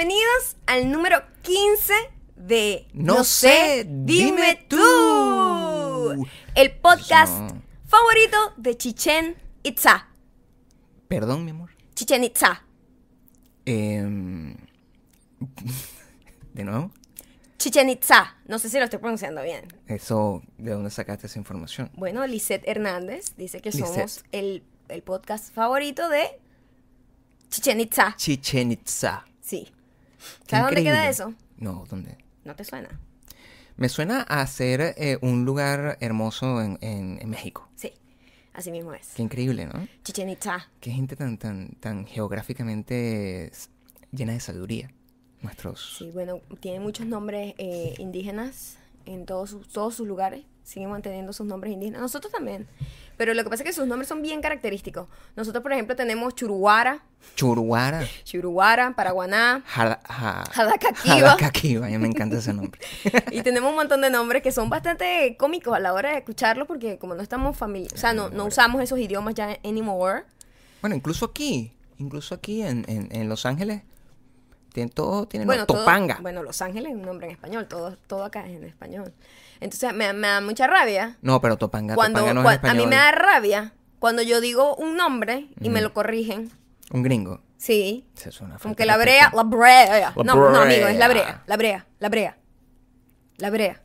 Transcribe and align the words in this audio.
Bienvenidos 0.00 0.56
al 0.64 0.90
número 0.90 1.18
15 1.42 1.92
de 2.34 2.86
No 2.94 3.22
sé, 3.22 3.86
dime 3.86 4.64
tú. 4.66 6.26
El 6.54 6.72
podcast 6.72 7.54
favorito 7.84 8.54
de 8.56 8.78
Chichen 8.78 9.36
Itza. 9.62 10.08
Perdón, 11.06 11.44
mi 11.44 11.50
amor. 11.50 11.72
Chichen 11.94 12.24
Itza. 12.24 12.64
Em, 13.66 14.56
de 16.54 16.64
nuevo, 16.64 16.92
Chichen 17.58 17.90
Itza. 17.90 18.38
No 18.46 18.58
sé 18.58 18.70
si 18.70 18.78
lo 18.78 18.84
estoy 18.84 19.00
pronunciando 19.00 19.42
bien. 19.42 19.68
eso, 19.86 20.42
¿de 20.56 20.70
dónde 20.70 20.88
sacaste 20.88 21.26
esa 21.26 21.38
información? 21.38 21.90
Bueno, 21.92 22.26
Lisette 22.26 22.66
Hernández 22.66 23.34
dice 23.36 23.60
que 23.60 23.70
somos 23.70 24.24
el, 24.32 24.64
el 24.88 25.02
podcast 25.02 25.52
favorito 25.52 26.08
de 26.08 26.40
Chichen 27.50 27.80
Itza. 27.80 28.14
Chichen 28.16 28.72
Itza. 28.72 29.26
Sí. 29.42 29.70
¿Sabes 30.46 30.66
dónde 30.66 30.82
queda 30.82 31.08
eso? 31.08 31.34
No, 31.58 31.84
¿dónde? 31.88 32.16
¿No 32.44 32.54
te 32.56 32.64
suena? 32.64 32.88
Me 33.76 33.88
suena 33.88 34.22
a 34.22 34.46
ser 34.46 34.94
eh, 34.98 35.18
un 35.22 35.44
lugar 35.44 35.96
hermoso 36.00 36.60
en, 36.60 36.78
en- 36.82 37.18
en 37.20 37.30
México. 37.30 37.68
Sí, 37.76 37.92
así 38.52 38.70
mismo 38.70 38.92
es. 38.92 39.08
Qué 39.14 39.22
increíble, 39.22 39.66
¿no? 39.66 39.86
Chichen 40.04 40.28
Itza. 40.28 40.68
Qué 40.80 40.90
gente 40.90 41.16
tan, 41.16 41.38
tan, 41.38 41.70
tan 41.80 42.06
geográficamente 42.06 43.50
llena 44.12 44.32
de 44.32 44.40
sabiduría. 44.40 44.90
Nuestros. 45.42 45.96
Sí, 45.98 46.10
bueno, 46.10 46.40
tiene 46.60 46.80
muchos 46.80 47.06
nombres 47.06 47.54
eh, 47.56 47.94
indígenas 47.98 48.76
en 49.06 49.24
todos 49.24 49.48
sus, 49.50 49.68
todos 49.68 49.94
sus 49.94 50.06
lugares. 50.06 50.44
Siguen 50.70 50.90
manteniendo 50.90 51.32
sus 51.32 51.46
nombres 51.46 51.72
indígenas. 51.72 52.00
Nosotros 52.00 52.32
también. 52.32 52.68
Pero 53.16 53.34
lo 53.34 53.42
que 53.42 53.50
pasa 53.50 53.64
es 53.64 53.66
que 53.68 53.72
sus 53.72 53.86
nombres 53.88 54.08
son 54.08 54.22
bien 54.22 54.40
característicos. 54.40 55.08
Nosotros, 55.34 55.62
por 55.62 55.72
ejemplo, 55.72 55.96
tenemos 55.96 56.34
Churuguara, 56.36 57.02
Churuara. 57.34 58.06
Churuguara, 58.24 58.94
Paraguaná, 58.94 59.62
Jada- 59.66 60.00
ja- 60.08 60.44
Jadacaquiva. 60.52 61.14
Jadacaquiva, 61.30 61.86
a 61.86 61.90
mí 61.90 61.98
me 61.98 62.06
encanta 62.06 62.38
ese 62.38 62.52
nombre. 62.54 62.80
y 63.32 63.42
tenemos 63.42 63.70
un 63.70 63.76
montón 63.76 64.00
de 64.00 64.10
nombres 64.10 64.42
que 64.42 64.52
son 64.52 64.70
bastante 64.70 65.36
cómicos 65.38 65.74
a 65.74 65.80
la 65.80 65.92
hora 65.92 66.12
de 66.12 66.18
escucharlos 66.18 66.68
porque 66.68 66.98
como 66.98 67.14
no 67.14 67.22
estamos 67.22 67.56
familia, 67.56 67.90
o 67.92 67.98
sea, 67.98 68.14
no, 68.14 68.30
no 68.30 68.44
usamos 68.46 68.80
esos 68.80 68.98
idiomas 69.00 69.34
ya 69.34 69.58
anymore. 69.64 70.22
Bueno, 70.80 70.94
incluso 70.94 71.26
aquí, 71.26 71.72
incluso 71.98 72.34
aquí 72.36 72.62
en, 72.62 72.84
en, 72.88 73.08
en 73.10 73.28
Los 73.28 73.44
Ángeles, 73.44 73.82
tienen, 74.72 74.88
todo 74.88 75.26
tiene 75.26 75.44
Bueno, 75.46 75.66
todo- 75.66 75.80
Topanga. 75.80 76.18
bueno, 76.22 76.42
Los 76.44 76.62
Ángeles 76.62 76.92
es 76.92 76.96
un 76.96 77.02
nombre 77.02 77.26
en 77.26 77.32
español, 77.32 77.66
todo, 77.68 77.96
todo 78.06 78.24
acá 78.24 78.46
es 78.46 78.56
en 78.56 78.64
español. 78.64 79.12
Entonces 79.60 79.92
me, 79.94 80.12
me 80.12 80.26
da 80.28 80.40
mucha 80.40 80.66
rabia 80.66 81.18
No, 81.22 81.40
pero 81.40 81.56
Topanga, 81.58 81.94
cuando, 81.94 82.20
Topanga 82.20 82.34
no 82.34 82.42
cuan- 82.42 82.60
es 82.62 82.70
a 82.70 82.74
mí 82.74 82.86
me 82.86 82.96
da 82.96 83.12
rabia 83.12 83.74
cuando 83.98 84.22
yo 84.22 84.40
digo 84.40 84.74
un 84.76 84.96
nombre 84.96 85.48
y 85.60 85.68
me 85.68 85.80
lo 85.82 85.92
corrigen. 85.92 86.50
Un 86.90 87.02
gringo. 87.02 87.42
Sí. 87.58 88.06
Eso 88.16 88.30
es 88.30 88.40
una 88.40 88.50
Como 88.56 88.58
falta 88.60 88.76
que 88.76 88.82
de 88.84 88.86
la 88.86 88.96
brea, 88.96 89.30
la 89.34 89.42
brea. 89.42 90.12
La 90.16 90.24
No, 90.24 90.34
no, 90.50 90.60
amigo, 90.62 90.86
es 90.88 90.96
la 90.96 91.08
brea. 91.08 91.42
la 91.46 91.56
brea, 91.58 91.86
la 91.98 92.08
brea. 92.08 92.36
La 93.36 93.50
brea. 93.50 93.82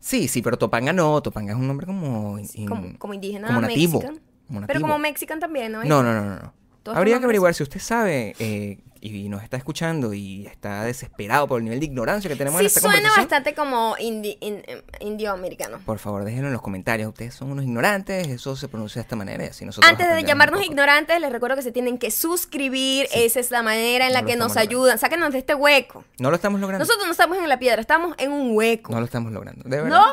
Sí, 0.00 0.26
sí, 0.26 0.42
pero 0.42 0.58
Topanga 0.58 0.92
no. 0.92 1.22
Topanga 1.22 1.52
es 1.52 1.58
un 1.58 1.68
nombre 1.68 1.86
como... 1.86 2.38
in- 2.38 2.66
Como, 2.68 2.98
como 2.98 3.14
indígena 3.14 3.46
como 3.46 3.60
nativo. 3.60 4.00
mexican. 4.00 4.20
Como 4.48 4.66
Pero 4.66 4.80
como 4.80 4.98
mexican 4.98 5.38
también, 5.40 5.70
¿no? 5.72 5.84
No, 5.84 6.02
no, 6.02 6.12
no, 6.12 6.24
no. 6.24 6.52
no. 6.84 6.92
Habría 6.92 7.18
que 7.20 7.24
averiguar 7.24 7.54
si 7.54 7.62
usted 7.62 7.78
sabe 7.80 8.34
eh, 8.40 8.80
y 9.04 9.28
nos 9.28 9.42
está 9.42 9.56
escuchando 9.56 10.14
y 10.14 10.46
está 10.46 10.84
desesperado 10.84 11.48
por 11.48 11.58
el 11.58 11.64
nivel 11.64 11.80
de 11.80 11.86
ignorancia 11.86 12.30
que 12.30 12.36
tenemos 12.36 12.60
en 12.60 12.64
Sí 12.64 12.66
esta 12.68 12.80
suena 12.80 12.94
conversación. 12.96 13.24
bastante 13.24 13.54
como 13.54 13.96
indi- 13.96 14.38
in- 14.40 14.62
em, 14.66 14.80
indio-americano. 15.00 15.80
Por 15.84 15.98
favor, 15.98 16.24
déjenlo 16.24 16.46
en 16.46 16.52
los 16.52 16.62
comentarios. 16.62 17.08
Ustedes 17.08 17.34
son 17.34 17.50
unos 17.50 17.64
ignorantes, 17.64 18.28
eso 18.28 18.54
se 18.54 18.68
pronuncia 18.68 19.00
de 19.00 19.02
esta 19.02 19.16
manera 19.16 19.44
y 19.44 19.48
así 19.48 19.64
nosotros 19.64 19.90
Antes 19.90 20.08
de 20.08 20.22
llamarnos 20.22 20.64
ignorantes, 20.64 21.20
les 21.20 21.32
recuerdo 21.32 21.56
que 21.56 21.62
se 21.62 21.72
tienen 21.72 21.98
que 21.98 22.10
suscribir. 22.10 23.08
Esa 23.12 23.40
es 23.40 23.50
la 23.50 23.62
manera 23.62 24.06
en 24.06 24.12
la 24.12 24.20
No 24.22 24.26
que 24.28 24.36
nos 24.36 24.48
logrando. 24.50 24.70
ayudan. 24.70 24.98
Sáquenos 24.98 25.32
de 25.32 25.38
este 25.40 25.54
hueco. 25.54 26.04
No 26.18 26.30
lo 26.30 26.36
estamos 26.36 26.60
logrando. 26.60 26.84
Nosotros 26.84 27.04
no 27.06 27.12
estamos 27.12 27.38
en 27.38 27.48
la 27.48 27.58
piedra, 27.58 27.80
estamos 27.80 28.14
en 28.18 28.30
un 28.30 28.56
hueco. 28.56 28.92
No 28.92 29.00
lo 29.00 29.04
estamos 29.04 29.32
logrando. 29.32 29.68
¿De 29.68 29.82
verdad? 29.82 29.90
¿No? 29.90 30.04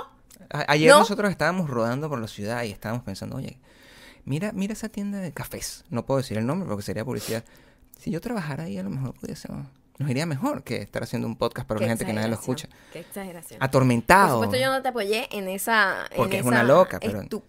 A- 0.51 0.65
ayer 0.67 0.89
¿No? 0.89 0.99
nosotros 0.99 1.29
estábamos 1.29 1.69
rodando 1.69 2.09
por 2.09 2.19
la 2.19 2.27
ciudad 2.27 2.63
y 2.63 2.71
estábamos 2.71 3.03
pensando, 3.03 3.35
oye, 3.37 3.59
mira, 4.25 4.51
mira 4.51 4.73
esa 4.73 4.89
tienda 4.89 5.19
de 5.19 5.31
cafés. 5.31 5.83
No 5.91 6.05
puedo 6.07 6.17
decir 6.21 6.39
el 6.39 6.45
nombre 6.47 6.67
porque 6.67 6.81
sería 6.83 7.05
publicidad. 7.05 7.43
Si 7.99 8.11
yo 8.11 8.21
trabajara 8.21 8.63
ahí, 8.63 8.77
a 8.77 8.83
lo 8.83 8.89
mejor 8.89 9.13
pudiese, 9.13 9.49
nos 9.97 10.09
iría 10.09 10.25
mejor 10.25 10.63
que 10.63 10.77
estar 10.77 11.03
haciendo 11.03 11.27
un 11.27 11.35
podcast 11.35 11.67
para 11.67 11.79
Qué 11.79 11.83
una 11.85 11.91
gente 11.91 12.05
que 12.05 12.13
nadie 12.13 12.29
lo 12.29 12.35
escucha. 12.35 12.69
Qué 12.93 12.99
exageración. 12.99 13.61
Atormentado. 13.61 14.37
Por 14.37 14.45
supuesto, 14.45 14.65
yo 14.65 14.71
no 14.71 14.81
te 14.81 14.87
apoyé 14.87 15.27
en 15.37 15.49
esa. 15.49 16.05
en 16.09 16.15
Porque 16.17 16.35
es 16.37 16.41
esa- 16.41 16.47
una 16.49 16.63
loca, 16.63 16.99
pero- 17.01 17.27
Tú, 17.27 17.43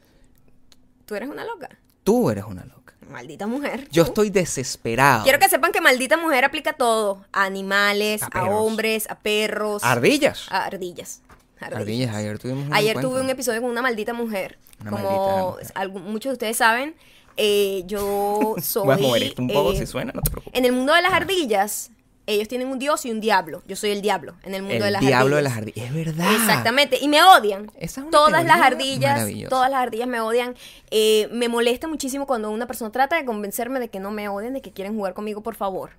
tú 1.06 1.14
eres 1.14 1.28
una 1.28 1.44
loca. 1.44 1.68
Tú 2.02 2.30
eres 2.30 2.44
una 2.44 2.64
loca. 2.64 2.94
Maldita 3.08 3.46
mujer. 3.46 3.88
Yo 3.90 4.04
tú. 4.04 4.10
estoy 4.10 4.30
desesperado. 4.30 5.22
Quiero 5.24 5.38
que 5.38 5.48
sepan 5.48 5.72
que 5.72 5.80
maldita 5.80 6.16
mujer 6.16 6.44
aplica 6.44 6.70
a 6.70 6.72
todo: 6.74 7.24
a 7.32 7.44
animales, 7.44 8.22
A 8.22 8.26
a, 8.26 8.30
perros. 8.30 8.48
hombres, 8.52 9.10
a 9.10 9.18
perros, 9.18 9.84
Ardillas. 9.84 10.46
a 10.50 10.64
ardillas. 10.64 11.22
Ardillas, 11.60 12.14
ayer 12.14 12.38
tuvimos 12.38 12.66
un 12.66 12.74
Ayer 12.74 12.90
encuentro. 12.90 13.10
tuve 13.10 13.20
un 13.20 13.30
episodio 13.30 13.60
con 13.60 13.70
una 13.70 13.82
maldita 13.82 14.14
mujer. 14.14 14.58
Una 14.80 14.90
Como 14.90 15.04
maldita 15.04 15.90
mujer. 15.90 16.02
muchos 16.10 16.30
de 16.30 16.34
ustedes 16.34 16.56
saben, 16.56 16.94
eh, 17.42 17.82
yo 17.86 18.54
soy. 18.62 18.84
Voy 18.84 18.94
a 18.94 18.98
mover 18.98 19.22
esto 19.22 19.40
un 19.42 19.48
poco 19.48 19.72
eh, 19.72 19.78
si 19.78 19.86
suena, 19.86 20.12
no 20.12 20.20
te 20.20 20.30
preocupes. 20.30 20.58
En 20.58 20.66
el 20.66 20.72
mundo 20.72 20.92
de 20.92 21.00
las 21.00 21.12
ardillas, 21.12 21.90
ellos 22.26 22.48
tienen 22.48 22.68
un 22.68 22.78
dios 22.78 23.04
y 23.06 23.10
un 23.10 23.20
diablo. 23.20 23.62
Yo 23.66 23.76
soy 23.76 23.90
el 23.90 24.02
diablo 24.02 24.34
en 24.42 24.54
el 24.54 24.62
mundo 24.62 24.76
El 24.76 24.82
de 24.84 24.90
las 24.90 25.00
diablo 25.00 25.36
de 25.36 25.48
ardillas. 25.48 25.52
las 25.52 25.58
ardillas. 25.58 25.86
Es 25.86 25.94
verdad. 25.94 26.34
Exactamente, 26.34 26.98
y 27.00 27.08
me 27.08 27.22
odian. 27.22 27.70
Esa 27.78 28.00
es 28.02 28.06
una 28.06 28.10
todas 28.10 28.44
las 28.44 28.60
ardillas, 28.60 29.26
todas 29.48 29.70
las 29.70 29.80
ardillas 29.80 30.06
me 30.06 30.20
odian. 30.20 30.54
Eh, 30.90 31.28
me 31.32 31.48
molesta 31.48 31.88
muchísimo 31.88 32.26
cuando 32.26 32.50
una 32.50 32.66
persona 32.66 32.92
trata 32.92 33.16
de 33.16 33.24
convencerme 33.24 33.80
de 33.80 33.88
que 33.88 34.00
no 34.00 34.10
me 34.10 34.28
odian, 34.28 34.52
de 34.52 34.60
que 34.60 34.70
quieren 34.72 34.94
jugar 34.94 35.14
conmigo, 35.14 35.40
por 35.42 35.54
favor. 35.54 35.90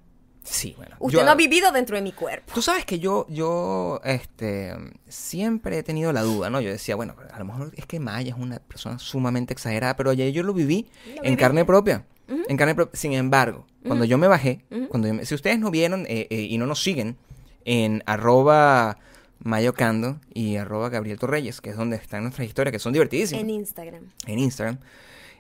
Sí, 0.44 0.74
bueno. 0.76 0.96
Usted 1.00 1.20
yo- 1.20 1.26
no 1.26 1.32
ha 1.32 1.36
vivido 1.36 1.72
dentro 1.72 1.96
de 1.96 2.02
mi 2.02 2.12
cuerpo. 2.12 2.52
Tú 2.54 2.62
sabes 2.62 2.84
que 2.86 2.98
yo, 3.00 3.28
yo, 3.30 4.02
este, 4.04 4.74
siempre 5.08 5.78
he 5.78 5.84
tenido 5.84 6.12
la 6.14 6.22
duda, 6.24 6.50
¿no? 6.50 6.60
Yo 6.62 6.72
decía, 6.72 6.96
bueno, 6.96 7.16
a 7.32 7.38
lo 7.40 7.46
mejor 7.46 7.72
es 7.76 7.86
que 7.86 8.00
Maya 8.00 8.34
es 8.34 8.40
una 8.40 8.58
persona 8.60 8.98
sumamente 9.00 9.54
exagerada, 9.54 9.96
pero 9.96 10.10
ayer 10.10 10.32
yo 10.34 10.42
lo 10.44 10.54
viví 10.54 10.88
Lo 11.18 11.24
en 11.24 11.36
carne 11.36 11.64
propia. 11.66 12.06
En 12.48 12.58
carne 12.58 12.74
propia. 12.76 12.98
Sin 13.00 13.14
embargo, 13.14 13.66
cuando 13.86 14.06
yo 14.06 14.18
me 14.18 14.28
bajé, 14.28 14.62
cuando 14.90 15.08
yo 15.08 15.14
me- 15.14 15.26
si 15.26 15.36
ustedes 15.36 15.60
no 15.60 15.70
vieron 15.70 16.06
eh, 16.08 16.28
eh, 16.30 16.42
y 16.50 16.58
no 16.58 16.66
nos 16.66 16.82
siguen 16.82 17.18
en 17.66 18.02
arroba 18.06 18.98
mayocando 19.44 20.20
y 20.34 20.56
arroba 20.56 20.90
Gabriel 20.90 21.20
Torreyes, 21.20 21.62
que 21.62 21.72
es 21.72 21.78
donde 21.78 21.98
están 21.98 22.24
nuestras 22.24 22.48
historias, 22.48 22.72
que 22.72 22.80
son 22.80 22.94
divertidísimas 22.94 23.44
En 23.44 23.50
Instagram. 23.50 24.04
en 24.28 24.40
Instagram 24.40 24.78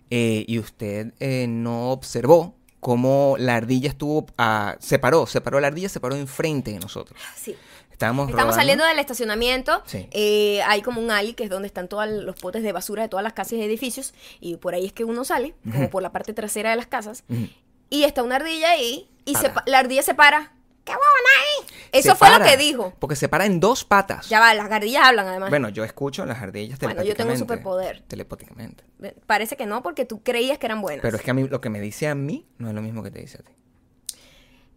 eh, 0.09 0.43
y 0.47 0.59
usted 0.59 1.13
no 1.47 1.91
observó 1.91 2.55
cómo 2.81 3.35
la 3.39 3.55
ardilla 3.55 3.87
estuvo, 3.87 4.25
ah, 4.37 4.75
se 4.79 4.99
paró, 4.99 5.25
se 5.27 5.39
paró 5.39 5.61
la 5.61 5.67
ardilla, 5.67 5.87
se 5.87 6.01
paró 6.01 6.15
enfrente 6.15 6.71
de 6.71 6.79
nosotros. 6.79 7.17
Sí. 7.37 7.55
Estábamos, 7.91 8.25
Estamos 8.29 8.45
rodando. 8.45 8.55
saliendo 8.59 8.83
del 8.85 8.97
estacionamiento. 8.97 9.83
Sí. 9.85 10.07
eh, 10.11 10.61
hay 10.63 10.81
como 10.81 10.99
un 10.99 11.11
alley 11.11 11.33
que 11.35 11.43
es 11.43 11.49
donde 11.51 11.67
están 11.67 11.87
todos 11.87 12.07
los 12.09 12.35
potes 12.35 12.63
de 12.63 12.71
basura 12.71 13.03
de 13.03 13.09
todas 13.09 13.23
las 13.23 13.33
casas 13.33 13.53
y 13.53 13.61
edificios. 13.61 14.13
Y 14.39 14.57
por 14.57 14.73
ahí 14.73 14.87
es 14.87 14.91
que 14.93 15.03
uno 15.05 15.23
sale, 15.23 15.53
como 15.71 15.89
por 15.91 16.01
la 16.01 16.11
parte 16.11 16.33
trasera 16.33 16.71
de 16.71 16.75
las 16.77 16.87
casas. 16.87 17.23
Ujú. 17.29 17.47
Y 17.91 18.03
está 18.03 18.23
una 18.23 18.37
ardilla 18.37 18.71
ahí. 18.71 19.07
Y 19.23 19.35
se 19.35 19.51
la 19.67 19.77
ardilla 19.79 20.01
se 20.01 20.15
para. 20.15 20.51
¡Qué 20.83 20.91
huevona 20.93 21.29
ahí! 21.39 21.67
Eso 21.91 22.09
Se 22.11 22.15
fue 22.15 22.29
lo 22.37 22.43
que 22.43 22.57
dijo. 22.57 22.93
Porque 22.99 23.15
se 23.15 23.29
para 23.29 23.45
en 23.45 23.59
dos 23.59 23.83
patas. 23.85 24.27
Ya 24.29 24.39
va, 24.39 24.53
las 24.53 24.71
ardillas 24.71 25.03
hablan 25.05 25.27
además. 25.27 25.49
Bueno, 25.49 25.69
yo 25.69 25.83
escucho 25.83 26.25
las 26.25 26.41
ardillas 26.41 26.79
Bueno, 26.79 27.03
yo 27.03 27.15
tengo 27.15 27.31
un 27.31 27.37
superpoder. 27.37 28.01
Telepáticamente. 28.07 28.83
Parece 29.27 29.55
que 29.57 29.65
no, 29.65 29.83
porque 29.83 30.05
tú 30.05 30.23
creías 30.23 30.57
que 30.57 30.65
eran 30.65 30.81
buenas. 30.81 31.01
Pero 31.01 31.17
es 31.17 31.23
que 31.23 31.31
a 31.31 31.33
mí 31.33 31.47
lo 31.47 31.61
que 31.61 31.69
me 31.69 31.79
dice 31.81 32.07
a 32.07 32.15
mí 32.15 32.47
no 32.57 32.69
es 32.69 32.73
lo 32.73 32.81
mismo 32.81 33.03
que 33.03 33.11
te 33.11 33.19
dice 33.19 33.37
a 33.39 33.43
ti. 33.43 33.51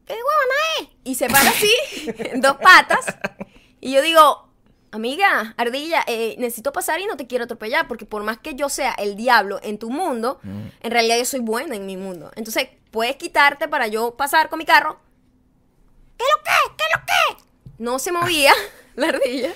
¿Qué 0.06 0.12
huevona? 0.12 0.92
Y 1.04 1.14
se 1.14 1.28
para 1.28 1.48
así, 1.48 1.72
en 2.18 2.40
dos 2.42 2.56
patas. 2.58 3.06
Y 3.80 3.92
yo 3.92 4.02
digo, 4.02 4.48
amiga, 4.90 5.54
ardilla, 5.56 6.04
eh, 6.06 6.34
necesito 6.38 6.72
pasar 6.72 7.00
y 7.00 7.06
no 7.06 7.16
te 7.16 7.26
quiero 7.26 7.44
atropellar, 7.44 7.88
porque 7.88 8.04
por 8.04 8.22
más 8.22 8.38
que 8.38 8.54
yo 8.54 8.68
sea 8.68 8.92
el 8.92 9.16
diablo 9.16 9.60
en 9.62 9.78
tu 9.78 9.88
mundo, 9.90 10.40
Mm. 10.42 10.66
en 10.82 10.90
realidad 10.90 11.16
yo 11.16 11.24
soy 11.24 11.40
buena 11.40 11.74
en 11.76 11.86
mi 11.86 11.96
mundo. 11.96 12.30
Entonces, 12.36 12.68
puedes 12.90 13.16
quitarte 13.16 13.66
para 13.68 13.86
yo 13.86 14.14
pasar 14.16 14.50
con 14.50 14.58
mi 14.58 14.66
carro. 14.66 14.98
¿Qué 16.16 16.24
lo 16.24 16.42
que? 16.42 16.76
¿Qué 16.76 16.84
lo 16.94 17.04
que? 17.04 17.44
No 17.78 17.98
se 17.98 18.12
movía 18.12 18.52
la 18.94 19.08
ardilla. 19.08 19.52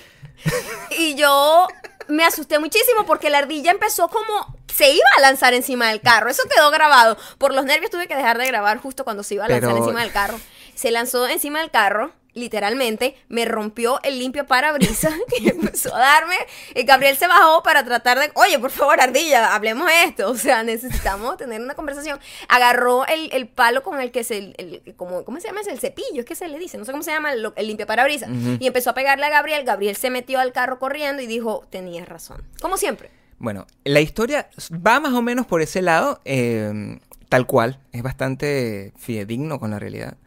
Y 0.97 1.15
yo 1.15 1.67
me 2.07 2.23
asusté 2.25 2.59
muchísimo 2.59 3.05
porque 3.05 3.29
la 3.29 3.39
ardilla 3.39 3.71
empezó 3.71 4.09
como 4.09 4.57
se 4.73 4.91
iba 4.91 5.05
a 5.17 5.21
lanzar 5.21 5.53
encima 5.53 5.89
del 5.89 6.01
carro. 6.01 6.29
Eso 6.29 6.43
quedó 6.53 6.71
grabado. 6.71 7.17
Por 7.37 7.53
los 7.53 7.65
nervios 7.65 7.91
tuve 7.91 8.07
que 8.07 8.15
dejar 8.15 8.37
de 8.37 8.47
grabar 8.47 8.77
justo 8.79 9.03
cuando 9.03 9.23
se 9.23 9.35
iba 9.35 9.45
a 9.45 9.49
lanzar 9.49 9.69
Pero- 9.71 9.83
encima 9.83 10.01
del 10.01 10.11
carro. 10.11 10.39
Se 10.75 10.91
lanzó 10.91 11.27
encima 11.27 11.59
del 11.59 11.71
carro, 11.71 12.13
literalmente, 12.39 13.15
me 13.27 13.45
rompió 13.45 13.99
el 14.03 14.17
limpio 14.17 14.47
parabrisas 14.47 15.13
y 15.39 15.49
empezó 15.49 15.95
a 15.95 15.99
darme. 15.99 16.35
Y 16.75 16.83
Gabriel 16.83 17.15
se 17.17 17.27
bajó 17.27 17.61
para 17.63 17.83
tratar 17.85 18.17
de, 18.19 18.31
oye, 18.35 18.57
por 18.57 18.71
favor, 18.71 18.99
ardilla, 18.99 19.53
hablemos 19.53 19.85
de 19.87 20.03
esto. 20.05 20.29
O 20.29 20.35
sea, 20.35 20.63
necesitamos 20.63 21.37
tener 21.37 21.61
una 21.61 21.75
conversación. 21.75 22.19
Agarró 22.47 23.05
el, 23.07 23.29
el 23.33 23.47
palo 23.47 23.83
con 23.83 23.99
el 24.01 24.11
que 24.11 24.23
se, 24.23 24.37
el, 24.37 24.55
el- 24.57 24.95
como, 24.95 25.23
¿cómo 25.25 25.39
se 25.39 25.47
llama 25.47 25.61
ese? 25.61 25.71
El 25.71 25.79
cepillo, 25.79 26.21
es 26.21 26.25
que 26.25 26.35
se 26.35 26.47
le 26.47 26.57
dice, 26.57 26.77
no 26.77 26.85
sé 26.85 26.91
cómo 26.91 27.03
se 27.03 27.11
llama, 27.11 27.31
el, 27.33 27.67
limpio 27.67 27.85
parabrisas. 27.85 28.29
Ujú. 28.29 28.57
Y 28.59 28.67
empezó 28.67 28.89
a 28.91 28.93
pegarle 28.93 29.25
a 29.25 29.29
Gabriel. 29.29 29.63
Gabriel 29.65 29.95
se 29.95 30.09
metió 30.09 30.39
al 30.39 30.53
carro 30.53 30.79
corriendo 30.79 31.21
y 31.21 31.27
dijo, 31.27 31.67
tenías 31.69 32.07
razón. 32.09 32.43
Como 32.61 32.77
siempre. 32.77 33.11
Bueno, 33.37 33.67
la 33.85 34.01
historia 34.01 34.49
va 34.85 34.99
más 34.99 35.13
o 35.13 35.21
menos 35.21 35.45
por 35.45 35.61
ese 35.61 35.81
lado. 35.81 36.19
eh, 36.25 36.97
tal 37.29 37.45
cual, 37.45 37.79
es 37.91 38.01
bastante 38.01 38.91
fidedigno 38.97 39.59
con 39.59 39.69
la 39.69 39.77
realidad. 39.77 40.17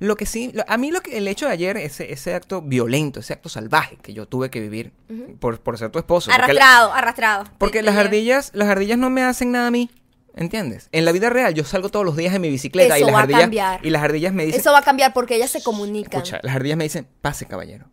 Lo 0.00 0.16
que 0.16 0.26
sí, 0.26 0.50
lo- 0.54 0.64
a 0.68 0.76
mí 0.76 0.90
lo 0.90 1.00
que, 1.00 1.16
el 1.18 1.26
hecho 1.28 1.46
de 1.46 1.52
ayer, 1.52 1.76
ese, 1.76 2.12
ese 2.12 2.34
acto 2.34 2.62
violento, 2.62 3.20
ese 3.20 3.32
acto 3.32 3.48
salvaje 3.48 3.96
que 4.00 4.12
yo 4.12 4.26
tuve 4.26 4.48
que 4.50 4.60
vivir 4.60 4.92
por, 5.40 5.60
por 5.60 5.76
ser 5.78 5.90
tu 5.90 5.98
esposo. 5.98 6.30
porque 6.30 6.42
Arrastrado, 6.52 6.92
arrastrado. 6.92 7.44
porque 7.58 7.82
las 7.82 7.96
ardillas, 7.96 8.50
las 8.54 8.68
ardillas 8.68 8.98
no 8.98 9.10
me 9.10 9.22
hacen 9.22 9.50
nada 9.52 9.66
a 9.68 9.70
mí. 9.70 9.90
¿Entiendes? 10.36 10.88
En 10.92 11.04
la 11.04 11.10
vida 11.10 11.30
real 11.30 11.52
yo 11.54 11.64
salgo 11.64 11.88
todos 11.88 12.06
los 12.06 12.16
días 12.16 12.32
en 12.32 12.40
mi 12.40 12.48
bicicleta 12.48 12.96
y 12.96 13.02
las 13.02 13.12
va 13.12 13.18
a 13.18 13.22
ardillas 13.22 13.40
cambiar. 13.40 13.84
y 13.84 13.90
las 13.90 14.02
ardillas 14.04 14.32
me 14.32 14.44
dicen, 14.46 14.60
Eso 14.60 14.70
va 14.70 14.78
a 14.78 14.82
cambiar 14.82 15.12
porque 15.12 15.34
ellas 15.34 15.50
se 15.50 15.62
comunican. 15.64 16.12
escucha, 16.22 16.38
las 16.44 16.54
ardillas 16.54 16.76
me 16.78 16.84
dicen, 16.84 17.08
"Pase, 17.20 17.46
caballero." 17.46 17.86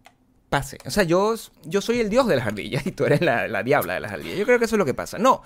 Pase. 0.50 0.78
O 0.86 0.92
sea, 0.92 1.04
yo 1.04 1.34
yo 1.64 1.82
soy 1.82 2.00
el 2.02 2.10
dios 2.12 2.28
de 2.28 2.36
las 2.36 2.46
ardillas 2.46 2.86
y 2.86 2.92
tú 2.92 3.04
eres 3.06 3.22
la, 3.22 3.48
la 3.48 3.64
diabla 3.64 3.96
de 3.96 4.00
las 4.00 4.12
ardillas. 4.12 4.38
Yo 4.38 4.46
creo 4.46 4.60
que 4.60 4.66
eso 4.66 4.76
es 4.76 4.78
lo 4.78 4.86
que 4.86 4.94
pasa. 4.94 5.18
No. 5.18 5.42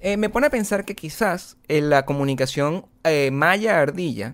eh, 0.00 0.16
me 0.16 0.30
pone 0.30 0.46
a 0.46 0.50
pensar 0.50 0.86
que 0.86 0.94
quizás 0.96 1.58
en 1.68 1.90
la 1.90 2.06
comunicación 2.06 2.86
eh, 3.04 3.30
maya-ardilla 3.30 4.32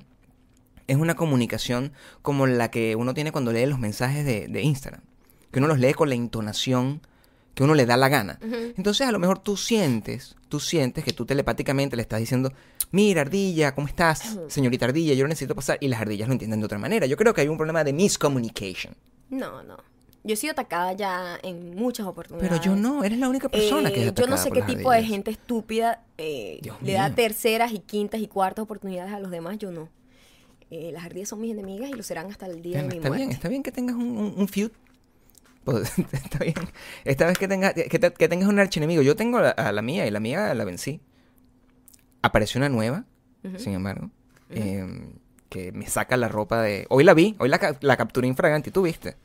es 0.86 0.96
una 0.96 1.14
comunicación 1.16 1.92
como 2.22 2.46
la 2.46 2.70
que 2.70 2.96
uno 2.96 3.14
tiene 3.14 3.32
cuando 3.32 3.52
lee 3.52 3.66
los 3.66 3.78
mensajes 3.78 4.24
de, 4.24 4.48
de 4.48 4.62
Instagram. 4.62 5.02
Que 5.50 5.58
uno 5.58 5.68
los 5.68 5.78
lee 5.78 5.94
con 5.94 6.08
la 6.08 6.14
entonación 6.14 7.00
que 7.54 7.62
uno 7.62 7.74
le 7.74 7.86
da 7.86 7.96
la 7.96 8.08
gana. 8.08 8.38
Entonces 8.76 9.06
a 9.06 9.12
lo 9.12 9.18
mejor 9.18 9.38
tú 9.38 9.56
sientes, 9.56 10.36
tú 10.48 10.60
sientes 10.60 11.04
que 11.04 11.12
tú 11.12 11.24
telepáticamente 11.24 11.96
le 11.96 12.02
estás 12.02 12.18
diciendo, 12.18 12.52
mira 12.90 13.22
ardilla, 13.22 13.74
¿cómo 13.74 13.86
estás? 13.86 14.38
Señorita 14.48 14.86
ardilla, 14.86 15.14
yo 15.14 15.26
necesito 15.28 15.54
pasar. 15.54 15.78
Y 15.80 15.88
las 15.88 16.00
ardillas 16.00 16.28
lo 16.28 16.32
entienden 16.32 16.60
de 16.60 16.66
otra 16.66 16.78
manera. 16.78 17.06
Yo 17.06 17.16
creo 17.16 17.32
que 17.32 17.40
hay 17.42 17.48
un 17.48 17.56
problema 17.56 17.84
de 17.84 17.92
miscommunication. 17.92 18.94
No, 19.30 19.62
no. 19.62 19.76
Yo 20.24 20.32
he 20.32 20.36
sido 20.36 20.52
atacada 20.52 20.94
ya 20.94 21.38
en 21.42 21.76
muchas 21.76 22.06
oportunidades. 22.06 22.50
Pero 22.50 22.62
yo 22.62 22.80
no, 22.80 23.04
eres 23.04 23.18
la 23.18 23.28
única 23.28 23.48
persona 23.48 23.90
que 23.90 24.00
es 24.00 24.08
Eh, 24.08 24.14
Yo 24.16 24.26
no 24.26 24.34
atacada 24.34 24.42
sé 24.42 24.48
por 24.48 24.66
qué 24.66 24.74
tipo 24.74 24.90
de 24.90 25.04
gente 25.04 25.30
estúpida 25.30 26.02
eh, 26.16 26.60
le 26.80 26.92
da 26.94 27.14
terceras 27.14 27.72
y 27.72 27.78
quintas 27.78 28.20
y 28.20 28.26
cuartas 28.26 28.62
oportunidades 28.62 29.12
a 29.12 29.20
los 29.20 29.30
demás. 29.30 29.58
Yo 29.58 29.70
no. 29.70 29.88
Eh, 30.70 30.90
las 30.92 31.04
ardillas 31.04 31.28
son 31.28 31.40
mis 31.40 31.52
enemigas 31.52 31.90
y 31.90 31.92
lo 31.94 32.02
serán 32.02 32.30
hasta 32.30 32.46
el 32.46 32.62
día 32.62 32.78
de 32.82 32.88
mi 32.88 32.96
está 32.96 33.08
muerte. 33.08 33.16
bien, 33.24 33.30
está 33.30 33.48
bien 33.48 33.62
que 33.62 33.70
tengas 33.72 33.96
un, 33.96 34.16
un, 34.18 34.34
un 34.36 34.48
feud. 34.48 34.70
Pues, 35.64 35.92
está 36.12 36.38
bien. 36.38 36.54
Esta 37.04 37.26
vez 37.26 37.38
que, 37.38 37.48
tengas 37.48 37.74
que, 37.74 37.98
te- 37.98 38.12
que 38.12 38.28
tengas 38.28 38.48
un 38.48 38.58
archienemigo. 38.58 39.02
Yo 39.02 39.14
tengo 39.16 39.40
la- 39.40 39.50
a 39.50 39.72
la 39.72 39.82
mía 39.82 40.06
y 40.06 40.10
la 40.10 40.20
mía 40.20 40.52
la 40.54 40.64
vencí. 40.64 41.00
Apareció 42.22 42.58
una 42.58 42.68
nueva, 42.70 43.04
sin 43.58 43.74
embargo, 43.74 44.10
eh, 44.48 44.86
que 45.50 45.72
me 45.72 45.86
saca 45.86 46.16
la 46.16 46.28
ropa 46.28 46.62
de... 46.62 46.86
Hoy 46.88 47.04
la 47.04 47.12
vi, 47.12 47.36
hoy 47.38 47.50
la, 47.50 47.76
la 47.82 47.96
capturé 47.98 48.26
infragante. 48.26 48.70
¿Tú 48.70 48.82
viste? 48.82 49.16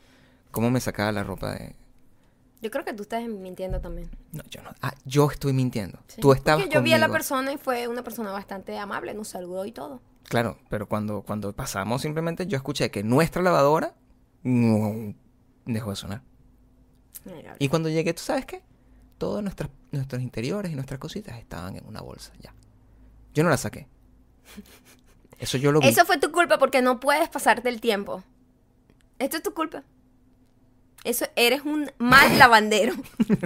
¿Cómo 0.51 0.69
me 0.69 0.81
sacaba 0.81 1.11
la 1.13 1.23
ropa 1.23 1.53
de...? 1.53 1.75
Yo 2.61 2.69
creo 2.71 2.83
que 2.83 2.91
tú 2.93 3.03
estás 3.03 3.25
mintiendo 3.25 3.79
también. 3.79 4.09
No, 4.33 4.43
yo 4.49 4.61
no. 4.61 4.71
Ah, 4.81 4.93
yo 5.05 5.31
estoy 5.31 5.53
mintiendo. 5.53 5.97
Sí. 6.07 6.19
Tú 6.19 6.33
estabas 6.33 6.63
Porque 6.63 6.75
yo 6.75 6.81
vi 6.81 6.91
a 6.91 6.97
la 6.97 7.07
persona 7.07 7.53
y 7.53 7.57
fue 7.57 7.87
una 7.87 8.03
persona 8.03 8.31
bastante 8.33 8.77
amable, 8.77 9.13
nos 9.13 9.29
saludó 9.29 9.65
y 9.65 9.71
todo. 9.71 10.01
Claro, 10.23 10.57
pero 10.69 10.87
cuando, 10.87 11.23
cuando 11.23 11.53
pasamos 11.53 12.01
simplemente 12.01 12.45
yo 12.45 12.55
escuché 12.57 12.91
que 12.91 13.03
nuestra 13.03 13.41
lavadora 13.41 13.95
dejó 14.43 15.89
de 15.89 15.95
sonar. 15.95 16.21
Y 17.59 17.69
cuando 17.69 17.89
llegué, 17.89 18.13
¿tú 18.13 18.21
sabes 18.21 18.45
qué? 18.45 18.63
Todos 19.17 19.43
nuestros, 19.43 19.69
nuestros 19.91 20.21
interiores 20.21 20.71
y 20.71 20.75
nuestras 20.75 20.99
cositas 20.99 21.37
estaban 21.37 21.75
en 21.75 21.85
una 21.85 22.01
bolsa, 22.01 22.31
ya. 22.39 22.53
Yo 23.33 23.43
no 23.43 23.49
la 23.49 23.57
saqué. 23.57 23.87
Eso 25.39 25.57
yo 25.57 25.71
lo 25.71 25.79
vi. 25.79 25.87
Eso 25.87 26.05
fue 26.05 26.17
tu 26.17 26.31
culpa 26.31 26.57
porque 26.57 26.81
no 26.81 26.99
puedes 26.99 27.29
pasarte 27.29 27.69
el 27.69 27.81
tiempo. 27.81 28.23
Esto 29.19 29.37
es 29.37 29.43
tu 29.43 29.53
culpa. 29.53 29.83
Eso 31.03 31.25
eres 31.35 31.61
un 31.63 31.89
mal 31.97 32.37
lavandero. 32.37 32.93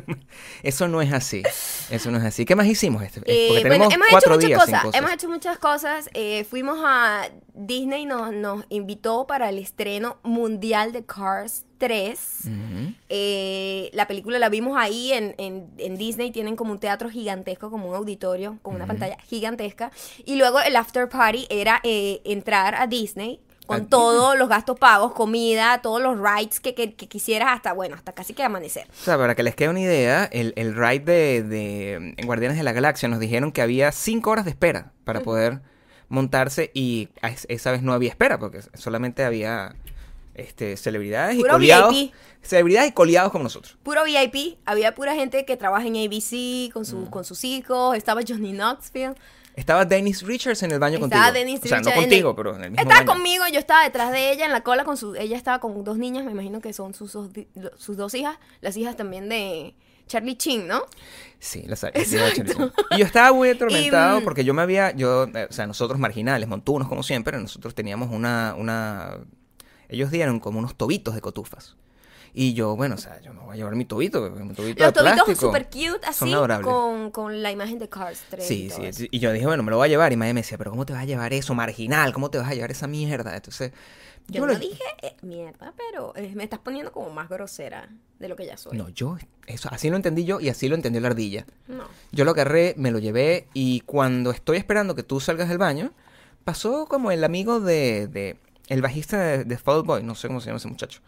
Eso 0.64 0.88
no 0.88 1.02
es 1.02 1.14
así. 1.14 1.44
Eso 1.90 2.10
no 2.12 2.18
es 2.18 2.24
así. 2.24 2.46
¿Qué 2.46 2.56
más 2.56 2.66
hicimos? 2.66 3.04
Este? 3.04 3.20
Eh, 3.26 3.48
Porque 3.50 3.68
bueno, 3.68 3.88
tenemos 3.90 3.94
hemos 3.94 4.08
hecho 4.08 4.12
cuatro 4.12 4.34
muchas 4.36 4.48
días 4.48 4.60
cosas. 4.66 4.96
Hemos 4.96 5.12
hecho 5.14 5.30
muchas 5.30 5.58
cosas. 5.60 6.10
Eh, 6.14 6.46
fuimos 6.50 6.80
a 6.84 7.30
Disney, 7.54 8.06
nos, 8.06 8.34
nos 8.34 8.66
invitó 8.70 9.28
para 9.28 9.50
el 9.50 9.60
estreno 9.60 10.18
mundial 10.24 10.92
de 10.94 11.06
Cars 11.06 11.66
3. 11.78 12.20
Ujú. 12.46 12.94
Eh, 13.10 13.90
la 13.94 14.08
película 14.08 14.40
la 14.40 14.50
vimos 14.50 14.76
ahí 14.78 15.12
en, 15.14 15.36
en- 15.38 15.70
en 15.78 15.98
Disney, 15.98 16.32
tienen 16.32 16.56
como 16.56 16.72
un 16.72 16.80
teatro 16.80 17.10
gigantesco, 17.10 17.70
como 17.70 17.88
un 17.90 17.96
auditorio, 17.96 18.58
con 18.64 18.74
una 18.76 18.88
pantalla 18.88 19.18
gigantesca. 19.28 19.92
Y 20.26 20.36
luego 20.38 20.60
el 20.60 20.76
after 20.76 21.08
party 21.08 21.46
era 21.52 21.80
eh, 21.84 22.22
entrar 22.26 22.74
a 22.76 22.88
Disney 22.88 23.40
con 23.66 23.82
¿A 23.82 23.86
todos 23.86 24.38
los 24.38 24.50
gastos 24.50 24.78
pagos, 24.78 25.14
comida, 25.14 25.82
todos 25.82 26.02
los 26.02 26.20
rides 26.20 26.60
que, 26.60 26.76
que- 26.76 26.94
que 26.96 27.08
quisieras 27.08 27.50
hasta, 27.52 27.72
bueno, 27.74 27.96
hasta 27.96 28.12
casi 28.14 28.34
que 28.34 28.44
amanecer. 28.44 28.88
O 28.92 29.04
sea, 29.04 29.18
para 29.18 29.36
que 29.36 29.44
les 29.44 29.56
quede 29.56 29.70
una 29.70 29.80
idea, 29.80 30.26
el, 30.26 30.54
el 30.58 30.76
ride 30.76 31.00
de, 31.00 31.44
de 31.44 31.94
en 32.18 32.26
Guardianes 32.26 32.58
de 32.58 32.64
la 32.64 32.74
Galaxia 32.74 33.08
nos 33.08 33.20
dijeron 33.20 33.52
que 33.52 33.62
había 33.62 33.92
cinco 33.92 34.32
horas 34.32 34.46
de 34.46 34.52
espera 34.52 34.92
para 35.06 35.22
poder 35.22 35.62
montarse 36.10 36.72
y 36.74 37.10
esa 37.48 37.72
vez 37.72 37.82
no 37.82 37.94
había 37.94 38.10
espera 38.10 38.38
porque 38.38 38.62
solamente 38.74 39.24
había 39.24 39.76
este, 40.36 40.78
celebridades 40.78 41.38
y 41.38 41.42
coleados. 41.44 41.94
VIP. 41.94 42.14
Celebridades 42.42 42.90
y 42.90 42.94
coleados 42.94 43.32
como 43.32 43.46
nosotros. 43.46 43.78
Puro 43.84 44.04
VIP, 44.04 44.58
había 44.66 44.94
pura 44.96 45.16
gente 45.16 45.46
que 45.46 45.56
trabaja 45.56 45.88
en 45.88 45.96
ABC 45.96 46.70
con, 46.74 46.82
Mm. 46.82 46.86
sus 46.86 47.10
con 47.10 47.24
sus 47.24 47.44
hijos, 47.46 47.96
estaba 47.96 48.22
Johnny 48.28 48.52
Knoxville. 48.52 49.16
Estaba 49.56 49.86
Dennis 49.86 50.24
Richards 50.24 50.64
en 50.64 50.72
el 50.72 50.80
baño 50.80 50.96
Estaba 50.96 51.26
contigo. 51.28 51.34
Dennis 51.34 51.60
o 51.64 51.68
sea, 51.68 51.78
no 51.78 51.82
Richards 51.82 51.98
en 51.98 52.04
contigo, 52.04 52.30
el- 52.32 52.36
pero 52.36 52.56
en 52.56 52.64
el 52.64 52.72
mismo 52.72 52.82
Estaba 52.82 53.00
baño. 53.06 53.14
conmigo, 53.14 53.44
yo 53.52 53.60
estaba 53.60 53.84
detrás 53.84 54.12
de 54.12 54.32
ella 54.32 54.46
en 54.46 54.52
la 54.52 54.62
cola 54.62 54.84
con 54.84 54.98
su... 54.98 55.16
Ella 55.16 55.38
estaba 55.38 55.60
con 55.60 55.84
dos 55.84 55.98
niñas, 55.98 56.26
me 56.26 56.32
imagino 56.32 56.60
que 56.62 56.74
son 56.74 56.94
sus 56.94 57.14
dos, 57.14 57.30
sus 57.78 57.98
dos 57.98 58.14
hijas, 58.16 58.38
las 58.62 58.76
hijas 58.78 58.96
también 58.98 59.30
de 59.30 59.76
Charlie 60.08 60.36
Chin, 60.38 60.68
¿no? 60.68 60.82
Sí, 61.40 61.64
las 61.68 61.84
Y 61.94 62.98
yo 62.98 63.06
estaba 63.06 63.32
muy 63.32 63.50
atormentado 63.50 64.18
Y, 64.20 64.22
mm, 64.22 64.24
porque 64.24 64.44
yo 64.44 64.54
me 64.54 64.62
había, 64.62 64.92
yo, 64.92 65.26
eh, 65.26 65.48
o 65.50 65.54
sea, 65.54 65.68
nosotros 65.68 66.00
marginales, 66.00 66.48
montunos 66.50 66.88
como 66.88 67.04
siempre, 67.04 67.38
nosotros 67.40 67.76
teníamos 67.76 68.10
una, 68.12 68.56
una, 68.58 69.18
ellos 69.88 70.10
dieron 70.12 70.40
como 70.40 70.60
unos 70.60 70.76
tobitos 70.76 71.16
de 71.16 71.22
cotufas. 71.22 71.76
Y 72.36 72.54
yo, 72.54 72.76
bueno, 72.76 72.96
o 72.96 72.98
sea, 72.98 73.22
yo 73.22 73.32
me 73.34 73.42
voy 73.42 73.54
a 73.54 73.58
llevar 73.58 73.76
mi 73.76 73.86
tobito, 73.86 74.22
mi 74.32 74.54
tobito 74.56 74.84
Los 74.84 74.94
de 74.94 75.00
tobitos 75.00 75.24
plástico. 75.26 75.40
super 75.48 75.66
cute, 75.66 76.06
así, 76.08 76.34
con, 76.64 77.12
con 77.12 77.44
la 77.44 77.52
imagen 77.52 77.78
de 77.78 77.88
Cars 77.90 78.24
3 78.30 78.44
y 78.44 78.48
Sí, 78.48 78.68
todo 78.70 78.78
sí, 78.80 78.86
eso. 78.86 79.04
Y 79.12 79.20
yo 79.20 79.32
dije, 79.32 79.46
bueno, 79.46 79.62
me 79.62 79.70
lo 79.70 79.78
voy 79.78 79.86
a 79.86 79.90
llevar. 79.90 80.12
Y 80.14 80.18
Maya 80.18 80.34
me 80.34 80.40
decía, 80.42 80.58
pero 80.58 80.72
¿cómo 80.72 80.86
te 80.86 80.94
vas 80.94 81.04
a 81.04 81.06
llevar 81.06 81.32
eso, 81.34 81.54
marginal? 81.54 82.12
¿Cómo 82.12 82.32
te 82.32 82.40
vas 82.40 82.48
a 82.50 82.54
llevar 82.56 82.72
esa 82.72 82.88
mierda? 82.88 83.36
Entonces, 83.36 83.72
Yo 84.28 84.42
me 84.42 84.48
no 84.48 84.54
lo- 84.54 84.60
dije 84.60 84.82
eh, 85.04 85.16
mierda, 85.22 85.74
pero 85.78 86.14
eh, 86.16 86.32
me 86.36 86.44
estás 86.44 86.60
poniendo 86.60 86.92
como 86.92 87.12
más 87.12 87.30
grosera 87.30 87.90
de 88.18 88.28
lo 88.28 88.36
que 88.36 88.48
ya 88.48 88.58
soy. 88.58 88.76
No, 88.78 88.90
yo, 88.90 89.18
eso, 89.46 89.70
así 89.72 89.90
lo 89.92 89.96
entendí 89.96 90.26
yo 90.26 90.40
y 90.40 90.50
así 90.50 90.68
lo 90.70 90.76
entendió 90.76 91.02
la 91.02 91.10
ardilla. 91.10 91.46
No. 91.68 91.84
Yo 92.12 92.26
lo 92.26 92.32
agarré, 92.32 92.74
me 92.78 92.90
lo 92.90 92.98
llevé 92.98 93.48
y 93.54 93.82
cuando 93.82 94.32
estoy 94.32 94.58
esperando 94.58 94.96
que 94.96 95.04
tú 95.04 95.20
salgas 95.20 95.50
del 95.50 95.60
baño, 95.60 95.92
pasó 96.46 96.88
como 96.88 97.12
el 97.12 97.24
amigo 97.24 97.60
de, 97.60 98.08
de 98.08 98.38
el 98.70 98.82
bajista 98.82 99.20
de, 99.22 99.44
de 99.44 99.58
Fall 99.60 99.84
Boy, 99.84 100.02
no 100.04 100.16
sé 100.16 100.30
cómo 100.30 100.40
se 100.42 100.48
llama 100.48 100.58
ese 100.58 100.68
muchacho. 100.70 101.02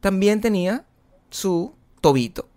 También 0.00 0.40
tenía 0.40 0.84
su 1.30 1.74
tobito 2.00 2.48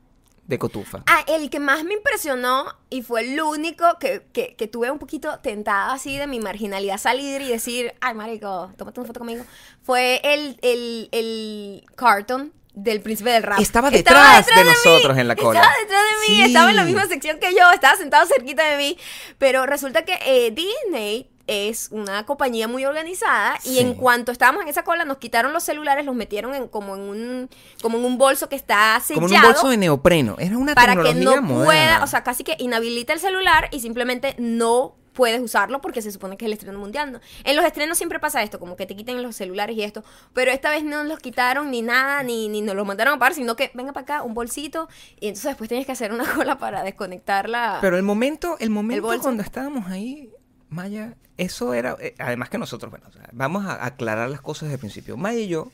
de 0.48 0.60
cotufa. 0.60 1.03
Ah, 1.07 1.24
el 1.27 1.50
que 1.50 1.60
más 1.62 1.83
me 1.86 1.93
impresionó 1.93 2.65
y 2.89 3.03
fue 3.03 3.21
el 3.21 3.41
único 3.41 3.86
que, 4.00 4.25
que, 4.33 4.55
que 4.55 4.67
tuve 4.67 4.91
un 4.91 5.00
poquito 5.00 5.39
tentada 5.39 5.93
así 5.93 6.17
de 6.17 6.27
mi 6.27 6.39
marginalidad 6.39 6.98
salir 6.98 7.41
y 7.41 7.48
decir, 7.48 7.93
ay, 8.01 8.13
marico, 8.15 8.71
tómate 8.77 9.00
una 9.00 9.07
foto 9.07 9.19
conmigo, 9.19 9.45
fue 9.81 10.19
el, 10.24 10.57
el, 10.62 11.07
el 11.13 11.86
carton 11.95 12.51
del 12.74 13.01
príncipe 13.01 13.29
del 13.31 13.43
rap. 13.43 13.60
Estaba 13.62 13.89
detrás 13.91 14.45
de 14.45 14.63
nosotros 14.65 15.17
en 15.17 15.27
la 15.29 15.36
cola. 15.38 15.60
Estaba 15.62 15.77
detrás 15.81 16.01
de 16.03 16.19
mí, 16.27 16.36
Sí. 16.38 16.41
estaba 16.43 16.69
en 16.69 16.75
la 16.75 16.83
misma 16.83 17.05
sección 17.07 17.39
que 17.39 17.53
yo, 17.53 17.71
estaba 17.71 17.95
sentado 17.98 18.25
cerquita 18.27 18.63
de 18.65 18.77
mí. 18.77 18.98
Pero 19.38 19.65
resulta 19.65 20.03
que 20.05 20.17
eh, 20.25 20.51
Disney 20.51 21.29
es 21.48 21.89
una 21.91 22.25
compañía 22.25 22.67
muy 22.67 22.86
organizada 22.86 23.57
y 23.63 23.79
en 23.79 23.93
cuanto 23.93 24.31
estábamos 24.31 24.63
en 24.63 24.69
esa 24.69 24.83
cola 24.83 25.05
nos 25.05 25.17
quitaron 25.17 25.53
los 25.53 25.63
celulares, 25.63 26.05
los 26.05 26.15
metieron 26.15 26.53
en, 26.53 26.67
como 26.67 26.95
en 26.95 27.01
un 27.01 27.50
como 27.81 27.98
en 27.98 28.05
un 28.05 28.17
bolso 28.17 28.50
que 28.50 28.55
está 28.55 29.00
sellado 29.00 29.27
Como 29.27 29.33
en 29.33 29.45
un 29.45 29.51
bolso 29.51 29.69
de 29.69 29.77
neopreno. 29.77 30.36
Era 30.39 30.57
una 30.57 30.75
para 30.75 30.95
que 30.95 31.13
no 31.13 31.41
moderna. 31.41 31.65
pueda, 31.65 32.03
o 32.03 32.07
sea, 32.07 32.24
casi 32.24 32.43
que 32.43 32.55
inhabilita 32.60 33.13
el 33.13 33.19
celular 33.19 33.69
y 33.71 33.79
simplemente 33.79 34.36
no 34.38 34.95
puedes 35.13 35.41
usarlo 35.41 35.81
porque 35.81 36.01
se 36.01 36.12
supone 36.12 36.38
que 36.38 36.45
es 36.45 36.48
el 36.48 36.53
estreno 36.53 36.79
mundial. 36.79 37.12
¿no? 37.12 37.19
En 37.43 37.55
los 37.55 37.65
estrenos 37.65 37.98
siempre 37.98 38.19
pasa 38.19 38.41
esto, 38.43 38.60
como 38.60 38.75
que 38.75 38.86
te 38.86 38.95
quiten 38.95 39.21
los 39.21 39.36
celulares 39.36 39.75
y 39.75 39.83
esto, 39.83 40.03
pero 40.33 40.51
esta 40.51 40.69
vez 40.69 40.83
no 40.83 41.03
los 41.03 41.19
quitaron 41.19 41.71
ni 41.71 41.81
nada, 41.81 42.24
ni, 42.24 42.48
ni 42.50 42.62
nos 42.62 42.75
los 42.75 42.86
mandaron 42.86 43.15
a 43.15 43.19
pagar, 43.19 43.33
sino 43.33 43.55
que 43.55 43.71
venga 43.74 43.93
para 43.93 44.03
acá, 44.03 44.24
un 44.24 44.33
bolsito, 44.33 44.88
y 45.19 45.27
entonces 45.27 45.51
después 45.51 45.67
tienes 45.67 45.86
que 45.86 45.91
hacer 45.91 46.12
una 46.12 46.25
cola 46.36 46.57
para 46.57 46.83
desconectarla. 46.83 47.79
Pero 47.81 47.98
el 47.98 48.03
momento, 48.03 48.57
el 48.60 48.69
momento 48.69 49.19
cuando 49.21 49.43
estábamos 49.43 49.88
ahí, 49.88 50.29
Maya, 50.72 51.16
eso 51.38 51.74
era, 51.74 51.96
eh, 52.00 52.16
además 52.18 52.50
que 52.50 52.58
nosotros, 52.58 52.90
bueno, 52.90 53.06
o 53.10 53.12
sea, 53.12 53.30
vamos 53.34 53.66
a 53.66 53.86
aclarar 53.86 54.30
las 54.30 54.42
cosas 54.42 54.63
desde 54.63 54.75
el 54.75 54.80
principio. 54.80 55.18
Maya 55.18 55.40
y 55.40 55.48
yo 55.50 55.72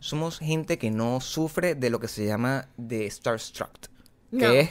somos 0.00 0.38
gente 0.38 0.78
que 0.78 0.90
no 0.90 1.20
sufre 1.20 1.74
de 1.74 1.88
lo 1.90 1.98
que 1.98 2.08
se 2.08 2.26
llama 2.26 2.68
de 2.76 3.10
starstruck, 3.10 3.70
que 4.38 4.60
es, 4.60 4.70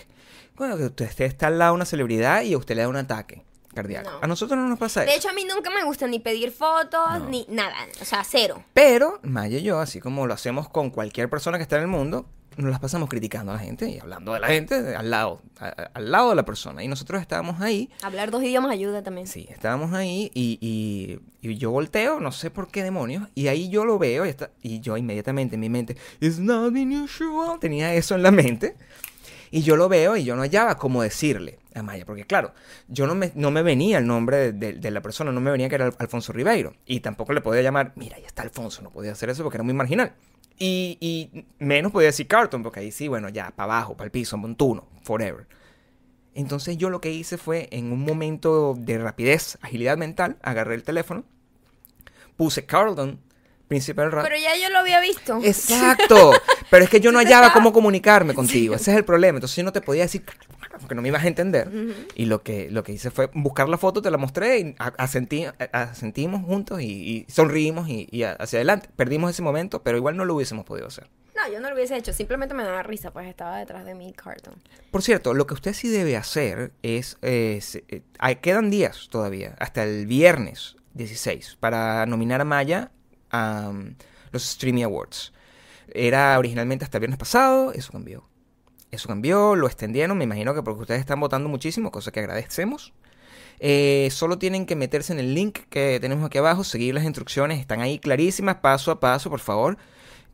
bueno, 0.55 0.77
que 0.77 0.83
usted 0.85 1.21
está 1.21 1.47
al 1.47 1.57
lado 1.57 1.71
de 1.73 1.75
una 1.77 1.85
celebridad 1.85 2.43
y 2.43 2.53
a 2.53 2.57
usted 2.57 2.75
le 2.75 2.83
da 2.83 2.87
un 2.87 2.95
ataque 2.97 3.43
cardíaco. 3.73 4.11
No. 4.11 4.19
A 4.21 4.27
nosotros 4.27 4.59
no 4.59 4.67
nos 4.67 4.77
pasa 4.77 5.01
de 5.01 5.07
eso. 5.07 5.17
hecho, 5.17 5.29
a 5.29 5.33
mí 5.33 5.43
nunca 5.45 5.69
me 5.69 5.83
gusta 5.85 6.05
ni 6.05 6.19
pedir 6.19 6.51
fotos, 6.51 7.19
No. 7.19 7.29
ni 7.29 7.45
nada, 7.49 7.73
o 7.99 8.05
sea, 8.05 8.23
cero. 8.23 8.63
Pero 8.73 9.19
Maya 9.23 9.57
y 9.57 9.63
yo, 9.63 9.79
así 9.79 9.99
como 9.99 10.27
lo 10.27 10.33
hacemos 10.35 10.69
con 10.69 10.89
cualquier 10.91 11.29
persona 11.29 11.57
que 11.57 11.63
está 11.63 11.77
en 11.77 11.83
el 11.83 11.87
mundo, 11.87 12.27
nos 12.57 12.69
las 12.69 12.79
pasamos 12.79 13.07
criticando 13.09 13.51
a 13.51 13.55
la 13.55 13.61
gente 13.61 13.89
y 13.89 13.99
hablando 13.99 14.33
de 14.33 14.39
la 14.41 14.47
gente 14.47 14.75
al 14.95 15.09
lado, 15.09 15.41
a- 15.59 15.67
al 15.93 16.11
lado 16.11 16.29
de 16.31 16.35
la 16.35 16.43
persona. 16.45 16.83
Y 16.83 16.87
nosotros 16.87 17.21
estábamos 17.21 17.61
ahí, 17.61 17.89
Hablar 18.03 18.29
dos 18.31 18.43
idiomas 18.43 18.71
ayuda 18.71 19.01
también. 19.03 19.25
sí, 19.27 19.47
estábamos 19.49 19.93
ahí 19.93 20.29
y, 20.33 20.57
y- 20.61 21.19
y 21.49 21.57
yo 21.57 21.71
volteo, 21.71 22.19
no 22.19 22.31
sé 22.31 22.51
por 22.51 22.67
qué 22.69 22.83
demonios, 22.83 23.27
y 23.35 23.47
ahí 23.47 23.69
yo 23.69 23.85
lo 23.85 23.97
veo 23.97 24.25
y, 24.25 24.29
está, 24.29 24.51
y 24.61 24.79
yo 24.81 24.97
inmediatamente 24.97 25.55
en 25.55 25.61
mi 25.61 25.69
mente, 25.69 25.95
It's 26.19 26.39
not 26.39 26.71
unusual, 26.73 27.59
tenía 27.59 27.93
eso 27.95 28.15
en 28.15 28.23
la 28.23 28.31
mente. 28.31 28.75
Y 29.53 29.63
yo 29.63 29.75
lo 29.75 29.89
veo 29.89 30.15
y 30.15 30.23
yo 30.23 30.35
no 30.37 30.43
hallaba 30.43 30.77
cómo 30.77 31.01
decirle 31.03 31.59
a 31.75 31.83
Maya, 31.83 32.05
porque 32.05 32.23
claro, 32.25 32.53
yo 32.87 33.05
no 33.05 33.15
me, 33.15 33.33
no 33.35 33.51
me 33.51 33.63
venía 33.63 33.97
el 33.97 34.07
nombre 34.07 34.37
de, 34.37 34.51
de- 34.53 34.73
de 34.73 34.91
la 34.91 35.01
persona, 35.01 35.31
no 35.33 35.41
me 35.41 35.51
venía 35.51 35.67
que 35.67 35.75
era 35.75 35.85
Al- 35.87 35.95
Alfonso 35.99 36.31
Ribeiro. 36.31 36.73
Y 36.85 37.01
tampoco 37.01 37.33
le 37.33 37.41
podía 37.41 37.61
llamar, 37.61 37.91
mira, 37.95 38.15
ahí 38.15 38.23
está 38.23 38.43
Alfonso, 38.43 38.81
no 38.81 38.91
podía 38.91 39.11
hacer 39.11 39.29
eso 39.29 39.43
porque 39.43 39.57
era 39.57 39.63
muy 39.65 39.73
marginal. 39.73 40.13
Y, 40.63 40.99
y 41.01 41.45
menos 41.57 41.91
podía 41.91 42.09
decir 42.09 42.27
Carlton, 42.27 42.61
porque 42.61 42.81
ahí 42.81 42.91
sí, 42.91 43.07
bueno, 43.07 43.29
ya, 43.29 43.49
para 43.49 43.73
abajo, 43.73 43.97
para 43.97 44.05
el 44.05 44.11
piso, 44.11 44.37
montuno, 44.37 44.87
forever. 45.01 45.47
Entonces 46.35 46.77
yo 46.77 46.91
lo 46.91 47.01
que 47.01 47.11
hice 47.11 47.39
fue, 47.39 47.67
en 47.71 47.91
un 47.91 48.01
momento 48.01 48.75
de 48.77 48.99
rapidez, 48.99 49.57
agilidad 49.61 49.97
mental, 49.97 50.37
agarré 50.43 50.75
el 50.75 50.83
teléfono, 50.83 51.23
puse 52.37 52.63
Carlton, 52.67 53.19
príncipe 53.67 54.03
del 54.03 54.11
rap. 54.11 54.23
Pero 54.23 54.37
ya 54.37 54.55
yo 54.55 54.69
lo 54.69 54.77
había 54.77 55.01
visto. 55.01 55.39
Exacto. 55.43 56.33
Pero 56.69 56.83
es 56.83 56.91
que 56.91 56.99
yo 56.99 57.11
no 57.11 57.17
hallaba 57.17 57.53
cómo 57.53 57.73
comunicarme 57.73 58.35
contigo. 58.35 58.75
Ese 58.75 58.91
es 58.91 58.97
el 58.97 59.03
problema. 59.03 59.37
Entonces 59.37 59.57
yo 59.57 59.63
no 59.63 59.73
te 59.73 59.81
podía 59.81 60.03
decir 60.03 60.23
porque 60.81 60.95
no 60.95 61.01
me 61.01 61.07
ibas 61.07 61.23
a 61.23 61.27
entender. 61.27 61.69
Y 62.15 62.25
lo 62.25 62.43
que, 62.43 62.69
lo 62.69 62.83
que 62.83 62.91
hice 62.91 63.11
fue 63.11 63.29
buscar 63.33 63.69
la 63.69 63.77
foto, 63.77 64.01
te 64.01 64.11
la 64.11 64.17
mostré 64.17 64.59
y 64.59 64.73
asentí- 64.75 65.51
asentimos 65.71 66.43
juntos 66.45 66.81
y, 66.81 66.85
y 66.85 67.31
sonreímos 67.31 67.87
y, 67.89 68.23
hacia 68.23 68.57
adelante. 68.57 68.89
Perdimos 68.95 69.31
ese 69.31 69.41
momento, 69.41 69.81
pero 69.83 69.97
igual 69.97 70.17
no 70.17 70.25
lo 70.25 70.35
hubiésemos 70.35 70.65
podido 70.65 70.87
hacer. 70.87 71.09
No, 71.35 71.51
yo 71.51 71.59
no 71.59 71.69
lo 71.69 71.75
hubiese 71.75 71.95
hecho. 71.97 72.13
Simplemente 72.13 72.53
me 72.53 72.63
daba 72.63 72.83
risa, 72.83 73.11
pues 73.11 73.27
estaba 73.27 73.57
detrás 73.57 73.85
de 73.85 73.95
mi 73.95 74.11
cartón. 74.13 74.55
Por 74.91 75.01
cierto, 75.01 75.33
lo 75.33 75.47
que 75.47 75.53
usted 75.55 75.73
sí 75.73 75.87
debe 75.87 76.17
hacer 76.17 76.71
es... 76.83 77.17
eh, 77.21 77.59
eh, 77.87 78.35
quedan 78.41 78.69
días 78.69 79.07
todavía, 79.09 79.55
hasta 79.59 79.83
el 79.83 80.05
viernes 80.05 80.75
16, 80.93 81.57
para 81.59 82.05
nominar 82.05 82.41
a 82.41 82.45
Maya 82.45 82.91
a 83.31 83.69
um, 83.69 83.95
los 84.31 84.43
Streamy 84.43 84.83
Awards. 84.83 85.33
Era 85.93 86.37
originalmente 86.37 86.85
hasta 86.85 86.97
el 86.97 87.01
viernes 87.01 87.17
pasado, 87.17 87.71
eso 87.73 87.91
cambió. 87.91 88.27
Eso 88.91 89.07
cambió, 89.07 89.55
lo 89.55 89.67
extendieron, 89.67 90.17
me 90.17 90.25
imagino 90.25 90.53
que 90.53 90.63
porque 90.63 90.81
ustedes 90.81 90.99
están 90.99 91.19
votando 91.19 91.47
muchísimo, 91.47 91.91
cosa 91.91 92.11
que 92.11 92.19
agradecemos. 92.19 92.93
Eh, 93.59 94.09
solo 94.11 94.37
tienen 94.37 94.65
que 94.65 94.75
meterse 94.75 95.13
en 95.13 95.19
el 95.19 95.33
link 95.33 95.59
que 95.69 95.99
tenemos 96.01 96.25
aquí 96.25 96.39
abajo, 96.39 96.63
seguir 96.63 96.95
las 96.95 97.05
instrucciones, 97.05 97.59
están 97.59 97.79
ahí 97.79 97.99
clarísimas, 97.99 98.55
paso 98.57 98.91
a 98.91 98.99
paso, 98.99 99.29
por 99.29 99.39
favor. 99.39 99.77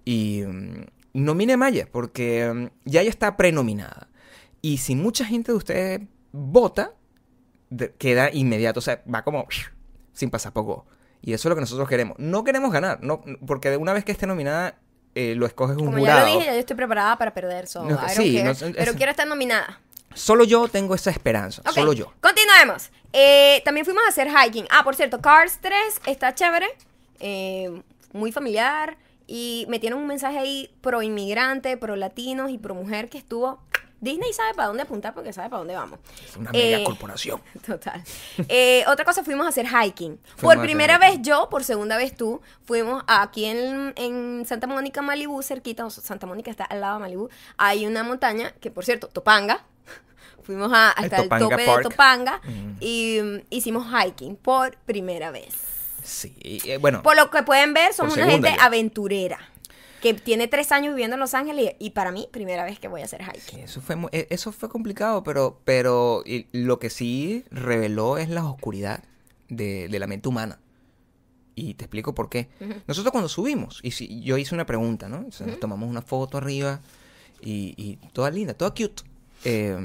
Y 0.06 0.44
mm, 0.48 0.86
nomine 1.14 1.54
a 1.54 1.58
Maya, 1.58 1.88
porque 1.92 2.52
mm, 2.52 2.68
ya 2.86 3.02
ella 3.02 3.10
está 3.10 3.38
prenominada. 3.38 4.08
Y 4.62 4.78
si 4.78 4.96
mucha 4.96 5.26
gente 5.26 5.52
de 5.52 5.58
ustedes 5.58 6.02
vota, 6.32 6.94
queda 7.98 8.32
inmediato, 8.34 8.80
o 8.80 8.82
sea, 8.82 9.04
va 9.14 9.24
como 9.24 9.46
sin 10.14 10.30
pasar 10.30 10.54
poco. 10.54 10.86
Y 11.22 11.34
eso 11.34 11.48
es 11.48 11.50
lo 11.50 11.56
que 11.56 11.62
nosotros 11.62 11.90
queremos. 11.90 12.18
No 12.20 12.44
queremos 12.44 12.72
ganar, 12.72 13.04
no, 13.04 13.24
porque 13.46 13.70
de 13.70 13.78
una 13.78 13.94
vez 13.94 14.06
que 14.06 14.12
esté 14.12 14.26
nominada, 14.26 14.80
eh, 15.18 15.36
lo 15.36 15.46
escoges 15.46 15.78
un 15.78 15.86
Como 15.86 15.98
jurado. 16.00 16.20
ya 16.20 16.26
lo 16.26 16.32
dije, 16.34 16.46
ya 16.48 16.54
yo 16.54 16.60
estoy 16.60 16.76
preparada 16.76 17.18
para 17.18 17.34
perder. 17.34 17.68
So, 17.68 17.84
No, 17.84 17.90
I 17.96 17.98
don't 17.98 18.10
sí, 18.12 18.42
no, 18.44 18.52
es- 18.52 18.64
pero 18.76 18.94
quiero 18.94 19.12
estar 19.12 19.28
nominada. 19.28 19.80
Solo 20.14 20.44
yo 20.46 20.68
tengo 20.68 20.96
esa 20.96 21.12
esperanza, 21.12 21.62
solo 21.74 21.94
yo. 21.94 22.12
Continuemos. 22.22 22.90
Eh, 23.14 23.62
también 23.66 23.86
fuimos 23.86 24.04
a 24.06 24.10
hacer 24.10 24.28
hiking. 24.30 24.66
Ah, 24.72 24.84
por 24.84 24.96
cierto, 24.96 25.22
Cars 25.22 25.60
3 25.62 25.76
está 26.06 26.34
chévere. 26.34 26.68
eh, 27.20 27.82
muy 28.14 28.32
familiar. 28.32 28.96
Y 29.30 29.66
metieron 29.68 30.00
un 30.00 30.08
mensaje 30.08 30.38
ahí 30.40 30.70
pro 30.82 31.02
inmigrante, 31.02 31.76
pro 31.78 31.96
latinos 31.98 32.50
y 32.50 32.58
pro 32.58 32.74
mujer 32.76 33.10
que 33.10 33.18
estuvo. 33.18 33.60
Disney 34.00 34.32
sabe 34.34 34.54
para 34.54 34.68
dónde 34.68 34.84
apuntar 34.84 35.14
porque 35.14 35.34
sabe 35.34 35.50
para 35.50 35.60
dónde 35.60 35.76
vamos. 35.76 36.00
Es 36.24 36.36
una 36.38 36.52
Eh, 36.54 36.72
mega 36.74 36.84
corporación. 36.84 37.42
Total. 37.66 38.04
Eh, 38.48 38.84
otra 38.88 39.04
cosa, 39.06 39.24
fuimos 39.24 39.46
a 39.46 39.50
hacer 39.50 39.66
hiking. 39.68 40.20
Fuimos 40.36 40.56
por 40.56 40.64
primera 40.64 40.98
hiking. 40.98 41.18
vez 41.20 41.28
yo, 41.28 41.50
por 41.50 41.64
segunda 41.64 41.98
vez 41.98 42.16
tú, 42.16 42.42
fuimos 42.66 43.04
aquí 43.08 43.46
en, 43.46 43.94
en 43.96 44.46
Santa 44.46 44.68
Mónica, 44.68 45.02
Malibú, 45.02 45.42
cerquita, 45.42 45.86
o 45.86 45.90
Santa 45.90 46.28
Mónica 46.28 46.52
está 46.52 46.66
al 46.66 46.82
lado 46.82 46.96
de 46.98 47.02
Malibú, 47.02 47.30
hay 47.58 47.86
una 47.88 48.04
montaña 48.04 48.52
que, 48.62 48.70
por 48.72 48.86
cierto, 48.86 49.08
Topanga. 49.08 49.64
Fuimos 50.44 50.72
a, 50.74 50.92
hasta 50.92 51.18
el, 51.24 51.30
tope 51.30 51.66
Park. 51.66 51.78
de 51.78 51.84
Topanga 51.90 52.42
Mm. 52.44 52.76
y 52.80 53.20
mm, 53.22 53.38
hicimos 53.50 53.88
hiking 53.92 54.36
por 54.36 54.78
primera 54.78 55.32
vez. 55.32 55.54
Sí, 56.04 56.34
eh, 56.44 56.78
bueno, 56.78 57.02
Por 57.04 57.18
lo 57.18 57.30
que 57.30 57.44
pueden 57.44 57.74
ver, 57.74 57.94
somos 57.94 58.16
una 58.16 58.28
gente 58.28 58.54
ya. 58.56 58.64
aventurera. 58.64 59.40
Que 60.02 60.14
tiene 60.14 60.48
tres 60.48 60.72
años 60.72 60.94
viviendo 60.94 61.16
en 61.16 61.20
Los 61.20 61.34
Ángeles 61.34 61.76
y, 61.80 61.88
y 61.88 61.90
para 61.92 62.12
mí, 62.12 62.28
primera 62.32 62.64
vez 62.64 62.80
que 62.80 62.88
voy 62.88 63.02
a 63.02 63.06
hacer 63.06 63.22
hiking. 63.24 63.42
sí, 63.42 63.62
eso 63.62 63.82
fue, 63.82 63.96
eh, 64.12 64.28
eso 64.30 64.52
fue 64.52 64.70
complicado, 64.70 65.24
pero, 65.24 65.60
pero 65.66 66.24
lo 66.52 66.80
que 66.80 66.90
sí 66.90 67.44
reveló 67.50 68.18
es 68.18 68.30
la 68.30 68.46
oscuridad 68.46 69.04
de, 69.50 69.88
de 69.88 70.00
la 70.00 70.08
mente 70.08 70.30
humana. 70.30 70.60
Y 71.56 71.74
te 71.74 71.86
explico 71.86 72.14
por 72.14 72.30
qué. 72.30 72.50
Nosotros 72.86 73.12
cuando 73.12 73.28
subimos, 73.28 73.80
y 73.82 73.90
si, 73.90 74.22
yo 74.22 74.38
hice 74.38 74.54
una 74.54 74.68
pregunta, 74.68 75.10
¿no? 75.10 75.26
O 75.28 75.32
sea, 75.32 75.48
nos 75.48 75.60
tomamos 75.60 75.90
una 75.90 76.04
foto 76.04 76.38
arriba 76.38 76.82
y, 77.42 77.74
y 77.78 77.96
toda 78.14 78.30
linda, 78.30 78.54
toda 78.54 78.70
cute. 78.72 79.02
eh, 79.44 79.76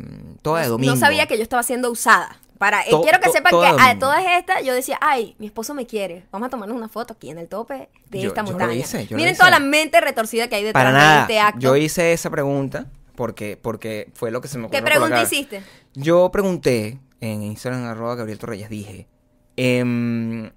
toda 0.42 0.60
de 0.60 0.68
domingo. 0.68 0.92
No 0.94 1.00
sabía 1.00 1.26
que 1.26 1.38
yo 1.38 1.42
estaba 1.42 1.62
siendo 1.62 1.90
usada. 1.90 2.38
Para, 2.62 2.82
eh, 2.82 2.90
To- 2.90 3.02
quiero 3.02 3.18
que 3.18 3.26
to- 3.26 3.32
sepan 3.32 3.50
que 3.60 3.82
a 3.82 3.98
todas 3.98 4.24
estas 4.38 4.62
yo 4.64 4.72
decía, 4.72 4.96
ay, 5.00 5.34
mi 5.40 5.46
esposo 5.46 5.74
me 5.74 5.84
quiere. 5.84 6.24
Vamos 6.30 6.46
a 6.46 6.50
tomarnos 6.50 6.76
una 6.76 6.88
foto 6.88 7.14
aquí 7.14 7.28
en 7.28 7.38
el 7.38 7.48
tope 7.48 7.88
de 8.08 8.20
Yo- 8.20 8.28
esta 8.28 8.44
yo 8.44 8.56
lo 8.56 8.72
hice, 8.72 9.04
yo 9.04 9.10
lo 9.10 9.16
Miren 9.16 9.32
hice. 9.32 9.38
toda 9.40 9.50
la 9.50 9.58
mente 9.58 10.00
retorcida 10.00 10.46
que 10.46 10.54
hay 10.54 10.62
detrás 10.62 10.84
Para 10.84 11.14
de 11.16 11.20
este 11.22 11.40
acto. 11.40 11.58
Yo 11.58 11.74
hice 11.74 12.12
esa 12.12 12.30
pregunta 12.30 12.86
porque, 13.16 13.58
porque 13.60 14.12
fue 14.14 14.30
lo 14.30 14.40
que 14.40 14.46
se 14.46 14.58
me 14.58 14.66
ocurrió. 14.66 14.80
¿Qué 14.80 14.86
pregunta 14.88 15.20
hiciste? 15.22 15.60
Yo 15.94 16.30
pregunté 16.30 17.00
en 17.20 17.42
Instagram, 17.42 17.84
arroba 17.86 18.14
Gabriel 18.14 18.38
Torreyes, 18.38 18.68
dije, 18.70 19.08
em, 19.56 20.50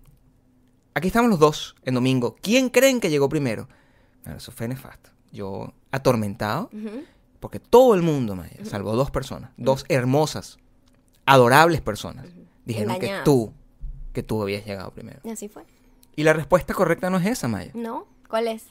aquí 0.94 1.08
estamos 1.08 1.30
los 1.32 1.40
dos 1.40 1.76
en 1.86 1.96
domingo. 1.96 2.36
¿Quién 2.42 2.70
creen 2.70 3.00
que 3.00 3.10
llegó 3.10 3.30
primero? 3.30 3.68
Bueno, 4.24 4.38
eso 4.38 4.52
fue 4.52 4.68
nefasto. 4.68 5.10
Yo 5.32 5.74
atormentado, 5.92 6.70
porque 7.40 7.60
todo 7.60 7.96
el 7.96 8.02
mundo, 8.02 8.36
Maya, 8.36 8.58
salvo 8.64 8.96
dos 8.96 9.12
personas, 9.12 9.52
dos 9.58 9.86
hermosas, 9.90 10.58
adorables 11.26 11.82
personas, 11.82 12.26
dijeron 12.66 13.00
que 13.00 13.22
tú, 13.24 13.54
que 14.14 14.24
tú 14.24 14.42
habías 14.42 14.66
llegado 14.66 14.92
primero. 14.92 15.20
Y 15.24 15.30
así 15.30 15.48
fue. 15.48 15.64
Y 16.16 16.24
la 16.24 16.34
respuesta 16.34 16.74
correcta 16.74 17.10
no 17.10 17.18
es 17.18 17.26
esa, 17.26 17.48
Maya. 17.48 17.72
¿No? 17.74 18.08
¿Cuál 18.30 18.48
es? 18.48 18.66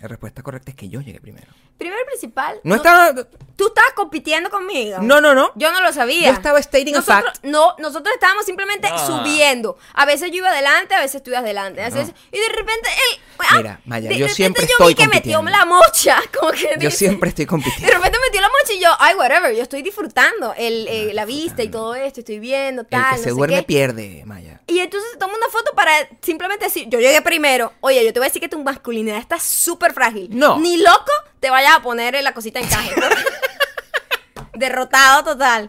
La 0.00 0.08
respuesta 0.08 0.42
correcta 0.42 0.70
es 0.70 0.76
que 0.76 0.88
yo 0.88 1.00
llegué 1.00 1.20
primero. 1.20 1.52
Primero 1.82 2.02
y 2.02 2.06
principal. 2.06 2.60
No 2.62 2.74
estaba... 2.76 3.12
Tú 3.54 3.66
estabas 3.68 3.92
compitiendo 3.92 4.50
conmigo. 4.50 4.98
No, 5.02 5.20
no, 5.20 5.34
no. 5.34 5.52
Yo 5.56 5.70
no 5.72 5.82
lo 5.82 5.92
sabía. 5.92 6.28
Yo 6.28 6.32
estaba 6.32 6.60
stating 6.60 6.94
a 6.94 6.98
nosotros, 6.98 7.24
fact. 7.34 7.44
No, 7.44 7.74
nosotros 7.78 8.12
estábamos 8.14 8.44
simplemente 8.46 8.88
Ah. 8.90 8.98
subiendo. 9.06 9.76
A 9.92 10.06
veces 10.06 10.30
yo 10.30 10.38
iba 10.38 10.48
adelante, 10.48 10.94
a 10.94 11.00
veces 11.00 11.22
tú 11.22 11.30
ibas 11.30 11.42
adelante. 11.42 11.80
a 11.82 11.90
veces- 11.90 12.12
y 12.32 12.38
de 12.40 12.48
repente 12.48 12.88
él. 12.88 13.20
ah, 13.38 13.56
Mira, 13.58 13.80
Maya, 13.84 14.08
de 14.08 14.14
yo 14.16 14.26
repente 14.26 14.34
siempre 14.34 14.62
yo 14.64 14.68
estoy 14.72 14.88
vi 14.88 14.94
que 14.94 15.06
metió 15.08 15.42
la 15.42 15.64
mocha. 15.66 16.20
Como 16.40 16.50
que 16.52 16.62
Yo 16.62 16.68
dice- 16.88 16.96
siempre 16.96 17.28
estoy 17.28 17.44
De 17.44 17.48
compitiendo. 17.50 17.94
repente 17.94 18.18
metió 18.24 18.40
la 18.40 18.48
mocha 18.48 18.72
y 18.72 18.80
yo, 18.80 18.88
ay, 18.98 19.14
whatever, 19.16 19.54
yo 19.54 19.62
estoy 19.62 19.82
disfrutando 19.82 20.54
el, 20.56 20.88
eh, 20.88 21.10
la 21.12 21.24
vista 21.26 21.62
y 21.62 21.68
todo 21.68 21.94
esto, 21.94 22.20
estoy 22.20 22.38
viendo, 22.38 22.82
El 22.82 22.88
tal, 22.88 23.02
que 23.04 23.10
no 23.10 23.16
se 23.18 23.24
sé 23.24 23.30
duerme 23.30 23.56
qué. 23.58 23.62
pierde, 23.64 24.22
Maya. 24.24 24.60
Y 24.66 24.78
entonces 24.78 25.10
se 25.12 25.18
toma 25.18 25.34
una 25.36 25.48
foto 25.48 25.72
para 25.74 25.92
simplemente 26.22 26.64
decir, 26.64 26.88
yo 26.88 26.98
llegué 27.00 27.20
primero. 27.20 27.74
Oye, 27.80 28.02
yo 28.04 28.12
te 28.14 28.18
voy 28.18 28.26
a 28.26 28.28
decir 28.30 28.40
que 28.40 28.48
tu 28.48 28.58
masculinidad 28.62 29.18
está 29.18 29.38
súper 29.38 29.92
frágil. 29.92 30.28
No. 30.32 30.58
Ni 30.58 30.78
loco 30.78 31.12
te 31.42 31.50
vayas 31.50 31.74
a 31.74 31.82
poner 31.82 32.14
la 32.22 32.32
cosita 32.32 32.60
en 32.60 32.68
caja. 32.68 32.88
Derrotado 34.54 35.24
total. 35.24 35.68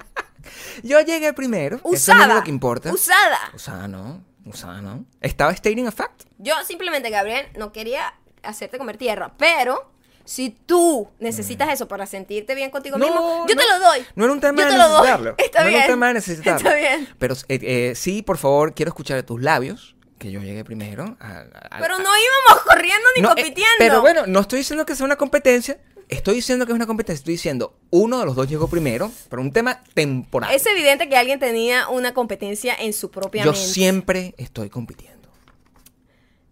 Yo 0.84 1.02
llegué 1.02 1.34
primero. 1.34 1.78
Eso 1.78 1.88
es 1.94 2.02
Usada. 2.04 2.36
lo 2.36 2.44
que 2.44 2.52
importa. 2.52 2.94
Usada. 2.94 3.40
Usada, 3.56 3.88
no. 3.88 4.24
Usada, 4.46 4.82
no. 4.82 5.04
Estaba 5.20 5.52
stating 5.56 5.88
a 5.88 5.92
fact. 5.92 6.24
Yo 6.38 6.54
simplemente, 6.64 7.10
Gabriel, 7.10 7.48
no 7.58 7.72
quería 7.72 8.14
hacerte 8.44 8.78
comer 8.78 8.98
tierra, 8.98 9.34
pero 9.38 9.90
si 10.26 10.52
tú 10.52 11.10
necesitas 11.20 11.70
eso 11.74 11.88
para 11.88 12.06
sentirte 12.06 12.54
bien 12.54 12.70
contigo 12.70 12.98
Mm. 12.98 13.00
No, 13.00 13.08
mismo, 13.08 13.46
yo 13.48 13.56
te 13.56 13.68
lo 13.68 13.80
doy. 13.80 14.06
No 14.16 14.26
era 14.26 14.34
un 14.34 14.40
tema 14.42 14.62
Yo 14.62 14.68
de 14.68 14.78
necesitarlo. 14.78 15.36
Está 15.40 15.64
no 15.64 15.70
bien. 15.70 15.82
era 15.82 15.88
un 15.88 15.94
tema 15.94 16.08
de 16.10 16.14
necesitarlo. 16.14 16.58
Está 16.70 16.76
bien. 16.76 17.10
Pero 17.18 17.34
eh, 17.34 17.60
eh, 17.64 17.94
sí, 17.96 18.22
por 18.22 18.38
favor, 18.38 18.76
quiero 18.76 18.90
escuchar 18.90 19.16
de 19.18 19.24
tus 19.24 19.42
labios 19.42 19.93
que 20.18 20.32
yo 20.32 20.42
llegué 20.42 20.64
primero. 20.64 21.18
a- 21.20 21.40
a- 21.72 21.80
Pero 21.80 21.98
no 22.00 22.10
íbamos 22.18 22.64
corriendo 22.66 23.08
ni 23.16 23.22
No, 23.22 23.30
eh, 23.32 23.34
compitiendo. 23.36 23.76
pero 23.80 24.02
bueno, 24.02 24.26
no 24.28 24.40
estoy 24.40 24.60
diciendo 24.60 24.86
que 24.86 24.96
sea 24.96 25.06
una 25.06 25.16
competencia. 25.18 25.80
Estoy 26.10 26.36
diciendo 26.36 26.66
que 26.66 26.72
es 26.72 26.76
una 26.76 26.86
competencia. 26.86 27.20
Estoy 27.22 27.34
diciendo 27.36 27.76
uno 27.90 28.20
de 28.20 28.26
los 28.26 28.36
dos 28.36 28.48
llegó 28.48 28.68
primero, 28.68 29.12
pero 29.30 29.42
un 29.42 29.52
tema 29.52 29.82
temporal. 29.94 30.54
Es 30.54 30.66
evidente 30.66 31.10
que 31.10 31.16
alguien 31.18 31.40
tenía 31.40 31.88
una 31.90 32.14
competencia 32.14 32.76
en 32.76 32.94
su 32.94 33.10
propia 33.10 33.44
Yo 33.46 33.52
mente. 33.54 33.68
siempre 33.68 34.36
estoy 34.38 34.70
compitiendo. 34.70 35.30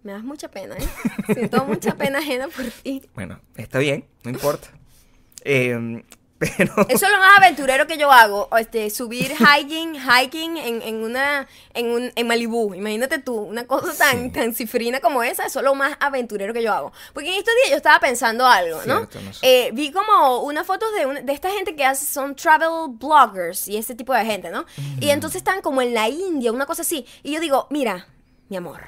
Me 0.04 0.14
das 0.14 0.24
mucha 0.24 0.50
pena, 0.50 0.76
¿eh? 0.78 1.34
Siento 1.34 1.64
mucha 1.66 1.96
pena 1.96 2.20
ajena 2.20 2.48
por 2.48 2.66
ti. 2.66 3.04
Bueno, 3.14 3.40
está 3.56 3.78
bien, 3.80 4.06
no 4.24 4.32
importa. 4.32 4.68
Eh, 5.44 6.04
Pero... 6.58 6.74
Eso 6.90 7.06
es 7.06 7.12
lo 7.12 7.20
más 7.20 7.38
aventurero 7.38 7.86
que 7.86 7.98
yo 8.00 8.12
hago, 8.12 8.50
este, 8.58 8.90
subir 8.90 9.32
hiking, 9.60 9.94
hiking 9.96 10.58
en, 10.58 10.82
en 10.82 11.04
una, 11.04 11.48
en 11.76 11.86
un, 11.92 12.12
en 12.16 12.28
Malibú. 12.28 12.74
Imagínate 12.74 13.20
tú, 13.20 13.36
una 13.36 13.68
cosa 13.68 13.94
tan, 13.96 14.24
Sí. 14.24 14.30
tan 14.32 14.54
cifrina 14.56 15.00
como 15.00 15.22
esa, 15.22 15.46
eso 15.46 15.60
es 15.60 15.66
lo 15.66 15.76
más 15.76 15.96
aventurero 16.00 16.52
que 16.52 16.64
yo 16.64 16.74
hago. 16.74 16.92
Porque 17.14 17.30
en 17.32 17.36
estos 17.38 17.54
días 17.58 17.70
yo 17.70 17.78
estaba 17.78 18.00
pensando 18.00 18.48
algo, 18.48 18.80
¿no? 18.88 18.98
Cierto, 19.08 19.22
no 19.22 19.34
sé. 19.34 19.40
Eh, 19.68 19.70
vi 19.74 19.92
como 19.92 20.40
unas 20.42 20.66
fotos 20.66 20.90
de, 20.98 21.06
un- 21.06 21.24
de 21.26 21.32
esta 21.34 21.52
gente 21.52 21.76
que 21.76 21.86
hace, 21.86 22.06
son 22.06 22.36
travel 22.36 22.90
bloggers 22.90 23.68
y 23.68 23.78
ese 23.78 23.94
tipo 23.94 24.12
de 24.14 24.26
gente, 24.26 24.50
¿no? 24.50 24.66
Y 25.00 25.10
entonces 25.12 25.38
están 25.38 25.62
como 25.62 25.82
en 25.84 25.94
la 25.94 26.10
India, 26.10 26.52
una 26.52 26.66
cosa 26.66 26.82
así. 26.82 27.06
Y 27.22 27.34
yo 27.34 27.40
digo, 27.40 27.68
mira, 27.70 28.08
mi 28.50 28.58
amor, 28.58 28.82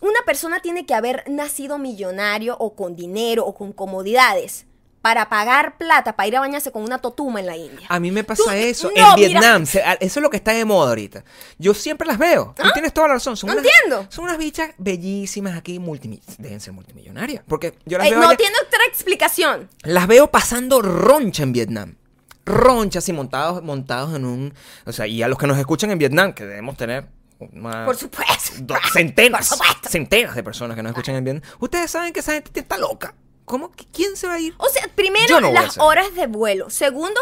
una 0.00 0.20
persona 0.24 0.60
tiene 0.60 0.86
que 0.86 0.94
haber 0.94 1.24
nacido 1.28 1.78
millonario 1.78 2.56
o 2.58 2.74
con 2.74 2.96
dinero 2.96 3.44
o 3.44 3.54
con 3.54 3.72
comodidades 3.72 4.66
para 5.02 5.28
pagar 5.28 5.76
plata 5.76 6.14
para 6.16 6.26
ir 6.28 6.36
a 6.36 6.40
bañarse 6.40 6.70
con 6.72 6.82
una 6.82 6.98
totuma 6.98 7.40
en 7.40 7.46
la 7.46 7.56
India. 7.56 7.86
A 7.90 7.98
mí 8.00 8.10
me 8.12 8.22
pasa 8.24 8.44
Tú- 8.44 8.50
eso. 8.50 8.90
no, 8.96 9.10
en. 9.10 9.16
Vietnam, 9.16 9.66
se- 9.66 9.82
eso 10.00 10.20
es 10.20 10.22
lo 10.22 10.30
que 10.30 10.36
está 10.38 10.52
de 10.52 10.64
moda 10.64 10.90
ahorita. 10.90 11.24
Yo 11.58 11.74
siempre 11.74 12.06
las 12.06 12.18
veo. 12.18 12.54
Tú 12.56 12.68
tienes 12.72 12.92
toda 12.94 13.08
la 13.08 13.14
razón. 13.14 13.36
Son 13.36 13.50
¿Ah? 13.50 13.54
No 13.54 13.60
unas, 13.60 13.72
entiendo. 13.74 14.06
Son 14.10 14.24
unas 14.24 14.38
bichas 14.38 14.70
bellísimas 14.78 15.56
aquí, 15.58 15.78
multimi- 15.80 16.22
deben 16.38 16.60
ser 16.60 16.72
multimillonarias. 16.72 17.42
Porque 17.48 17.74
yo 17.84 17.98
las 17.98 18.08
veo 18.08 18.18
no 18.20 18.28
allá- 18.28 18.36
tiene 18.36 18.54
otra 18.66 18.80
explicación. 18.86 19.68
Las 19.82 20.06
veo 20.06 20.30
pasando 20.30 20.80
roncha 20.80 21.42
en 21.42 21.52
Vietnam. 21.52 21.96
Roncha 22.44 23.00
así 23.00 23.12
montados, 23.12 23.62
montados 23.62 24.14
en 24.14 24.24
un. 24.24 24.54
O 24.86 24.92
sea, 24.92 25.06
y 25.06 25.22
a 25.22 25.28
los 25.28 25.38
que 25.38 25.46
nos 25.46 25.58
escuchan 25.58 25.90
en 25.90 25.98
Vietnam, 25.98 26.32
que 26.32 26.44
debemos 26.46 26.76
tener 26.76 27.06
una- 27.38 27.84
Por 27.84 27.96
supuesto. 27.96 28.52
centenas, 28.92 29.48
Por 29.48 29.58
supuesto. 29.58 29.88
centenas 29.88 30.34
de 30.36 30.42
personas 30.44 30.76
que 30.76 30.82
nos 30.82 30.90
escuchan 30.90 31.16
en 31.16 31.24
Vietnam. 31.24 31.42
Ustedes 31.58 31.90
saben 31.90 32.12
que 32.12 32.20
esa 32.20 32.32
gente 32.34 32.60
está 32.60 32.78
loca. 32.78 33.14
¿Cómo? 33.52 33.70
que- 33.70 33.86
¿Quién 33.86 34.16
se 34.16 34.26
va 34.26 34.34
a 34.34 34.40
ir? 34.40 34.54
O 34.56 34.68
sea, 34.68 34.88
primero 34.94 35.40
no 35.40 35.52
las 35.52 35.76
horas 35.78 36.14
de 36.14 36.26
vuelo. 36.26 36.70
Segundo, 36.70 37.20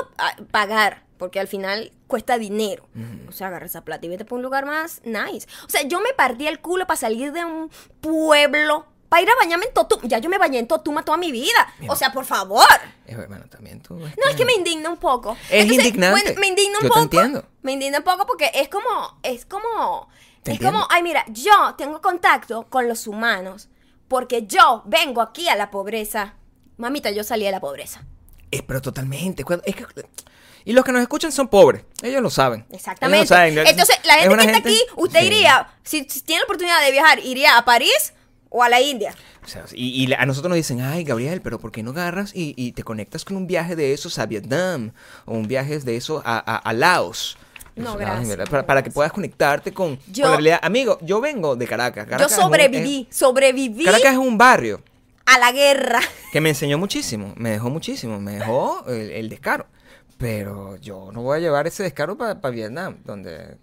pagar. 0.52 1.04
Porque 1.18 1.38
al 1.40 1.48
final 1.48 1.92
cuesta 2.06 2.38
dinero. 2.38 2.88
O 3.28 3.32
sea, 3.32 3.48
agarra 3.48 3.66
esa 3.66 3.84
plata 3.84 4.06
y 4.06 4.08
vete 4.08 4.24
por 4.24 4.36
un 4.36 4.42
lugar 4.42 4.64
más 4.64 5.02
nice. 5.04 5.46
O 5.66 5.68
sea, 5.68 5.82
yo 5.82 6.00
me 6.00 6.14
partí 6.14 6.46
el 6.46 6.60
culo 6.60 6.86
para 6.86 6.98
salir 6.98 7.32
de 7.32 7.44
un 7.44 7.70
pueblo. 8.00 8.86
Para 9.08 9.22
ir 9.22 9.28
a 9.30 9.34
bañarme 9.34 9.66
en 9.66 9.74
Totuma. 9.74 10.02
Ya 10.04 10.18
yo 10.18 10.30
me 10.30 10.38
bañé 10.38 10.60
en 10.60 10.68
Totuma 10.68 11.04
toda 11.04 11.18
mi 11.18 11.32
vida. 11.32 11.74
O 11.88 11.96
sea, 11.96 12.12
por 12.12 12.24
favor. 12.24 12.64
Eh, 13.06 13.16
bueno, 13.28 13.44
también 13.50 13.82
tú. 13.82 13.94
No, 13.98 14.06
es 14.30 14.36
que 14.36 14.44
me 14.44 14.52
indigna 14.54 14.88
un 14.88 14.98
poco. 14.98 15.36
Es 15.50 15.66
indignante. 15.66 16.10
bueno, 16.22 16.40
me 16.40 16.46
indigna 16.46 16.78
un 16.78 16.84
Yo 16.84 16.88
te 16.88 16.88
poco. 16.88 17.00
entiendo. 17.02 17.44
Me 17.62 17.72
indigna 17.72 17.98
un 17.98 18.04
poco 18.04 18.24
porque 18.24 18.50
es 18.54 18.68
como, 18.68 19.18
es 19.24 19.44
como, 19.46 20.08
Te 20.44 20.52
es 20.52 20.56
entiendo. 20.58 20.78
como, 20.78 20.86
ay, 20.90 21.02
mira, 21.02 21.24
yo 21.28 21.74
tengo 21.76 22.00
contacto 22.00 22.66
con 22.70 22.86
los 22.88 23.06
humanos 23.08 23.68
porque 24.10 24.44
yo 24.48 24.82
vengo 24.86 25.22
aquí 25.22 25.48
a 25.48 25.54
la 25.54 25.70
pobreza. 25.70 26.34
Mamita, 26.78 27.12
yo 27.12 27.22
salí 27.22 27.44
de 27.44 27.52
la 27.52 27.60
pobreza. 27.60 28.02
Eh, 28.50 28.64
pero 28.66 28.82
totalmente. 28.82 29.44
es 29.64 29.76
que- 29.76 29.86
y 30.64 30.72
los 30.72 30.84
que 30.84 30.90
nos 30.90 31.00
escuchan 31.00 31.30
son 31.30 31.46
pobres. 31.46 31.84
Ellos 32.02 32.20
lo 32.20 32.28
saben. 32.28 32.66
Exactamente. 32.72 33.18
Ellos 33.18 33.30
lo 33.30 33.36
saben. 33.36 33.58
Entonces, 33.58 33.96
la 34.04 34.16
Es 34.16 34.22
gente 34.28 34.36
que 34.36 34.46
está 34.46 34.58
aquí, 34.58 34.80
usted 34.96 35.20
sí. 35.20 35.26
iría, 35.26 35.68
si, 35.84 36.04
si 36.08 36.22
tiene 36.22 36.40
la 36.40 36.44
oportunidad 36.46 36.84
de 36.84 36.90
viajar, 36.90 37.20
iría 37.20 37.56
a 37.56 37.64
París 37.64 38.12
o 38.48 38.64
a 38.64 38.68
la 38.68 38.80
India. 38.80 39.14
O 39.44 39.46
sea, 39.46 39.64
y, 39.72 40.04
y 40.04 40.12
a 40.12 40.26
nosotros 40.26 40.48
nos 40.48 40.56
dicen, 40.56 40.80
ay, 40.80 41.04
Gabriel, 41.04 41.40
pero 41.40 41.60
¿por 41.60 41.70
qué 41.70 41.84
no 41.84 41.92
agarras 41.92 42.34
y, 42.34 42.52
y 42.56 42.72
te 42.72 42.82
conectas 42.82 43.24
con 43.24 43.36
un 43.36 43.46
viaje 43.46 43.76
de 43.76 43.92
esos 43.92 44.18
a 44.18 44.26
Vietnam? 44.26 44.90
O 45.24 45.34
un 45.34 45.46
viaje 45.46 45.78
de 45.78 45.96
esos 45.96 46.20
a, 46.26 46.36
a- 46.38 46.56
a 46.56 46.72
Laos. 46.72 47.38
No, 47.76 47.96
gracias, 47.96 48.48
Para, 48.48 48.66
para 48.66 48.82
que 48.82 48.90
puedas 48.90 49.12
conectarte 49.12 49.72
con, 49.72 49.98
Yo- 50.10 50.22
con 50.24 50.30
la 50.32 50.36
realidad. 50.36 50.60
Amigo, 50.62 50.98
yo 51.02 51.20
vengo 51.20 51.56
de 51.56 51.66
Caracas. 51.66 52.04
Caracas 52.06 52.30
yo 52.30 52.36
es 52.36 52.42
sobreviví, 52.42 53.08
sobreviví 53.10 53.84
Caracas 53.84 54.12
es 54.12 54.18
un 54.18 54.36
barrio 54.38 54.82
a 55.26 55.38
la 55.38 55.52
guerra. 55.52 56.00
que 56.32 56.40
me 56.40 56.48
enseñó 56.50 56.76
muchísimo, 56.78 57.32
me 57.36 57.50
dejó 57.50 57.70
muchísimo, 57.70 58.18
me 58.20 58.32
dejó 58.32 58.84
el, 58.88 59.10
el 59.10 59.28
descaro. 59.28 59.66
Pero 60.18 60.76
yo 60.76 61.10
no 61.12 61.22
voy 61.22 61.38
a 61.38 61.40
llevar 61.40 61.66
ese 61.66 61.82
descaro 61.82 62.18
para 62.18 62.34
Vietnam, 62.50 62.98
donde 63.04 63.56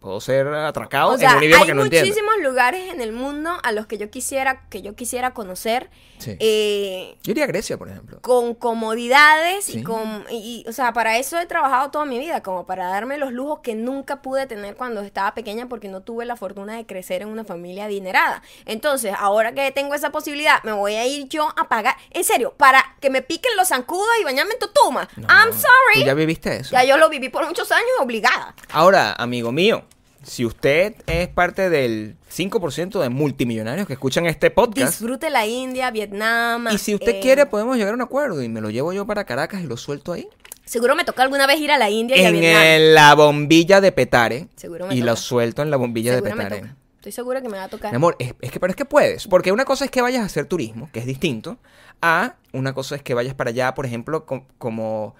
puedo 0.00 0.20
ser 0.20 0.46
atracado 0.48 1.12
O 1.12 1.18
sea, 1.18 1.32
en 1.32 1.36
un 1.38 1.42
idioma 1.44 1.62
hay 1.62 1.68
que 1.68 1.74
no 1.74 1.82
entiendo. 1.84 2.06
muchísimos 2.08 2.34
lugares 2.42 2.92
en 2.92 3.00
el 3.00 3.12
mundo 3.12 3.50
a 3.62 3.72
los 3.72 3.86
que 3.86 3.98
yo 3.98 4.10
quisiera, 4.10 4.62
que 4.70 4.82
yo 4.82 4.94
quisiera 4.94 5.34
conocer. 5.34 5.90
Sí. 6.18 6.36
eh, 6.40 7.16
Yo 7.22 7.30
iría 7.30 7.44
a 7.44 7.46
Grecia, 7.46 7.76
por 7.78 7.88
ejemplo. 7.88 8.20
con 8.22 8.54
comodidades 8.54 9.64
Sí. 9.66 9.80
y 9.80 9.82
con 9.82 10.24
y, 10.30 10.64
y, 10.66 10.68
o 10.68 10.72
sea 10.72 10.92
para 10.92 11.18
eso 11.18 11.38
he 11.38 11.46
trabajado 11.46 11.90
toda 11.90 12.04
mi 12.04 12.18
vida 12.18 12.42
como 12.42 12.66
para 12.66 12.86
darme 12.88 13.18
los 13.18 13.32
lujos 13.32 13.60
que 13.62 13.74
nunca 13.74 14.22
pude 14.22 14.46
tener 14.46 14.74
cuando 14.76 15.00
estaba 15.02 15.34
pequeña 15.34 15.68
porque 15.68 15.88
no 15.88 16.00
tuve 16.00 16.24
la 16.24 16.36
fortuna 16.36 16.76
de 16.76 16.86
crecer 16.86 17.22
en 17.22 17.28
una 17.28 17.44
familia 17.44 17.84
adinerada 17.84 18.42
entonces 18.66 19.14
ahora 19.16 19.52
que 19.52 19.70
tengo 19.70 19.94
esa 19.94 20.10
posibilidad 20.10 20.62
me 20.64 20.72
voy 20.72 20.94
a 20.94 21.06
ir 21.06 21.28
yo 21.28 21.48
a 21.56 21.68
pagar 21.68 21.96
en 22.10 22.24
serio 22.24 22.54
para 22.56 22.84
que 23.00 23.10
me 23.10 23.22
piquen 23.22 23.56
los 23.56 23.68
zancudos 23.68 24.08
y 24.20 24.24
bañarme 24.24 24.54
en 24.54 24.58
Totuma 24.58 25.08
No, 25.16 25.26
I'm 25.28 25.52
sorry 25.52 26.00
Tú 26.00 26.06
ya 26.06 26.14
viviste 26.14 26.56
eso. 26.56 26.70
ya 26.72 26.82
yo 26.84 26.96
lo 26.96 27.08
viví 27.08 27.28
por 27.28 27.46
muchos 27.46 27.70
años 27.70 27.86
obligada 28.00 28.54
Ahora, 28.72 29.12
amigo 29.14 29.52
mío, 29.52 29.84
si 30.22 30.44
usted 30.44 30.94
es 31.06 31.28
parte 31.28 31.70
del 31.70 32.16
5% 32.34 33.00
de 33.00 33.08
multimillonarios 33.08 33.86
que 33.86 33.92
escuchan 33.94 34.26
este 34.26 34.50
podcast, 34.50 34.98
disfrute 35.00 35.30
la 35.30 35.46
India 35.46 35.90
Vietnam 35.90 36.68
y 36.72 36.78
si 36.78 36.94
usted 36.94 37.16
eh, 37.16 37.20
quiere, 37.20 37.46
podemos 37.46 37.76
llegar 37.76 37.92
a 37.92 37.94
un 37.96 38.02
acuerdo 38.02 38.42
y 38.42 38.48
me 38.48 38.60
lo 38.60 38.70
llevo 38.70 38.92
yo 38.92 39.06
para 39.06 39.24
Caracas 39.24 39.62
y 39.62 39.66
lo 39.66 39.76
suelto 39.76 40.12
ahí. 40.12 40.28
seguro 40.64 40.94
me 40.96 41.04
toca 41.04 41.22
alguna 41.22 41.46
vez 41.46 41.60
ir 41.60 41.70
a 41.70 41.78
la 41.78 41.88
India 41.90 42.16
y 42.16 42.24
a 42.24 42.28
En 42.28 42.38
Vietnam 42.40 42.62
el- 42.62 42.94
la 42.94 43.14
bombilla 43.14 43.80
de 43.80 43.92
Petare. 43.92 44.48
Seguro 44.56 44.86
me 44.86 44.94
y 44.94 45.02
lo 45.02 45.16
suelto 45.16 45.62
en 45.62 45.70
la 45.70 45.76
bombilla 45.76 46.12
seguro 46.14 46.30
de 46.30 46.34
me 46.36 46.42
Petare. 46.44 46.60
toca 46.62 46.76
estoy 46.96 47.12
segura 47.12 47.40
que 47.40 47.48
me 47.48 47.56
va 47.56 47.64
a 47.64 47.68
tocar 47.68 47.92
Mi 47.92 47.96
amor, 47.96 48.16
es, 48.18 48.34
es 48.40 48.50
que 48.50 48.58
pero 48.60 48.70
es 48.72 48.76
que 48.76 48.84
puedes. 48.84 49.28
Porque 49.28 49.52
una 49.52 49.64
cosa 49.64 49.84
es 49.84 49.90
que 49.90 50.02
vayas 50.02 50.20
a 50.22 50.26
hacer 50.26 50.46
turismo, 50.46 50.90
que 50.92 50.98
es 50.98 51.06
distinto, 51.06 51.56
a 52.02 52.34
una 52.52 52.74
cosa 52.74 52.96
es 52.96 53.02
que 53.02 53.14
vayas 53.14 53.34
para 53.34 53.50
allá, 53.50 53.74
por 53.74 53.86
ejemplo, 53.86 54.26
com- 54.26 54.44
como 54.58 55.14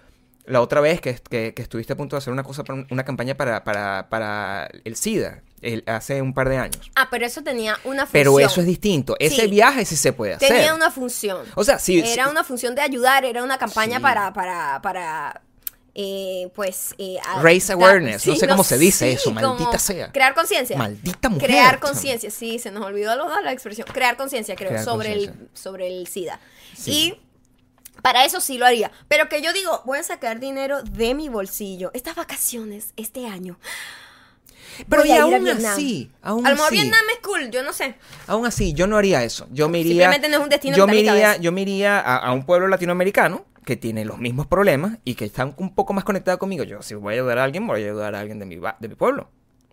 la 0.49 0.61
otra 0.61 0.81
vez 0.81 1.01
que, 1.01 1.15
que- 1.15 1.55
que 1.55 1.63
estuviste 1.63 1.93
a 1.93 1.97
punto 1.97 2.17
de 2.17 2.19
hacer 2.19 2.33
una 2.33 2.43
cosa, 2.43 2.65
una 2.91 3.05
campaña 3.05 3.37
para, 3.37 3.63
para, 3.65 4.09
para 4.09 4.69
el 4.85 4.97
SIDA, 4.97 5.43
el- 5.61 5.85
hace 5.87 6.21
un 6.23 6.35
par 6.35 6.49
de 6.49 6.57
años. 6.57 6.91
Ah, 6.97 7.09
pero 7.11 7.27
eso 7.27 7.43
tenía 7.43 7.75
una 7.85 8.07
función. 8.07 8.11
Pero 8.13 8.41
eso 8.41 8.61
es 8.61 8.67
distinto. 8.67 9.15
Ese 9.19 9.43
Sí. 9.43 9.47
viaje 9.49 9.85
sí 9.85 9.95
se 9.97 10.13
puede 10.13 10.35
hacer. 10.35 10.49
Tenía 10.49 10.75
una 10.75 10.91
función. 10.91 11.47
O 11.55 11.65
sea, 11.65 11.79
sí. 11.79 12.01
Era 12.01 12.25
sí. 12.25 12.31
una 12.31 12.43
función 12.45 12.75
de 12.75 12.81
ayudar, 12.83 13.25
era 13.25 13.43
una 13.45 13.59
campaña 13.59 13.97
Sí. 13.99 14.03
para, 14.03 14.33
para, 14.33 14.81
para, 14.83 15.43
eh, 15.95 16.51
pues... 16.55 16.95
eh, 16.99 17.17
Raise 17.43 17.73
awareness. 17.73 18.27
No 18.27 18.37
sé 18.37 18.47
cómo 18.49 18.65
se 18.65 18.79
dice 18.79 19.11
eso, 19.13 19.31
maldita 19.33 19.79
sea. 19.79 20.13
Crear 20.13 20.35
conciencia. 20.35 20.77
Maldita 20.77 21.29
mujer. 21.29 21.49
Crear 21.49 21.81
conciencia, 21.81 22.31
sí, 22.31 22.59
se 22.59 22.71
nos 22.71 22.85
olvidó 22.85 23.17
dos 23.17 23.31
la 23.43 23.53
expresión. 23.53 23.87
Crear 23.93 24.17
conciencia, 24.17 24.55
creo, 24.57 24.69
Crear 24.71 24.85
sobre 24.85 25.13
el, 25.13 25.35
sobre 25.55 25.89
el 25.89 26.07
SIDA. 26.07 26.39
Sí. 26.77 26.91
Y 26.91 27.21
para 28.03 28.25
eso 28.25 28.41
sí 28.41 28.59
lo 28.59 28.67
haría. 28.67 28.91
Pero 29.09 29.29
que 29.29 29.43
yo 29.43 29.53
digo, 29.53 29.83
voy 29.85 29.99
a 29.99 30.03
sacar 30.03 30.41
dinero 30.41 30.83
de 30.83 31.15
mi 31.15 31.29
bolsillo. 31.29 31.91
Estas 31.95 32.15
vacaciones, 32.15 32.93
este 32.97 33.27
año. 33.27 33.59
Pero 34.89 35.03
voy 35.03 35.09
y 35.09 35.13
a 35.13 35.17
ir 35.17 35.35
a 35.35 35.37
aún 35.37 35.49
así, 35.49 36.11
aún 36.23 36.47
a 36.47 36.51
lo 36.51 36.57
mejor. 36.57 36.73
Vietnam 36.73 37.05
es 37.13 37.19
cool, 37.21 37.51
yo 37.51 37.63
no 37.63 37.73
sé. 37.73 37.97
Aún 38.27 38.47
así, 38.47 38.73
yo 38.75 38.87
no 38.87 38.97
haría 38.97 39.25
eso. 39.25 39.49
Yo 39.51 39.69
me 39.69 39.81
iría. 39.81 40.11
Simplemente 40.11 40.29
no 40.29 40.37
es 40.37 40.43
un 40.43 40.49
destino 40.49 40.77
yo 40.77 40.87
que 40.87 40.93
me 40.93 40.99
iría, 41.01 41.37
yo 41.37 41.51
me 41.51 41.63
iría 41.63 41.99
a, 41.99 42.17
a 42.19 42.33
un 42.33 42.45
pueblo 42.45 42.69
latinoamericano 42.69 43.45
que 43.65 43.77
tiene 43.77 44.05
los 44.05 44.19
mismos 44.19 44.47
problemas 44.47 44.99
y 45.05 45.15
que 45.15 45.25
están 45.25 45.55
un 45.59 45.75
poco 45.75 45.93
más 45.93 46.05
conectado 46.05 46.39
conmigo. 46.39 46.65
Yo, 46.65 46.81
si 46.83 46.95
voy 46.95 47.15
a 47.15 47.17
ayudar 47.17 47.39
a 47.39 47.45
alguien, 47.45 47.67
voy 47.67 47.83
a 47.83 47.87
ayudar 47.87 48.15
a 48.15 48.21
alguien 48.21 48.39
de 48.39 48.47
mi, 48.47 48.57
de 48.57 48.89
mi 48.89 48.95
pueblo. 48.95 49.29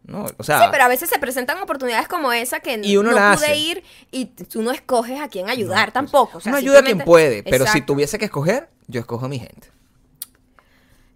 No, 0.07 0.25
o 0.37 0.43
sea. 0.43 0.59
Sí, 0.59 0.65
pero 0.71 0.83
a 0.83 0.87
veces 0.87 1.09
se 1.09 1.17
presentan 1.19 1.57
oportunidades 1.59 2.07
como 2.07 2.31
esa 2.31 2.59
que 2.59 2.79
Y 2.83 2.97
uno 2.97 3.11
no 3.11 3.15
la 3.19 3.33
pude 3.35 3.45
hace. 3.47 3.57
ir 3.57 3.83
y 4.11 4.25
tú 4.25 4.61
no 4.61 4.71
escoges 4.71 5.19
a 5.19 5.27
quién 5.29 5.49
ayudar 5.49 5.87
no, 5.87 5.93
pues, 5.93 5.93
tampoco. 5.93 6.37
O 6.37 6.41
sea, 6.41 6.51
uno 6.51 6.57
ayuda 6.59 6.79
a 6.79 6.83
quien 6.83 6.99
puede, 6.99 7.41
pero 7.43 7.65
si 7.67 7.81
tuviese 7.81 8.19
que 8.19 8.25
escoger, 8.25 8.69
yo 8.87 8.99
escojo 8.99 9.25
a 9.25 9.29
mi 9.29 9.39
gente. 9.39 9.69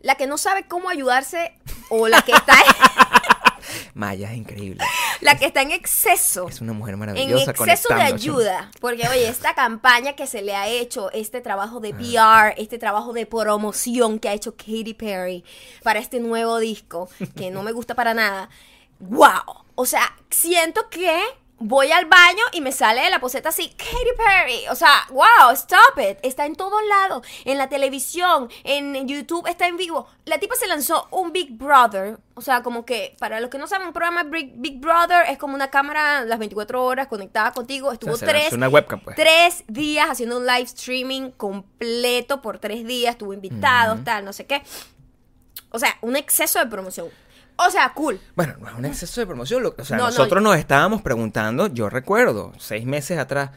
La 0.02 0.16
que 0.16 0.28
no 0.28 0.38
sabe 0.38 0.64
cómo 0.68 0.90
ayudarse 0.90 1.54
o 1.90 2.08
la 2.08 2.22
que 2.22 2.32
está, 2.32 2.56
Maya 3.94 4.32
es 4.32 4.38
increíble. 4.38 4.84
la 5.22 5.38
que 5.38 5.46
está 5.46 5.62
en 5.62 5.72
exceso. 5.72 6.48
Es 6.48 6.62
una 6.62 6.74
mujer 6.74 6.94
En 6.94 7.00
maravillosa. 7.00 7.52
exceso 7.52 7.94
de 7.94 8.02
ayuda, 8.02 8.72
porque 8.80 9.08
oye, 9.08 9.28
esta 9.28 9.54
campaña 9.54 10.14
que 10.14 10.26
se 10.26 10.42
le 10.42 10.56
ha 10.56 10.68
hecho, 10.68 11.12
este 11.12 11.42
trabajo 11.42 11.78
Ah. 11.78 11.82
de 11.82 11.94
PR, 11.94 12.54
este 12.62 12.78
trabajo 12.80 13.14
de 13.14 13.26
promoción 13.26 14.20
que 14.20 14.30
ha 14.30 14.34
hecho 14.34 14.56
Katy 14.56 14.94
Perry 14.94 15.44
para 15.84 16.00
este 16.00 16.20
nuevo 16.20 16.58
disco, 16.60 17.10
que 17.36 17.52
no 17.52 17.62
me 17.64 17.72
gusta 17.74 17.94
para 17.96 18.14
nada, 18.14 18.50
wow, 19.00 19.64
o 19.76 19.86
sea, 19.86 20.16
siento 20.30 20.90
que 20.90 21.20
voy 21.60 21.92
al 21.92 22.06
baño 22.06 22.44
y 22.54 22.62
me 22.62 22.72
sale 22.72 23.02
de 23.02 23.10
la 23.10 23.20
poseta 23.20 23.50
así, 23.50 23.70
Katy 23.70 24.16
Perry, 24.18 24.68
o 24.70 24.76
sea, 24.76 25.06
wow, 25.10 25.52
stop 25.54 26.00
it, 26.00 26.18
está 26.24 26.46
en 26.46 26.56
todos 26.56 26.80
lados, 26.88 27.26
en 27.46 27.58
la 27.58 27.68
televisión, 27.68 28.50
en 28.64 29.08
YouTube, 29.08 29.48
está 29.48 29.68
en 29.68 29.78
vivo. 29.78 30.08
La 30.26 30.40
tipa 30.40 30.56
se 30.56 30.68
lanzó 30.68 31.08
un 31.12 31.32
Big 31.34 31.58
Brother, 31.58 32.18
o 32.34 32.42
sea, 32.42 32.64
como 32.64 32.86
que, 32.86 33.16
para 33.20 33.40
los 33.42 33.50
que 33.50 33.58
no 33.58 33.68
saben, 33.68 33.88
un 33.88 33.94
programa 33.94 34.24
Big, 34.24 34.54
Big 34.56 34.80
Brother 34.80 35.26
es 35.30 35.38
como 35.38 35.54
una 35.54 35.70
cámara 35.70 36.24
las 36.24 36.40
24 36.40 36.84
horas 36.84 37.08
conectada 37.08 37.52
contigo, 37.52 37.92
estuvo 37.92 38.14
O 38.14 38.18
sea, 38.18 38.28
tres, 38.28 38.48
es 38.48 38.54
una 38.54 38.70
webcam, 38.70 39.02
pues. 39.02 39.16
tres 39.16 39.64
días 39.68 40.10
haciendo 40.10 40.38
un 40.38 40.46
live 40.46 40.64
streaming 40.64 41.32
completo 41.32 42.42
por 42.42 42.60
tres 42.60 42.86
días, 42.86 43.18
tuvo 43.18 43.34
invitados, 43.34 44.04
tal, 44.06 44.24
no 44.24 44.34
sé 44.34 44.46
qué. 44.46 44.64
O 45.72 45.78
sea, 45.78 45.98
un 46.02 46.16
exceso 46.16 46.60
de 46.60 46.66
promoción. 46.66 47.10
O 47.68 47.70
sea, 47.72 47.92
cool. 47.94 48.20
Bueno, 48.36 48.56
no 48.60 48.68
es 48.70 48.74
un 48.76 48.86
exceso 48.86 49.22
de 49.22 49.28
promoción. 49.28 49.64
lo- 49.64 49.76
O 49.78 49.86
sea, 49.86 49.98
No, 49.98 50.04
no, 50.04 50.10
nosotros 50.10 50.42
nos 50.42 50.58
estábamos 50.58 51.02
preguntando, 51.02 51.68
yo 51.68 51.90
recuerdo, 51.90 52.54
seis 52.58 52.86
meses 52.86 53.18
atrás, 53.18 53.52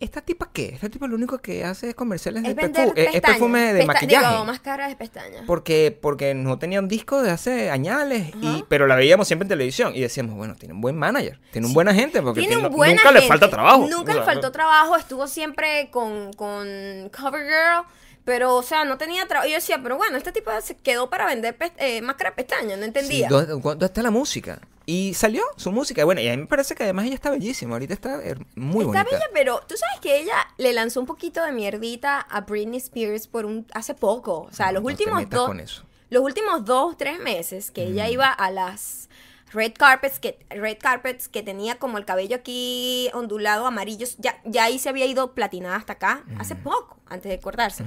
¿esta 0.00 0.20
tipa 0.20 0.48
qué? 0.52 0.70
Esta 0.74 0.88
tipa 0.88 1.06
lo 1.06 1.14
único 1.14 1.38
que 1.38 1.64
hace 1.64 1.90
es 1.90 1.94
comerciales 1.94 2.42
de 2.42 2.50
Es 2.50 2.56
vender 2.56 2.88
perfu- 2.88 2.92
eh, 2.96 3.04
es 3.04 3.12
pestañas. 3.12 3.22
perfume 3.38 3.60
de 3.72 3.78
Pesta- 3.80 3.92
maquillaje. 3.92 4.26
Digo, 4.28 4.44
de 4.88 4.96
pestañas. 4.96 5.42
Porque, 5.46 5.96
porque 6.02 6.34
no 6.34 6.58
tenía 6.58 6.80
un 6.80 6.88
disco 6.88 7.22
de 7.22 7.30
hace 7.30 7.70
añales, 7.70 8.32
y, 8.40 8.46
Ajá. 8.46 8.66
pero 8.68 8.86
la 8.86 8.96
veíamos 8.96 9.26
siempre 9.28 9.44
en 9.44 9.50
televisión 9.50 9.92
y 9.94 10.00
decíamos, 10.00 10.34
bueno, 10.36 10.54
tiene 10.56 10.74
un 10.74 10.80
buen 10.80 10.96
manager, 10.96 11.40
tiene 11.52 11.66
un 11.68 11.72
buen 11.74 11.88
agente, 11.88 12.20
porque 12.22 12.40
Tiene 12.40 12.54
tiene- 12.56 12.68
un 12.68 12.74
buen 12.76 12.96
nunca 12.96 13.10
le 13.12 13.18
agente. 13.18 13.28
falta 13.28 13.48
trabajo. 13.50 13.86
Nunca 13.88 14.12
O 14.12 14.14
le 14.14 14.14
sea, 14.14 14.24
faltó 14.24 14.50
trabajo, 14.52 14.96
estuvo 14.96 15.26
siempre 15.28 15.88
con, 15.92 16.32
con 16.32 16.66
CoverGirl, 17.10 17.86
pero, 18.24 18.54
o 18.56 18.62
sea, 18.62 18.84
no 18.84 18.98
tenía 18.98 19.26
trabajo. 19.26 19.48
Yo 19.48 19.56
decía, 19.56 19.80
pero 19.82 19.96
bueno, 19.96 20.16
este 20.16 20.32
tipo 20.32 20.50
se 20.60 20.76
quedó 20.76 21.10
para 21.10 21.26
vender 21.26 21.56
eh, 21.78 22.00
máscara 22.02 22.30
de 22.30 22.36
pestañas, 22.36 22.76
no 22.78 22.82
sí, 22.84 22.88
entendía. 22.88 23.28
¿dónde, 23.28 23.54
dónde 23.60 23.86
está 23.86 24.02
la 24.02 24.10
música? 24.10 24.60
Y 24.84 25.14
salió 25.14 25.42
su 25.56 25.70
música. 25.70 26.04
Bueno, 26.04 26.20
y 26.20 26.28
a 26.28 26.32
mí 26.32 26.38
me 26.38 26.46
parece 26.46 26.74
que 26.74 26.82
además 26.82 27.04
ella 27.06 27.14
está 27.14 27.30
bellísima. 27.30 27.74
Ahorita 27.76 27.94
está 27.94 28.16
muy 28.56 28.84
Está 28.84 28.86
bonita. 28.86 29.04
bella, 29.04 29.26
pero 29.32 29.60
tú 29.68 29.76
sabes 29.76 30.00
que 30.00 30.18
ella 30.20 30.34
le 30.58 30.72
lanzó 30.72 30.98
un 30.98 31.06
poquito 31.06 31.44
de 31.44 31.52
mierdita 31.52 32.18
a 32.20 32.40
Britney 32.40 32.78
Spears 32.78 33.28
por 33.28 33.46
un 33.46 33.64
hace 33.74 33.94
poco. 33.94 34.40
O 34.40 34.52
sea, 34.52 34.72
los 34.72 34.82
No 34.82 34.88
te 34.88 34.92
últimos 34.94 35.18
metas 35.20 35.38
dos. 35.38 35.46
con 35.46 35.60
eso. 35.60 35.82
Los 36.10 36.22
últimos 36.24 36.64
dos, 36.64 36.96
tres 36.98 37.20
meses 37.20 37.70
que 37.70 37.84
ella 37.84 38.08
iba 38.10 38.28
a 38.28 38.50
las 38.50 39.08
red 39.52 39.72
carpets 39.72 40.18
que 40.18 40.38
red 40.50 40.78
carpets 40.78 41.28
que 41.28 41.42
tenía 41.42 41.78
como 41.78 41.98
el 41.98 42.04
cabello 42.04 42.36
aquí 42.36 43.10
ondulado 43.14 43.66
amarillo 43.66 44.06
ya 44.18 44.40
ya 44.44 44.64
ahí 44.64 44.78
se 44.78 44.88
había 44.88 45.06
ido 45.06 45.34
platinada 45.34 45.76
hasta 45.76 45.94
acá 45.94 46.24
hace 46.38 46.54
poco 46.56 46.98
antes 47.06 47.30
de 47.30 47.38
cortarse 47.40 47.84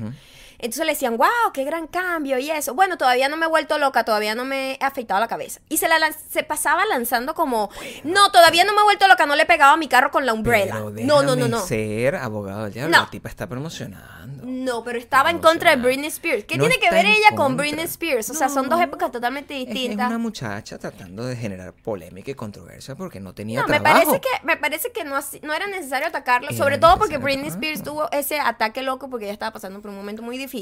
entonces 0.59 0.85
le 0.85 0.93
decían 0.93 1.17
wow 1.17 1.27
qué 1.53 1.63
gran 1.63 1.87
cambio 1.87 2.37
y 2.39 2.49
eso 2.51 2.73
bueno 2.73 2.97
todavía 2.97 3.29
no 3.29 3.37
me 3.37 3.45
he 3.45 3.49
vuelto 3.49 3.77
loca 3.77 4.03
todavía 4.03 4.35
no 4.35 4.45
me 4.45 4.73
he 4.73 4.77
afeitado 4.83 5.19
la 5.19 5.27
cabeza 5.27 5.59
y 5.69 5.77
se 5.77 5.87
la 5.87 5.97
lan- 5.99 6.15
se 6.29 6.43
pasaba 6.43 6.85
lanzando 6.85 7.33
como 7.33 7.69
no 8.03 8.31
todavía 8.31 8.63
no 8.63 8.73
me 8.73 8.79
he 8.81 8.83
vuelto 8.83 9.07
loca 9.07 9.25
no 9.25 9.35
le 9.35 9.43
he 9.43 9.45
pegado 9.45 9.73
a 9.73 9.77
mi 9.77 9.87
carro 9.87 10.11
con 10.11 10.25
la 10.25 10.33
umbrella 10.33 10.73
Pero 10.75 10.91
no 11.05 11.23
no 11.23 11.35
no 11.35 11.47
no 11.47 11.59
ser 11.65 12.15
abogado 12.15 12.63
del 12.65 12.73
diablo. 12.73 12.95
No. 12.97 13.03
La 13.03 13.09
tipa 13.09 13.29
está 13.29 13.47
promocionando. 13.47 14.43
no, 14.45 14.83
pero 14.83 14.97
estaba 14.99 15.29
en 15.29 15.39
contra 15.39 15.75
de. 15.75 15.81
Britney 15.81 16.07
Spears. 16.07 16.45
¿Qué 16.45 16.57
No 16.57 16.63
tiene 16.67 16.79
que 16.79 16.89
ver 16.89 17.05
ella 17.05 17.35
con. 17.35 17.55
Britney 17.57 17.85
Spears? 17.85 18.29
O 18.29 18.33
sea, 18.33 18.49
son 18.49 18.69
dos 18.69 18.81
épocas 18.81 19.11
totalmente 19.11 19.55
Es, 19.61 19.67
es 19.67 19.73
distintas. 19.73 20.07
una 20.09 20.17
muchacha 20.17 20.77
tratando 20.79 21.25
de 21.25 21.35
generar 21.35 21.73
polémica 21.73 22.31
y 22.31 22.35
controversia 22.35 22.95
porque 22.95 23.19
no 23.19 23.33
tenía 23.33 23.61
No, 23.61 23.67
me 23.67 23.79
trabajo. 23.79 24.05
parece 24.11 24.21
que 24.21 24.45
me 24.45 24.57
parece 24.57 24.91
que 24.91 25.03
no, 25.03 25.19
no 25.43 25.53
era 25.53 25.67
necesario 25.67 26.07
atacarlo, 26.07 26.49
Era 26.49 26.57
sobre 26.57 26.77
todo 26.77 26.97
porque 26.97 27.17
Britney 27.17 27.49
Spears 27.49 27.83
tuvo 27.83 28.09
ese 28.11 28.39
ataque 28.39 28.81
loco 28.81 29.09
porque 29.09 29.25
ella 29.25 29.33
estaba 29.33 29.51
pasando 29.51 29.81
por 29.81 29.91
un 29.91 29.97
momento 29.97 30.21
muy 30.21 30.37
difícil 30.37 30.54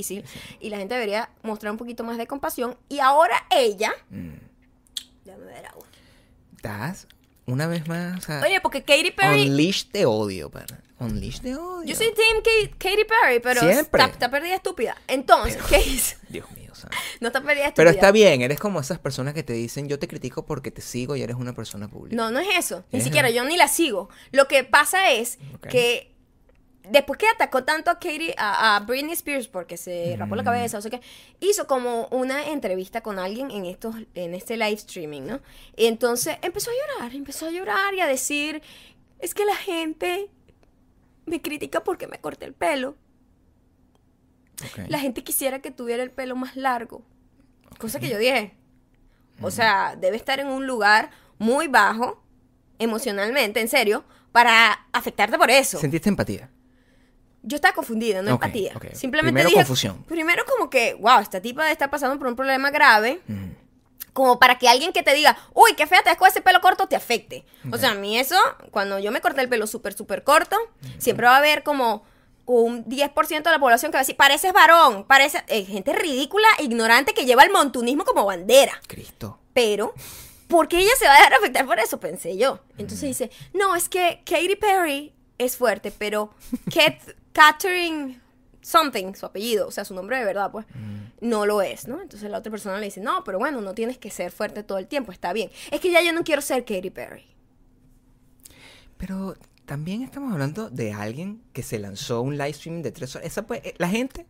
y 0.59 0.69
la 0.69 0.77
gente 0.77 0.93
debería 0.95 1.29
mostrar 1.43 1.71
un 1.71 1.77
poquito 1.77 2.03
más 2.03 2.17
de 2.17 2.27
compasión 2.27 2.77
y 2.89 2.99
ahora 2.99 3.35
ella 3.49 3.93
Mm. 4.09 4.33
Déjame 5.25 5.45
ver 5.45 5.65
agua. 5.67 5.85
Estás 6.55 7.07
una 7.45 7.67
vez 7.67 7.87
más. 7.87 8.17
o 8.17 8.21
sea, 8.21 8.41
Oye, 8.45 8.59
porque 8.61 8.83
Katy 8.83 9.11
Perry 9.11 9.49
Unleash 9.49 9.87
de 9.91 10.05
odio, 10.05 10.49
para. 10.49 10.81
Unleash 10.99 11.41
de 11.41 11.55
odio. 11.55 11.83
yo 11.83 11.95
soy 11.95 12.13
team 12.13 12.41
Ka- 12.43 12.77
Katy 12.77 13.03
Perry, 13.05 13.39
pero 13.41 13.59
Siempre. 13.61 14.01
está, 14.01 14.05
está 14.13 14.31
perdida 14.31 14.55
estúpida. 14.55 14.95
Entonces, 15.07 15.61
¿qué 15.69 15.79
hizo? 15.81 16.15
Dios 16.29 16.49
mío, 16.51 16.69
o 16.71 16.75
sea. 16.75 16.89
No 17.19 17.27
está 17.27 17.41
perdida 17.41 17.65
estúpida. 17.65 17.73
Pero 17.75 17.89
está 17.89 18.11
bien, 18.11 18.41
eres 18.41 18.59
como 18.59 18.79
esas 18.79 18.99
personas 18.99 19.33
que 19.33 19.43
te 19.43 19.51
dicen, 19.53 19.89
yo 19.89 19.99
te 19.99 20.07
critico 20.07 20.45
porque 20.45 20.71
te 20.71 20.81
sigo 20.81 21.15
y 21.17 21.21
eres 21.21 21.35
una 21.35 21.53
persona 21.53 21.89
pública. 21.89 22.15
No, 22.15 22.31
no 22.31 22.39
es 22.39 22.47
eso. 22.57 22.85
Ni 22.91 22.99
Ajá. 22.99 23.05
siquiera 23.05 23.29
yo 23.29 23.43
ni 23.43 23.57
la 23.57 23.67
sigo. 23.67 24.09
Lo 24.31 24.47
que 24.47 24.63
pasa 24.63 25.11
es 25.11 25.37
Ok. 25.55 25.67
que 25.67 26.12
después 26.89 27.17
que 27.17 27.27
atacó 27.27 27.63
tanto 27.63 27.89
a 27.91 27.95
Katie, 27.95 28.33
a, 28.37 28.75
a 28.75 28.79
Britney 28.81 29.13
Spears 29.13 29.47
porque 29.47 29.77
se 29.77 30.15
rapó 30.17 30.35
Mm. 30.35 30.37
la 30.37 30.43
cabeza, 30.43 30.77
o 30.77 30.81
sea 30.81 30.91
que 30.91 31.01
hizo 31.39 31.65
como 31.67 32.07
una 32.11 32.49
entrevista 32.49 33.01
con 33.01 33.19
alguien 33.19 33.51
en 33.51 33.65
estos, 33.65 33.95
en 34.15 34.33
este 34.33 34.57
live 34.57 34.73
streaming, 34.73 35.21
¿no? 35.23 35.39
Y 35.75 35.85
entonces 35.85 36.37
empezó 36.41 36.71
a 36.71 36.73
llorar, 36.97 37.15
empezó 37.15 37.47
a 37.47 37.51
llorar 37.51 37.93
y 37.93 38.01
a 38.01 38.07
decir, 38.07 38.61
es 39.19 39.33
que 39.33 39.45
la 39.45 39.55
gente 39.55 40.29
me 41.25 41.41
critica 41.41 41.83
porque 41.83 42.07
me 42.07 42.19
corté 42.19 42.45
el 42.45 42.53
pelo. 42.53 42.95
La 44.87 44.99
gente 44.99 45.23
quisiera 45.23 45.59
que 45.59 45.71
tuviera 45.71 46.03
el 46.03 46.11
pelo 46.11 46.35
más 46.35 46.55
largo. 46.55 47.01
Cosa 47.79 47.99
que 47.99 48.07
yo 48.09 48.17
dije. 48.17 48.55
O 49.41 49.49
sea, 49.51 49.95
debe 49.99 50.15
estar 50.15 50.39
en 50.39 50.47
un 50.47 50.67
lugar 50.67 51.09
muy 51.39 51.67
bajo, 51.67 52.23
emocionalmente, 52.79 53.59
en 53.59 53.67
serio, 53.67 54.05
para 54.31 54.85
afectarte 54.93 55.37
por 55.37 55.49
eso. 55.49 55.79
¿Sentiste 55.79 56.07
empatía? 56.07 56.49
Yo 57.43 57.55
estaba 57.55 57.73
confundida, 57.73 58.21
no 58.21 58.31
empatía. 58.31 58.71
Simplemente 58.93 59.33
Primero 59.33 59.49
dije. 59.49 59.59
confusión. 59.61 60.03
Primero, 60.03 60.43
como 60.45 60.69
que, 60.69 60.93
wow, 60.95 61.19
esta 61.19 61.41
tipa 61.41 61.69
estar 61.71 61.89
pasando 61.89 62.17
por 62.17 62.27
un 62.27 62.35
problema 62.35 62.71
grave. 62.71 63.21
Como 64.13 64.37
para 64.39 64.59
que 64.59 64.69
alguien 64.69 64.93
que 64.93 65.01
te 65.01 65.13
diga, 65.13 65.35
uy, 65.53 65.73
qué 65.75 65.87
fea 65.87 66.03
te 66.03 66.15
con 66.17 66.27
ese 66.27 66.39
pelo 66.41 66.61
corto, 66.61 66.87
te 66.87 66.95
afecte. 66.95 67.45
O 67.71 67.77
sea, 67.77 67.91
a 67.91 67.95
mí 67.95 68.17
eso, 68.17 68.35
cuando 68.71 68.99
yo 68.99 69.11
me 69.11 69.21
corté 69.21 69.41
el 69.41 69.49
pelo 69.49 69.65
súper, 69.67 69.93
súper 69.93 70.23
corto, 70.23 70.55
siempre 70.99 71.25
va 71.27 71.33
a 71.35 71.39
haber 71.39 71.63
como 71.63 72.05
un 72.45 72.85
10% 72.85 73.43
de 73.43 73.51
la 73.51 73.59
población 73.59 73.91
que 73.91 73.95
va 73.95 73.99
a 74.01 74.03
decir, 74.03 74.15
pareces 74.17 74.53
varón, 74.53 75.05
parece 75.05 75.43
eh, 75.47 75.65
gente 75.65 75.93
ridícula, 75.93 76.47
ignorante, 76.59 77.13
que 77.13 77.25
lleva 77.25 77.43
el 77.43 77.51
montunismo 77.51 78.03
como 78.05 78.25
bandera. 78.25 78.79
Cristo. 78.87 79.39
Pero, 79.53 79.93
¿por 80.47 80.67
qué 80.67 80.79
ella 80.79 80.91
se 80.99 81.07
va 81.07 81.13
a 81.13 81.17
dejar 81.17 81.33
afectar 81.33 81.65
por 81.65 81.79
eso? 81.79 81.99
Pensé 81.99 82.37
yo. 82.37 82.59
Entonces 82.77 83.01
dice, 83.01 83.31
no, 83.53 83.75
es 83.75 83.89
que 83.89 84.21
Katy 84.25 84.55
Perry 84.57 85.13
es 85.39 85.57
fuerte, 85.57 85.91
pero 85.91 86.31
Kat- 86.73 87.15
Catherine 87.33 88.19
something, 88.61 89.13
su 89.13 89.25
apellido, 89.25 89.67
o 89.67 89.71
sea, 89.71 89.83
su 89.83 89.93
nombre 89.93 90.17
de 90.19 90.25
verdad, 90.25 90.49
pues, 90.51 90.65
no 91.19 91.45
lo 91.45 91.61
es, 91.61 91.87
¿no? 91.87 92.01
Entonces 92.01 92.29
la 92.29 92.37
otra 92.37 92.49
persona 92.51 92.77
le 92.79 92.85
dice, 92.85 93.01
no, 93.01 93.23
pero 93.25 93.37
bueno, 93.39 93.59
no 93.59 93.73
tienes 93.73 93.97
que 93.97 94.09
ser 94.09 94.31
fuerte 94.31 94.63
todo 94.63 94.77
el 94.77 94.87
tiempo, 94.87 95.11
está 95.11 95.33
bien. 95.33 95.49
Es 95.71 95.81
que 95.81 95.91
ya 95.91 96.01
yo 96.01 96.13
no 96.13 96.23
quiero 96.23 96.41
ser 96.41 96.63
Katy 96.63 96.89
Perry. 96.89 97.25
Pero 98.97 99.35
también 99.65 100.01
estamos 100.03 100.31
hablando 100.31 100.69
de 100.69 100.93
alguien 100.93 101.41
que 101.53 101.63
se 101.63 101.79
lanzó 101.79 102.21
un 102.21 102.37
live 102.37 102.53
stream 102.53 102.81
de 102.81 102.91
tres 102.91 103.15
horas. 103.15 103.27
Esa 103.27 103.45
puede- 103.45 103.69
eh, 103.69 103.75
la 103.77 103.89
gente 103.89 104.25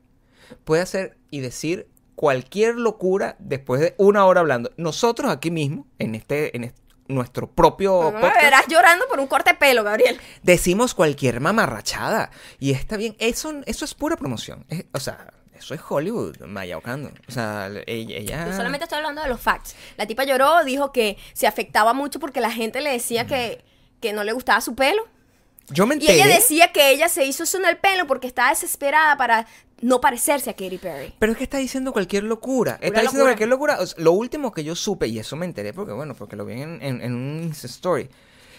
puede 0.63 0.82
hacer 0.82 1.18
y 1.30 1.42
decir 1.42 1.88
cualquier 2.16 2.76
locura 2.76 3.36
después 3.39 3.82
de 3.82 3.96
una 3.98 4.26
hora 4.26 4.42
hablando. 4.42 4.72
Nosotros 4.78 5.32
aquí 5.32 5.52
mismo, 5.52 5.88
en 6.00 6.16
este, 6.16 6.56
en 6.56 6.63
este- 6.66 6.82
nuestro 7.13 7.47
propio 7.47 8.12
No 8.12 8.19
me 8.19 8.30
verás 8.30 8.65
llorando 8.67 9.08
por 9.08 9.19
un 9.19 9.28
corte 9.28 9.52
de 9.52 9.58
pelo, 9.58 9.84
Gabriel. 9.84 10.19
decimos 10.41 10.93
cualquier 10.93 11.39
mamarrachada. 11.39 12.32
Y 12.60 12.71
está 12.71 12.97
bien, 12.97 13.15
eso, 13.19 13.54
eso 13.65 13.86
es 13.86 13.93
pura 13.93 14.17
promoción. 14.17 14.65
Es- 14.69 14.86
o 14.93 14.99
sea, 14.99 15.32
eso 15.56 15.73
es 15.73 15.82
Hollywood, 15.88 16.38
Maya 16.41 16.78
Ocando. 16.78 17.12
O 17.28 17.32
sea, 17.32 17.69
ella... 17.88 18.17
ella- 18.17 18.45
Yo 18.47 18.54
solamente 18.56 18.84
estoy 18.84 18.97
hablando 18.97 19.21
de 19.21 19.30
los 19.30 19.39
facts. 19.39 19.76
La 19.97 20.06
tipa 20.06 20.23
lloró, 20.26 20.63
dijo 20.65 20.91
que 20.91 21.17
se 21.34 21.47
afectaba 21.47 21.93
mucho 21.93 22.19
porque 22.19 22.41
la 22.41 22.52
gente 22.52 22.82
le 22.82 22.91
decía 22.91 23.26
que, 23.28 23.63
que 24.02 24.12
no 24.13 24.23
le 24.23 24.34
gustaba 24.34 24.60
su 24.62 24.76
pelo. 24.76 25.08
Yo 25.69 25.86
me 25.86 25.95
Y 25.95 25.99
enteré... 25.99 26.15
ella 26.15 26.28
decía 26.28 26.73
que 26.73 26.89
ella 26.91 27.08
se 27.08 27.23
hizo 27.26 27.43
eso 27.43 27.58
en 27.58 27.65
el 27.65 27.78
pelo 27.78 28.06
porque 28.08 28.28
estaba 28.28 28.49
desesperada 28.49 29.15
para 29.15 29.47
no 29.84 30.02
parecerse 30.02 30.50
a 30.50 30.54
Katy 30.54 30.78
Perry. 30.78 31.13
Pero 31.19 31.32
es 31.34 31.38
que 31.38 31.43
está 31.43 31.58
diciendo 31.58 31.93
cualquier 31.93 32.24
locura. 32.24 32.74
está 32.82 33.02
diciendo 33.02 33.04
locura. 33.12 33.24
cualquier 33.26 33.50
locura. 33.50 33.78
O 33.82 33.86
sea, 33.86 34.04
lo 34.04 34.12
último 34.13 34.52
que 34.52 34.63
yo 34.63 34.76
supe, 34.76 35.08
y 35.08 35.19
eso 35.19 35.36
me 35.36 35.46
enteré 35.46 35.74
porque, 35.74 35.93
bueno, 35.93 36.15
porque 36.15 36.36
lo 36.36 36.46
vi 36.46 36.62
en, 36.62 36.82
en- 36.82 37.02
en 37.02 37.13
un 37.13 37.43
Insta 37.43 37.67
story, 37.67 38.10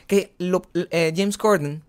que 0.06 0.34
lo- 0.38 0.62
eh, 0.74 1.12
James 1.16 1.36
Corden 1.38 1.82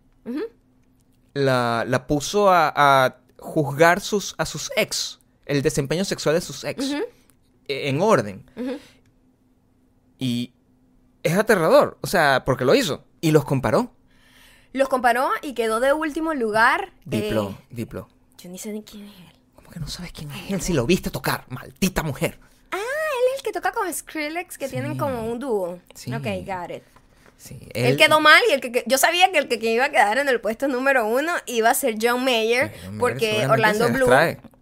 la, 1.34 1.84
la 1.88 2.08
puso 2.08 2.50
a, 2.50 2.72
a 2.76 3.18
juzgar 3.40 4.00
sus, 4.02 4.36
a 4.38 4.46
sus 4.46 4.72
ex, 4.78 5.20
el 5.46 5.62
desempeño 5.62 6.06
sexual 6.06 6.36
de 6.36 6.42
sus 6.42 6.64
ex, 6.64 6.92
eh, 6.92 7.04
en 7.68 8.02
orden. 8.02 8.50
Y 10.18 10.54
es 11.24 11.38
aterrador, 11.38 11.98
o 12.02 12.08
sea, 12.08 12.44
porque 12.46 12.66
lo 12.66 12.74
hizo. 12.76 13.04
Y 13.22 13.32
los 13.32 13.44
comparó. 13.46 13.92
Los 14.72 14.88
comparó 14.90 15.30
y 15.42 15.54
quedó 15.54 15.80
de 15.80 15.94
último 15.94 16.34
lugar. 16.34 16.94
Diplo, 17.06 17.50
eh, 17.52 17.66
Diplo. 17.70 18.08
Yo 18.46 18.52
ni 18.52 18.60
sé 18.60 18.72
ni 18.72 18.84
quién 18.84 19.06
es 19.08 19.12
él. 19.18 19.34
¿Cómo 19.56 19.70
que 19.72 19.80
no 19.80 19.88
sabes 19.88 20.12
quién 20.12 20.30
es 20.32 20.52
él 20.52 20.62
si 20.62 20.74
lo 20.74 20.86
viste 20.86 21.10
tocar? 21.10 21.46
Maldita 21.50 22.04
mujer. 22.04 22.38
Ah, 22.72 22.78
él 22.78 23.24
es 23.34 23.40
el 23.40 23.44
que 23.44 23.52
toca 23.52 23.72
con 23.72 23.92
Skrillex, 23.92 24.58
que 24.60 24.70
tienen 24.70 24.98
como 25.00 25.26
un 25.26 25.40
dúo. 25.40 25.80
Sí. 25.96 26.14
Ok, 26.14 26.26
got 26.46 26.70
it. 26.70 26.84
Sí, 27.38 27.60
Él, 27.74 27.98
quedó 27.98 28.22
mal 28.22 28.42
y 28.50 28.54
el 28.54 28.62
que, 28.62 28.72
que- 28.72 28.84
yo 28.88 28.98
sabía 28.98 29.32
que 29.32 29.40
el 29.40 29.48
que, 29.48 29.58
que 29.60 29.72
iba 29.72 29.86
a 29.86 29.90
quedar 29.90 30.20
en 30.20 30.30
el 30.30 30.40
puesto 30.40 30.68
número 30.68 31.06
uno 31.06 31.34
iba 31.48 31.70
a 31.70 31.74
ser 31.74 31.96
John 32.02 32.24
Mayer, 32.24 32.74
John 32.86 32.98
porque 32.98 33.46
Orlando 33.48 33.90
Bloom. 33.90 34.10